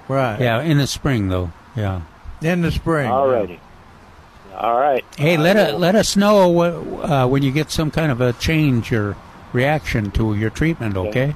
Right. 0.07 0.39
Yeah, 0.39 0.61
in 0.61 0.77
the 0.77 0.87
spring 0.87 1.27
though. 1.29 1.51
Yeah. 1.75 2.01
In 2.41 2.61
the 2.61 2.71
spring. 2.71 3.09
Alrighty. 3.09 3.59
All 4.55 4.79
right. 4.79 5.03
Hey, 5.17 5.37
let 5.37 5.55
uh, 5.57 5.77
let 5.77 5.95
us 5.95 6.15
know 6.15 6.47
what, 6.49 6.71
uh, 6.73 7.27
when 7.27 7.43
you 7.43 7.51
get 7.51 7.69
some 7.69 7.91
kind 7.91 8.11
of 8.11 8.21
a 8.21 8.33
change 8.33 8.91
or 8.91 9.15
reaction 9.53 10.09
to 10.11 10.33
your 10.35 10.49
treatment. 10.49 10.97
Okay. 10.97 11.35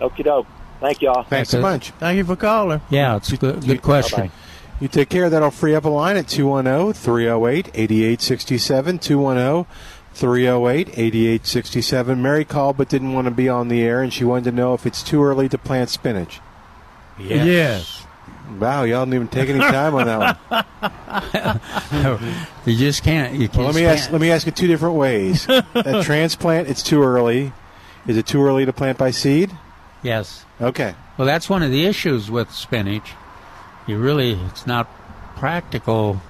Okie 0.00 0.24
doke. 0.24 0.46
Thank 0.80 1.02
y'all. 1.02 1.24
Thanks 1.24 1.54
a 1.54 1.60
bunch. 1.60 1.90
Thank 1.92 2.18
you 2.18 2.24
for 2.24 2.36
calling. 2.36 2.80
Yeah, 2.88 3.16
it's 3.16 3.32
a 3.32 3.36
good, 3.36 3.66
good 3.66 3.82
question. 3.82 4.30
You 4.80 4.86
take 4.86 5.08
care. 5.08 5.28
That'll 5.28 5.50
free 5.50 5.74
up 5.74 5.84
a 5.84 5.88
line 5.88 6.16
at 6.16 6.28
210 6.28 6.92
308 6.92 7.70
8867. 7.74 8.98
210 9.00 9.74
308 10.14 10.88
8867. 10.90 12.22
Mary 12.22 12.44
called 12.44 12.76
but 12.76 12.88
didn't 12.88 13.12
want 13.12 13.24
to 13.26 13.32
be 13.32 13.48
on 13.48 13.68
the 13.68 13.82
air, 13.82 14.02
and 14.02 14.12
she 14.12 14.24
wanted 14.24 14.44
to 14.44 14.52
know 14.52 14.74
if 14.74 14.86
it's 14.86 15.02
too 15.02 15.22
early 15.22 15.48
to 15.48 15.58
plant 15.58 15.90
spinach. 15.90 16.40
Yes. 17.18 17.46
Yes. 17.46 18.04
Wow, 18.58 18.84
y'all 18.84 19.04
didn't 19.04 19.14
even 19.14 19.28
take 19.28 19.48
any 19.50 19.58
time 19.58 19.94
on 19.94 20.06
that 20.06 20.38
one. 21.90 22.20
you 22.64 22.76
just 22.76 23.02
can't. 23.02 23.34
You 23.34 23.48
can't. 23.48 23.58
Well, 23.58 23.66
let 23.66 23.74
me 23.74 23.84
ask. 23.84 24.10
Let 24.10 24.20
me 24.20 24.30
ask 24.30 24.46
it 24.46 24.56
two 24.56 24.68
different 24.68 24.94
ways. 24.94 25.46
a 25.74 26.02
transplant, 26.02 26.68
it's 26.68 26.82
too 26.82 27.02
early. 27.02 27.52
Is 28.06 28.16
it 28.16 28.26
too 28.26 28.42
early 28.42 28.64
to 28.64 28.72
plant 28.72 28.96
by 28.96 29.10
seed? 29.10 29.50
Yes. 30.02 30.44
Okay. 30.60 30.94
Well, 31.16 31.26
that's 31.26 31.48
one 31.48 31.62
of 31.62 31.70
the 31.70 31.84
issues 31.86 32.30
with 32.30 32.50
spinach. 32.52 33.12
You 33.86 33.98
really, 33.98 34.32
it's 34.46 34.66
not 34.66 34.88
practical 35.36 36.20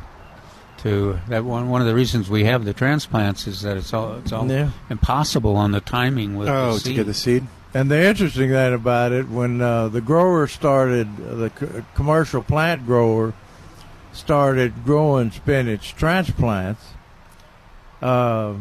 to 0.79 1.19
that 1.29 1.45
one. 1.45 1.69
One 1.69 1.81
of 1.81 1.87
the 1.87 1.95
reasons 1.95 2.31
we 2.31 2.45
have 2.45 2.65
the 2.65 2.73
transplants 2.73 3.47
is 3.47 3.63
that 3.63 3.77
it's 3.77 3.93
all 3.93 4.15
it's 4.15 4.33
all 4.33 4.47
Yeah. 4.51 4.71
impossible 4.89 5.57
on 5.57 5.73
the 5.73 5.81
timing 5.81 6.37
with 6.37 6.49
Oh, 6.49 6.75
the 6.75 6.81
to 6.91 6.95
get 6.95 7.07
the 7.07 7.15
seed. 7.15 7.47
And 7.75 7.91
the 7.91 8.03
interesting 8.03 8.49
thing 8.51 8.73
about 8.75 9.13
it, 9.13 9.29
when 9.29 9.61
uh, 9.61 9.89
the 9.89 10.01
grower 10.01 10.47
started, 10.47 11.09
uh, 11.21 11.35
the 11.35 11.51
co- 11.51 11.85
commercial 11.95 12.43
plant 12.43 12.87
grower 12.87 13.35
started 14.13 14.85
growing 14.87 15.31
spinach 15.31 15.95
transplants, 15.95 16.83
uh, 18.01 18.55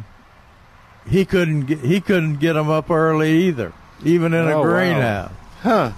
he 1.10 1.24
couldn't 1.24 1.62
get, 1.68 1.80
he 1.80 2.02
couldn't 2.02 2.38
get 2.38 2.54
them 2.54 2.70
up 2.70 2.90
early 2.92 3.32
either, 3.44 3.72
even 4.03 4.34
in 4.34 4.48
Oh, 4.48 4.52
a 4.52 4.57
wow. 4.57 4.64
greenhouse. 4.64 5.32
Huh. 5.64 5.91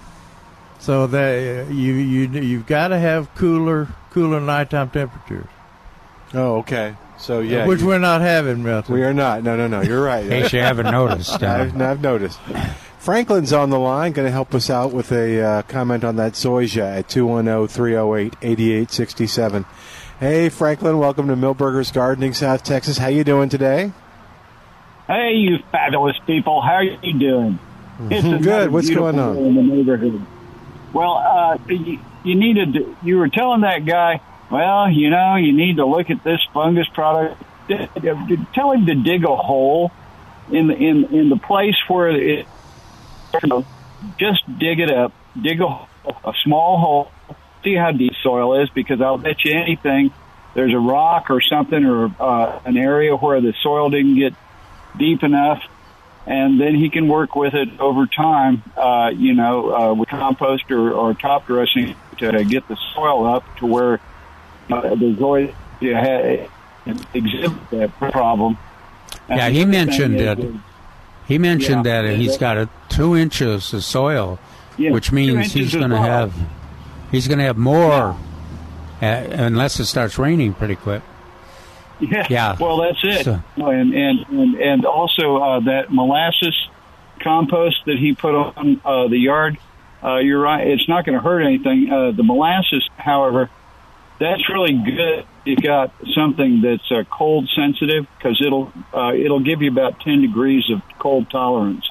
So 0.78 1.06
that 1.08 1.66
you 1.70 1.92
you 1.94 2.28
you've 2.40 2.66
got 2.66 2.88
to 2.88 2.98
have 2.98 3.34
cooler 3.34 3.88
cooler 4.10 4.40
nighttime 4.40 4.88
temperatures. 4.90 5.46
Oh, 6.32 6.58
okay. 6.58 6.94
So 7.18 7.40
yeah, 7.40 7.66
which 7.66 7.80
you- 7.82 7.86
we're 7.88 7.98
not 7.98 8.20
having, 8.22 8.62
Milton. 8.62 8.94
We 8.94 9.02
are 9.02 9.12
not. 9.12 9.42
No, 9.42 9.56
no, 9.56 9.66
no. 9.66 9.80
You're 9.82 10.02
right. 10.02 10.24
In 10.24 10.30
case 10.30 10.52
you 10.54 10.60
haven't 10.60 10.90
noticed, 10.90 11.32
uh, 11.42 11.46
I've, 11.46 11.78
I've 11.80 12.00
noticed. 12.00 12.38
Franklin's 12.98 13.52
on 13.52 13.68
the 13.70 13.78
line, 13.78 14.12
going 14.12 14.26
to 14.26 14.32
help 14.32 14.54
us 14.54 14.70
out 14.70 14.92
with 14.92 15.10
a 15.12 15.40
uh, 15.42 15.62
comment 15.62 16.04
on 16.04 16.16
that 16.16 16.32
Zoysia 16.34 16.98
at 16.98 17.08
210-308-8867. 17.08 19.64
Hey, 20.18 20.48
Franklin, 20.50 20.98
welcome 20.98 21.28
to 21.28 21.36
Milberger's 21.36 21.90
Gardening, 21.92 22.34
South 22.34 22.62
Texas. 22.62 22.98
How 22.98 23.08
you 23.08 23.24
doing 23.24 23.48
today? 23.48 23.92
Hey, 25.06 25.32
you 25.34 25.58
fabulous 25.72 26.16
people! 26.26 26.60
How 26.60 26.74
are 26.74 26.84
you 26.84 27.18
doing? 27.18 27.58
Good. 28.08 28.70
What's 28.70 28.90
going 28.90 29.18
on? 29.18 29.36
in 29.36 29.54
the 29.54 29.62
neighborhood. 29.62 30.24
Well, 30.92 31.14
uh, 31.14 31.58
you, 31.68 31.98
you 32.24 32.34
needed. 32.34 32.72
To, 32.74 32.96
you 33.02 33.18
were 33.18 33.28
telling 33.28 33.60
that 33.62 33.84
guy. 33.84 34.20
Well, 34.50 34.90
you 34.90 35.10
know, 35.10 35.36
you 35.36 35.52
need 35.52 35.76
to 35.76 35.86
look 35.86 36.10
at 36.10 36.24
this 36.24 36.40
fungus 36.52 36.88
product. 36.88 37.40
Tell 37.68 38.72
him 38.72 38.86
to 38.86 38.94
dig 38.96 39.24
a 39.24 39.36
hole 39.36 39.92
in 40.50 40.66
the 40.66 40.74
in 40.74 41.04
in 41.14 41.28
the 41.28 41.36
place 41.36 41.76
where 41.88 42.08
it. 42.08 42.46
You 43.42 43.48
know, 43.48 43.66
just 44.18 44.42
dig 44.58 44.80
it 44.80 44.90
up. 44.90 45.12
Dig 45.40 45.60
a, 45.60 45.66
a 46.24 46.34
small 46.42 46.78
hole. 46.78 47.12
See 47.62 47.74
how 47.74 47.92
deep 47.92 48.14
soil 48.22 48.60
is, 48.60 48.70
because 48.70 49.00
I'll 49.00 49.18
bet 49.18 49.44
you 49.44 49.52
anything. 49.52 50.12
There's 50.54 50.74
a 50.74 50.78
rock 50.78 51.30
or 51.30 51.40
something, 51.40 51.84
or 51.84 52.12
uh, 52.18 52.58
an 52.64 52.76
area 52.76 53.14
where 53.14 53.40
the 53.40 53.54
soil 53.62 53.90
didn't 53.90 54.16
get 54.16 54.34
deep 54.98 55.22
enough, 55.22 55.62
and 56.26 56.60
then 56.60 56.74
he 56.74 56.90
can 56.90 57.08
work 57.08 57.34
with 57.34 57.54
it 57.54 57.68
over 57.80 58.06
time. 58.06 58.62
Uh, 58.76 59.10
you 59.14 59.34
know, 59.34 59.74
uh, 59.74 59.94
with 59.94 60.08
compost 60.08 60.70
or, 60.70 60.92
or 60.92 61.14
top 61.14 61.46
dressing 61.46 61.94
to 62.18 62.44
get 62.44 62.66
the 62.68 62.76
soil 62.94 63.26
up 63.26 63.44
to 63.56 63.66
where 63.66 64.00
uh, 64.70 64.80
the 64.94 65.14
zoysia 65.18 65.52
ha- 66.86 66.94
exhibit 67.14 67.70
that 67.70 67.98
problem. 67.98 68.58
And 69.28 69.38
Yeah, 69.38 69.48
he 69.48 69.64
mentioned 69.64 70.20
is- 70.20 70.54
He 71.26 71.38
mentioned 71.38 71.86
Yeah, 71.86 72.02
that 72.02 72.16
he's 72.16 72.36
got 72.36 72.56
a 72.56 72.68
two 72.88 73.16
inches 73.16 73.72
of 73.72 73.84
soil, 73.84 74.38
Yeah, 74.76 74.90
which 74.90 75.12
means 75.12 75.52
he's 75.52 75.72
going 75.74 75.90
to 75.90 75.98
have 75.98 76.32
he's 77.12 77.28
going 77.28 77.38
to 77.38 77.44
have 77.44 77.56
more, 77.56 78.16
uh, 79.00 79.06
unless 79.06 79.78
it 79.80 79.86
starts 79.86 80.18
raining 80.18 80.54
pretty 80.54 80.74
quick. 80.76 81.02
Yeah. 82.00 82.26
Yeah. 82.30 82.56
Well, 82.58 82.78
that's 82.78 82.98
it. 83.02 83.24
So- 83.24 83.40
And 83.56 83.94
and 83.94 84.26
and 84.28 84.54
and 84.56 84.84
also 84.86 85.36
uh, 85.36 85.60
that 85.60 85.92
molasses 85.92 86.54
compost 87.20 87.76
that 87.86 87.98
he 87.98 88.14
put 88.14 88.34
on 88.34 88.80
uh, 88.84 89.08
the 89.08 89.18
yard. 89.18 89.58
Uh, 90.02 90.16
you're 90.16 90.40
right. 90.40 90.66
It's 90.66 90.88
not 90.88 91.04
going 91.04 91.18
to 91.18 91.22
hurt 91.22 91.40
anything. 91.40 91.92
Uh, 91.92 92.12
the 92.12 92.22
molasses, 92.22 92.88
however, 92.96 93.50
that's 94.18 94.48
really 94.48 94.72
good. 94.72 95.26
You've 95.44 95.62
got 95.62 95.92
something 96.14 96.62
that's 96.62 96.90
uh, 96.90 97.04
cold 97.10 97.48
sensitive 97.54 98.06
because 98.16 98.40
it'll 98.44 98.72
uh, 98.94 99.12
it'll 99.14 99.40
give 99.40 99.60
you 99.62 99.70
about 99.70 100.00
ten 100.00 100.22
degrees 100.22 100.70
of 100.70 100.80
cold 100.98 101.28
tolerance. 101.30 101.86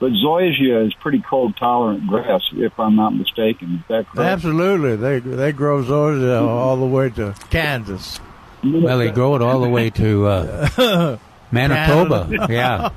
But 0.00 0.10
zoysia 0.12 0.84
is 0.88 0.94
pretty 0.94 1.20
cold 1.20 1.56
tolerant 1.56 2.08
grass, 2.08 2.42
if 2.54 2.78
I'm 2.80 2.96
not 2.96 3.10
mistaken. 3.14 3.74
Is 3.76 3.80
that 3.88 4.08
correct? 4.08 4.18
Absolutely, 4.18 4.96
they 4.96 5.20
they 5.20 5.52
grow 5.52 5.84
zoysia 5.84 6.42
all 6.44 6.76
the 6.76 6.86
way 6.86 7.10
to 7.10 7.34
Kansas. 7.50 8.18
Well, 8.64 8.98
they 8.98 9.10
grow 9.10 9.34
it 9.34 9.42
all 9.42 9.60
the 9.60 9.68
way 9.68 9.90
to 9.90 10.26
uh, 10.26 11.18
Manitoba. 11.50 12.46
Yeah. 12.48 12.88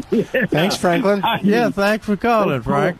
Thanks, 0.48 0.76
Franklin. 0.76 1.22
Yeah, 1.42 1.70
thanks 1.70 2.04
for 2.04 2.16
calling, 2.16 2.62
Frank. 2.62 2.98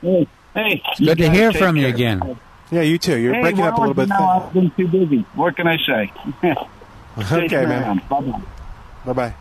Hey, 0.00 0.26
It's 0.54 1.00
good 1.00 1.18
to 1.18 1.30
hear 1.30 1.50
take 1.50 1.60
from 1.60 1.76
you 1.76 1.88
again. 1.88 2.38
Yeah, 2.70 2.82
you 2.82 2.98
too. 2.98 3.18
You're 3.18 3.34
hey, 3.34 3.42
breaking 3.42 3.62
up 3.62 3.76
a 3.76 3.80
little 3.80 3.94
bit. 3.94 4.08
No, 4.08 4.16
I've 4.16 4.52
been 4.52 4.70
too 4.70 4.86
busy. 4.86 5.24
What 5.34 5.56
can 5.56 5.66
I 5.66 5.76
say? 5.78 6.12
Okay, 7.18 7.66
man. 7.66 8.00
Bye-bye. 8.08 8.40
Bye 9.04 9.12
bye. 9.12 9.34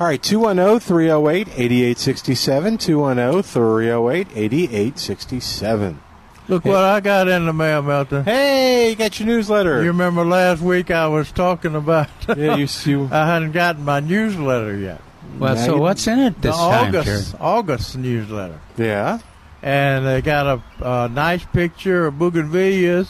All 0.00 0.06
right, 0.06 0.22
210 0.22 0.80
308 0.80 1.48
8867. 1.48 2.78
210 2.78 3.42
308 3.42 4.28
8867. 4.34 6.00
Look 6.48 6.64
what 6.64 6.76
I 6.82 7.00
got 7.00 7.28
in 7.28 7.44
the 7.44 7.52
mail, 7.52 7.82
Milton. 7.82 8.24
Hey, 8.24 8.90
you 8.90 8.96
got 8.96 9.20
your 9.20 9.26
newsletter. 9.26 9.82
You 9.82 9.88
remember 9.88 10.24
last 10.24 10.62
week 10.62 10.90
I 10.90 11.06
was 11.08 11.30
talking 11.30 11.74
about? 11.74 12.08
Yeah, 12.36 12.56
you, 12.56 12.66
you 12.84 13.04
I 13.12 13.26
hadn't 13.26 13.52
gotten 13.52 13.84
my 13.84 14.00
newsletter 14.00 14.76
yet. 14.76 15.00
Well, 15.38 15.56
so 15.56 15.76
what's 15.78 16.06
in 16.06 16.18
it 16.20 16.40
this 16.40 16.56
the 16.56 16.60
time, 16.62 16.88
August 16.96 17.34
August 17.38 17.96
newsletter, 17.98 18.60
Yeah. 18.76 19.18
and 19.62 20.06
they 20.06 20.22
got 20.22 20.46
a, 20.80 21.04
a 21.04 21.08
nice 21.08 21.44
picture 21.44 22.06
of 22.06 22.14
bougainvilleas 22.14 23.08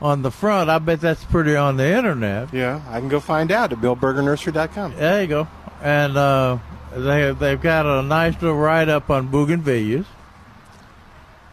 on 0.00 0.22
the 0.22 0.30
front. 0.30 0.70
I 0.70 0.78
bet 0.78 1.00
that's 1.00 1.24
pretty 1.24 1.56
on 1.56 1.76
the 1.76 1.96
internet. 1.96 2.52
Yeah, 2.54 2.82
I 2.88 3.00
can 3.00 3.08
go 3.08 3.18
find 3.20 3.50
out 3.50 3.72
at 3.72 3.78
Milbergernursery.com. 3.78 4.94
There 4.96 5.22
you 5.22 5.26
go. 5.28 5.48
And 5.82 6.16
uh, 6.16 6.58
they 6.94 7.32
they've 7.32 7.60
got 7.60 7.84
a 7.86 8.02
nice 8.02 8.34
little 8.40 8.56
write 8.56 8.88
up 8.88 9.10
on 9.10 9.28
bougainvilleas. 9.28 10.06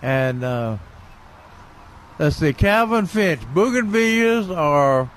And 0.01 0.43
uh, 0.43 0.77
let's 2.22 2.38
see, 2.38 2.53
Calvin 2.53 3.07
Finch. 3.07 3.41
Bougainvilleas 3.53 4.56
are 4.56 5.10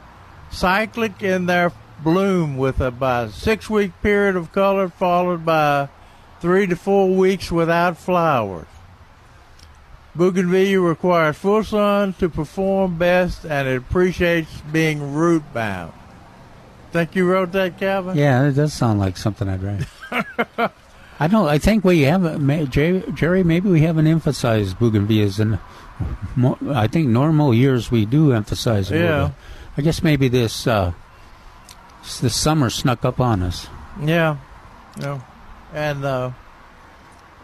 cyclic 0.50 1.22
in 1.22 1.46
their 1.46 1.70
bloom 2.02 2.56
with 2.56 2.80
about 2.80 3.28
a 3.28 3.32
six 3.32 3.68
week 3.68 3.92
period 4.02 4.36
of 4.36 4.52
color 4.52 4.88
followed 4.88 5.44
by 5.44 5.88
three 6.40 6.66
to 6.66 6.76
four 6.76 7.14
weeks 7.14 7.52
without 7.52 7.98
flowers. 7.98 8.66
Bougainvillea 10.16 10.80
requires 10.80 11.36
full 11.36 11.64
sun 11.64 12.14
to 12.14 12.28
perform 12.28 12.98
best 12.98 13.44
and 13.44 13.68
it 13.68 13.76
appreciates 13.76 14.62
being 14.72 15.14
root 15.14 15.42
bound. 15.52 15.92
Think 16.92 17.16
you 17.16 17.28
wrote 17.28 17.52
that, 17.52 17.78
Calvin? 17.78 18.16
Yeah, 18.16 18.46
it 18.46 18.52
does 18.52 18.72
sound 18.72 19.00
like 19.00 19.16
something 19.16 19.48
I'd 19.48 19.62
write. 19.62 20.70
I 21.20 21.28
don't. 21.28 21.48
I 21.48 21.58
think 21.58 21.84
we 21.84 22.02
haven't, 22.02 22.40
ma- 22.40 22.64
Jerry. 22.64 23.42
Maybe 23.42 23.68
we 23.68 23.82
haven't 23.82 24.06
emphasized 24.06 24.78
bougainvilleas, 24.78 25.38
and 25.40 25.58
mo- 26.36 26.58
I 26.70 26.86
think 26.86 27.08
normal 27.08 27.54
years 27.54 27.90
we 27.90 28.04
do 28.04 28.32
emphasize 28.32 28.90
it. 28.90 29.00
Yeah. 29.00 29.30
I 29.76 29.82
guess 29.82 30.02
maybe 30.02 30.28
this 30.28 30.66
uh, 30.66 30.92
this 32.20 32.34
summer 32.36 32.70
snuck 32.70 33.04
up 33.04 33.20
on 33.20 33.42
us. 33.42 33.66
Yeah, 34.00 34.36
yeah, 35.00 35.20
and 35.72 36.04
uh, 36.04 36.30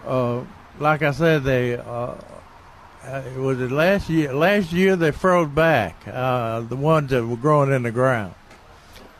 uh, 0.07 0.45
like 0.79 1.03
I 1.03 1.11
said, 1.13 1.43
they 1.45 1.77
uh, 1.77 1.83
uh, 1.83 3.23
it 3.35 3.39
was 3.39 3.61
it 3.61 3.71
last 3.73 4.09
year. 4.09 4.33
Last 4.33 4.73
year 4.73 4.97
they 4.97 5.11
froze 5.11 5.49
back. 5.49 6.07
Uh, 6.07 6.61
the 6.61 6.77
ones 6.77 7.11
that 7.11 7.27
were 7.27 7.37
growing 7.37 7.73
in 7.73 7.83
the 7.83 7.91
ground 7.91 8.35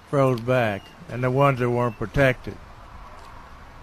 froze 0.09 0.41
back, 0.41 0.83
and 1.09 1.23
the 1.25 1.31
ones 1.31 1.59
that 1.61 1.71
weren't 1.71 1.97
protected. 1.99 2.57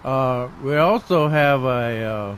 Uh, 0.04 0.48
we 0.62 0.76
also 0.76 1.28
have 1.28 1.64
a 1.64 2.04
uh, 2.04 2.36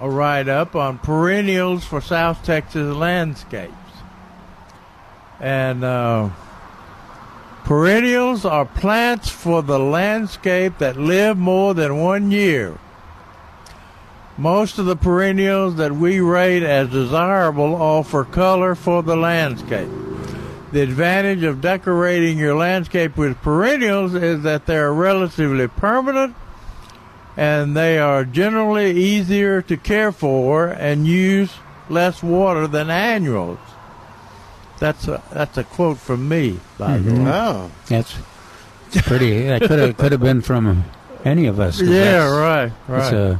a 0.00 0.08
write 0.08 0.48
up 0.48 0.74
on 0.74 0.98
perennials 0.98 1.84
for 1.84 2.00
South 2.00 2.44
Texas 2.44 2.94
landscapes, 2.94 3.74
and. 5.40 5.84
Uh, 5.84 6.30
Perennials 7.64 8.44
are 8.44 8.66
plants 8.66 9.30
for 9.30 9.62
the 9.62 9.78
landscape 9.78 10.76
that 10.76 10.98
live 10.98 11.38
more 11.38 11.72
than 11.72 11.98
one 11.98 12.30
year. 12.30 12.76
Most 14.36 14.78
of 14.78 14.84
the 14.84 14.96
perennials 14.96 15.76
that 15.76 15.92
we 15.92 16.20
rate 16.20 16.62
as 16.62 16.90
desirable 16.90 17.74
offer 17.74 18.22
color 18.24 18.74
for 18.74 19.02
the 19.02 19.16
landscape. 19.16 19.88
The 20.72 20.82
advantage 20.82 21.42
of 21.42 21.62
decorating 21.62 22.36
your 22.36 22.54
landscape 22.54 23.16
with 23.16 23.40
perennials 23.40 24.14
is 24.14 24.42
that 24.42 24.66
they 24.66 24.76
are 24.76 24.92
relatively 24.92 25.66
permanent 25.66 26.36
and 27.36 27.76
they 27.76 27.98
are 27.98 28.24
generally 28.24 28.92
easier 28.92 29.60
to 29.62 29.76
care 29.76 30.12
for 30.12 30.68
and 30.68 31.06
use 31.06 31.52
less 31.88 32.22
water 32.22 32.66
than 32.66 32.90
annuals. 32.90 33.58
That's 34.78 35.06
a 35.08 35.22
that's 35.32 35.56
a 35.58 35.64
quote 35.64 35.98
from 35.98 36.28
me, 36.28 36.58
by 36.78 36.98
the 36.98 37.10
Mhm. 37.10 37.24
way. 37.24 37.30
Oh, 37.30 37.70
That's 37.88 38.14
pretty. 39.06 39.46
That 39.46 39.62
could 39.62 39.78
have 39.78 39.96
could 40.00 40.12
have 40.12 40.20
been 40.20 40.42
from 40.42 40.84
any 41.24 41.46
of 41.46 41.58
us. 41.60 41.80
Yeah, 41.80 41.88
that's- 41.88 42.30
right, 42.32 42.72
It's 42.98 43.12
right. 43.12 43.38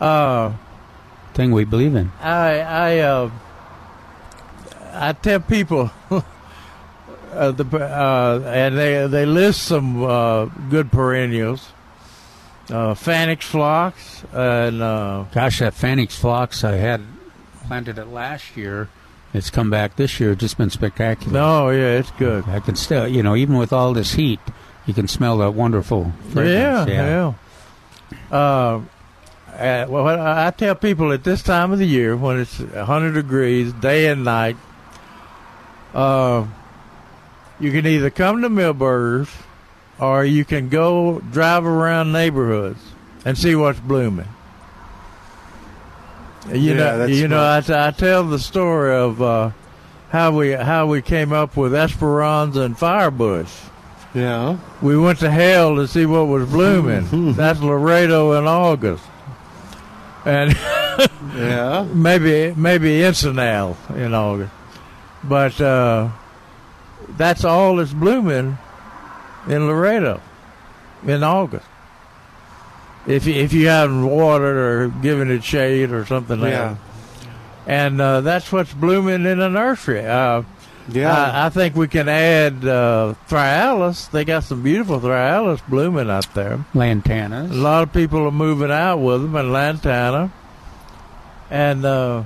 a 0.00 0.04
Uh, 0.04 0.52
thing 1.34 1.52
we 1.52 1.64
believe 1.64 1.94
in. 1.94 2.10
I 2.20 2.58
I 2.60 2.98
uh, 3.00 3.30
I 4.94 5.12
tell 5.12 5.40
people 5.40 5.90
uh, 6.10 7.50
the 7.52 7.64
uh, 7.64 8.40
and 8.46 8.76
they 8.76 9.06
they 9.06 9.26
list 9.26 9.62
some 9.62 10.02
uh, 10.02 10.46
good 10.70 10.90
perennials. 10.90 11.68
Uh, 12.70 12.94
Fanick 12.94 13.42
phlox 13.42 14.24
and 14.32 14.80
uh, 14.82 15.24
Gosh, 15.34 15.58
that 15.58 15.74
Fanick 15.74 16.10
phlox 16.12 16.62
I 16.64 16.76
had 16.76 17.00
planted 17.66 17.98
it 17.98 18.06
last 18.06 18.56
year. 18.56 18.88
It's 19.34 19.50
come 19.50 19.68
back 19.70 19.96
this 19.96 20.20
year. 20.20 20.32
It's 20.32 20.40
just 20.40 20.58
been 20.58 20.70
spectacular. 20.70 21.32
no, 21.32 21.70
yeah, 21.70 21.98
it's 21.98 22.10
good. 22.12 22.46
I 22.48 22.60
can 22.60 22.76
still, 22.76 23.08
you 23.08 23.22
know, 23.22 23.34
even 23.34 23.56
with 23.56 23.72
all 23.72 23.92
this 23.94 24.12
heat, 24.14 24.40
you 24.86 24.94
can 24.94 25.08
smell 25.08 25.38
that 25.38 25.52
wonderful 25.52 26.12
Yeah, 26.28 26.84
fragrance. 26.84 26.88
yeah. 26.90 27.32
Uh, 28.30 28.80
uh, 29.54 29.86
well, 29.88 30.06
I 30.08 30.46
I 30.46 30.50
tell 30.50 30.74
people 30.74 31.12
at 31.12 31.24
this 31.24 31.42
time 31.42 31.72
of 31.72 31.78
the 31.78 31.86
year 31.86 32.16
when 32.16 32.40
it's 32.40 32.58
100 32.58 33.12
degrees, 33.12 33.72
day 33.74 34.08
and 34.08 34.24
night, 34.24 34.56
uh, 35.94 36.46
you 37.60 37.70
can 37.70 37.86
either 37.86 38.10
come 38.10 38.42
to 38.42 38.48
Milberger's 38.48 39.30
or 39.98 40.24
you 40.24 40.44
can 40.44 40.68
go 40.68 41.20
drive 41.20 41.64
around 41.64 42.12
neighborhoods 42.12 42.80
and 43.24 43.36
see 43.38 43.54
what's 43.54 43.80
blooming. 43.80 44.28
You 46.48 46.56
Yeah, 46.74 46.74
know, 46.74 47.04
you 47.06 47.28
know, 47.28 47.40
I, 47.42 47.58
I 47.68 47.90
tell 47.92 48.24
the 48.24 48.38
story 48.38 48.96
of 48.96 49.22
uh, 49.22 49.50
how 50.10 50.32
we 50.36 50.50
how 50.52 50.86
we 50.86 51.00
came 51.02 51.32
up 51.32 51.56
with 51.56 51.74
Esperanza 51.74 52.62
and 52.62 52.76
Firebush. 52.76 53.68
Yeah. 54.14 54.58
We 54.82 54.98
went 54.98 55.20
to 55.20 55.30
hell 55.30 55.76
to 55.76 55.86
see 55.88 56.04
what 56.04 56.24
was 56.26 56.48
blooming. 56.48 57.32
That's 57.32 57.60
Laredo 57.60 58.32
in 58.32 58.46
August. 58.46 59.04
And 60.24 60.52
yeah, 61.34 61.86
maybe 61.94 62.54
maybe 62.56 63.00
Encinal 63.00 63.76
in 63.96 64.12
August, 64.12 64.52
but 65.24 65.60
uh, 65.60 66.10
that's 67.16 67.44
all 67.44 67.76
that's 67.76 67.92
blooming 67.92 68.58
in 69.48 69.66
Laredo 69.66 70.20
in 71.06 71.22
August. 71.22 71.66
If 73.06 73.26
you, 73.26 73.34
if 73.34 73.52
you 73.52 73.66
haven't 73.68 74.06
watered 74.08 74.56
or 74.56 74.88
given 75.02 75.30
it 75.30 75.42
shade 75.42 75.90
or 75.90 76.06
something 76.06 76.40
like 76.40 76.52
Yeah. 76.52 76.76
that, 76.76 77.30
and 77.66 78.00
uh, 78.00 78.20
that's 78.20 78.50
what's 78.52 78.72
blooming 78.72 79.24
in 79.26 79.38
the 79.38 79.48
nursery. 79.48 80.06
Uh, 80.06 80.42
Yeah. 80.88 81.12
I, 81.14 81.46
I 81.46 81.48
think 81.48 81.74
we 81.76 81.86
can 81.88 82.08
add 82.08 82.64
uh, 82.64 83.14
thryallis. 83.28 84.10
They 84.10 84.24
got 84.24 84.42
some 84.44 84.62
beautiful 84.62 84.98
thryallis 85.00 85.60
blooming 85.68 86.10
out 86.10 86.32
there. 86.34 86.64
Lantanas. 86.74 87.50
A 87.50 87.54
lot 87.54 87.82
of 87.84 87.92
people 87.92 88.24
are 88.26 88.30
moving 88.32 88.70
out 88.72 88.98
with 88.98 89.22
them 89.22 89.36
in 89.36 89.52
Lantana. 89.52 90.32
And 91.50 91.84
uh, 91.84 92.24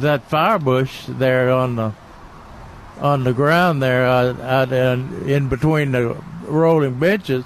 that 0.00 0.28
firebush 0.28 1.18
there 1.18 1.50
on 1.50 1.76
the 1.76 1.92
on 3.00 3.22
the 3.24 3.32
ground 3.32 3.80
there, 3.80 4.04
out, 4.04 4.40
out 4.40 4.72
in, 4.72 5.28
in 5.28 5.48
between 5.48 5.92
the 5.92 6.16
rolling 6.48 6.98
benches, 6.98 7.44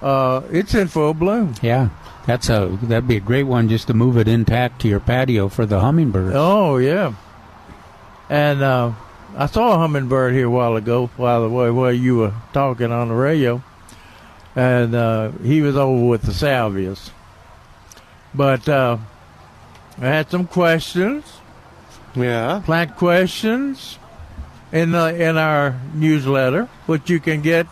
uh, 0.00 0.42
it's 0.50 0.74
in 0.74 0.88
full 0.88 1.14
bloom. 1.14 1.54
Yeah, 1.62 1.90
that's 2.26 2.48
a 2.48 2.78
that'd 2.82 3.08
be 3.08 3.16
a 3.16 3.20
great 3.20 3.44
one 3.44 3.68
just 3.68 3.86
to 3.88 3.94
move 3.94 4.16
it 4.16 4.28
intact 4.28 4.80
to 4.82 4.88
your 4.88 5.00
patio 5.00 5.48
for 5.48 5.66
the 5.66 5.80
hummingbirds. 5.80 6.34
Oh 6.36 6.76
yeah, 6.76 7.14
and 8.28 8.62
uh, 8.62 8.92
I 9.36 9.46
saw 9.46 9.74
a 9.74 9.78
hummingbird 9.78 10.32
here 10.34 10.46
a 10.46 10.50
while 10.50 10.76
ago 10.76 11.10
By 11.18 11.38
the 11.40 11.48
way 11.48 11.70
while 11.70 11.92
you 11.92 12.16
were 12.18 12.34
talking 12.52 12.92
on 12.92 13.08
the 13.08 13.14
radio, 13.14 13.62
and 14.54 14.94
uh, 14.94 15.30
he 15.42 15.60
was 15.60 15.76
over 15.76 16.06
with 16.06 16.22
the 16.22 16.32
salvias. 16.32 17.10
But 18.34 18.68
uh, 18.68 18.98
I 19.98 20.06
had 20.06 20.30
some 20.30 20.46
questions. 20.46 21.24
Yeah, 22.14 22.62
plant 22.64 22.96
questions 22.96 23.98
in 24.70 24.92
the 24.92 25.14
in 25.14 25.36
our 25.36 25.80
newsletter, 25.94 26.68
which 26.86 27.08
you 27.08 27.20
can 27.20 27.42
get 27.42 27.66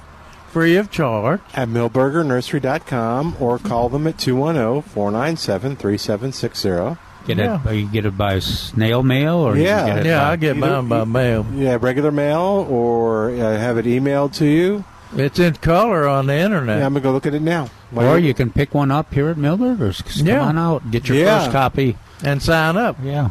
free 0.52 0.76
of 0.76 0.90
charge 0.90 1.40
at 1.54 1.68
milbergernursery.com 1.68 3.36
or 3.40 3.58
call 3.58 3.88
them 3.88 4.06
at 4.06 4.16
210-497-3760. 4.18 6.98
Get 7.26 7.38
it? 7.38 7.60
You 7.74 7.88
get 7.88 8.04
it 8.04 8.18
by 8.18 8.40
snail 8.40 9.02
mail, 9.04 9.36
or 9.36 9.56
you 9.56 9.62
yeah, 9.62 9.86
get 9.86 9.98
it 9.98 10.06
Yeah, 10.06 10.18
by- 10.24 10.30
I 10.32 10.36
get 10.36 10.56
mine 10.56 10.88
by 10.88 11.04
mail. 11.04 11.46
Yeah, 11.54 11.78
regular 11.80 12.10
mail 12.10 12.66
or 12.68 13.30
uh, 13.30 13.36
have 13.58 13.78
it 13.78 13.86
emailed 13.86 14.34
to 14.34 14.44
you. 14.46 14.84
It's 15.14 15.38
in 15.38 15.54
color 15.54 16.08
on 16.08 16.26
the 16.26 16.34
internet. 16.34 16.78
Yeah, 16.80 16.86
I'm 16.86 16.94
gonna 16.94 17.02
go 17.02 17.12
look 17.12 17.26
at 17.26 17.34
it 17.34 17.42
now. 17.42 17.68
Or 17.94 18.18
you 18.18 18.34
can 18.34 18.50
pick 18.50 18.74
one 18.74 18.90
up 18.90 19.12
here 19.14 19.28
at 19.28 19.36
Milberger's. 19.36 20.02
Come 20.02 20.26
Yeah. 20.26 20.40
on 20.40 20.58
out, 20.58 20.90
get 20.90 21.06
your 21.08 21.18
Yeah. 21.18 21.38
first 21.40 21.52
copy. 21.52 21.96
and 22.24 22.42
sign 22.42 22.76
up. 22.76 22.96
Yeah. 23.02 23.28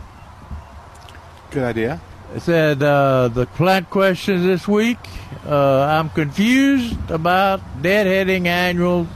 Good 1.51 1.63
idea. 1.63 1.99
Said 2.37 2.81
uh, 2.81 3.27
the 3.27 3.45
plant 3.45 3.89
question 3.89 4.47
this 4.47 4.65
week. 4.65 4.97
Uh, 5.45 5.81
I'm 5.81 6.09
confused 6.09 7.11
about 7.11 7.59
deadheading 7.81 8.45
annuals 8.45 9.07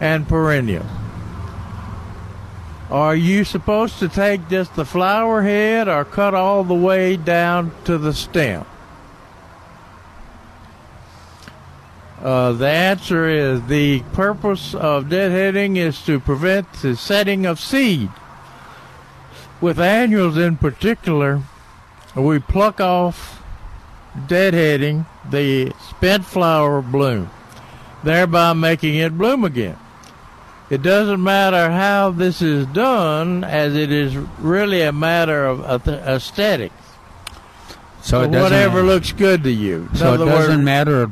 and 0.00 0.26
perennials. 0.26 0.86
Are 2.90 3.14
you 3.14 3.44
supposed 3.44 4.00
to 4.00 4.08
take 4.08 4.48
just 4.48 4.74
the 4.74 4.84
flower 4.84 5.42
head 5.42 5.88
or 5.88 6.04
cut 6.04 6.34
all 6.34 6.64
the 6.64 6.74
way 6.74 7.16
down 7.16 7.70
to 7.84 7.96
the 7.96 8.12
stem? 8.12 8.66
Uh, 12.20 12.52
the 12.52 12.68
answer 12.68 13.28
is 13.28 13.62
the 13.66 14.00
purpose 14.12 14.74
of 14.74 15.04
deadheading 15.04 15.76
is 15.76 16.04
to 16.06 16.18
prevent 16.18 16.72
the 16.74 16.96
setting 16.96 17.46
of 17.46 17.60
seed. 17.60 18.10
With 19.60 19.78
annuals 19.78 20.36
in 20.36 20.56
particular, 20.56 21.42
we 22.22 22.38
pluck 22.38 22.80
off 22.80 23.42
deadheading 24.16 25.06
the 25.30 25.72
spent 25.88 26.24
flower 26.24 26.80
bloom, 26.82 27.30
thereby 28.02 28.52
making 28.52 28.94
it 28.96 29.16
bloom 29.16 29.44
again. 29.44 29.76
It 30.70 30.82
doesn't 30.82 31.22
matter 31.22 31.70
how 31.70 32.10
this 32.10 32.40
is 32.40 32.66
done, 32.66 33.44
as 33.44 33.74
it 33.76 33.92
is 33.92 34.16
really 34.38 34.82
a 34.82 34.92
matter 34.92 35.44
of 35.46 35.86
aesthetics. 35.88 36.74
So 38.02 38.26
whatever 38.28 38.82
looks 38.82 39.12
good 39.12 39.44
to 39.44 39.50
you. 39.50 39.88
In 39.92 39.96
So 39.96 40.14
it 40.14 40.18
doesn't 40.18 40.50
words- 40.56 40.62
matter 40.64 41.06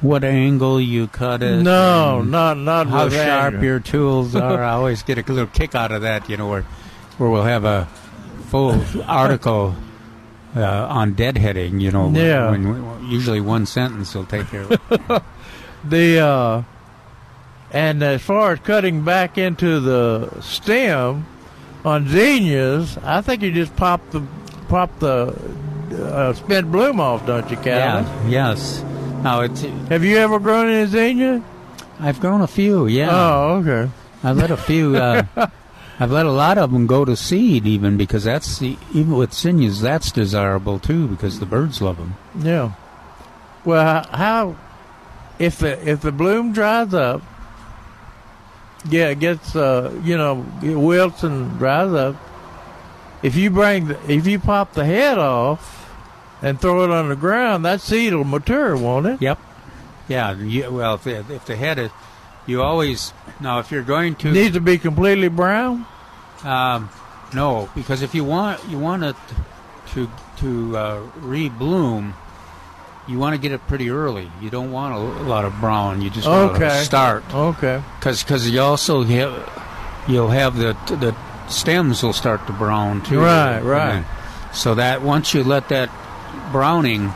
what 0.00 0.22
angle 0.24 0.80
you 0.80 1.06
cut 1.06 1.42
it. 1.42 1.62
No, 1.62 2.22
not 2.22 2.58
not 2.58 2.88
how 2.88 3.08
sharp 3.08 3.62
your 3.62 3.80
tools 3.80 4.34
are. 4.36 4.62
I 4.62 4.72
always 4.72 5.02
get 5.02 5.16
a 5.18 5.32
little 5.32 5.46
kick 5.46 5.74
out 5.74 5.92
of 5.92 6.02
that. 6.02 6.28
You 6.28 6.36
know, 6.36 6.48
where 6.48 6.62
where 7.18 7.30
we'll 7.30 7.44
have 7.44 7.64
a 7.64 7.86
full 8.48 8.80
article 9.06 9.74
uh, 10.56 10.86
on 10.88 11.14
deadheading. 11.14 11.80
You 11.80 11.90
know, 11.90 12.10
Yeah. 12.10 12.50
when, 12.50 13.08
usually 13.10 13.40
one 13.40 13.66
sentence 13.66 14.14
will 14.14 14.26
take 14.26 14.46
care 14.48 14.62
of 14.62 14.72
it. 14.72 14.80
the 15.84 16.18
uh, 16.20 16.62
and 17.72 18.02
as 18.02 18.22
far 18.22 18.52
as 18.52 18.60
cutting 18.60 19.02
back 19.04 19.36
into 19.38 19.80
the 19.80 20.40
stem 20.40 21.26
on 21.84 22.08
zinnias, 22.08 22.96
I 23.02 23.20
think 23.20 23.42
you 23.42 23.52
just 23.52 23.74
pop 23.76 24.00
the 24.10 24.22
pop 24.68 24.96
the 25.00 25.34
uh, 25.92 26.32
spent 26.32 26.70
bloom 26.72 27.00
off, 27.00 27.26
don't 27.26 27.48
you, 27.50 27.56
Calvin? 27.58 28.30
Yeah. 28.30 28.50
Yes. 28.50 28.82
Now 29.22 29.40
it's. 29.40 29.62
Have 29.88 30.04
you 30.04 30.16
ever 30.18 30.38
grown 30.38 30.68
any 30.68 30.86
zinnia? 30.86 31.42
I've 32.00 32.20
grown 32.20 32.40
a 32.42 32.46
few. 32.46 32.86
Yeah. 32.86 33.08
Oh, 33.10 33.62
okay. 33.64 33.90
I've 34.22 34.36
let 34.36 34.50
a 34.50 34.56
few. 34.56 34.96
Uh, 34.96 35.24
I've 36.00 36.10
let 36.10 36.26
a 36.26 36.32
lot 36.32 36.58
of 36.58 36.72
them 36.72 36.86
go 36.86 37.04
to 37.04 37.16
seed, 37.16 37.66
even 37.66 37.96
because 37.96 38.24
that's 38.24 38.58
the, 38.58 38.76
even 38.92 39.12
with 39.12 39.32
zinnias, 39.32 39.80
that's 39.80 40.10
desirable 40.10 40.78
too 40.78 41.06
because 41.06 41.38
the 41.38 41.46
birds 41.46 41.80
love 41.80 41.98
them. 41.98 42.16
Yeah. 42.36 42.72
Well, 43.64 44.06
how 44.10 44.56
if 45.38 45.58
the 45.58 45.88
if 45.88 46.00
the 46.00 46.12
bloom 46.12 46.52
dries 46.52 46.92
up, 46.94 47.22
yeah, 48.88 49.08
it 49.08 49.20
gets 49.20 49.56
uh, 49.56 49.98
you 50.02 50.16
know 50.16 50.44
it 50.62 50.74
wilts 50.74 51.22
and 51.22 51.58
dries 51.58 51.92
up. 51.92 52.16
If 53.22 53.36
you 53.36 53.50
bring 53.50 53.86
the, 53.86 54.12
if 54.12 54.26
you 54.26 54.38
pop 54.38 54.74
the 54.74 54.84
head 54.84 55.16
off 55.16 55.90
and 56.42 56.60
throw 56.60 56.84
it 56.84 56.90
on 56.90 57.08
the 57.08 57.16
ground, 57.16 57.64
that 57.64 57.80
seed 57.80 58.12
will 58.12 58.24
mature, 58.24 58.76
won't 58.76 59.06
it? 59.06 59.22
Yep. 59.22 59.38
Yeah. 60.08 60.32
You, 60.36 60.70
well, 60.70 60.96
if 60.96 61.04
the, 61.04 61.24
if 61.32 61.46
the 61.46 61.56
head 61.56 61.78
is, 61.78 61.90
you 62.46 62.62
always 62.62 63.12
now 63.40 63.58
if 63.58 63.70
you're 63.70 63.82
going 63.82 64.14
to 64.16 64.32
Needs 64.32 64.54
to 64.54 64.60
be 64.60 64.78
completely 64.78 65.28
brown. 65.28 65.86
Um, 66.42 66.90
no, 67.34 67.68
because 67.74 68.02
if 68.02 68.14
you 68.14 68.24
want 68.24 68.60
you 68.68 68.78
want 68.78 69.02
it 69.04 69.16
to 69.94 70.08
to 70.38 70.76
uh, 70.76 71.00
rebloom, 71.20 72.12
you 73.08 73.18
want 73.18 73.34
to 73.34 73.40
get 73.40 73.52
it 73.52 73.66
pretty 73.66 73.90
early. 73.90 74.30
You 74.40 74.50
don't 74.50 74.72
want 74.72 74.94
a, 74.94 74.98
lot 75.24 75.44
of 75.44 75.58
brown. 75.60 76.02
You 76.02 76.10
just 76.10 76.28
want 76.28 76.52
Okay. 76.56 76.68
to 76.68 76.84
start 76.84 77.24
Okay. 77.34 77.82
because 78.00 78.48
you 78.50 78.60
also 78.60 79.02
have 79.02 80.04
you'll 80.08 80.28
have 80.30 80.56
the 80.56 80.74
the 80.96 81.14
stems 81.48 82.02
will 82.02 82.12
start 82.12 82.46
to 82.46 82.52
brown 82.52 83.02
too. 83.02 83.20
Right, 83.20 83.60
right. 83.60 83.94
And 83.96 84.06
So 84.54 84.74
that 84.76 85.02
once 85.02 85.34
you 85.34 85.44
let 85.44 85.68
that 85.70 85.90
browning 86.52 87.12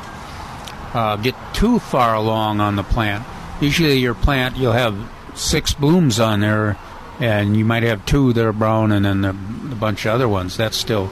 uh, 0.95 1.17
get 1.17 1.35
too 1.55 1.79
far 1.79 2.15
along 2.15 2.61
on 2.61 2.77
the 2.77 2.83
plant, 2.83 3.25
usually 3.61 3.99
your 3.99 4.15
plant 4.15 4.57
you'll 4.57 4.73
have 4.73 4.97
six 5.39 5.73
blooms 5.75 6.21
on 6.21 6.41
there, 6.41 6.77
and 7.21 7.57
you 7.57 7.65
might 7.65 7.83
have 7.83 8.05
two 8.07 8.33
that 8.33 8.45
are 8.45 8.53
brown, 8.53 8.93
and 8.93 9.05
then 9.05 9.23
the, 9.23 9.31
a 9.31 9.77
bunch 9.77 10.07
of 10.07 10.13
other 10.15 10.29
ones. 10.29 10.57
That's 10.57 10.77
still 10.77 11.11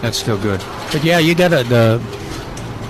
that's 0.00 0.18
still 0.18 0.38
good. 0.38 0.60
But 0.92 1.04
yeah, 1.04 1.18
you 1.18 1.34
got 1.34 1.48
to 1.48 1.62
the 1.62 2.00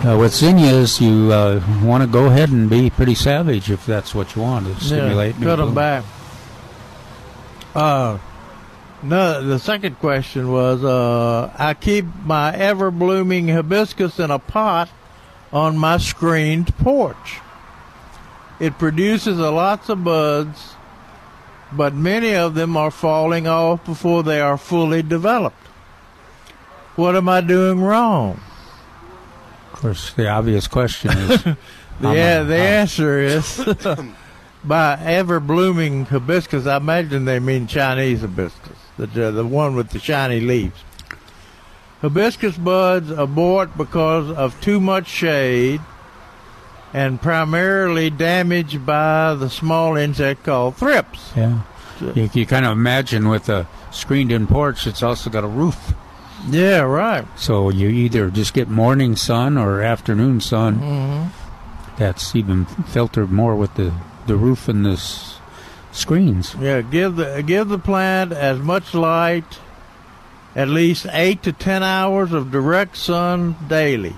uh, 0.04 0.16
with 0.16 0.34
zinnias, 0.34 1.00
you 1.00 1.30
uh, 1.30 1.62
want 1.82 2.02
to 2.02 2.08
go 2.08 2.26
ahead 2.26 2.48
and 2.50 2.70
be 2.70 2.88
pretty 2.88 3.14
savage 3.14 3.70
if 3.70 3.84
that's 3.84 4.14
what 4.14 4.34
you 4.34 4.42
want 4.42 4.66
to 4.66 4.82
stimulate. 4.82 5.36
Yeah, 5.36 5.44
cut 5.44 5.56
them 5.56 5.66
bloom. 5.66 5.74
back. 5.74 6.04
Uh, 7.74 8.18
no, 9.02 9.44
the 9.44 9.58
second 9.58 9.98
question 9.98 10.50
was 10.50 10.82
uh, 10.82 11.52
I 11.58 11.74
keep 11.74 12.06
my 12.24 12.54
ever 12.54 12.90
blooming 12.90 13.48
hibiscus 13.48 14.18
in 14.18 14.30
a 14.30 14.38
pot 14.38 14.88
on 15.52 15.76
my 15.76 15.98
screened 15.98 16.74
porch. 16.78 17.40
It 18.60 18.78
produces 18.78 19.38
a 19.38 19.50
lots 19.50 19.88
of 19.88 20.04
buds, 20.04 20.74
but 21.72 21.94
many 21.94 22.34
of 22.34 22.54
them 22.54 22.76
are 22.76 22.90
falling 22.90 23.46
off 23.48 23.84
before 23.84 24.22
they 24.22 24.40
are 24.40 24.58
fully 24.58 25.02
developed. 25.02 25.56
What 26.96 27.16
am 27.16 27.28
I 27.28 27.40
doing 27.40 27.80
wrong? 27.80 28.40
Of 29.72 29.80
course, 29.80 30.12
the 30.12 30.28
obvious 30.28 30.66
question 30.68 31.10
is 31.16 31.42
The, 32.00 32.08
a- 32.12 32.44
the 32.44 32.56
answer 32.56 33.18
is 33.20 33.62
by 34.64 34.98
ever 35.02 35.38
blooming 35.40 36.06
hibiscus. 36.06 36.66
I 36.66 36.76
imagine 36.78 37.24
they 37.26 37.38
mean 37.40 37.66
Chinese 37.66 38.20
hibiscus, 38.22 38.76
the, 38.96 39.06
the 39.06 39.30
the 39.30 39.46
one 39.46 39.74
with 39.76 39.90
the 39.90 39.98
shiny 39.98 40.40
leaves. 40.40 40.82
Hibiscus 42.00 42.56
buds 42.56 43.10
abort 43.10 43.76
because 43.76 44.30
of 44.30 44.58
too 44.62 44.80
much 44.80 45.06
shade 45.08 45.80
and 46.92 47.20
primarily 47.20 48.10
damaged 48.10 48.84
by 48.84 49.34
the 49.34 49.48
small 49.50 49.96
insect 49.96 50.44
called 50.44 50.76
thrips. 50.76 51.32
Yeah. 51.36 51.60
You, 52.14 52.30
you 52.32 52.46
kind 52.46 52.64
of 52.64 52.72
imagine 52.72 53.28
with 53.28 53.48
a 53.48 53.66
screened-in 53.90 54.46
porch, 54.46 54.86
it's 54.86 55.02
also 55.02 55.28
got 55.30 55.44
a 55.44 55.48
roof. 55.48 55.92
Yeah, 56.48 56.80
right. 56.80 57.26
So 57.36 57.68
you 57.68 57.88
either 57.88 58.30
just 58.30 58.54
get 58.54 58.68
morning 58.68 59.14
sun 59.16 59.58
or 59.58 59.82
afternoon 59.82 60.40
sun. 60.40 60.78
Mhm. 60.80 61.28
That's 61.98 62.34
even 62.34 62.64
filtered 62.64 63.30
more 63.30 63.54
with 63.54 63.74
the, 63.74 63.92
the 64.26 64.36
roof 64.36 64.66
and 64.68 64.86
the 64.86 64.92
s- 64.92 65.38
screens. 65.92 66.56
Yeah, 66.58 66.80
give 66.80 67.16
the 67.16 67.42
give 67.46 67.68
the 67.68 67.78
plant 67.78 68.32
as 68.32 68.58
much 68.58 68.94
light, 68.94 69.58
at 70.56 70.68
least 70.68 71.06
eight 71.12 71.42
to 71.42 71.52
ten 71.52 71.82
hours 71.82 72.32
of 72.32 72.50
direct 72.50 72.96
sun 72.96 73.56
daily. 73.68 74.16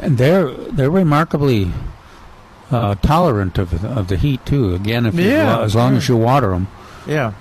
And 0.00 0.16
they're 0.18 0.50
they're 0.50 0.90
remarkably 0.90 1.70
uh, 2.70 2.94
tolerant 2.96 3.58
of 3.58 3.84
of 3.84 4.08
the 4.08 4.16
heat 4.16 4.44
too. 4.46 4.74
Again, 4.74 5.06
if 5.06 5.14
you, 5.14 5.30
as 5.30 5.74
long 5.74 5.96
as 5.96 6.08
you 6.08 6.16
water 6.16 6.50
them. 6.50 6.68
Yeah. 7.06 7.34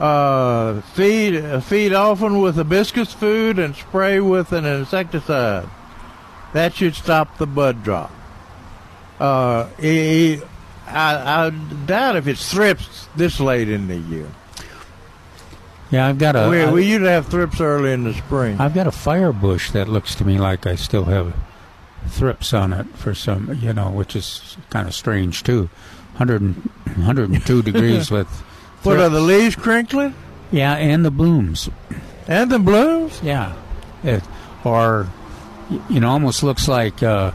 Uh, 0.00 0.80
feed 0.80 1.36
uh, 1.36 1.60
feed 1.60 1.92
often 1.92 2.40
with 2.40 2.56
hibiscus 2.56 3.12
food 3.12 3.60
and 3.60 3.76
spray 3.76 4.18
with 4.20 4.52
an 4.52 4.64
insecticide. 4.64 5.68
That 6.52 6.74
should 6.74 6.94
stop 6.94 7.38
the 7.38 7.46
bud 7.46 7.84
drop. 7.84 8.10
Uh, 9.20 9.68
I, 9.78 10.40
I 10.88 11.50
doubt 11.86 12.16
if 12.16 12.26
it's 12.26 12.52
thrips 12.52 13.08
this 13.16 13.38
late 13.38 13.68
in 13.68 13.86
the 13.86 13.96
year. 13.96 14.26
Yeah, 15.94 16.06
I've 16.08 16.18
got 16.18 16.36
a 16.36 16.48
we, 16.48 16.60
I- 16.62 16.72
we 16.72 16.84
usually 16.86 17.10
have 17.10 17.26
thrips 17.28 17.60
early 17.60 17.92
in 17.92 18.04
the 18.04 18.14
spring. 18.14 18.60
I've 18.60 18.74
got 18.74 18.86
a 18.86 18.92
fire 18.92 19.32
bush 19.32 19.70
that 19.72 19.88
looks 19.88 20.14
to 20.16 20.24
me 20.24 20.38
like 20.38 20.66
I 20.66 20.74
still 20.74 21.04
have 21.04 21.34
thrips 22.08 22.52
on 22.52 22.72
it 22.72 22.86
for 22.96 23.14
some, 23.14 23.54
you 23.60 23.72
know, 23.72 23.90
which 23.90 24.14
is 24.16 24.56
kind 24.70 24.86
of 24.88 24.94
strange 24.94 25.42
too. 25.42 25.70
100, 26.16 26.40
and- 26.42 26.70
102 26.96 27.62
degrees 27.70 28.10
with. 28.10 28.28
What 28.82 28.98
are 28.98 29.08
the 29.08 29.20
leaves 29.20 29.56
crinkling? 29.56 30.14
Yeah, 30.52 30.74
and 30.74 31.04
the 31.04 31.10
blooms. 31.10 31.70
And 32.28 32.50
the 32.50 32.58
blooms? 32.58 33.20
Yeah. 33.22 33.54
It, 34.02 34.22
or, 34.64 35.08
you 35.88 36.00
know, 36.00 36.10
almost 36.10 36.42
looks 36.42 36.68
like 36.68 37.02
uh, 37.02 37.32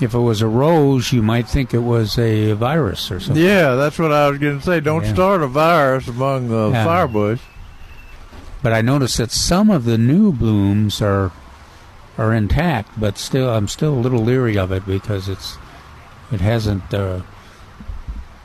if 0.00 0.12
it 0.14 0.18
was 0.18 0.42
a 0.42 0.46
rose, 0.46 1.12
you 1.12 1.22
might 1.22 1.48
think 1.48 1.72
it 1.72 1.78
was 1.78 2.18
a 2.18 2.52
virus 2.52 3.10
or 3.10 3.18
something. 3.20 3.42
Yeah, 3.42 3.74
that's 3.74 3.98
what 3.98 4.12
I 4.12 4.28
was 4.28 4.38
going 4.38 4.58
to 4.58 4.64
say. 4.64 4.80
Don't 4.80 5.04
Yeah. 5.04 5.14
start 5.14 5.42
a 5.42 5.46
virus 5.46 6.06
among 6.08 6.48
the 6.48 6.70
Yeah. 6.72 6.84
firebush. 6.86 7.40
But 8.66 8.72
I 8.72 8.80
noticed 8.80 9.18
that 9.18 9.30
some 9.30 9.70
of 9.70 9.84
the 9.84 9.96
new 9.96 10.32
blooms 10.32 11.00
are 11.00 11.30
are 12.18 12.34
intact, 12.34 12.98
but 12.98 13.16
still, 13.16 13.48
I'm 13.48 13.68
still 13.68 13.94
a 13.94 14.00
little 14.02 14.18
leery 14.24 14.58
of 14.58 14.72
it 14.72 14.84
because 14.84 15.28
it's 15.28 15.56
it 16.32 16.40
hasn't 16.40 16.92
uh, 16.92 17.20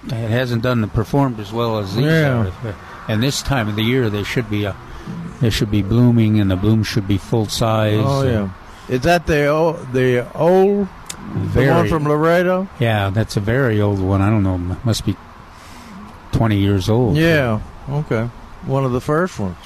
it 0.06 0.30
hasn't 0.30 0.62
done 0.62 0.82
the 0.82 0.88
performed 0.88 1.40
as 1.40 1.52
well 1.52 1.80
as 1.80 1.96
these 1.96 2.06
Yeah. 2.06 2.52
are. 2.68 2.76
And 3.08 3.24
this 3.24 3.42
time 3.42 3.68
of 3.68 3.76
the 3.76 3.82
year, 3.82 4.12
they 4.12 4.22
should 4.22 4.48
be 4.48 4.68
uh, 4.68 4.74
they 5.40 5.50
should 5.50 5.72
be 5.72 5.82
blooming, 5.82 6.40
and 6.40 6.52
the 6.52 6.56
blooms 6.56 6.86
should 6.86 7.08
be 7.08 7.18
full 7.18 7.48
size. 7.48 7.98
Oh 8.06 8.22
yeah, 8.22 8.50
is 8.90 9.02
that 9.02 9.26
the 9.26 9.48
old, 9.48 9.92
the 9.92 10.32
old 10.36 10.88
the 11.56 11.68
one 11.68 11.90
from 11.90 12.04
Laredo? 12.04 12.70
yeah, 12.80 13.10
that's 13.10 13.38
a 13.38 13.42
very 13.42 13.82
old 13.82 14.00
one. 14.00 14.22
I 14.22 14.30
don't 14.30 14.44
know, 14.44 14.60
must 14.84 15.04
be 15.04 15.16
twenty 16.32 16.60
years 16.60 16.90
old. 16.90 17.18
Yeah, 17.18 17.60
okay, 17.90 18.26
one 18.68 18.86
of 18.86 18.92
the 18.92 19.02
first 19.02 19.40
ones. 19.40 19.58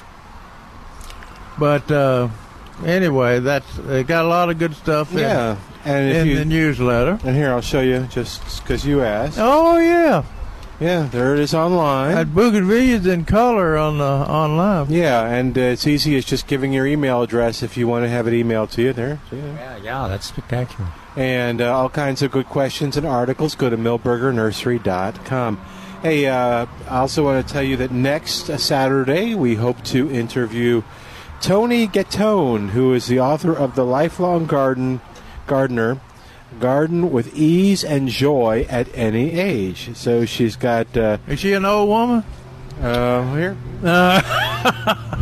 But 1.58 1.90
uh, 1.90 2.28
anyway, 2.84 3.40
that's 3.40 3.66
they 3.76 4.04
got 4.04 4.24
a 4.24 4.28
lot 4.28 4.50
of 4.50 4.58
good 4.58 4.74
stuff. 4.74 5.12
in- 5.12 5.18
Yeah, 5.20 5.56
and 5.84 6.10
if 6.10 6.16
in 6.22 6.26
you- 6.28 6.38
the 6.38 6.44
newsletter. 6.44 7.18
And 7.24 7.34
here, 7.36 7.50
I'll 7.52 7.60
show 7.60 7.80
you 7.80 8.06
just 8.10 8.62
because 8.62 8.84
you 8.84 9.02
asked. 9.02 9.38
Oh 9.40 9.78
yeah, 9.78 10.24
yeah, 10.80 11.08
there 11.10 11.32
it 11.34 11.40
is 11.40 11.54
online. 11.54 12.14
That 12.14 12.28
bougainvillea's 12.34 13.06
in 13.06 13.24
color 13.24 13.76
on 13.78 13.96
the 13.98 14.04
online. 14.04 14.90
Yeah, 14.90 15.24
and 15.26 15.56
uh, 15.56 15.60
it's 15.62 15.86
easy 15.86 16.16
as 16.18 16.24
just 16.26 16.46
giving 16.46 16.72
your 16.74 16.86
email 16.86 17.22
address 17.22 17.62
if 17.62 17.76
you 17.78 17.88
want 17.88 18.04
to 18.04 18.08
have 18.10 18.26
it 18.28 18.32
emailed 18.32 18.70
to 18.72 18.82
you. 18.82 18.92
There, 18.92 19.18
See 19.30 19.40
there? 19.40 19.54
Yeah, 19.54 19.76
yeah, 19.82 20.08
that's 20.08 20.26
spectacular. 20.26 20.90
and 21.16 21.62
uh, 21.62 21.74
all 21.74 21.88
kinds 21.88 22.20
of 22.20 22.30
good 22.30 22.46
questions 22.46 22.98
and 22.98 23.06
articles. 23.06 23.54
Go 23.54 23.70
to 23.70 23.78
milbergernursery.com. 23.78 25.56
Hey, 26.02 26.26
uh, 26.26 26.66
I 26.90 26.98
also 26.98 27.24
want 27.24 27.46
to 27.46 27.52
tell 27.52 27.62
you 27.62 27.76
that 27.78 27.90
next 27.90 28.46
Saturday 28.58 29.34
we 29.34 29.54
hope 29.54 29.82
to 29.84 30.10
interview 30.10 30.82
Toni 31.40 31.86
Gattone, 31.86 32.70
who 32.70 32.92
is 32.94 33.06
the 33.06 33.20
author 33.20 33.52
of 33.52 33.74
The 33.74 33.84
Lifelong 33.84 34.46
Garden 34.46 35.00
Gardener. 35.46 36.00
Garden 36.60 37.10
with 37.10 37.36
ease 37.36 37.84
and 37.84 38.08
joy 38.08 38.66
at 38.68 38.88
any 38.94 39.32
age. 39.32 39.94
So 39.96 40.24
she's 40.24 40.56
got. 40.56 40.96
Uh, 40.96 41.18
Is 41.26 41.40
she 41.40 41.52
an 41.52 41.64
old 41.64 41.88
woman? 41.88 42.24
Uh, 42.80 43.34
here. 43.34 43.56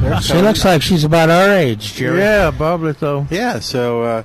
There's 0.01 0.24
She 0.27 0.35
looks 0.35 0.65
like 0.65 0.82
she's 0.82 1.05
about 1.05 1.31
our 1.31 1.51
age, 1.51 1.95
Jerry. 1.95 2.19
Yeah, 2.19 2.51
probably 2.51 2.95
so. 2.95 3.27
Yeah, 3.31 3.61
so 3.61 4.03
uh, 4.03 4.23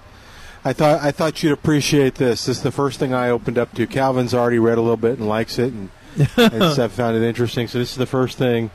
I 0.66 0.74
thought 0.74 1.02
I 1.02 1.12
thought 1.12 1.42
you'd 1.42 1.54
appreciate 1.54 2.16
this. 2.16 2.46
This 2.46 2.58
is 2.58 2.64
the 2.64 2.72
first 2.72 3.00
thing 3.00 3.14
I 3.14 3.30
opened 3.30 3.58
up 3.58 3.74
to. 3.76 3.88
Calvin's 3.88 4.34
already 4.34 4.60
read 4.60 4.78
a 4.78 4.82
little 4.82 4.98
bit 4.98 5.20
and 5.20 5.28
likes 5.28 5.58
it, 5.58 5.74
and, 5.74 5.90
and 6.38 6.74
stuff, 6.74 6.92
found 6.92 7.16
it 7.16 7.24
interesting. 7.24 7.68
So 7.68 7.80
this 7.80 7.92
is 7.92 7.98
the 7.98 8.06
first 8.06 8.38
thing 8.38 8.72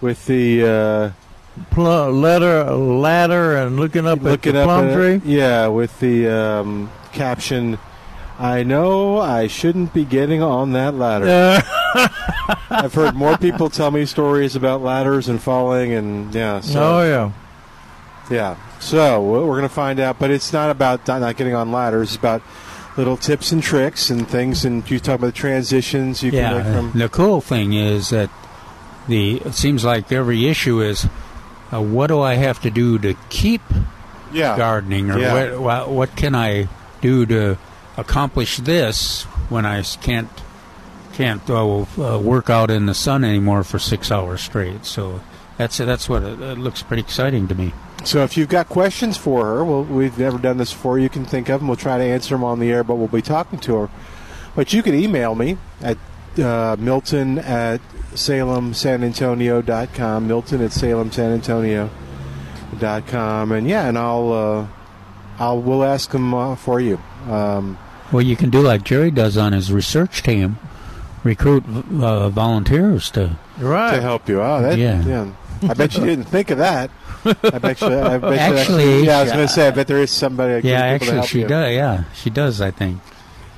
with 0.00 0.26
the 0.26 0.64
uh, 0.64 1.10
Pl- 1.70 2.10
letter, 2.12 2.64
ladder, 2.72 3.56
and 3.56 3.76
looking 3.78 4.06
up 4.06 4.22
looking 4.22 4.50
at 4.50 4.54
the 4.54 4.60
up 4.62 4.66
plum 4.66 4.88
at 4.88 4.94
tree. 4.94 5.14
it. 5.14 5.24
Yeah, 5.24 5.68
with 5.68 5.98
the 6.00 6.28
um, 6.28 6.90
caption. 7.12 7.78
I 8.36 8.64
know 8.64 9.18
I 9.18 9.46
shouldn't 9.46 9.94
be 9.94 10.04
getting 10.04 10.42
on 10.42 10.72
that 10.72 10.94
ladder. 10.94 11.62
I've 12.70 12.92
heard 12.92 13.14
more 13.14 13.38
people 13.38 13.70
tell 13.70 13.92
me 13.92 14.04
stories 14.06 14.56
about 14.56 14.82
ladders 14.82 15.28
and 15.28 15.40
falling, 15.40 15.92
and 15.92 16.34
yeah. 16.34 16.60
So, 16.60 16.82
oh 16.82 17.02
yeah. 17.04 17.32
Yeah. 18.30 18.56
So 18.80 19.22
we're 19.22 19.46
going 19.46 19.62
to 19.62 19.68
find 19.68 20.00
out, 20.00 20.18
but 20.18 20.30
it's 20.30 20.52
not 20.52 20.70
about 20.70 21.06
not 21.06 21.20
not 21.20 21.36
getting 21.36 21.54
on 21.54 21.70
ladders. 21.70 22.08
It's 22.10 22.16
about 22.16 22.42
little 22.96 23.16
tips 23.16 23.52
and 23.52 23.62
tricks 23.62 24.10
and 24.10 24.28
things. 24.28 24.64
And 24.64 24.88
you 24.90 24.98
talk 24.98 25.16
about 25.16 25.28
the 25.28 25.32
transitions 25.32 26.22
you 26.22 26.32
yeah, 26.32 26.50
can 26.50 26.56
make 26.56 26.74
from. 26.92 26.98
the 26.98 27.08
cool 27.08 27.40
thing 27.40 27.72
is 27.72 28.10
that 28.10 28.30
the 29.08 29.36
it 29.36 29.54
seems 29.54 29.84
like 29.84 30.10
every 30.10 30.46
issue 30.46 30.80
is 30.80 31.06
uh, 31.72 31.80
what 31.80 32.08
do 32.08 32.20
I 32.20 32.34
have 32.34 32.60
to 32.62 32.70
do 32.70 32.98
to 32.98 33.14
keep 33.30 33.62
Yeah. 34.32 34.56
gardening, 34.56 35.10
or 35.10 35.18
Yeah. 35.18 35.56
what, 35.56 35.90
what 35.90 36.16
can 36.16 36.34
I 36.34 36.68
do 37.00 37.24
to 37.26 37.56
accomplish 37.96 38.56
this 38.58 39.22
when 39.48 39.64
I 39.66 39.82
can't 39.82 40.28
can't 41.12 41.48
uh, 41.48 41.82
uh, 41.82 42.18
work 42.18 42.50
out 42.50 42.70
in 42.72 42.86
the 42.86 42.94
sun 42.94 43.22
anymore 43.22 43.62
for 43.62 43.78
six 43.78 44.10
hours 44.10 44.40
straight. 44.40 44.84
So 44.84 45.20
that's 45.56 45.76
that's 45.78 46.08
what 46.08 46.24
it, 46.24 46.40
it 46.40 46.58
looks 46.58 46.82
pretty 46.82 47.02
exciting 47.02 47.46
to 47.48 47.54
me. 47.54 47.72
So 48.02 48.24
if 48.24 48.36
you've 48.36 48.48
got 48.48 48.68
questions 48.68 49.16
for 49.16 49.44
her, 49.46 49.64
well, 49.64 49.84
we've 49.84 50.18
never 50.18 50.38
done 50.38 50.56
this 50.58 50.72
before. 50.72 50.98
You 50.98 51.08
can 51.08 51.24
think 51.24 51.48
of 51.48 51.60
them. 51.60 51.68
We'll 51.68 51.76
try 51.76 51.98
to 51.98 52.04
answer 52.04 52.34
them 52.34 52.42
on 52.44 52.58
the 52.58 52.70
air, 52.72 52.82
but 52.82 52.96
we'll 52.96 53.06
be 53.08 53.22
talking 53.22 53.60
to 53.60 53.76
her. 53.76 53.90
But 54.56 54.72
you 54.72 54.82
can 54.82 54.94
email 54.94 55.34
me 55.36 55.56
at 55.80 55.96
uh, 56.38 56.76
Milton 56.78 57.38
at 57.38 57.80
SalemSanAntonio.com. 58.14 60.26
Milton 60.28 60.60
at 60.62 60.70
SalemSanAntonio.com. 60.70 63.52
And 63.52 63.68
yeah, 63.68 63.86
and 63.88 63.98
I'll 63.98 64.32
uh, 64.32 64.66
I'll 65.38 65.60
we'll 65.60 65.84
ask 65.84 66.10
them 66.10 66.32
uh, 66.34 66.56
for 66.56 66.80
you. 66.80 66.98
Um, 67.28 67.78
Well, 68.12 68.22
you 68.22 68.36
can 68.36 68.50
do 68.50 68.60
like 68.60 68.84
Jerry 68.84 69.10
does 69.10 69.36
on 69.36 69.52
his 69.52 69.72
research 69.72 70.22
team, 70.22 70.58
recruit 71.22 71.64
uh, 72.00 72.28
volunteers 72.30 73.10
to 73.12 73.36
right 73.58 73.94
to 73.96 74.00
help 74.02 74.28
you 74.28 74.40
out. 74.42 74.60
That, 74.62 74.78
Yeah. 74.78 75.02
yeah. 75.04 75.30
I 75.62 75.72
bet 75.74 75.94
you 75.96 76.04
didn't 76.04 76.24
think 76.26 76.50
of 76.50 76.58
that. 76.58 76.90
I 77.24 77.32
bet 77.58 77.80
you. 77.80 77.86
I 77.86 78.18
bet 78.18 78.32
you 78.32 78.38
Actually, 78.58 79.04
yeah, 79.04 79.20
I 79.20 79.22
was 79.22 79.32
going 79.32 79.46
to 79.46 79.52
say. 79.52 79.68
I 79.68 79.70
bet 79.70 79.86
there 79.86 80.02
is 80.02 80.10
somebody. 80.10 80.54
that 80.54 80.64
Yeah, 80.64 80.98
gives 80.98 81.10
to 81.10 81.16
actually, 81.16 81.18
help 81.18 81.28
she 81.28 81.38
you. 81.40 81.46
does. 81.48 81.72
Yeah, 81.72 82.04
she 82.12 82.28
does. 82.30 82.60
I 82.60 82.70
think. 82.70 83.00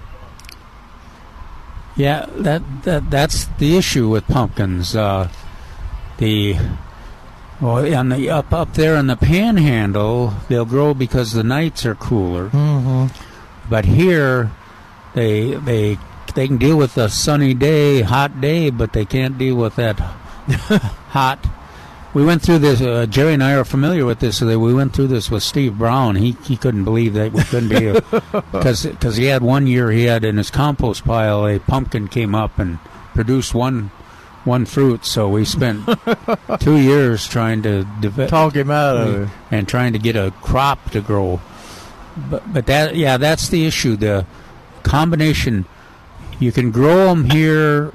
Yeah, 1.98 2.28
that, 2.30 2.62
that 2.84 3.10
that's 3.10 3.46
the 3.58 3.76
issue 3.76 4.08
with 4.08 4.28
pumpkins. 4.28 4.96
Uh, 4.96 5.30
the 6.18 6.56
well, 7.60 7.96
on 7.96 8.10
the 8.10 8.30
up 8.30 8.54
up 8.54 8.76
there 8.76 8.96
in 8.96 9.08
the 9.08 9.18
panhandle, 9.18 10.34
they'll 10.48 10.66
grow 10.66 10.94
because 10.94 11.34
the 11.34 11.44
nights 11.44 11.86
are 11.86 11.96
cooler. 11.96 12.50
Mm-hmm. 12.50 13.08
But 13.68 13.86
here, 13.86 14.52
they 15.16 15.56
they 15.56 15.98
they 16.36 16.48
can 16.48 16.58
deal 16.58 16.78
with 16.78 16.98
a 16.98 17.10
sunny 17.10 17.56
day, 17.56 18.02
hot 18.02 18.40
day, 18.40 18.70
but 18.70 18.94
they 18.94 19.06
can't 19.06 19.38
deal 19.38 19.56
with 19.56 19.76
that 19.78 20.00
hot. 21.10 21.44
We 22.18 22.26
went 22.26 22.42
through 22.42 22.58
this. 22.58 22.82
Uh, 22.82 23.06
Jerry 23.06 23.36
and 23.36 23.44
I 23.44 23.54
are 23.54 23.64
familiar 23.64 24.04
with 24.04 24.18
this. 24.18 24.40
So 24.40 24.48
that 24.48 24.58
we 24.60 24.74
went 24.74 24.92
through 24.96 25.06
this 25.06 25.30
with 25.30 25.44
Steve 25.44 25.78
Brown. 25.78 26.16
He 26.16 26.32
he 26.46 26.58
couldn't 26.58 26.84
believe 26.84 27.14
that 27.14 27.32
we 27.32 27.44
couldn't 27.44 27.70
be 27.70 27.94
because 28.52 28.86
because 28.92 29.18
he 29.18 29.26
had 29.26 29.44
one 29.44 29.68
year 29.68 29.92
he 29.92 30.06
had 30.06 30.26
in 30.26 30.38
his 30.38 30.50
compost 30.50 31.06
pile 31.06 31.46
a 31.46 31.60
pumpkin 31.60 32.08
came 32.08 32.34
up 32.34 32.58
and 32.58 32.80
produced 33.14 33.54
one 33.54 33.92
one 34.46 34.66
fruit. 34.66 35.06
So 35.06 35.30
we 35.30 35.46
spent 35.46 35.88
two 36.60 36.78
years 36.78 37.28
trying 37.28 37.62
to 37.62 37.84
develop, 38.02 38.32
Talk 38.32 38.56
him 38.56 38.72
out 38.72 38.98
of 38.98 39.22
it. 39.22 39.30
and 39.52 39.68
trying 39.68 39.94
to 39.94 40.00
get 40.00 40.16
a 40.16 40.34
crop 40.42 40.90
to 40.94 41.02
grow. 41.02 41.40
But 42.32 42.52
but 42.52 42.66
that 42.66 42.96
yeah 42.96 43.18
that's 43.18 43.50
the 43.50 43.68
issue. 43.68 43.96
The 43.96 44.26
combination 44.82 45.66
you 46.40 46.52
can 46.52 46.72
grow 46.72 47.10
them 47.10 47.30
here 47.30 47.94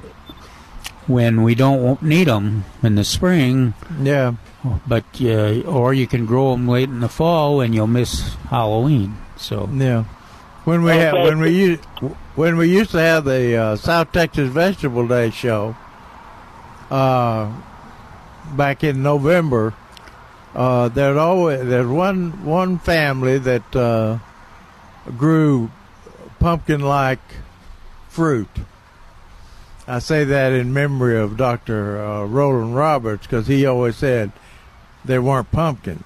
when 1.07 1.43
we 1.43 1.55
don't 1.55 2.01
need 2.01 2.27
them 2.27 2.65
in 2.81 2.95
the 2.95 3.03
spring. 3.03 3.73
Yeah. 4.01 4.35
But 4.87 5.05
uh, 5.21 5.61
or 5.61 5.93
you 5.93 6.07
can 6.07 6.25
grow 6.25 6.51
them 6.51 6.67
late 6.67 6.89
in 6.89 7.01
the 7.01 7.09
fall 7.09 7.61
and 7.61 7.75
you'll 7.75 7.87
miss 7.87 8.35
Halloween. 8.49 9.17
So 9.37 9.69
Yeah. 9.73 10.05
When 10.63 10.83
we 10.83 10.91
had, 10.91 11.13
when 11.13 11.39
we 11.39 11.49
used 11.49 11.83
when 12.35 12.55
we 12.55 12.69
used 12.69 12.91
to 12.91 12.99
have 12.99 13.25
the 13.25 13.57
uh, 13.57 13.75
South 13.75 14.13
Texas 14.13 14.49
Vegetable 14.49 15.07
Day 15.07 15.29
show 15.29 15.75
uh, 16.89 17.51
back 18.55 18.83
in 18.83 19.03
November, 19.03 19.73
uh, 20.55 20.87
there's 20.87 21.17
always 21.17 21.67
there's 21.67 21.87
one 21.87 22.45
one 22.45 22.79
family 22.79 23.39
that 23.39 23.75
uh, 23.75 24.19
grew 25.17 25.69
pumpkin 26.39 26.79
like 26.79 27.19
fruit. 28.07 28.49
I 29.87 29.99
say 29.99 30.23
that 30.23 30.53
in 30.53 30.73
memory 30.73 31.17
of 31.19 31.35
Dr. 31.37 32.01
Uh, 32.03 32.25
Roland 32.25 32.75
Roberts 32.75 33.25
because 33.27 33.47
he 33.47 33.65
always 33.65 33.97
said 33.97 34.31
they 35.03 35.19
weren't 35.19 35.51
pumpkins, 35.51 36.05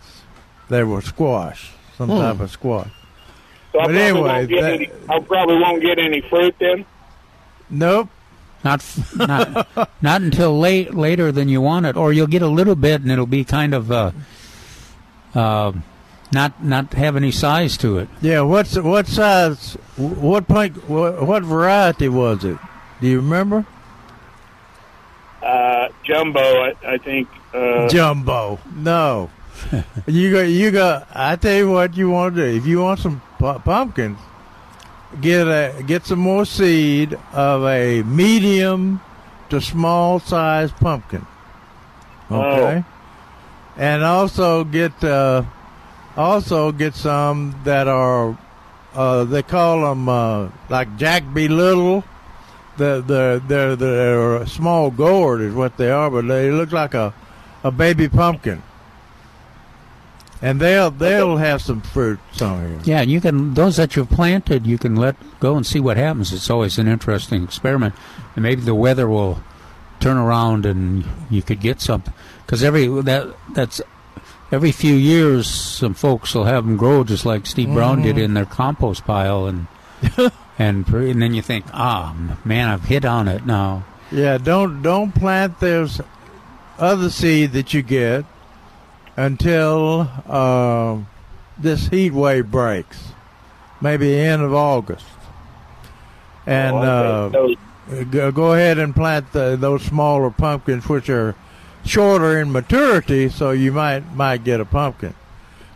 they 0.69 0.83
were 0.83 1.01
squash, 1.01 1.71
some 1.97 2.09
Hmm. 2.09 2.17
type 2.17 2.39
of 2.39 2.49
squash. 2.51 2.89
So 3.73 3.79
I 3.79 3.83
But 3.83 3.91
probably 3.93 4.01
anyway, 4.01 4.21
won't 4.21 4.49
get 4.49 4.61
that- 4.61 4.73
any, 4.73 4.89
I 5.09 5.19
probably 5.19 5.55
won't 5.61 5.81
get 5.83 5.99
any 5.99 6.21
fruit 6.21 6.55
then. 6.59 6.85
Nope. 7.69 8.09
Not 8.63 8.83
not 9.15 9.67
not 10.01 10.21
until 10.21 10.57
late 10.59 10.95
later 10.95 11.31
than 11.31 11.47
you 11.47 11.61
want 11.61 11.85
it, 11.85 11.95
or 11.95 12.11
you'll 12.11 12.25
get 12.27 12.41
a 12.41 12.47
little 12.47 12.75
bit 12.75 13.01
and 13.01 13.11
it'll 13.11 13.27
be 13.27 13.43
kind 13.43 13.75
of 13.75 13.91
uh, 13.91 14.11
uh, 15.35 15.73
not 16.33 16.63
not 16.63 16.93
have 16.93 17.15
any 17.15 17.29
size 17.31 17.77
to 17.77 17.99
it. 17.99 18.09
Yeah, 18.21 18.41
what's 18.41 18.75
what 18.77 19.05
size? 19.07 19.73
What 19.95 20.47
punk? 20.47 20.75
What, 20.89 21.21
what 21.27 21.43
variety 21.43 22.09
was 22.09 22.43
it? 22.43 22.57
Do 23.01 23.07
you 23.07 23.17
remember? 23.17 23.65
Uh, 25.41 25.89
jumbo, 26.03 26.39
I, 26.39 26.75
I 26.85 26.97
think. 26.97 27.27
Uh, 27.53 27.87
Jumbo. 27.87 28.59
No. 28.75 29.29
you 30.07 30.31
go, 30.31 30.41
you 30.41 30.71
got. 30.71 31.07
I 31.13 31.35
tell 31.35 31.55
you 31.55 31.69
what 31.71 31.95
you 31.95 32.09
want 32.09 32.35
to 32.35 32.41
do. 32.41 32.57
If 32.57 32.65
you 32.65 32.81
want 32.81 32.99
some 32.99 33.21
pu- 33.39 33.59
pumpkins, 33.59 34.19
get 35.21 35.47
a 35.47 35.83
get 35.85 36.05
some 36.05 36.19
more 36.19 36.45
seed 36.45 37.17
of 37.33 37.63
a 37.65 38.03
medium 38.03 39.01
to 39.49 39.61
small 39.61 40.19
size 40.19 40.71
pumpkin. 40.71 41.25
Okay. 42.29 42.83
And 43.77 44.03
also 44.03 44.63
get 44.63 45.03
uh, 45.03 45.43
also 46.15 46.71
get 46.71 46.95
some 46.95 47.55
that 47.63 47.87
are 47.87 48.37
uh, 48.93 49.23
they 49.23 49.43
call 49.43 49.81
them 49.81 50.09
uh, 50.09 50.49
like 50.69 50.97
Jack 50.97 51.23
Be 51.33 51.47
Little. 51.47 52.03
The 52.77 53.03
the 53.05 53.41
they're 53.47 53.75
they're 53.75 54.35
a 54.37 54.47
small 54.47 54.91
gourd 54.91 55.41
is 55.41 55.53
what 55.53 55.77
they 55.77 55.89
are, 55.91 56.09
but 56.11 56.27
they 56.27 56.51
look 56.51 56.71
like 56.71 56.93
a 56.93 57.13
a 57.63 57.71
baby 57.71 58.07
pumpkin. 58.07 58.61
And 60.39 60.59
they'll 60.61 60.91
they'll 60.91 61.37
have 61.37 61.61
some 61.63 61.81
fruit 61.81 62.19
on 62.41 62.67
here. 62.69 62.79
Yeah, 62.83 63.01
and 63.01 63.09
you 63.09 63.19
can 63.19 63.55
those 63.55 63.77
that 63.77 63.95
you've 63.95 64.09
planted, 64.11 64.67
you 64.67 64.77
can 64.77 64.95
let 64.95 65.15
go 65.39 65.55
and 65.57 65.65
see 65.65 65.79
what 65.79 65.97
happens. 65.97 66.31
It's 66.31 66.49
always 66.51 66.77
an 66.77 66.87
interesting 66.87 67.43
experiment, 67.43 67.95
and 68.35 68.43
maybe 68.43 68.61
the 68.61 68.75
weather 68.75 69.07
will 69.09 69.41
turn 69.99 70.15
around 70.17 70.67
and 70.67 71.03
you 71.31 71.41
could 71.41 71.59
get 71.59 71.81
something. 71.81 72.13
Because 72.45 72.63
every 72.63 72.85
that 73.01 73.35
that's 73.55 73.81
every 74.51 74.71
few 74.71 74.93
years, 74.93 75.47
some 75.49 75.95
folks 75.95 76.35
will 76.35 76.45
have 76.45 76.63
them 76.65 76.77
grow 76.77 77.03
just 77.03 77.25
like 77.25 77.47
Steve 77.47 77.73
Brown 77.73 78.03
did 78.03 78.17
Mhm. 78.17 78.21
in 78.23 78.33
their 78.35 78.45
compost 78.45 79.05
pile, 79.05 79.47
and 79.47 79.65
and 80.57 80.87
and 80.87 81.21
then 81.21 81.33
you 81.33 81.41
think, 81.41 81.65
ah, 81.73 82.15
man, 82.45 82.67
I've 82.69 82.85
hit 82.85 83.05
on 83.05 83.27
it 83.27 83.45
now. 83.45 83.85
Yeah, 84.11 84.37
don't 84.37 84.81
don't 84.81 85.13
plant 85.13 85.59
those 85.59 86.01
other 86.79 87.09
seed 87.09 87.51
that 87.53 87.73
you 87.73 87.81
get 87.81 88.25
until 89.15 90.09
uh, 90.27 90.97
this 91.57 91.87
heat 91.87 92.13
wave 92.13 92.49
breaks, 92.51 93.09
maybe 93.81 94.17
end 94.17 94.41
of 94.41 94.53
August, 94.53 95.05
and 96.45 96.75
Oh, 96.75 97.31
okay. 97.35 97.57
uh, 97.99 98.03
go, 98.05 98.31
go 98.31 98.53
ahead 98.53 98.77
and 98.77 98.93
plant 98.95 99.31
the, 99.33 99.55
those 99.59 99.83
smaller 99.83 100.29
pumpkins, 100.29 100.87
which 100.87 101.09
are 101.09 101.35
shorter 101.85 102.39
in 102.39 102.51
maturity, 102.51 103.29
so 103.29 103.51
you 103.51 103.71
might 103.71 104.13
might 104.13 104.43
get 104.43 104.59
a 104.59 104.65
pumpkin. 104.65 105.13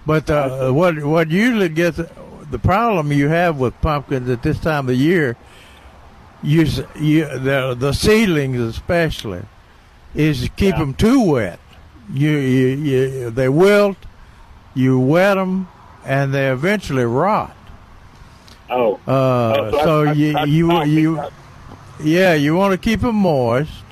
But 0.06 0.30
uh, 0.30 0.72
what 0.72 1.03
what 1.03 1.30
usually 1.30 1.70
gets 1.70 1.99
the 2.52 2.60
problem 2.60 3.11
you 3.11 3.28
have 3.30 3.57
with 3.57 3.80
pumpkins 3.82 4.30
at 4.30 4.44
this 4.44 4.60
time 4.60 4.88
of 4.90 4.95
year 4.95 5.36
you, 6.44 6.65
you 6.99 7.26
the 7.26 7.76
the 7.78 7.94
seedlings 7.94 8.60
especially 8.60 9.44
is 10.15 10.41
to 10.41 10.49
keep 10.49 10.76
them 10.76 10.94
too 10.94 11.22
wet. 11.22 11.60
You, 12.11 12.32
you, 12.32 12.68
you 12.68 13.30
they 13.30 13.48
wilt. 13.48 13.95
You 14.73 14.99
wet 14.99 15.36
them, 15.38 15.68
and 16.03 16.34
they 16.34 16.49
eventually 16.52 17.03
rot. 17.06 17.56
Oh. 18.69 18.95
Uh, 19.07 19.10
Oh, 19.10 19.72
so 19.72 19.84
so 19.84 20.03
I- 20.10 20.14
you 20.14 20.38
I- 20.38 20.44
you 20.45 20.72
I- 20.72 20.84
you 20.86 21.23
yeah 22.03 22.34
you 22.34 22.56
want 22.56 22.72
to 22.73 22.78
keep 22.78 23.02
them 23.02 23.15
moist, 23.18 23.84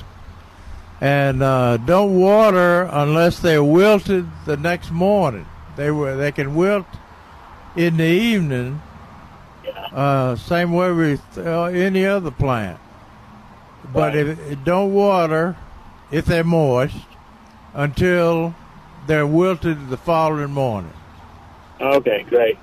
and 0.99 1.43
uh, 1.43 1.77
don't 1.77 2.19
water 2.19 2.89
unless 2.91 3.39
they're 3.39 3.63
wilted 3.63 4.27
the 4.45 4.57
next 4.57 4.89
morning. 4.91 5.45
They 5.75 5.91
were 5.91 6.15
they 6.15 6.31
can 6.31 6.55
wilt 6.55 6.87
in 7.79 7.95
the 7.95 8.03
evening. 8.03 8.81
Uh, 9.93 10.35
same 10.35 10.73
way 10.73 10.91
with 10.91 11.37
uh, 11.37 11.63
any 11.65 12.05
other 12.05 12.29
plant. 12.29 12.79
But 13.93 14.15
if 14.15 14.37
it 14.51 14.63
don't 14.65 14.93
water 14.93 15.55
if 16.11 16.25
they're 16.25 16.43
moist 16.43 16.97
until 17.73 18.53
they're 19.07 19.25
wilted 19.25 19.89
the 19.89 19.97
following 19.97 20.51
morning. 20.51 20.93
Okay, 21.79 22.25
great. 22.29 22.57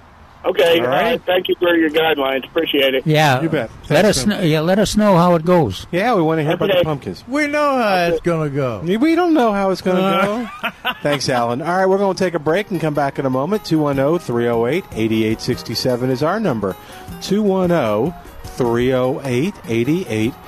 Okay, 0.45 0.79
All 0.79 0.87
right. 0.87 1.15
uh, 1.21 1.25
thank 1.27 1.49
you 1.49 1.57
for 1.59 1.75
your 1.75 1.91
guidelines. 1.91 2.45
Appreciate 2.47 2.95
it. 2.95 3.05
Yeah, 3.05 3.41
You 3.43 3.49
bet. 3.49 3.69
Let 3.91 4.03
Thanks, 4.05 4.19
us 4.19 4.27
man. 4.27 4.39
know, 4.41 4.45
yeah 4.47 4.61
let 4.61 4.79
us 4.79 4.97
know 4.97 5.17
how 5.17 5.35
it 5.35 5.45
goes. 5.45 5.89
Yeah, 5.91 6.15
we 6.15 6.23
want 6.23 6.39
to 6.39 6.45
hear 6.45 6.53
about 6.55 6.69
the 6.69 6.85
pumpkins. 6.85 7.25
We 7.27 7.49
know 7.49 7.77
how 7.79 7.97
it's 8.13 8.21
going 8.21 8.49
to 8.49 8.55
go. 8.55 8.81
We 8.81 9.17
don't 9.17 9.35
know 9.35 9.51
how 9.53 9.71
it's 9.71 9.81
going 9.83 9.97
to 9.97 10.51
go. 10.63 10.71
Thanks, 11.03 11.29
Alan. 11.29 11.63
All 11.63 11.77
right, 11.77 11.87
we're 11.87 11.99
going 11.99 12.15
to 12.17 12.23
take 12.25 12.35
a 12.35 12.39
break 12.39 12.71
and 12.71 12.81
come 12.81 12.95
back 12.95 13.19
in 13.19 13.27
a 13.27 13.31
moment. 13.31 13.65
210 13.65 14.21
308 14.25 14.85
8867 14.93 16.11
is 16.11 16.23
our 16.23 16.39
number. 16.39 16.77
210 17.23 18.15
308 18.57 19.55
8867. 19.69 20.46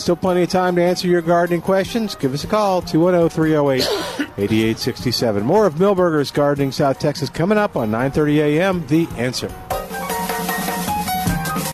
Still 0.00 0.16
plenty 0.16 0.42
of 0.42 0.48
time 0.48 0.76
to 0.76 0.82
answer 0.82 1.06
your 1.06 1.22
gardening 1.22 1.60
questions. 1.60 2.14
Give 2.14 2.34
us 2.34 2.44
a 2.44 2.48
call 2.48 2.82
210 2.82 3.30
308 3.30 3.82
8867. 4.36 5.44
More 5.44 5.66
of 5.66 5.74
Milberger's 5.74 6.30
Gardening 6.30 6.72
South 6.72 6.98
Texas 6.98 7.30
coming 7.30 7.58
up 7.58 7.76
on 7.76 7.90
9:30 7.90 8.38
a.m. 8.38 8.86
The 8.88 9.06
Answer. 9.16 9.52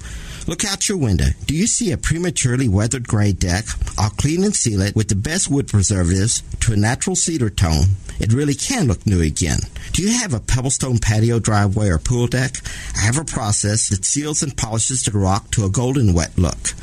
Look 0.49 0.65
out 0.65 0.89
your 0.89 0.97
window. 0.97 1.27
Do 1.45 1.53
you 1.53 1.67
see 1.67 1.91
a 1.91 1.97
prematurely 1.97 2.67
weathered 2.67 3.07
gray 3.07 3.33
deck? 3.33 3.65
I'll 3.99 4.09
clean 4.09 4.43
and 4.43 4.55
seal 4.55 4.81
it 4.81 4.95
with 4.95 5.07
the 5.07 5.15
best 5.15 5.47
wood 5.47 5.67
preservatives 5.67 6.41
to 6.61 6.73
a 6.73 6.75
natural 6.75 7.15
cedar 7.15 7.51
tone. 7.51 7.89
It 8.19 8.33
really 8.33 8.55
can 8.55 8.87
look 8.87 9.05
new 9.05 9.21
again. 9.21 9.59
Do 9.93 10.01
you 10.01 10.17
have 10.17 10.33
a 10.33 10.39
pebblestone 10.39 10.99
patio 10.99 11.37
driveway 11.37 11.89
or 11.89 11.99
pool 11.99 12.25
deck? 12.25 12.55
I 12.97 13.01
have 13.01 13.19
a 13.19 13.23
process 13.23 13.89
that 13.89 14.05
seals 14.05 14.41
and 14.41 14.57
polishes 14.57 15.03
the 15.03 15.11
rock 15.15 15.51
to 15.51 15.65
a 15.65 15.69
golden 15.69 16.15
wet 16.15 16.35
look. 16.35 16.73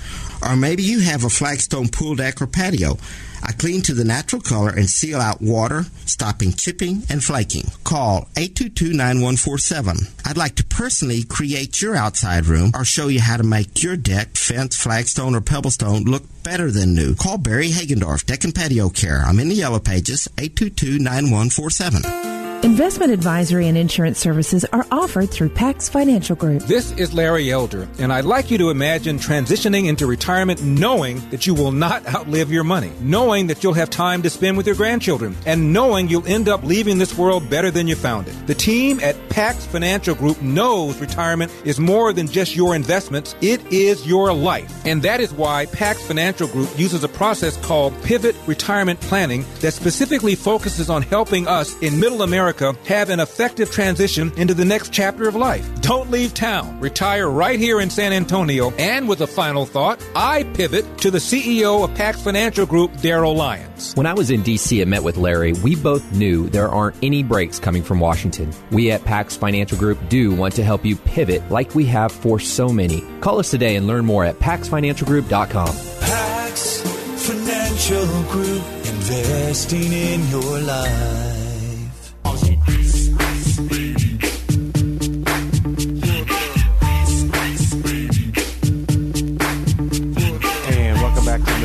Or 0.48 0.55
maybe 0.55 0.84
you 0.84 1.01
have 1.01 1.24
a 1.24 1.28
flagstone 1.28 1.88
pool 1.88 2.14
deck 2.14 2.40
or 2.40 2.47
patio. 2.47 2.98
I 3.43 3.53
clean 3.53 3.83
to 3.83 3.95
the 3.95 4.05
natural 4.05 4.43
color 4.43 4.71
and 4.71 4.89
seal 4.89 5.21
out 5.21 5.41
water, 5.41 5.85
stopping 6.05 6.53
chipping 6.53 7.03
and 7.09 7.23
flaking. 7.23 7.67
Call 7.85 8.29
822-9147. 8.35 10.11
I'd 10.25 10.37
like 10.37 10.57
to 10.57 10.65
personally 10.65 11.23
create 11.25 11.81
your 11.81 11.97
outside 11.97 12.47
room 12.47 12.73
or 12.75 12.85
show 12.85 13.09
you 13.09 13.21
how 13.21 13.37
to 13.37 13.43
make 13.43 13.83
your 13.83 13.97
deck, 13.97 14.37
fence, 14.37 14.77
flagstone, 14.77 15.35
or 15.35 15.41
pebblestone 15.41 16.07
look 16.07 16.25
better 16.43 16.71
than 16.71 16.95
new. 16.95 17.15
Call 17.15 17.39
Barry 17.39 17.71
Hagendorf, 17.71 18.27
Deck 18.27 18.45
and 18.45 18.55
Patio 18.55 18.89
Care. 18.89 19.23
I'm 19.25 19.41
in 19.41 19.49
the 19.49 19.55
yellow 19.55 19.81
pages, 19.81 20.29
822-9147. 20.37 22.36
Investment 22.62 23.12
advisory 23.12 23.69
and 23.69 23.77
insurance 23.77 24.19
services 24.19 24.65
are 24.73 24.87
offered 24.91 25.31
through 25.31 25.51
Pax 25.51 25.91
Financial 25.91 26.35
Group. 26.35 26.62
This 26.62 26.91
is 26.93 27.12
Larry 27.12 27.51
Elder, 27.51 27.87
and 27.99 28.11
I'd 28.11 28.24
like 28.24 28.51
you 28.51 28.57
to 28.59 28.70
imagine 28.70 29.19
transitioning 29.19 29.87
into 29.87 30.07
retirement 30.07 30.62
knowing 30.62 31.20
that 31.31 31.47
you 31.47 31.55
will 31.55 31.70
not 31.70 32.07
outlive 32.07 32.51
your 32.51 32.65
money, 32.65 32.93
knowing 33.01 33.47
that 33.49 33.62
you'll 33.62 33.74
have 33.74 33.91
time 33.91 34.23
to 34.23 34.31
spend 34.31 34.57
with 34.57 34.66
your 34.66 34.74
grandchildren, 34.74 35.37
and 35.45 35.73
knowing 35.73 36.09
you'll 36.09 36.27
end 36.27 36.49
up 36.49 36.62
leaving 36.65 36.97
this 36.97 37.16
world 37.16 37.49
better 37.51 37.70
than 37.70 37.87
you 37.87 37.95
found 37.95 38.27
it. 38.27 38.47
The 38.47 38.55
team 38.55 39.01
at 39.01 39.16
Pax 39.28 39.66
Financial 39.66 40.15
Group 40.15 40.41
knows 40.41 40.99
retirement 40.99 41.53
is 41.65 41.78
more 41.78 42.15
than 42.15 42.27
just 42.27 42.57
your 42.57 42.74
investments, 42.74 43.37
it 43.43 43.65
is 43.70 44.07
your 44.07 44.33
life. 44.33 44.85
And 44.87 45.03
that 45.03 45.20
is 45.20 45.33
why 45.33 45.66
Pax 45.66 46.05
Financial 46.07 46.49
Group 46.49 46.70
uses 46.78 47.05
a 47.05 47.09
process 47.09 47.57
called 47.65 47.95
Pivot 48.03 48.35
Retirement 48.47 49.01
Planning 49.03 49.45
that 49.61 49.73
specifically 49.73 50.35
focuses 50.35 50.89
on 50.89 51.03
helping 51.03 51.47
us 51.47 51.78
in 51.83 52.01
Middle 52.01 52.23
America 52.23 52.45
have 52.52 53.10
an 53.10 53.20
effective 53.20 53.70
transition 53.70 54.32
into 54.36 54.55
the 54.55 54.64
next 54.64 54.93
chapter 54.93 55.28
of 55.28 55.35
life. 55.35 55.68
Don't 55.81 56.10
leave 56.10 56.35
town. 56.35 56.81
Retire 56.81 57.28
right 57.28 57.59
here 57.59 57.81
in 57.81 57.90
San 57.90 58.12
Antonio. 58.12 58.70
And 58.73 59.09
with 59.09 59.20
a 59.20 59.27
final 59.27 59.66
thought, 59.66 60.05
I 60.14 60.44
pivot 60.44 60.98
to 60.98 61.10
the 61.10 61.18
CEO 61.18 61.85
of 61.85 61.94
Pax 61.94 62.23
Financial 62.23 62.66
Group, 62.66 62.93
Daryl 62.93 63.36
Lyons. 63.36 63.94
When 63.94 64.06
I 64.06 64.14
was 64.14 64.31
in 64.31 64.43
D.C. 64.43 64.81
and 64.81 64.90
met 64.90 65.02
with 65.02 65.16
Larry, 65.16 65.52
we 65.52 65.77
both 65.77 66.12
knew 66.12 66.48
there 66.48 66.68
aren't 66.68 66.97
any 67.02 67.23
breaks 67.23 67.59
coming 67.59 67.82
from 67.82 68.01
Washington. 68.01 68.52
We 68.70 68.90
at 68.90 69.05
Pax 69.05 69.36
Financial 69.36 69.78
Group 69.78 69.98
do 70.09 70.35
want 70.35 70.55
to 70.55 70.64
help 70.64 70.85
you 70.85 70.97
pivot 70.97 71.51
like 71.51 71.74
we 71.74 71.85
have 71.86 72.12
for 72.12 72.39
so 72.39 72.68
many. 72.68 73.02
Call 73.20 73.39
us 73.39 73.51
today 73.51 73.77
and 73.77 73.86
learn 73.86 74.05
more 74.05 74.24
at 74.24 74.39
paxfinancialgroup.com. 74.39 75.74
Pax 76.01 76.81
Financial 77.27 78.23
Group, 78.31 78.62
investing 78.85 79.93
in 79.93 80.28
your 80.28 80.59
life. 80.60 81.45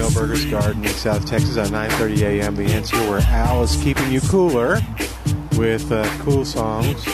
Milberger's 0.01 0.45
Garden 0.45 0.83
in 0.83 0.89
South 0.89 1.27
Texas 1.27 1.57
at 1.57 1.67
9:30 1.67 2.21
a.m. 2.23 2.55
The 2.55 2.63
Answer, 2.63 2.97
where 3.07 3.19
Al 3.19 3.61
is 3.61 3.75
keeping 3.83 4.11
you 4.11 4.19
cooler 4.21 4.79
with 5.59 5.91
uh, 5.91 6.03
cool 6.21 6.43
songs. 6.43 7.05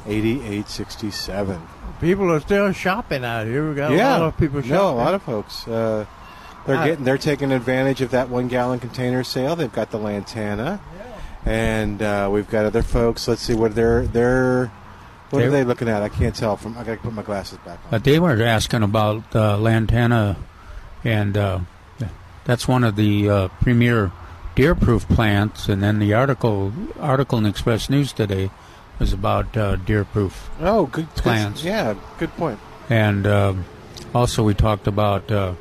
210-308-8867. 0.05 1.59
People 1.99 2.31
are 2.31 2.39
still 2.39 2.71
shopping 2.71 3.25
out 3.25 3.47
here. 3.47 3.67
We 3.67 3.73
got 3.75 3.93
yeah, 3.93 4.15
a 4.15 4.19
lot 4.19 4.27
of 4.27 4.37
people 4.37 4.61
shopping. 4.61 4.75
No, 4.75 4.91
a 4.91 4.93
lot 4.93 5.15
of 5.15 5.23
folks. 5.23 5.67
Uh, 5.67 6.05
they're 6.65 6.75
Uh, 6.77 6.85
getting, 6.85 7.03
they're 7.05 7.17
taking 7.17 7.51
advantage 7.51 8.01
of 8.01 8.11
that 8.11 8.29
one 8.29 8.47
gallon 8.47 8.79
container 8.79 9.23
sale. 9.23 9.55
They've 9.55 9.71
got 9.71 9.91
the 9.91 9.97
Lantana, 9.97 10.79
and 11.45 12.01
uh, 12.01 12.29
we've 12.31 12.49
got 12.49 12.65
other 12.65 12.83
folks. 12.83 13.27
Let's 13.27 13.41
see 13.41 13.55
what 13.55 13.75
they're 13.75 14.05
they're 14.07 14.71
what 15.29 15.39
They- 15.39 15.45
are 15.45 15.51
they 15.51 15.63
looking 15.63 15.87
at? 15.87 16.01
I 16.03 16.09
can't 16.09 16.35
tell 16.35 16.57
from. 16.57 16.77
I 16.77 16.83
got 16.83 16.93
to 16.93 16.97
put 16.97 17.13
my 17.13 17.23
glasses 17.23 17.57
back 17.59 17.79
on. 17.87 17.93
Uh, 17.95 17.97
they 17.99 18.19
were 18.19 18.41
asking 18.43 18.83
about 18.83 19.23
uh, 19.35 19.57
Lantana, 19.57 20.35
and 21.03 21.37
uh, 21.37 21.59
that's 22.45 22.67
one 22.67 22.83
of 22.83 22.95
the 22.95 23.29
uh, 23.29 23.47
premier 23.61 24.11
deer-proof 24.55 25.07
plants. 25.07 25.69
And 25.69 25.81
then 25.81 25.99
the 25.99 26.13
article 26.13 26.73
article 26.99 27.37
in 27.37 27.45
Express 27.45 27.89
News 27.89 28.11
today 28.11 28.51
was 28.99 29.13
about 29.13 29.55
uh, 29.57 29.77
deer-proof 29.77 30.49
Oh, 30.59 30.85
good 30.85 31.07
good- 31.15 31.63
Yeah, 31.63 31.95
good 32.19 32.35
point. 32.35 32.59
And 32.89 33.25
um, 33.25 33.65
also, 34.13 34.43
we 34.43 34.53
talked 34.53 34.85
about 34.85 35.31
uh, 35.31 35.53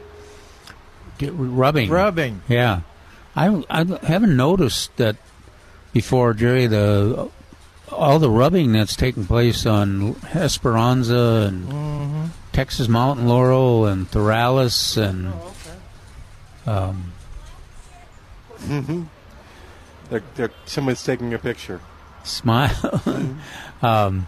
get- 1.21 1.33
rubbing. 1.37 1.89
Rubbing. 1.91 2.43
Yeah, 2.49 2.81
I, 3.37 3.63
I 3.71 3.85
haven't 4.07 4.37
noticed 4.37 4.97
that 4.97 5.17
before, 5.93 6.35
Jerry. 6.35 6.67
The 6.67 7.29
all 7.93 8.19
the 8.19 8.31
rubbing 8.31 8.73
that's 8.73 8.95
taking 8.97 9.27
place 9.27 9.67
on 9.67 10.17
Esperanza 10.35 11.47
and 11.49 11.69
Mhm. 11.69 12.29
Texas 12.53 12.89
mountain 12.89 13.27
laurel 13.29 13.87
and 13.87 14.09
thryallis 14.11 14.97
and 14.97 15.33
um, 16.67 17.13
hmm 18.67 19.03
They're, 20.09 20.23
they're, 20.35 20.51
someone's 20.67 21.03
taking 21.03 21.33
a 21.35 21.39
picture. 21.39 21.81
smile. 22.25 23.03
um, 23.83 24.27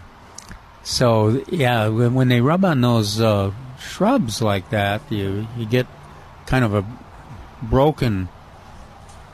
so 0.83 1.43
yeah, 1.49 1.87
when, 1.87 2.13
when 2.15 2.27
they 2.27 2.41
rub 2.41 2.65
on 2.65 2.81
those 2.81 3.21
uh, 3.21 3.51
shrubs 3.79 4.41
like 4.41 4.69
that, 4.71 5.01
you 5.09 5.47
you 5.57 5.65
get 5.65 5.87
kind 6.53 6.63
of 6.63 6.75
a 6.75 6.85
broken 7.63 8.29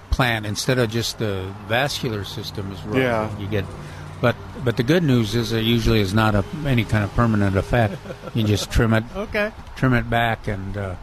plant 0.10 0.46
instead 0.46 0.80
of 0.80 0.90
just 0.90 1.18
the 1.20 1.54
vascular 1.68 2.24
system 2.24 2.72
is 2.72 2.82
rubbed. 2.84 2.98
Yeah. 2.98 3.38
you 3.38 3.46
get. 3.46 3.66
But 4.22 4.38
but 4.64 4.78
the 4.78 4.84
good 4.84 5.04
news 5.04 5.36
is 5.36 5.52
it 5.52 5.66
usually 5.66 6.00
is 6.00 6.14
not 6.14 6.34
a 6.34 6.46
any 6.66 6.86
kind 6.86 7.04
of 7.04 7.14
permanent 7.16 7.58
effect. 7.58 7.98
You 8.34 8.44
just 8.46 8.72
trim 8.72 8.94
it, 8.94 9.04
Okay. 9.18 9.52
trim 9.76 9.94
it 9.96 10.10
back, 10.10 10.48
and 10.48 10.78
uh, 10.78 10.96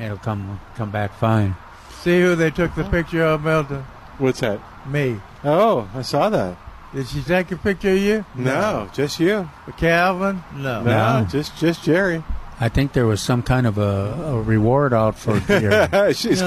it'll 0.00 0.18
come 0.18 0.58
come 0.74 0.90
back 0.90 1.14
fine. 1.14 1.54
See 2.02 2.20
who 2.20 2.34
they 2.34 2.50
took 2.50 2.74
the 2.74 2.82
picture 2.82 3.22
of, 3.22 3.44
Milton? 3.44 3.84
What's 4.18 4.40
that? 4.40 4.58
Me. 4.84 5.20
Oh, 5.44 5.88
I 5.94 6.02
saw 6.02 6.28
that. 6.28 6.56
Did 6.92 7.06
she 7.06 7.22
take 7.22 7.52
a 7.52 7.56
picture 7.56 7.90
of 7.92 7.98
you? 7.98 8.24
No, 8.34 8.90
just 8.92 9.20
you. 9.20 9.48
Calvin? 9.76 10.42
No. 10.56 10.82
No, 10.82 11.24
just 11.30 11.56
just 11.56 11.84
Jerry. 11.84 12.24
I 12.60 12.68
think 12.68 12.92
there 12.92 13.06
was 13.06 13.20
some 13.20 13.42
kind 13.42 13.66
of 13.66 13.78
a, 13.78 14.12
a 14.36 14.42
reward 14.42 14.92
out 14.92 15.18
for 15.18 15.36
your 15.60 16.12
She's, 16.14 16.42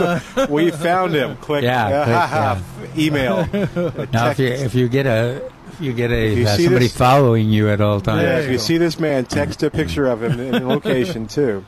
we 0.50 0.72
found 0.72 1.14
him. 1.14 1.36
Click. 1.38 1.64
Yeah, 1.64 2.62
Email. 2.98 3.46
now, 4.14 4.30
if 4.32 4.40
you 4.40 4.48
if 4.48 4.74
you 4.74 4.88
get 4.88 5.06
a 5.06 5.44
if 5.74 5.82
you 5.82 5.94
get 5.94 6.12
a 6.12 6.34
you 6.34 6.48
uh, 6.48 6.56
somebody 6.56 6.86
this- 6.86 6.98
following 6.98 7.50
you 7.50 7.70
at 7.70 7.82
all 7.82 8.00
times, 8.02 8.24
Yeah, 8.24 8.40
if 8.40 8.50
you 8.52 8.58
see 8.58 8.78
this 8.78 9.00
man, 9.00 9.26
text 9.26 9.62
a 9.64 9.70
picture 9.70 10.08
of 10.08 10.24
him 10.24 10.40
in 10.40 10.68
location 10.68 11.28
too. 11.28 11.64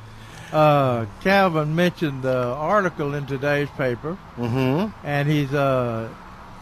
Uh, 0.52 1.06
Calvin 1.22 1.76
mentioned 1.76 2.24
the 2.24 2.36
article 2.56 3.14
in 3.14 3.26
today's 3.28 3.70
paper, 3.78 4.18
Mhm. 4.38 4.92
and 5.04 5.30
he's 5.30 5.54
uh, 5.54 6.10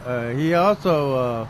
uh, 0.06 0.30
he 0.32 0.54
also 0.56 1.16
uh, 1.16 1.48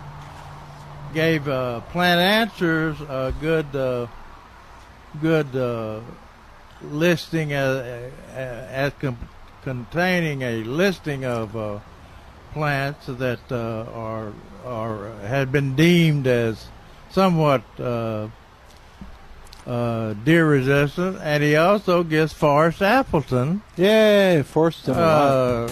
gave 1.14 1.48
uh, 1.48 1.80
Plant 1.91 2.20
Answers 2.20 2.99
a 3.02 3.34
good 3.41 3.76
uh, 3.76 4.06
good 5.21 5.55
uh, 5.55 5.99
listing 6.81 7.53
as, 7.53 8.11
as 8.34 8.93
com- 8.99 9.17
containing 9.63 10.41
a 10.41 10.63
listing 10.63 11.25
of 11.25 11.55
uh, 11.55 11.79
plants 12.53 13.05
that 13.07 13.39
uh, 13.51 13.85
are 13.93 14.34
are 14.65 15.11
had 15.21 15.51
been 15.51 15.75
deemed 15.75 16.27
as 16.27 16.67
somewhat 17.09 17.63
uh, 17.79 18.27
uh, 19.65 20.13
deer 20.23 20.47
resistant, 20.47 21.17
and 21.21 21.43
he 21.43 21.55
also 21.55 22.03
gives 22.03 22.34
Forrest 22.34 22.81
Appleton. 22.81 23.61
Yay, 23.75 24.43
Forrest! 24.43 24.89
Uh, 24.89 25.69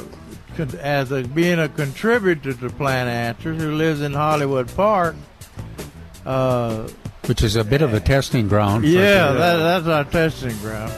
as 0.79 1.11
a, 1.11 1.23
being 1.23 1.59
a 1.59 1.67
contributor 1.67 2.53
to 2.53 2.69
Plant 2.69 3.09
Answers, 3.09 3.61
who 3.61 3.75
lives 3.75 4.01
in 4.01 4.13
Hollywood 4.13 4.73
Park. 4.75 5.15
Which 7.27 7.41
is 7.43 7.55
a 7.55 7.63
bit 7.63 7.81
of 7.81 7.93
a 7.93 7.99
testing 7.99 8.47
ground. 8.47 8.83
for 8.83 8.89
yeah, 8.89 9.31
that, 9.31 9.57
that's 9.57 9.87
our 9.87 10.03
testing 10.03 10.55
ground. 10.59 10.91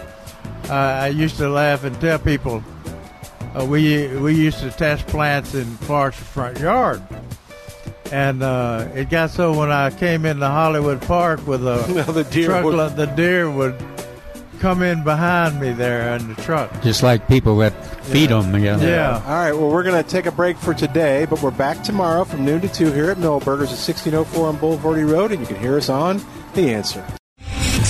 Uh, 0.69 0.73
I 0.73 1.07
used 1.07 1.37
to 1.37 1.47
laugh 1.49 1.83
and 1.85 1.99
tell 2.01 2.19
people 2.19 2.61
uh, 3.57 3.65
we 3.65 4.07
we 4.17 4.35
used 4.35 4.59
to 4.59 4.69
test 4.71 5.07
plants 5.07 5.53
in 5.55 5.77
Clark's 5.77 6.17
front 6.19 6.59
yard, 6.59 7.01
and 8.11 8.43
uh, 8.43 8.87
it 8.93 9.09
got 9.09 9.29
so 9.29 9.57
when 9.57 9.71
I 9.71 9.89
came 9.91 10.25
into 10.25 10.45
Hollywood 10.47 11.01
Park 11.03 11.47
with 11.47 11.65
a 11.65 12.03
the 12.11 12.23
deer 12.25 12.47
truck, 12.47 12.65
would- 12.65 12.95
the 12.97 13.05
deer 13.05 13.49
would 13.49 13.75
come 14.57 14.81
in 14.83 15.03
behind 15.03 15.59
me 15.59 15.71
there 15.71 16.15
in 16.15 16.27
the 16.33 16.41
truck. 16.41 16.81
just 16.81 17.03
like 17.03 17.27
people 17.27 17.57
that 17.57 17.71
feed 18.05 18.29
them. 18.29 18.55
Yeah. 18.57 19.21
All 19.25 19.33
right. 19.33 19.53
Well, 19.53 19.69
we're 19.69 19.83
going 19.83 20.01
to 20.01 20.09
take 20.09 20.25
a 20.25 20.31
break 20.31 20.57
for 20.57 20.73
today, 20.73 21.25
but 21.29 21.41
we're 21.41 21.51
back 21.51 21.83
tomorrow 21.83 22.23
from 22.23 22.45
noon 22.45 22.61
to 22.61 22.69
two 22.69 22.91
here 22.91 23.09
at 23.11 23.17
Milberger's 23.17 23.71
at 23.71 23.79
1604 23.79 24.47
on 24.47 24.57
Bulverde 24.57 25.09
Road, 25.09 25.31
and 25.31 25.39
you 25.41 25.47
can 25.47 25.57
hear 25.57 25.77
us 25.77 25.89
on 25.89 26.21
The 26.53 26.73
Answer. 26.73 27.05